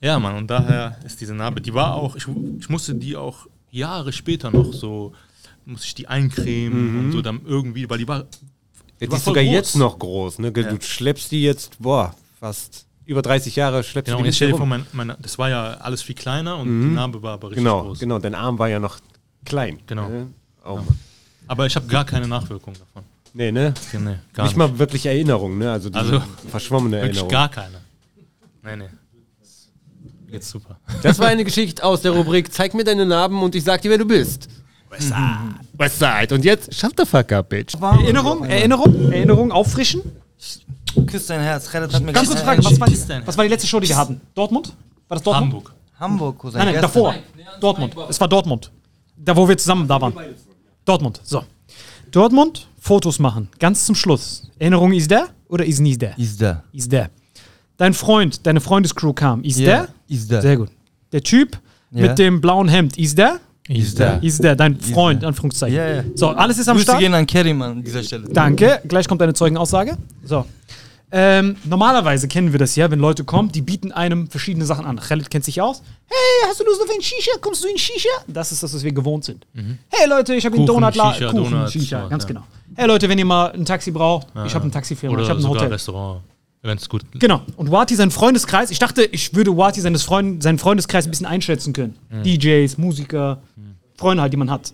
Ja, 0.00 0.18
Mann, 0.18 0.36
und 0.36 0.48
daher 0.48 0.98
ist 1.04 1.20
diese 1.20 1.34
Narbe, 1.34 1.60
die 1.60 1.72
war 1.72 1.94
auch, 1.94 2.16
ich, 2.16 2.26
ich 2.60 2.68
musste 2.68 2.94
die 2.94 3.16
auch 3.16 3.46
Jahre 3.70 4.12
später 4.12 4.50
noch 4.50 4.72
so, 4.72 5.12
musste 5.64 5.86
ich 5.86 5.94
die 5.94 6.06
eincremen 6.06 6.92
mhm. 6.92 6.98
und 7.00 7.12
so 7.12 7.22
dann 7.22 7.40
irgendwie, 7.44 7.88
weil 7.88 7.98
die 7.98 8.08
war. 8.08 8.24
Die, 8.24 9.04
ja, 9.04 9.08
die 9.08 9.16
ist 9.16 9.24
sogar 9.24 9.42
groß. 9.42 9.52
jetzt 9.52 9.76
noch 9.76 9.98
groß, 9.98 10.38
ne? 10.38 10.52
Du 10.52 10.60
ja. 10.60 10.80
schleppst 10.80 11.32
die 11.32 11.42
jetzt, 11.42 11.78
boah, 11.78 12.14
fast 12.38 12.85
über 13.06 13.22
30 13.22 13.56
Jahre 13.56 13.82
schleppst 13.82 14.06
Genau, 14.06 14.18
du 14.18 14.22
die 14.24 14.28
jetzt 14.28 14.36
stell 14.36 14.48
dir 14.48 14.54
mit 14.54 14.58
vor, 14.58 14.66
mein, 14.66 14.86
mein, 14.92 15.16
das 15.20 15.38
war 15.38 15.48
ja 15.48 15.74
alles 15.74 16.02
viel 16.02 16.14
kleiner 16.14 16.58
und 16.58 16.66
die 16.66 16.94
Narbe 16.94 17.22
war 17.22 17.34
aber 17.34 17.48
richtig 17.50 17.64
Genau, 17.64 17.82
groß. 17.84 17.98
genau, 18.00 18.18
dein 18.18 18.34
Arm 18.34 18.58
war 18.58 18.68
ja 18.68 18.78
noch 18.80 18.98
klein. 19.44 19.78
Genau. 19.86 20.08
Ne? 20.08 20.26
Oh, 20.64 20.76
Mann. 20.76 20.86
Aber 21.48 21.66
ich 21.66 21.76
habe 21.76 21.86
gar 21.86 22.04
keine 22.04 22.26
Nachwirkung 22.26 22.74
davon. 22.74 23.04
Nee, 23.32 23.52
ne? 23.52 23.72
Ja, 23.92 23.98
Nee, 24.00 24.16
gar 24.32 24.44
Nicht 24.44 24.56
mal 24.56 24.78
wirklich 24.78 25.06
Erinnerung, 25.06 25.58
ne? 25.58 25.70
Also, 25.70 25.90
die 25.90 25.96
Also, 25.96 26.22
verschwommene 26.50 26.98
Erinnerung. 26.98 27.28
gar 27.28 27.48
keine. 27.48 27.80
Nee, 28.64 28.76
nee. 28.76 28.88
Jetzt 30.28 30.50
super. 30.50 30.78
Das 31.02 31.18
war 31.20 31.28
eine 31.28 31.44
Geschichte 31.44 31.84
aus 31.84 32.02
der 32.02 32.10
Rubrik 32.10 32.52
Zeig 32.52 32.74
mir 32.74 32.82
deine 32.82 33.06
Narben 33.06 33.40
und 33.42 33.54
ich 33.54 33.62
sag 33.62 33.82
dir, 33.82 33.90
wer 33.90 33.98
du 33.98 34.04
bist. 34.06 34.48
Westside. 34.90 35.54
Westside. 35.74 36.34
Und 36.34 36.44
jetzt, 36.44 36.74
shut 36.74 36.92
the 36.98 37.04
fuck 37.06 37.30
up, 37.32 37.48
bitch. 37.48 37.74
Erinnerung, 37.80 38.44
Erinnerung, 38.44 39.12
Erinnerung, 39.12 39.52
auffrischen. 39.52 40.02
Küss 41.06 41.26
dein 41.26 41.40
Herz. 41.40 41.72
Redet 41.72 41.92
hat 41.94 42.02
mir 42.02 42.12
Ganz 42.12 42.28
kurz 42.28 42.40
Frage, 42.40 42.64
was 42.64 42.80
war, 42.80 42.88
die, 42.88 42.96
was 43.26 43.36
war 43.36 43.44
die 43.44 43.50
letzte 43.50 43.66
Show, 43.68 43.80
die 43.80 43.88
wir 43.88 43.96
hatten? 43.96 44.20
Dortmund? 44.34 44.68
War 45.08 45.16
das 45.16 45.22
Dortmund? 45.22 45.52
Hamburg. 45.52 45.72
Hamburg, 45.98 46.38
Cousin. 46.38 46.58
Nein, 46.58 46.66
nein, 46.66 46.74
gestern. 46.74 46.92
davor. 46.92 47.14
Dortmund. 47.60 47.94
Es 48.08 48.20
war 48.20 48.28
Dortmund. 48.28 48.70
Da, 49.16 49.36
wo 49.36 49.48
wir 49.48 49.56
zusammen 49.56 49.86
da 49.88 50.00
waren. 50.00 50.12
Dortmund. 50.84 51.20
So. 51.24 51.44
Dortmund, 52.10 52.66
Fotos 52.78 53.18
machen. 53.18 53.48
Ganz 53.58 53.86
zum 53.86 53.94
Schluss. 53.94 54.50
Erinnerung 54.58 54.92
ist 54.92 55.10
der 55.10 55.28
oder 55.48 55.64
ist 55.64 55.80
nicht 55.80 56.00
der? 56.02 56.16
Ist 56.18 56.40
da. 56.40 56.62
Ist 56.72 56.92
der. 56.92 57.10
Dein 57.76 57.94
Freund, 57.94 58.46
deine 58.46 58.60
Freundescrew 58.60 59.12
kam. 59.12 59.42
Ist 59.42 59.58
Ja, 59.58 59.66
der? 59.66 59.88
Ist 60.08 60.30
da. 60.30 60.40
Sehr 60.40 60.56
gut. 60.56 60.70
Der 61.12 61.22
Typ 61.22 61.58
Ja. 61.90 62.02
mit 62.08 62.18
dem 62.18 62.40
blauen 62.40 62.68
Hemd, 62.68 62.96
ist 62.98 63.18
der? 63.18 63.40
Ist 63.68 63.98
da. 63.98 64.16
Ist 64.18 64.42
der. 64.44 64.54
Dein 64.54 64.78
Freund, 64.78 65.24
Anführungszeichen. 65.24 65.76
Ja, 65.76 65.88
ja. 65.96 66.04
So, 66.14 66.28
alles 66.28 66.58
ist 66.58 66.68
am 66.68 66.76
Grüße 66.76 66.84
Start. 66.84 67.00
gehen 67.00 67.14
an 67.14 67.26
Kerim 67.26 67.60
an 67.62 67.82
dieser 67.82 68.02
Stelle. 68.02 68.28
Danke. 68.28 68.80
Gleich 68.86 69.08
kommt 69.08 69.20
eine 69.22 69.34
Zeugenaussage. 69.34 69.96
So. 70.24 70.44
Ähm, 71.12 71.56
normalerweise 71.64 72.26
kennen 72.26 72.50
wir 72.52 72.58
das 72.58 72.74
ja, 72.74 72.90
wenn 72.90 72.98
Leute 72.98 73.22
kommen, 73.22 73.52
die 73.52 73.62
bieten 73.62 73.92
einem 73.92 74.28
verschiedene 74.28 74.66
Sachen 74.66 74.84
an. 74.84 74.96
Khaled 74.98 75.30
kennt 75.30 75.44
sich 75.44 75.60
aus. 75.60 75.80
Hey, 76.06 76.48
hast 76.48 76.58
du 76.58 76.64
Lust 76.64 76.82
auf 76.82 76.88
ein 76.90 77.00
Shisha? 77.00 77.32
Kommst 77.40 77.62
du 77.62 77.68
in 77.68 77.78
Shisha? 77.78 78.08
Das 78.26 78.50
ist 78.50 78.62
das, 78.62 78.74
was 78.74 78.82
wir 78.82 78.90
gewohnt 78.92 79.24
sind. 79.24 79.46
Hey 79.88 80.08
Leute, 80.08 80.34
ich 80.34 80.44
habe 80.44 80.56
einen 80.56 80.64
Mhm. 80.64 80.66
Donut 80.66 80.94
Shisha, 80.94 81.30
Kuchen, 81.30 81.36
Donuts, 81.50 81.72
Shisha, 81.72 82.08
ganz 82.08 82.24
ja. 82.24 82.28
genau. 82.28 82.42
Hey 82.74 82.86
Leute, 82.88 83.08
wenn 83.08 83.18
ihr 83.18 83.24
mal 83.24 83.52
ein 83.52 83.64
Taxi 83.64 83.92
braucht, 83.92 84.26
ich 84.44 84.54
habe 84.54 84.64
eine 84.64 84.72
Taxifirma, 84.72 85.14
Oder 85.14 85.22
ich 85.22 85.30
habe 85.30 85.40
ein 85.40 85.48
Hotel. 85.48 85.68
Restaurant, 85.68 86.22
wenn 86.62 86.76
es 86.76 86.88
gut 86.88 87.02
Genau. 87.14 87.42
Und 87.56 87.70
Wati, 87.70 87.94
sein 87.94 88.10
Freundeskreis, 88.10 88.72
ich 88.72 88.80
dachte, 88.80 89.04
ich 89.04 89.32
würde 89.32 89.56
Wati 89.56 89.80
seines 89.80 90.02
Freund, 90.02 90.42
seinen 90.42 90.58
Freundeskreis 90.58 91.06
ein 91.06 91.10
bisschen 91.10 91.26
einschätzen 91.26 91.72
können. 91.72 91.96
Mhm. 92.10 92.24
DJs, 92.24 92.78
Musiker, 92.78 93.40
Freunde 93.96 94.22
halt, 94.22 94.32
die 94.32 94.36
man 94.38 94.50
hat. 94.50 94.72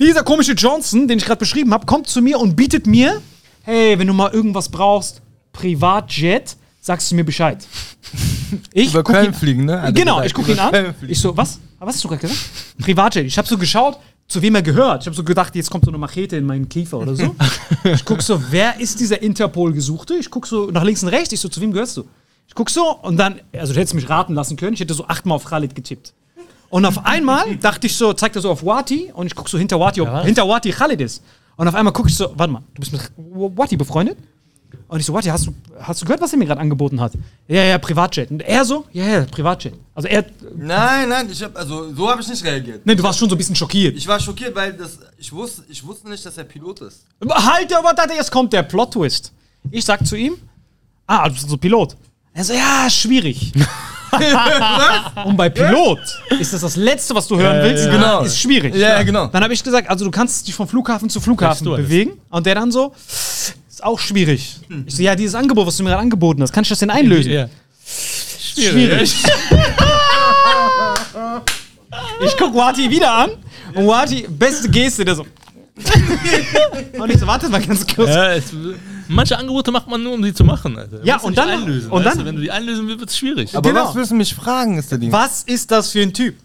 Dieser 0.00 0.24
komische 0.24 0.52
Johnson, 0.52 1.06
den 1.06 1.18
ich 1.18 1.24
gerade 1.24 1.38
beschrieben 1.38 1.72
habe, 1.72 1.86
kommt 1.86 2.08
zu 2.08 2.20
mir 2.20 2.40
und 2.40 2.56
bietet 2.56 2.86
mir, 2.86 3.20
hey, 3.62 3.98
wenn 3.98 4.06
du 4.06 4.12
mal 4.12 4.30
irgendwas 4.32 4.68
brauchst, 4.68 5.22
Privatjet, 5.52 6.56
sagst 6.80 7.10
du 7.10 7.14
mir 7.16 7.24
Bescheid. 7.24 7.66
Ich 8.72 8.90
Über 8.90 9.04
Köln 9.04 9.32
fliegen, 9.32 9.66
ne? 9.66 9.74
Er 9.74 9.92
Genau, 9.92 10.20
ich 10.22 10.34
gucke 10.34 10.50
ihn 10.50 10.58
an. 10.58 10.92
Ich 11.06 11.20
so, 11.20 11.36
was? 11.36 11.60
Was 11.78 11.94
hast 11.94 12.02
du 12.04 12.08
gerade 12.08 12.22
gesagt? 12.22 12.40
Privatjet. 12.80 13.24
Ich 13.24 13.38
habe 13.38 13.46
so 13.46 13.56
geschaut, 13.56 13.96
zu 14.26 14.42
wem 14.42 14.56
er 14.56 14.62
gehört. 14.62 15.02
Ich 15.02 15.06
habe 15.06 15.14
so 15.14 15.22
gedacht, 15.22 15.54
jetzt 15.54 15.70
kommt 15.70 15.84
so 15.84 15.90
eine 15.90 15.98
Machete 15.98 16.36
in 16.36 16.46
meinen 16.46 16.68
Kiefer 16.68 16.98
oder 16.98 17.14
so. 17.14 17.36
Ich 17.84 18.04
guck 18.04 18.20
so, 18.22 18.42
wer 18.50 18.78
ist 18.80 19.00
dieser 19.00 19.22
Interpol-Gesuchte? 19.22 20.14
Ich 20.14 20.30
guck 20.30 20.46
so 20.46 20.70
nach 20.70 20.82
links 20.82 21.02
und 21.02 21.08
rechts. 21.10 21.32
Ich 21.32 21.40
so, 21.40 21.48
zu 21.48 21.60
wem 21.60 21.72
gehörst 21.72 21.96
du? 21.96 22.04
Ich 22.46 22.54
guck 22.54 22.68
so 22.68 22.96
und 23.02 23.16
dann, 23.16 23.40
also 23.52 23.72
du 23.72 23.78
hättest 23.78 23.94
mich 23.94 24.08
raten 24.08 24.34
lassen 24.34 24.56
können. 24.56 24.74
Ich 24.74 24.80
hätte 24.80 24.92
so 24.94 25.06
achtmal 25.06 25.36
auf 25.36 25.44
Khalid 25.44 25.74
getippt. 25.74 26.12
Und 26.68 26.84
auf 26.84 27.04
einmal 27.04 27.56
dachte 27.56 27.86
ich 27.86 27.96
so, 27.96 28.12
zeigt 28.12 28.36
er 28.36 28.42
so 28.42 28.50
auf 28.50 28.64
Wati 28.64 29.10
und 29.14 29.26
ich 29.26 29.34
guck 29.34 29.48
so 29.48 29.58
hinter 29.58 29.78
Wati, 29.80 30.00
ob 30.00 30.24
hinter 30.24 30.48
Wati 30.48 30.70
Khalid 30.70 31.00
ist. 31.00 31.22
Und 31.60 31.68
auf 31.68 31.74
einmal 31.74 31.92
guck 31.92 32.08
ich 32.08 32.16
so, 32.16 32.32
warte 32.36 32.54
mal, 32.54 32.62
du 32.74 32.80
bist 32.80 32.90
mit 32.90 33.02
Wati 33.18 33.76
befreundet? 33.76 34.16
Und 34.88 34.98
ich 34.98 35.04
so, 35.04 35.12
Wati, 35.12 35.28
hast 35.28 35.46
du, 35.46 35.54
hast 35.78 36.00
du 36.00 36.06
gehört, 36.06 36.22
was 36.22 36.32
er 36.32 36.38
mir 36.38 36.46
gerade 36.46 36.58
angeboten 36.58 36.98
hat? 36.98 37.12
Ja, 37.48 37.62
ja, 37.62 37.76
Privatjet. 37.76 38.30
Und 38.30 38.40
er 38.40 38.64
so, 38.64 38.86
ja, 38.94 39.04
ja, 39.06 39.24
Privatjet. 39.26 39.74
Also 39.94 40.08
er, 40.08 40.24
Nein, 40.56 41.10
nein, 41.10 41.28
ich 41.30 41.42
hab, 41.42 41.54
also 41.54 41.92
so 41.94 42.10
habe 42.10 42.22
ich 42.22 42.28
nicht 42.28 42.42
reagiert. 42.42 42.86
ne, 42.86 42.96
du 42.96 43.02
warst 43.02 43.18
schon 43.18 43.28
so 43.28 43.34
ein 43.34 43.38
bisschen 43.38 43.54
schockiert. 43.54 43.94
Ich 43.94 44.08
war 44.08 44.18
schockiert, 44.18 44.56
weil 44.56 44.72
das, 44.72 45.00
ich, 45.18 45.30
wusste, 45.30 45.62
ich 45.68 45.86
wusste 45.86 46.08
nicht, 46.08 46.24
dass 46.24 46.38
er 46.38 46.44
Pilot 46.44 46.80
ist. 46.80 47.04
Halt, 47.28 47.70
aber 47.74 47.92
da 47.92 48.06
jetzt 48.06 48.32
kommt 48.32 48.54
der 48.54 48.62
Plot-Twist. 48.62 49.30
Ich 49.70 49.84
sag 49.84 50.06
zu 50.06 50.16
ihm, 50.16 50.36
ah, 51.06 51.28
du 51.28 51.34
bist 51.34 51.46
so 51.46 51.58
Pilot. 51.58 51.94
Er 52.32 52.42
so, 52.42 52.54
ja, 52.54 52.88
schwierig. 52.88 53.52
Und 55.24 55.36
bei 55.36 55.48
Pilot 55.48 55.98
ist 56.38 56.52
das 56.52 56.60
das 56.62 56.76
Letzte, 56.76 57.14
was 57.14 57.28
du 57.28 57.38
hören 57.38 57.62
willst. 57.62 57.84
ja. 57.86 57.90
Genau. 57.92 58.22
Ist 58.22 58.38
schwierig. 58.40 58.74
Ja, 58.74 58.90
ja, 58.90 59.02
genau. 59.02 59.26
Dann 59.28 59.42
habe 59.42 59.52
ich 59.54 59.62
gesagt, 59.62 59.88
also 59.88 60.04
du 60.04 60.10
kannst 60.10 60.46
dich 60.46 60.54
vom 60.54 60.66
Flughafen 60.68 61.08
zu 61.08 61.20
Flughafen 61.20 61.66
bewegen. 61.66 62.12
Und 62.30 62.46
der 62.46 62.54
dann 62.56 62.72
so, 62.72 62.92
ist 63.06 63.82
auch 63.82 63.98
schwierig. 63.98 64.56
Ich 64.86 64.96
so, 64.96 65.02
ja, 65.02 65.14
dieses 65.14 65.34
Angebot, 65.34 65.66
was 65.66 65.76
du 65.76 65.82
mir 65.82 65.90
gerade 65.90 66.02
angeboten 66.02 66.42
hast, 66.42 66.52
kann 66.52 66.62
ich 66.62 66.68
das 66.68 66.78
denn 66.78 66.90
einlösen? 66.90 67.32
Ja. 67.32 67.48
Schwierig. 68.54 69.14
ich 72.24 72.36
guck 72.36 72.54
Wati 72.54 72.90
wieder 72.90 73.10
an 73.12 73.30
und 73.74 73.86
Wati, 73.86 74.26
beste 74.28 74.68
Geste, 74.68 75.04
der 75.04 75.14
so. 75.14 75.26
und 77.00 77.10
ich 77.10 77.18
so, 77.18 77.26
warte 77.26 77.48
mal 77.48 77.60
ganz 77.62 77.86
kurz. 77.86 78.08
Ja, 78.10 78.32
es, 78.32 78.52
manche 79.08 79.36
Angebote 79.38 79.70
macht 79.72 79.88
man 79.88 80.02
nur, 80.02 80.12
um 80.14 80.22
sie 80.22 80.34
zu 80.34 80.44
machen. 80.44 80.76
Alter. 80.78 81.04
Ja, 81.04 81.18
und 81.20 81.36
dann- 81.36 81.48
einlösen. 81.48 81.90
und 81.90 82.04
weißt 82.04 82.16
dann- 82.16 82.18
du? 82.20 82.24
wenn 82.26 82.36
du 82.36 82.42
die 82.42 82.50
einlösen 82.50 82.86
willst, 82.86 83.00
wird 83.00 83.10
es 83.10 83.16
schwierig. 83.18 83.56
Aber 83.56 83.68
Genau. 83.68 83.86
was 83.88 83.94
willst 83.94 84.10
du 84.10 84.14
mich 84.16 84.34
fragen, 84.34 84.78
ist 84.78 84.90
der 84.90 84.98
Ding? 84.98 85.12
Was 85.12 85.42
ist 85.44 85.70
das 85.70 85.90
für 85.90 86.02
ein 86.02 86.12
Typ? 86.12 86.36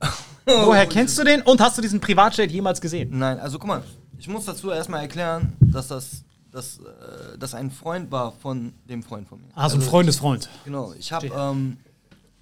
Woher 0.46 0.86
kennst 0.86 1.18
du 1.18 1.24
den 1.24 1.42
und 1.42 1.60
hast 1.60 1.76
du 1.78 1.82
diesen 1.82 2.00
Privatjet 2.00 2.50
jemals 2.52 2.80
gesehen? 2.80 3.10
Nein, 3.18 3.38
also 3.40 3.58
guck 3.58 3.68
mal, 3.68 3.82
ich 4.18 4.28
muss 4.28 4.44
dazu 4.44 4.70
erstmal 4.70 5.02
erklären, 5.02 5.54
dass 5.60 5.88
das, 5.88 6.22
dass, 6.52 6.78
äh, 6.78 7.36
das 7.38 7.54
ein 7.54 7.70
Freund 7.70 8.10
war 8.12 8.32
von 8.40 8.72
dem 8.88 9.02
Freund 9.02 9.28
von 9.28 9.40
mir. 9.40 9.48
Ah, 9.54 9.68
so 9.68 9.76
ein 9.76 9.82
Freundesfreund. 9.82 10.48
Genau, 10.64 10.94
ich 10.98 11.12
habe, 11.12 11.26
ähm, 11.26 11.78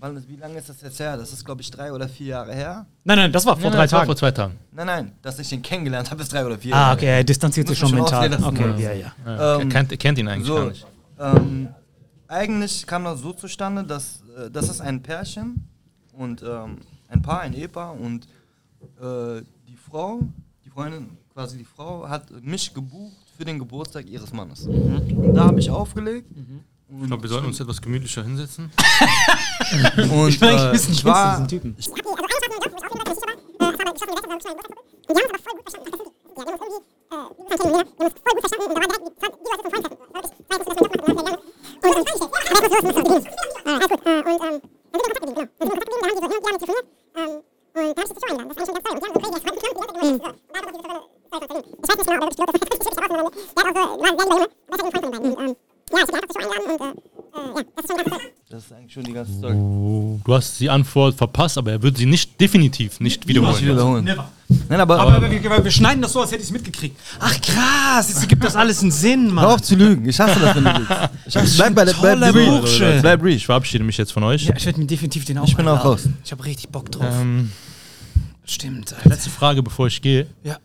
wann, 0.05 0.29
wie 0.29 0.37
lange 0.37 0.59
ist 0.59 0.69
das 0.69 0.81
jetzt 0.83 1.01
her? 1.01 1.17
Das 1.17 1.33
ist, 1.33 1.45
glaube 1.45 1.63
ich, 1.63 1.71
drei 1.71 1.93
oder 1.93 2.09
vier 2.09 2.27
Jahre 2.29 2.53
her. 2.55 2.87
Nein, 3.05 3.19
nein, 3.19 3.33
das 3.33 3.47
war 3.47 3.55
vor 3.57 3.63
Nein, 3.65 3.73
drei 3.73 3.79
nein, 3.79 3.89
Tagen. 3.89 4.07
Vor 4.07 4.17
zwei 4.17 4.31
Tagen. 4.31 4.59
Nein, 4.73 4.87
nein, 4.87 5.13
dass 5.23 5.39
ich 5.39 5.51
ihn 5.53 5.63
kennengelernt 5.63 6.11
habe, 6.11 6.23
ist 6.23 6.33
drei 6.33 6.45
oder 6.45 6.59
vier 6.59 6.75
Ah, 6.75 6.79
Jahre 6.81 6.97
okay, 6.97 7.07
er 7.07 7.25
distanziert 7.25 7.69
sich 7.69 7.79
schon 7.79 7.93
mental. 7.95 8.33
Okay, 8.45 8.75
ja, 8.83 8.93
ja. 8.93 9.13
Ja, 9.25 9.55
Ähm, 9.57 9.61
er, 9.63 9.69
kennt, 9.69 9.93
er 9.93 9.99
kennt 9.99 10.19
ihn 10.19 10.29
eigentlich 10.29 10.49
gar 10.49 10.63
So, 10.63 10.69
nicht. 10.69 10.87
ähm, 11.19 11.69
eigentlich 12.29 12.87
kam 12.87 13.05
das 13.05 13.21
so 13.21 13.33
zustande, 13.33 13.85
dass 13.85 14.23
äh, 14.37 14.51
das 14.51 14.69
ist 14.69 14.81
ein 14.81 15.03
Pärchen 15.03 15.69
und 16.13 16.43
ähm, 16.43 16.79
ein 17.09 17.23
Paar, 17.23 17.41
ein 17.41 17.55
Ehepaar 17.55 17.99
und 17.99 18.25
äh, 19.01 19.43
die 19.69 19.77
Frau, 19.77 20.21
die 20.65 20.71
Freundin, 20.71 21.17
quasi 21.33 21.59
die 21.59 21.65
Frau, 21.65 22.09
hat 22.09 22.31
mich 22.43 22.73
gebucht 22.75 23.17
für 23.37 23.45
den 23.45 23.59
Geburtstag 23.59 24.07
ihres 24.07 24.33
Mannes. 24.33 24.67
Und 24.67 25.33
da 25.35 25.45
habe 25.47 25.59
ich 25.61 25.71
aufgelegt. 25.71 26.29
Ich 26.87 27.07
glaube, 27.07 27.23
wir 27.23 27.31
sollten 27.31 27.47
uns 27.47 27.61
etwas 27.61 27.81
gemütlicher 27.81 28.23
hinsetzen. 28.23 28.71
Und 30.11 30.29
Ich 30.29 30.39
bin 30.39 30.49
eigentlich 30.49 30.61
äh, 30.61 30.67
ein 30.67 30.73
bisschen 30.73 30.93
ich 30.93 31.05
war, 31.05 31.49
Typen. 31.49 31.77
das 58.49 58.65
ist 58.65 58.73
eigentlich 58.73 58.84
schon 58.95 59.05
die 59.05 59.13
ganze. 59.13 59.33
Oh, 59.53 60.21
du 60.25 60.35
hast 60.35 60.61
die 60.61 60.71
Antwort 60.71 61.17
verpasst, 61.17 61.59
aber 61.59 61.73
er 61.73 61.83
wird 61.83 61.97
sie 61.97 62.07
nicht 62.07 62.41
definitiv 62.41 63.01
nicht 63.01 63.27
wiederholen. 63.27 63.57
Ich 63.57 63.63
wiederholen. 63.63 64.05
Never. 64.05 64.29
Nein, 64.69 64.81
aber, 64.81 65.01
Aber 65.01 65.21
wir, 65.31 65.43
wir, 65.43 65.65
wir 65.65 65.71
schneiden 65.71 66.01
das 66.01 66.13
so, 66.13 66.21
als 66.21 66.31
hätte 66.31 66.43
ich 66.43 66.49
es 66.49 66.53
mitgekriegt. 66.53 66.97
Ach 67.19 67.41
krass, 67.41 68.09
jetzt 68.09 68.29
gibt 68.29 68.45
das 68.45 68.55
alles 68.55 68.83
einen 68.83 68.93
Sinn, 68.93 69.27
hör 69.27 69.33
Mann. 69.33 69.45
auf 69.47 69.63
zu 69.63 69.75
lügen. 69.75 70.09
Ich 70.09 70.21
hasse 70.21 70.39
das, 70.39 70.55
wenn 70.55 70.65
du 70.65 70.71
lügst. 70.71 71.57
Bleib 71.57 71.75
bei 71.75 71.85
der 71.85 71.95
bleib. 71.95 72.35
Bursche. 72.35 72.99
Bleib 73.01 73.23
real. 73.23 73.35
Ich 73.35 73.47
verabschiede 73.47 73.83
mich 73.83 73.97
jetzt 73.97 74.13
von 74.13 74.23
euch. 74.23 74.45
Ja, 74.45 74.55
ich 74.57 74.65
werde 74.65 74.79
mir 74.79 74.87
definitiv 74.87 75.25
den 75.25 75.39
auch 75.39 75.49
Ich 75.49 75.57
bin 75.57 75.67
auch 75.67 75.85
raus. 75.85 76.09
Ich 76.25 76.31
habe 76.31 76.45
richtig 76.45 76.69
Bock 76.69 76.93
drauf. 76.93 77.07
Ähm, 77.11 77.51
Stimmt, 78.45 78.95
Alter. 78.95 79.09
letzte 79.09 79.31
Frage, 79.31 79.63
bevor 79.63 79.89
ich 79.89 80.01
gehe. 80.01 80.27
Ja. 80.45 80.59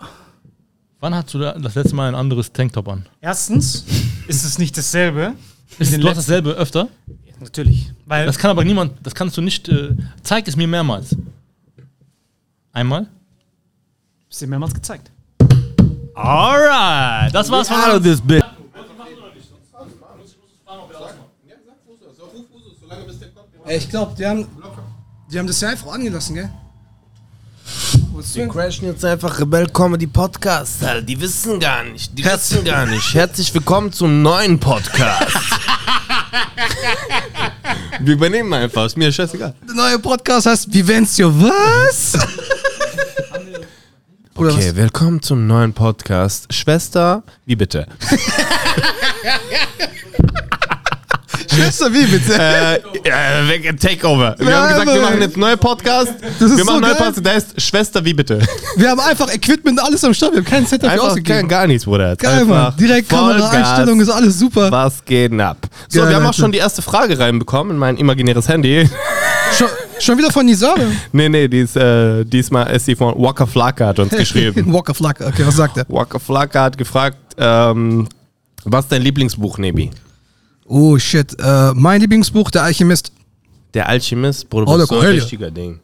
Wann 1.00 1.16
hast 1.16 1.34
du 1.34 1.40
da 1.40 1.54
das 1.54 1.76
letzte 1.76 1.96
Mal 1.96 2.10
ein 2.10 2.16
anderes 2.16 2.52
Tanktop 2.52 2.90
an? 2.90 3.08
Erstens 3.22 3.86
ist 4.28 4.44
es 4.44 4.60
nicht 4.60 4.78
dasselbe. 4.78 5.34
Ist, 5.80 5.98
du 5.98 6.08
hast 6.10 6.18
dasselbe 6.18 6.52
öfter? 6.52 6.90
Natürlich. 7.40 7.92
Weil 8.06 8.26
Das 8.26 8.38
kann 8.38 8.52
aber 8.52 8.64
niemand, 8.64 8.94
das 9.04 9.16
kannst 9.16 9.38
du 9.38 9.42
nicht, 9.42 9.68
äh, 9.70 9.96
zeig 10.24 10.48
es 10.48 10.56
mir 10.56 10.68
mehrmals. 10.68 11.16
Einmal? 12.74 13.08
ist 14.30 14.42
dir 14.42 14.48
mehrmals 14.48 14.74
gezeigt. 14.74 15.12
Alright, 16.14 17.34
das 17.34 17.50
war's 17.50 17.68
von 17.68 17.78
Out 17.82 18.04
this 18.04 18.22
bitch. 18.22 18.44
Ich 23.68 23.90
glaube, 23.90 24.16
die 24.18 24.26
haben, 24.26 24.48
die 25.32 25.38
haben 25.40 25.48
das 25.48 25.62
ja 25.62 25.70
einfach 25.70 25.94
angelassen, 25.94 26.36
gell? 26.36 26.50
Wir 28.22 28.49
crashen 28.49 28.86
jetzt 28.86 29.05
einfach 29.05 29.39
Rebell 29.39 29.65
Comedy 29.67 30.05
Podcast, 30.05 30.84
Alter. 30.84 31.01
Die 31.01 31.22
wissen 31.22 31.57
gar 31.57 31.86
nicht. 31.86 32.17
Die 32.17 32.26
wissen 32.26 32.65
gar 32.65 32.86
nicht. 32.86 33.13
Herzlich 33.13 33.53
willkommen 33.53 33.93
zum 33.93 34.22
neuen 34.22 34.59
Podcast. 34.59 35.32
Wir 38.01 38.13
übernehmen 38.15 38.51
einfach, 38.53 38.88
ist 38.88 38.97
mir 38.97 39.09
scheißegal. 39.09 39.53
Der 39.65 39.74
neue 39.74 39.99
Podcast 39.99 40.47
heißt 40.47 40.74
Vivencio, 40.74 41.34
was? 41.34 42.11
Oder 44.36 44.53
Okay, 44.53 44.76
willkommen 44.76 45.22
zum 45.22 45.47
neuen 45.47 45.72
Podcast. 45.72 46.53
Schwester, 46.53 47.24
wie 47.45 47.55
bitte? 47.55 47.88
Schwester, 51.62 51.93
wie 51.93 52.05
bitte? 52.05 52.34
äh, 52.34 52.76
äh, 52.76 53.74
Takeover. 53.76 54.36
Wir 54.39 54.49
Ja, 54.49 54.62
haben 54.62 54.70
gesagt, 54.70 54.93
wir 54.93 55.01
machen 55.01 55.22
jetzt 55.22 55.34
einen 55.36 55.41
neuen 55.41 55.57
Podcast. 55.60 56.14
Das 56.39 56.49
ist 56.51 56.57
wir 56.57 56.66
machen 56.66 56.66
so 56.66 56.72
einen 56.72 56.82
neuen. 56.82 56.95
Podcast, 56.97 57.26
der 57.26 57.34
heißt 57.34 57.62
Schwester, 57.62 58.05
wie 58.05 58.14
bitte? 58.14 58.39
Wir 58.76 58.89
haben 58.89 58.99
einfach 58.99 59.34
Equipment, 59.34 59.82
alles 59.84 60.03
am 60.03 60.14
Start. 60.14 60.32
Wir 60.34 60.39
haben 60.39 60.45
keinen 60.45 60.66
Set 60.66 60.84
dafür 60.84 61.03
ausgegeben. 61.03 61.39
kein, 61.39 61.47
gar 61.47 61.68
nichts, 61.68 61.86
Bruder. 61.86 62.16
Geil, 62.16 62.45
Mann. 62.45 62.74
Direkt 62.80 63.10
Kameraeinstellung, 63.10 63.99
ist 64.01 64.10
alles 64.10 64.39
super. 64.39 64.72
Was 64.72 65.03
geht 65.03 65.32
ab? 65.39 65.57
So, 65.88 65.99
Geil, 66.01 66.10
wir 66.10 66.16
haben 66.18 66.26
auch 66.26 66.34
schon 66.34 66.51
die 66.51 66.57
erste 66.60 66.82
Frage 66.82 67.18
reinbekommen 67.20 67.74
in 67.74 67.78
mein 67.78 67.97
imaginäres 67.97 68.47
Handy. 68.47 68.88
Schon, 69.57 69.68
schon 69.99 70.18
wieder 70.18 70.32
von 70.32 70.45
Nisare? 70.45 70.91
nee, 71.12 71.28
nee, 71.30 71.47
die 71.47 71.60
ist, 71.62 71.76
äh, 71.76 72.24
diesmal 72.24 72.70
ist 72.76 72.86
sie 72.86 72.95
von 72.95 73.16
Waka 73.18 73.45
Flocka 73.45 73.88
hat 73.88 73.99
uns 73.99 74.12
geschrieben. 74.16 74.72
Walker 74.74 74.93
Flagge. 74.93 75.26
Okay, 75.26 75.43
was 75.45 75.55
sagt 75.55 75.78
er? 75.78 75.86
Waka 75.89 76.20
Flocka 76.20 76.64
hat 76.64 76.78
gefragt, 76.78 77.18
ähm, 77.38 78.07
was 78.64 78.86
ist 78.86 78.91
dein 78.91 79.01
Lieblingsbuch, 79.01 79.57
Nebi? 79.57 79.89
Oh 80.72 80.97
shit. 80.99 81.36
Äh, 81.39 81.72
mein 81.74 81.99
Lieblingsbuch, 81.99 82.51
Der 82.51 82.63
Alchemist. 82.63 83.11
Der 83.74 83.89
Alchemist, 83.89 84.49
Bruder, 84.49 84.65
du 84.65 84.72
Oh, 84.72 84.78
bist 84.78 84.89
so 84.89 84.99
ein 84.99 85.05
richtiger 85.07 85.51
Ding. 85.51 85.80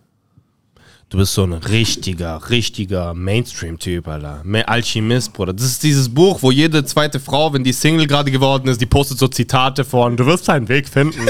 Du 1.09 1.17
bist 1.17 1.33
so 1.33 1.43
ein 1.43 1.53
richtiger, 1.53 2.41
richtiger 2.49 3.13
Mainstream-Typ, 3.13 4.07
Alter. 4.07 4.43
Alchemist, 4.67 5.33
Bruder. 5.33 5.53
Das 5.53 5.65
ist 5.65 5.83
dieses 5.83 6.09
Buch, 6.09 6.39
wo 6.41 6.51
jede 6.51 6.83
zweite 6.86 7.19
Frau, 7.19 7.51
wenn 7.53 7.63
die 7.63 7.73
Single 7.73 8.05
gerade 8.07 8.31
geworden 8.31 8.67
ist, 8.67 8.79
die 8.81 8.86
postet 8.86 9.17
so 9.19 9.27
Zitate 9.27 9.83
von, 9.83 10.17
du 10.17 10.25
wirst 10.25 10.47
deinen 10.47 10.67
Weg 10.67 10.88
finden. 10.88 11.19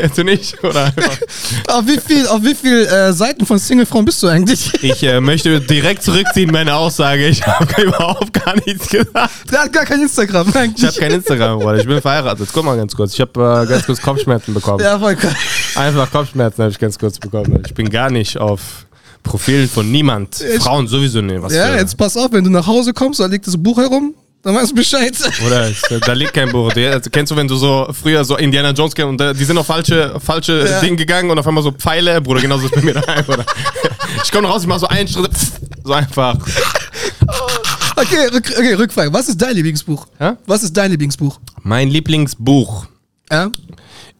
du 0.16 0.24
nicht, 0.24 0.62
oder? 0.64 0.92
Auf 1.68 1.86
wie 1.86 1.98
viel, 1.98 2.26
auf 2.28 2.42
wie 2.42 2.54
viel 2.54 2.86
äh, 2.86 3.12
Seiten 3.12 3.44
von 3.46 3.58
Singlefrauen 3.58 4.04
bist 4.04 4.22
du 4.22 4.28
eigentlich? 4.28 4.72
Ich 4.82 5.02
äh, 5.02 5.20
möchte 5.20 5.60
direkt 5.60 6.02
zurückziehen 6.02 6.50
meine 6.52 6.74
Aussage. 6.74 7.26
Ich 7.28 7.46
habe 7.46 7.82
überhaupt 7.82 8.32
gar 8.32 8.54
nichts 8.66 8.88
gesagt. 8.88 9.30
Der 9.50 9.62
hat 9.62 9.72
gar 9.72 9.84
kein 9.84 10.02
Instagram 10.02 10.48
Ich 10.48 10.56
eigentlich. 10.56 10.86
habe 10.86 10.98
kein 10.98 11.12
Instagram, 11.12 11.58
Bruder. 11.58 11.78
Ich 11.78 11.86
bin 11.86 12.00
verheiratet. 12.00 12.48
Guck 12.52 12.64
mal 12.64 12.76
ganz 12.76 12.94
kurz. 12.94 13.14
Ich 13.14 13.20
habe 13.20 13.62
äh, 13.64 13.66
ganz 13.68 13.86
kurz 13.86 14.00
Kopfschmerzen 14.00 14.54
bekommen. 14.54 14.80
ja, 14.82 14.98
voll 14.98 15.14
geil. 15.16 15.34
Einfach 15.76 16.10
Kopfschmerzen 16.10 16.62
habe 16.62 16.72
ich 16.72 16.78
ganz 16.78 16.98
kurz 16.98 17.18
bekommen. 17.18 17.62
Ich 17.66 17.74
bin 17.74 17.88
gar 17.90 18.10
nicht 18.10 18.38
auf 18.38 18.86
Profilen 19.22 19.68
von 19.68 19.90
niemand. 19.90 20.40
Ich- 20.40 20.62
Frauen 20.62 20.86
sowieso 20.86 21.20
nicht. 21.20 21.42
Was 21.42 21.52
Ja, 21.52 21.68
für- 21.68 21.76
jetzt 21.78 21.96
pass 21.96 22.16
auf, 22.16 22.32
wenn 22.32 22.44
du 22.44 22.50
nach 22.50 22.66
Hause 22.66 22.92
kommst, 22.92 23.20
da 23.20 23.26
liegt 23.26 23.46
das 23.46 23.56
Buch 23.60 23.78
herum, 23.78 24.14
dann 24.46 24.54
weißt 24.54 24.70
du 24.70 24.74
Bescheid. 24.76 25.12
Oder 25.44 25.68
es, 25.70 25.82
da 25.82 26.12
liegt 26.12 26.32
kein 26.32 26.50
Buch. 26.50 26.72
Also, 26.74 27.10
kennst 27.10 27.32
du, 27.32 27.36
wenn 27.36 27.48
du 27.48 27.56
so 27.56 27.88
früher 27.92 28.24
so 28.24 28.36
Indiana 28.36 28.70
Jones 28.70 28.94
kennst 28.94 29.08
und 29.08 29.18
da, 29.18 29.32
die 29.32 29.44
sind 29.44 29.58
auf 29.58 29.66
falsche, 29.66 30.18
falsche 30.20 30.66
Ja. 30.68 30.80
Dinge 30.80 30.96
gegangen 30.96 31.28
und 31.30 31.38
auf 31.38 31.46
einmal 31.46 31.64
so 31.64 31.72
Pfeile, 31.72 32.20
Bruder, 32.20 32.40
genauso 32.40 32.66
ist 32.66 32.74
bei 32.74 32.80
mir 32.82 32.94
daheim, 32.94 33.24
Bruder. 33.24 33.44
Ich 34.24 34.30
komme 34.30 34.46
raus, 34.48 34.62
ich 34.62 34.68
mach 34.68 34.78
so 34.78 34.86
einen 34.86 35.08
Schritt, 35.08 35.32
so 35.84 35.92
einfach. 35.92 36.36
Okay, 37.96 38.28
okay, 38.32 38.74
Rückfrage. 38.74 39.12
Was 39.12 39.28
ist 39.28 39.40
dein 39.40 39.54
Lieblingsbuch? 39.56 40.06
Hä? 40.18 40.32
Was 40.46 40.62
ist 40.62 40.76
dein 40.76 40.90
Lieblingsbuch? 40.90 41.40
Mein 41.62 41.88
Lieblingsbuch 41.88 42.86
Ja? 43.32 43.50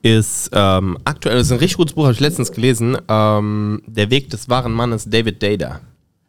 ist 0.02 0.50
ähm, 0.52 0.96
aktuell, 1.04 1.36
das 1.38 1.46
ist 1.48 1.52
ein 1.52 1.58
richtig 1.58 1.76
gutes 1.76 1.94
Buch, 1.94 2.04
habe 2.04 2.14
ich 2.14 2.20
letztens 2.20 2.50
gelesen. 2.52 2.96
Ähm, 3.08 3.82
Der 3.86 4.10
Weg 4.10 4.30
des 4.30 4.48
wahren 4.48 4.72
Mannes, 4.72 5.04
David 5.08 5.42
Data. 5.42 5.80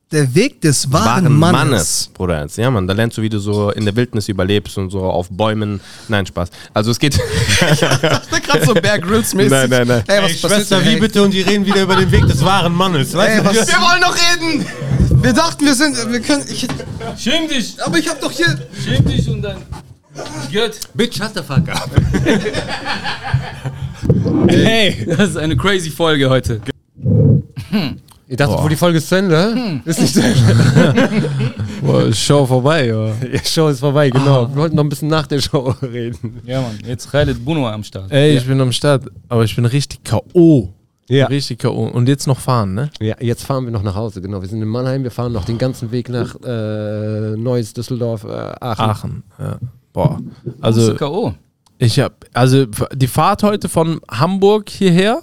Der 0.09 0.33
Weg 0.33 0.61
des 0.61 0.89
wahren, 0.91 1.37
Mannes. 1.37 2.09
Bruder. 2.13 2.41
Jetzt. 2.43 2.57
Ja, 2.57 2.71
Mann, 2.71 2.87
da 2.87 2.93
lernst 2.93 3.17
du, 3.17 3.21
wie 3.21 3.27
du 3.27 3.39
so 3.39 3.71
in 3.71 3.83
der 3.83 3.93
Wildnis 3.97 4.29
überlebst 4.29 4.77
und 4.77 4.89
so 4.89 5.01
auf 5.03 5.27
Bäumen. 5.29 5.81
Nein, 6.07 6.25
Spaß. 6.25 6.49
Also 6.73 6.91
es 6.91 6.99
geht. 6.99 7.17
Gerade 7.59 8.65
so 8.65 8.73
Bear 8.73 8.99
Grylls 8.99 9.33
mäßig. 9.33 9.51
Nein, 9.51 9.69
nein, 9.69 9.85
nein. 9.87 10.03
Ey, 10.07 10.23
was 10.23 10.31
Ey, 10.31 10.37
passiert 10.37 10.51
Schwester, 10.67 10.85
wie 10.85 10.95
bitte? 10.95 11.21
Und 11.21 11.31
die 11.31 11.41
reden 11.41 11.65
wieder 11.65 11.81
über 11.83 11.97
den 11.97 12.09
Weg 12.09 12.25
des 12.25 12.41
wahren 12.43 12.73
Mannes. 12.73 13.13
Weißt 13.13 13.37
Ey, 13.37 13.39
du, 13.39 13.45
was- 13.49 13.67
wir- 13.67 13.81
wollen 13.81 14.01
noch 14.01 14.15
reden! 14.15 14.65
Wir 15.23 15.33
dachten, 15.33 15.65
wir 15.65 15.73
sind, 15.75 15.97
wir 16.11 16.19
können, 16.21 16.45
ich, 16.49 16.65
Schäm 17.17 17.47
dich! 17.49 17.75
aber 17.83 17.97
ich 17.97 18.07
hab 18.07 18.21
doch 18.21 18.31
hier, 18.31 18.57
Schäm 18.85 19.03
dich 19.03 19.27
und 19.29 19.41
dann. 19.41 19.57
Gött. 20.51 20.79
Bitch, 20.93 21.17
shut 21.17 21.31
the 21.35 21.41
fuck 21.43 21.67
up. 21.69 21.89
Hey, 24.47 25.05
das 25.17 25.31
ist 25.31 25.37
eine 25.37 25.57
crazy 25.57 25.89
Folge 25.89 26.29
heute. 26.29 26.61
Ich 28.29 28.35
dachte, 28.35 28.61
wo 28.61 28.67
die 28.67 28.75
Folge 28.75 28.97
ist 28.97 29.07
zu 29.07 29.15
Ende? 29.15 29.81
Ist 29.85 30.01
nicht 30.01 30.13
zu 30.13 30.21
Ende. 30.21 30.55
Boah, 31.81 32.11
Show 32.13 32.45
vorbei, 32.45 32.87
ja. 32.87 33.11
Die 33.13 33.39
Show 33.47 33.69
ist 33.69 33.79
vorbei, 33.79 34.09
genau. 34.09 34.49
Wir 34.49 34.55
wollten 34.57 34.75
noch 34.75 34.83
ein 34.83 34.89
bisschen 34.89 35.07
nach 35.07 35.27
der 35.27 35.39
Show 35.39 35.73
reden. 35.81 36.41
Ja, 36.45 36.61
Mann. 36.61 36.77
Jetzt 36.85 37.09
Khaled 37.09 37.43
Buno 37.45 37.67
am 37.69 37.83
Start. 37.83 38.11
Ey, 38.11 38.37
ich 38.37 38.45
bin 38.45 38.59
am 38.59 38.71
Start, 38.73 39.03
aber 39.29 39.43
ich 39.45 39.55
bin 39.55 39.65
richtig 39.65 40.03
K.O. 40.03 40.73
Ja. 41.07 41.27
Richtig 41.27 41.59
K.O. 41.59 41.87
Und 41.87 42.09
jetzt 42.09 42.27
noch 42.27 42.39
fahren, 42.39 42.73
ne? 42.73 42.89
ja, 42.99 43.15
jetzt 43.21 43.43
fahren 43.45 43.63
wir 43.63 43.71
noch 43.71 43.83
nach 43.83 43.95
Hause, 43.95 44.21
genau. 44.21 44.41
Wir 44.41 44.49
sind 44.49 44.61
in 44.61 44.67
Mannheim, 44.67 45.03
wir 45.03 45.11
fahren 45.11 45.31
noch 45.31 45.45
den 45.45 45.57
ganzen 45.57 45.91
Weg 45.91 46.09
nach 46.09 46.35
äh, 46.43 47.37
Neuss, 47.37 47.71
Düsseldorf, 47.73 48.25
äh, 48.25 48.27
Aachen. 48.59 48.89
Aachen. 48.89 49.23
Ja. 49.39 49.57
Boah. 49.93 50.19
Also 50.59 50.81
Also, 50.81 50.95
K.O. 50.95 51.33
ich 51.77 51.97
hab, 52.01 52.25
also 52.33 52.65
die 52.93 53.07
Fahrt 53.07 53.43
heute 53.43 53.69
von 53.69 54.01
Hamburg 54.11 54.67
hierher, 54.69 55.21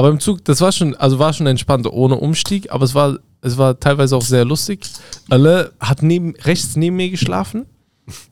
aber 0.00 0.08
im 0.08 0.18
Zug, 0.18 0.42
das 0.46 0.62
war 0.62 0.72
schon, 0.72 0.96
also 0.96 1.18
war 1.18 1.34
schon 1.34 1.46
entspannt, 1.46 1.86
ohne 1.86 2.16
Umstieg, 2.16 2.72
aber 2.72 2.86
es 2.86 2.94
war, 2.94 3.18
es 3.42 3.58
war 3.58 3.78
teilweise 3.78 4.16
auch 4.16 4.22
sehr 4.22 4.46
lustig. 4.46 4.80
Alle 5.28 5.72
hat 5.78 6.02
neben, 6.02 6.34
rechts 6.36 6.74
neben 6.74 6.96
mir 6.96 7.10
geschlafen, 7.10 7.66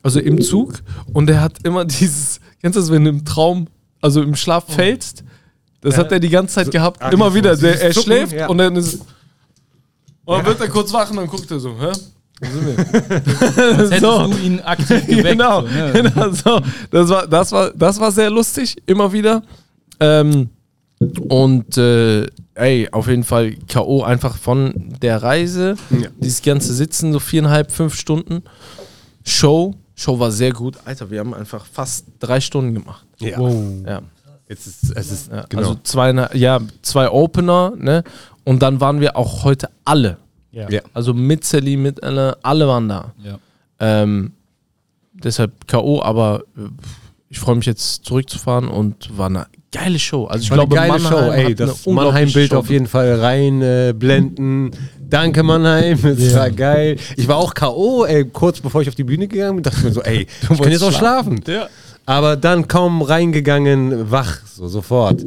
also 0.01 0.19
im 0.19 0.41
Zug, 0.41 0.81
und 1.13 1.29
er 1.29 1.41
hat 1.41 1.59
immer 1.63 1.85
dieses, 1.99 2.39
kennst 2.59 2.75
du 2.75 2.79
das, 2.79 2.89
wenn 2.89 3.03
du 3.03 3.11
im 3.11 3.23
Traum, 3.23 3.67
also 4.01 4.23
im 4.23 4.35
Schlaf 4.35 4.65
fällst? 4.67 5.23
Das 5.81 5.95
hat 5.95 6.11
er 6.11 6.19
die 6.19 6.29
ganze 6.29 6.55
Zeit 6.55 6.71
gehabt, 6.71 7.03
ah, 7.03 7.09
immer 7.09 7.35
wieder. 7.35 7.55
Der, 7.55 7.79
er 7.79 7.91
Zucken, 7.91 8.13
schläft 8.13 8.33
ja. 8.33 8.47
und 8.47 8.57
dann 8.57 8.75
ist 8.75 9.01
und 10.25 10.37
dann 10.37 10.45
wird 10.47 10.61
er 10.61 10.69
kurz 10.69 10.91
wach 10.91 11.11
und 11.11 11.17
dann 11.17 11.27
guckt 11.27 11.51
er 11.51 11.59
so, 11.59 11.69
hä? 11.79 11.91
Wo 12.39 12.47
sind 12.47 12.65
wir? 12.65 12.77
Als 13.77 13.91
hättest 13.91 14.03
du 14.03 14.37
ihn 14.43 14.59
aktiv 14.61 15.05
geweckt. 15.05 15.37
genau, 15.37 15.61
so, 15.61 15.67
ne? 15.67 15.91
genau 15.93 16.31
so. 16.31 16.61
Das 16.89 17.09
war, 17.09 17.27
das, 17.27 17.51
war, 17.51 17.71
das 17.75 17.99
war 17.99 18.11
sehr 18.11 18.31
lustig, 18.31 18.75
immer 18.87 19.13
wieder. 19.13 19.43
Ähm, 19.99 20.49
und 20.99 21.77
äh, 21.77 22.27
ey, 22.55 22.89
auf 22.91 23.07
jeden 23.07 23.23
Fall 23.23 23.55
K.O. 23.67 24.03
einfach 24.03 24.35
von 24.37 24.73
der 25.01 25.23
Reise. 25.23 25.75
Dieses 26.17 26.41
ganze 26.41 26.73
Sitzen, 26.73 27.13
so 27.13 27.19
viereinhalb, 27.19 27.71
fünf 27.71 27.95
Stunden. 27.95 28.43
Show. 29.25 29.75
Show 29.95 30.19
war 30.19 30.31
sehr 30.31 30.51
gut. 30.51 30.77
Alter, 30.85 31.09
wir 31.09 31.19
haben 31.19 31.33
einfach 31.33 31.65
fast 31.65 32.05
drei 32.19 32.41
Stunden 32.41 32.73
gemacht. 32.73 33.05
Ja. 33.19 33.39
Ja. 33.39 34.01
Jetzt 34.49 34.65
ist, 34.67 34.95
es 34.95 35.11
ist, 35.11 35.31
Ja, 35.31 35.45
genau. 35.47 35.61
Also 35.61 35.79
zwei, 35.83 36.11
ja, 36.33 36.59
zwei 36.81 37.09
Opener, 37.09 37.73
ne? 37.77 38.03
Und 38.43 38.61
dann 38.63 38.81
waren 38.81 38.99
wir 38.99 39.15
auch 39.15 39.43
heute 39.43 39.69
alle. 39.85 40.17
Ja. 40.51 40.69
Ja. 40.69 40.81
Also 40.93 41.13
mit 41.13 41.45
Sally, 41.45 41.77
mit 41.77 42.03
alle, 42.03 42.37
alle 42.41 42.67
waren 42.67 42.89
da. 42.89 43.13
Ja. 43.23 43.39
Ähm, 43.79 44.33
deshalb 45.13 45.67
K.O., 45.67 46.01
aber 46.01 46.43
äh, 46.57 46.61
ich 47.29 47.39
freue 47.39 47.55
mich 47.55 47.67
jetzt 47.67 48.05
zurückzufahren 48.05 48.67
und 48.67 49.15
war 49.17 49.27
eine 49.27 49.45
geile 49.71 49.99
Show. 49.99 50.25
Also 50.25 50.43
ich 50.43 50.49
War 50.49 50.57
glaube, 50.57 50.75
geile 50.75 50.93
Mannheim 50.93 51.11
Show, 51.11 51.31
ey. 51.31 51.51
hat 51.51 51.59
Das 51.59 51.85
Mannheim-Bild 51.85 52.53
auf 52.53 52.69
jeden 52.69 52.87
Fall 52.87 53.19
rein 53.19 53.61
äh, 53.61 53.93
blenden. 53.97 54.71
Danke, 55.09 55.43
Mannheim. 55.43 55.97
Es 56.03 56.35
war 56.35 56.49
geil. 56.51 56.97
Ich 57.17 57.27
war 57.27 57.37
auch 57.37 57.53
K.O., 57.53 58.05
ey, 58.05 58.25
kurz 58.25 58.59
bevor 58.59 58.81
ich 58.81 58.87
auf 58.89 58.95
die 58.95 59.03
Bühne 59.03 59.27
gegangen 59.27 59.57
bin, 59.57 59.63
dachte 59.63 59.77
ich 59.79 59.83
mir 59.85 59.91
so, 59.91 60.01
ey, 60.03 60.27
ich 60.41 60.47
kann 60.61 60.71
jetzt 60.71 60.83
auch 60.83 60.91
schlafen. 60.91 61.41
Aber 62.05 62.35
dann 62.35 62.67
kaum 62.67 63.01
reingegangen, 63.03 64.09
wach, 64.11 64.39
so 64.45 64.67
sofort. 64.67 65.23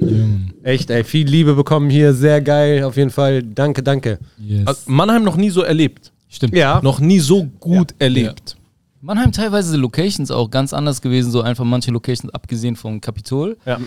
Echt, 0.64 0.90
ey, 0.90 1.04
viel 1.04 1.28
Liebe 1.28 1.54
bekommen 1.54 1.90
hier, 1.90 2.12
sehr 2.12 2.40
geil, 2.40 2.82
auf 2.84 2.96
jeden 2.96 3.10
Fall. 3.10 3.42
Danke, 3.42 3.82
danke. 3.82 4.18
Yes. 4.38 4.66
Also 4.66 4.80
Mannheim 4.86 5.22
noch 5.22 5.36
nie 5.36 5.50
so 5.50 5.62
erlebt. 5.62 6.10
Stimmt. 6.28 6.56
Ja, 6.56 6.80
Noch 6.82 6.98
nie 6.98 7.20
so 7.20 7.44
gut 7.60 7.94
erlebt. 7.98 8.56
Mannheim 9.02 9.32
teilweise 9.32 9.76
Locations 9.76 10.30
auch 10.30 10.50
ganz 10.50 10.72
anders 10.72 11.02
gewesen, 11.02 11.30
so 11.30 11.42
einfach 11.42 11.64
manche 11.64 11.90
Locations 11.90 12.32
abgesehen 12.32 12.74
vom 12.74 13.00
Kapitol. 13.00 13.58
Ja. 13.66 13.78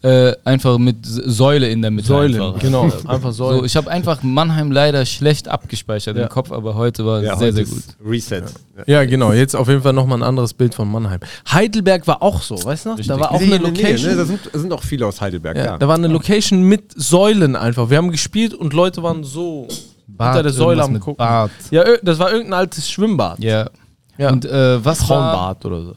Äh, 0.00 0.32
einfach 0.44 0.78
mit 0.78 0.98
Säule 1.02 1.68
in 1.68 1.82
der 1.82 1.90
Mitte. 1.90 2.06
Säulen, 2.06 2.40
einfach. 2.40 2.60
genau. 2.60 2.84
Einfach 3.08 3.32
Säulen. 3.32 3.58
So, 3.58 3.64
ich 3.64 3.76
habe 3.76 3.90
einfach 3.90 4.22
Mannheim 4.22 4.70
leider 4.70 5.04
schlecht 5.04 5.48
abgespeichert 5.48 6.16
Ja. 6.16 6.22
im 6.22 6.28
Kopf, 6.28 6.52
aber 6.52 6.76
heute 6.76 7.04
war 7.04 7.20
ja 7.20 7.36
sehr, 7.36 7.48
heute 7.48 7.64
sehr 7.64 7.64
gut. 7.64 7.82
Reset. 8.06 8.42
ja, 8.86 9.04
genau. 9.04 9.32
Jetzt 9.32 9.56
auf 9.56 9.66
jeden 9.66 9.82
Fall 9.82 9.92
nochmal 9.94 10.18
ein 10.18 10.22
anderes 10.22 10.54
Bild 10.54 10.72
von 10.72 10.88
Mannheim. 10.88 11.18
Heidelberg 11.50 12.06
war 12.06 12.22
auch 12.22 12.42
so, 12.42 12.62
weißt 12.62 12.86
du 12.86 12.90
noch? 12.90 13.00
Da 13.00 13.18
war 13.18 13.32
auch 13.32 13.40
eine 13.40 13.58
Location. 13.58 14.10
ne? 14.12 14.16
Da 14.18 14.24
sind, 14.24 14.38
sind 14.52 14.72
auch 14.72 14.84
viele 14.84 15.04
aus 15.04 15.20
Heidelberg, 15.20 15.56
Ja, 15.56 15.64
ja. 15.64 15.78
Da 15.78 15.88
war 15.88 15.96
eine 15.96 16.06
Location 16.06 16.62
mit 16.62 16.92
Säulen 16.94 17.56
einfach. 17.56 17.90
Wir 17.90 17.96
haben 17.96 18.12
gespielt 18.12 18.54
und 18.54 18.72
Leute 18.74 19.02
waren 19.02 19.24
so 19.24 19.66
hinter 20.06 20.44
der 20.44 20.52
Säule 20.52 20.84
am 20.84 21.00
gucken. 21.00 21.16
Bart. 21.16 21.50
Ja, 21.72 21.82
das 22.04 22.20
war 22.20 22.30
irgendein 22.30 22.54
altes 22.60 22.88
Schwimmbad. 22.88 23.40
Ja. 23.40 23.68
Ja. 24.16 24.30
Und 24.30 24.44
äh, 24.44 24.84
was 24.84 25.00
war, 25.00 25.06
Frauenbad 25.08 25.64
oder 25.64 25.82
so. 25.82 25.94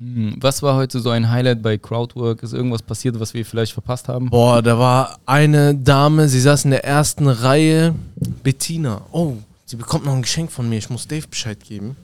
Hm, 0.00 0.36
was 0.40 0.62
war 0.62 0.76
heute 0.76 1.00
so 1.00 1.10
ein 1.10 1.28
Highlight 1.30 1.60
bei 1.62 1.76
Crowdwork? 1.76 2.42
Ist 2.42 2.52
irgendwas 2.52 2.82
passiert, 2.82 3.18
was 3.18 3.34
wir 3.34 3.44
vielleicht 3.44 3.72
verpasst 3.72 4.06
haben? 4.08 4.30
Boah, 4.30 4.62
da 4.62 4.78
war 4.78 5.18
eine 5.26 5.74
Dame, 5.74 6.28
sie 6.28 6.40
saß 6.40 6.66
in 6.66 6.70
der 6.70 6.84
ersten 6.84 7.26
Reihe. 7.28 7.94
Bettina. 8.44 9.02
Oh, 9.10 9.34
sie 9.64 9.76
bekommt 9.76 10.04
noch 10.04 10.14
ein 10.14 10.22
Geschenk 10.22 10.52
von 10.52 10.68
mir. 10.68 10.76
Ich 10.78 10.88
muss 10.88 11.08
Dave 11.08 11.26
Bescheid 11.26 11.58
geben. 11.64 11.96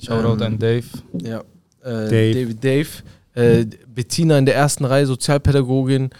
Shoutout 0.00 0.34
Ähm, 0.34 0.42
an 0.42 0.58
Dave. 0.58 0.84
Ja. 1.20 1.40
Äh, 1.82 2.08
Dave. 2.08 2.34
David 2.34 2.64
Dave. 2.64 2.88
Äh, 3.34 3.66
Bettina 3.92 4.38
in 4.38 4.46
der 4.46 4.54
ersten 4.54 4.84
Reihe, 4.84 5.06
Sozialpädagogin. 5.06 6.10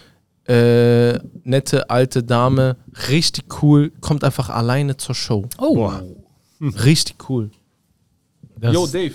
Äh, 0.48 1.18
nette 1.44 1.88
alte 1.90 2.24
Dame. 2.24 2.76
Richtig 3.08 3.44
cool. 3.62 3.92
Kommt 4.00 4.24
einfach 4.24 4.50
alleine 4.50 4.96
zur 4.96 5.14
Show. 5.14 5.46
Oh, 5.58 5.92
Richtig 6.60 7.16
cool. 7.28 7.50
das, 8.56 8.74
Yo, 8.74 8.86
Dave. 8.86 9.14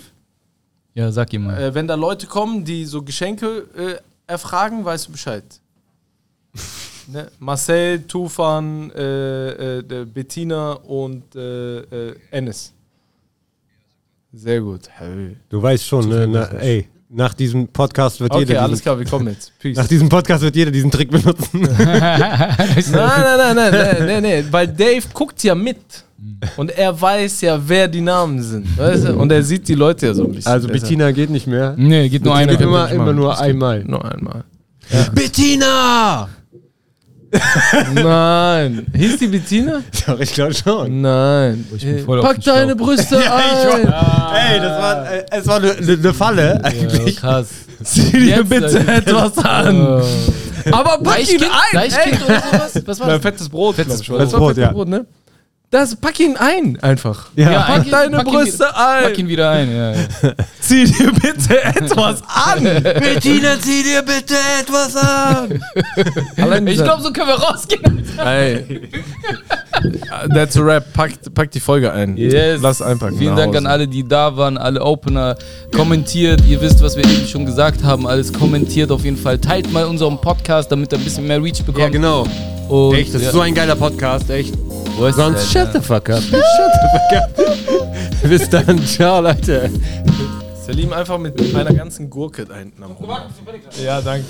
Ja, 0.98 1.12
sag 1.12 1.32
ihm 1.32 1.44
mal. 1.44 1.56
Äh, 1.56 1.74
wenn 1.74 1.86
da 1.86 1.94
Leute 1.94 2.26
kommen, 2.26 2.64
die 2.64 2.84
so 2.84 3.02
Geschenke 3.02 3.68
äh, 3.76 3.94
erfragen, 4.26 4.84
weißt 4.84 5.06
du 5.06 5.12
Bescheid. 5.12 5.44
ne? 7.06 7.30
Marcel, 7.38 8.02
Tufan, 8.02 8.90
äh, 8.90 9.78
äh, 9.78 9.82
der 9.84 10.04
Bettina 10.06 10.72
und 10.72 11.36
äh, 11.36 11.78
äh, 11.78 12.16
Ennis. 12.32 12.72
Sehr 14.32 14.60
gut. 14.60 14.90
Du 15.48 15.62
weißt 15.62 15.86
schon, 15.86 16.08
ne, 16.08 16.26
na, 16.26 16.44
ey, 16.58 16.88
nach 17.08 17.32
diesem 17.32 17.68
Podcast 17.68 18.20
wird 18.20 18.32
Okay, 18.32 18.40
jeder 18.40 18.62
alles 18.62 18.78
diesen, 18.78 18.82
klar, 18.82 18.98
wir 18.98 19.06
kommen 19.06 19.28
jetzt. 19.28 19.52
Peace. 19.60 19.76
nach 19.76 19.86
diesem 19.86 20.08
Podcast 20.08 20.42
wird 20.42 20.56
jeder 20.56 20.72
diesen 20.72 20.90
Trick 20.90 21.10
benutzen. 21.10 21.60
Nein, 21.60 21.78
nein, 21.78 22.90
nein, 22.90 23.56
nein, 23.56 23.72
nein, 23.72 24.06
nein, 24.06 24.22
nein, 24.22 24.48
weil 24.50 24.66
Dave 24.66 25.02
guckt 25.14 25.44
ja 25.44 25.54
mit. 25.54 26.04
Und 26.56 26.70
er 26.76 27.00
weiß 27.00 27.42
ja, 27.42 27.60
wer 27.64 27.86
die 27.88 28.00
Namen 28.00 28.42
sind. 28.42 28.76
Weißt 28.76 29.06
du? 29.08 29.14
Und 29.14 29.30
er 29.30 29.42
sieht 29.42 29.68
die 29.68 29.74
Leute 29.74 30.06
ja 30.06 30.14
so 30.14 30.24
ein 30.24 30.32
bisschen. 30.32 30.50
Also 30.50 30.66
Bettina 30.68 31.12
geht 31.12 31.30
nicht 31.30 31.46
mehr. 31.46 31.74
nee, 31.76 32.08
geht 32.08 32.24
nur 32.24 32.34
Bettina 32.34 32.50
einer. 32.50 32.58
geht 32.58 32.66
immer, 32.66 32.90
immer 32.90 33.12
nur 33.12 33.30
Das 33.30 33.40
einmal. 33.40 33.84
Noch 33.84 34.02
einmal. 34.02 34.44
Bettina! 35.14 36.28
Nein. 37.94 38.86
Hieß 38.96 39.18
die 39.18 39.26
Bettina? 39.26 39.82
Doch, 40.06 40.18
ich 40.18 40.32
glaube 40.32 40.54
schon. 40.54 41.02
Nein. 41.02 41.66
ich 41.76 41.84
bin 41.84 41.98
voll 42.04 42.20
Pack 42.22 42.42
deine 42.42 42.74
Brüste 42.74 43.18
ein. 43.32 43.80
Ey, 43.82 44.60
das 44.60 44.82
war, 44.82 45.12
äh, 45.12 45.24
es 45.30 45.46
war 45.46 45.56
eine, 45.56 45.72
eine 45.72 46.14
Falle 46.14 46.54
Ja, 46.54 46.64
eigentlich. 46.64 47.16
krass. 47.16 47.48
Zieh 47.84 48.10
dir 48.12 48.36
Jetzt, 48.38 48.48
bitte 48.48 48.78
Alter. 48.78 48.94
etwas 48.96 49.38
an. 49.38 50.02
Aber 50.72 50.98
pack 51.02 51.32
ihn 51.32 51.42
ein. 51.42 51.50
Deichkind 51.74 52.24
oder 52.24 52.40
sowas? 52.40 52.82
Was 52.86 53.00
war 53.00 53.08
das? 53.08 53.22
fettes 53.22 53.48
Brot. 53.48 53.76
Fettes 53.76 54.02
Brot. 54.02 54.20
Das 54.20 54.32
war 54.32 54.40
Brot, 54.40 54.48
fettes 54.54 54.62
ja. 54.64 54.72
Brot, 54.72 54.88
ne? 54.88 55.06
Das, 55.70 55.96
pack 55.96 56.18
ihn 56.18 56.36
ein, 56.38 56.78
einfach. 56.80 57.26
Ja. 57.36 57.60
Pack 57.60 57.84
ein- 57.84 57.90
deine 57.90 58.16
pack 58.16 58.26
ihn 58.26 58.32
Brüste 58.32 58.58
wieder- 58.64 58.88
ein. 58.88 59.02
Pack 59.04 59.18
ihn 59.18 59.28
wieder 59.28 59.50
ein, 59.50 59.76
ja. 59.76 59.92
ja. 59.92 59.98
Zieh 60.60 60.84
dir 60.84 61.12
bitte 61.12 61.62
etwas 61.62 62.22
an. 62.26 62.64
Bettina, 62.64 63.60
zieh 63.60 63.82
dir 63.82 64.00
bitte 64.02 64.34
etwas 64.60 64.96
an! 64.96 65.62
Ich 66.66 66.82
glaube, 66.82 67.02
so 67.02 67.12
können 67.12 67.28
wir 67.28 67.34
rausgehen. 67.34 68.02
Ey. 68.18 68.88
That's 70.34 70.56
a 70.56 70.62
rap. 70.62 70.92
Pack, 70.92 71.12
pack 71.34 71.50
die 71.50 71.60
Folge 71.60 71.92
ein. 71.92 72.16
Yes. 72.16 72.60
Lass 72.62 72.82
einpacken. 72.82 73.18
Vielen 73.18 73.36
Dank 73.36 73.54
an 73.56 73.66
alle, 73.66 73.86
die 73.86 74.06
da 74.06 74.36
waren, 74.36 74.58
alle 74.58 74.82
Opener. 74.82 75.36
Kommentiert, 75.74 76.42
ihr 76.46 76.60
wisst, 76.60 76.82
was 76.82 76.96
wir 76.96 77.04
eben 77.04 77.26
schon 77.26 77.46
gesagt 77.46 77.82
haben. 77.82 78.06
Alles 78.06 78.32
kommentiert 78.32 78.90
auf 78.90 79.04
jeden 79.04 79.16
Fall. 79.16 79.38
Teilt 79.38 79.72
mal 79.72 79.84
unseren 79.84 80.20
Podcast, 80.20 80.70
damit 80.72 80.92
er 80.92 80.98
ein 80.98 81.04
bisschen 81.04 81.26
mehr 81.26 81.42
Reach 81.42 81.62
bekommt. 81.64 81.78
Ja, 81.78 81.88
genau. 81.88 82.26
Und, 82.68 82.94
Echt, 82.96 83.14
das 83.14 83.22
ja. 83.22 83.28
ist 83.28 83.34
so 83.34 83.40
ein 83.40 83.54
geiler 83.54 83.76
Podcast, 83.76 84.28
echt. 84.28 84.54
Wo 84.98 85.06
ist 85.06 85.16
Sonst 85.16 85.50
shut 85.50 85.72
the 85.72 85.80
fuck 85.80 86.10
up. 86.10 86.20
Shut 86.20 86.32
the 86.32 86.88
fuck 86.92 87.22
up. 87.22 88.22
Bis 88.28 88.50
dann. 88.50 88.84
Ciao, 88.84 89.20
Leute. 89.20 89.70
Salim 90.66 90.92
einfach 90.92 91.18
mit 91.18 91.54
einer 91.54 91.72
ganzen 91.72 92.10
Gurke 92.10 92.44
da 92.44 92.56
hinten 92.56 92.82
am 92.82 92.92
Rum. 92.92 93.08
Ja, 93.82 94.02
danke. 94.02 94.26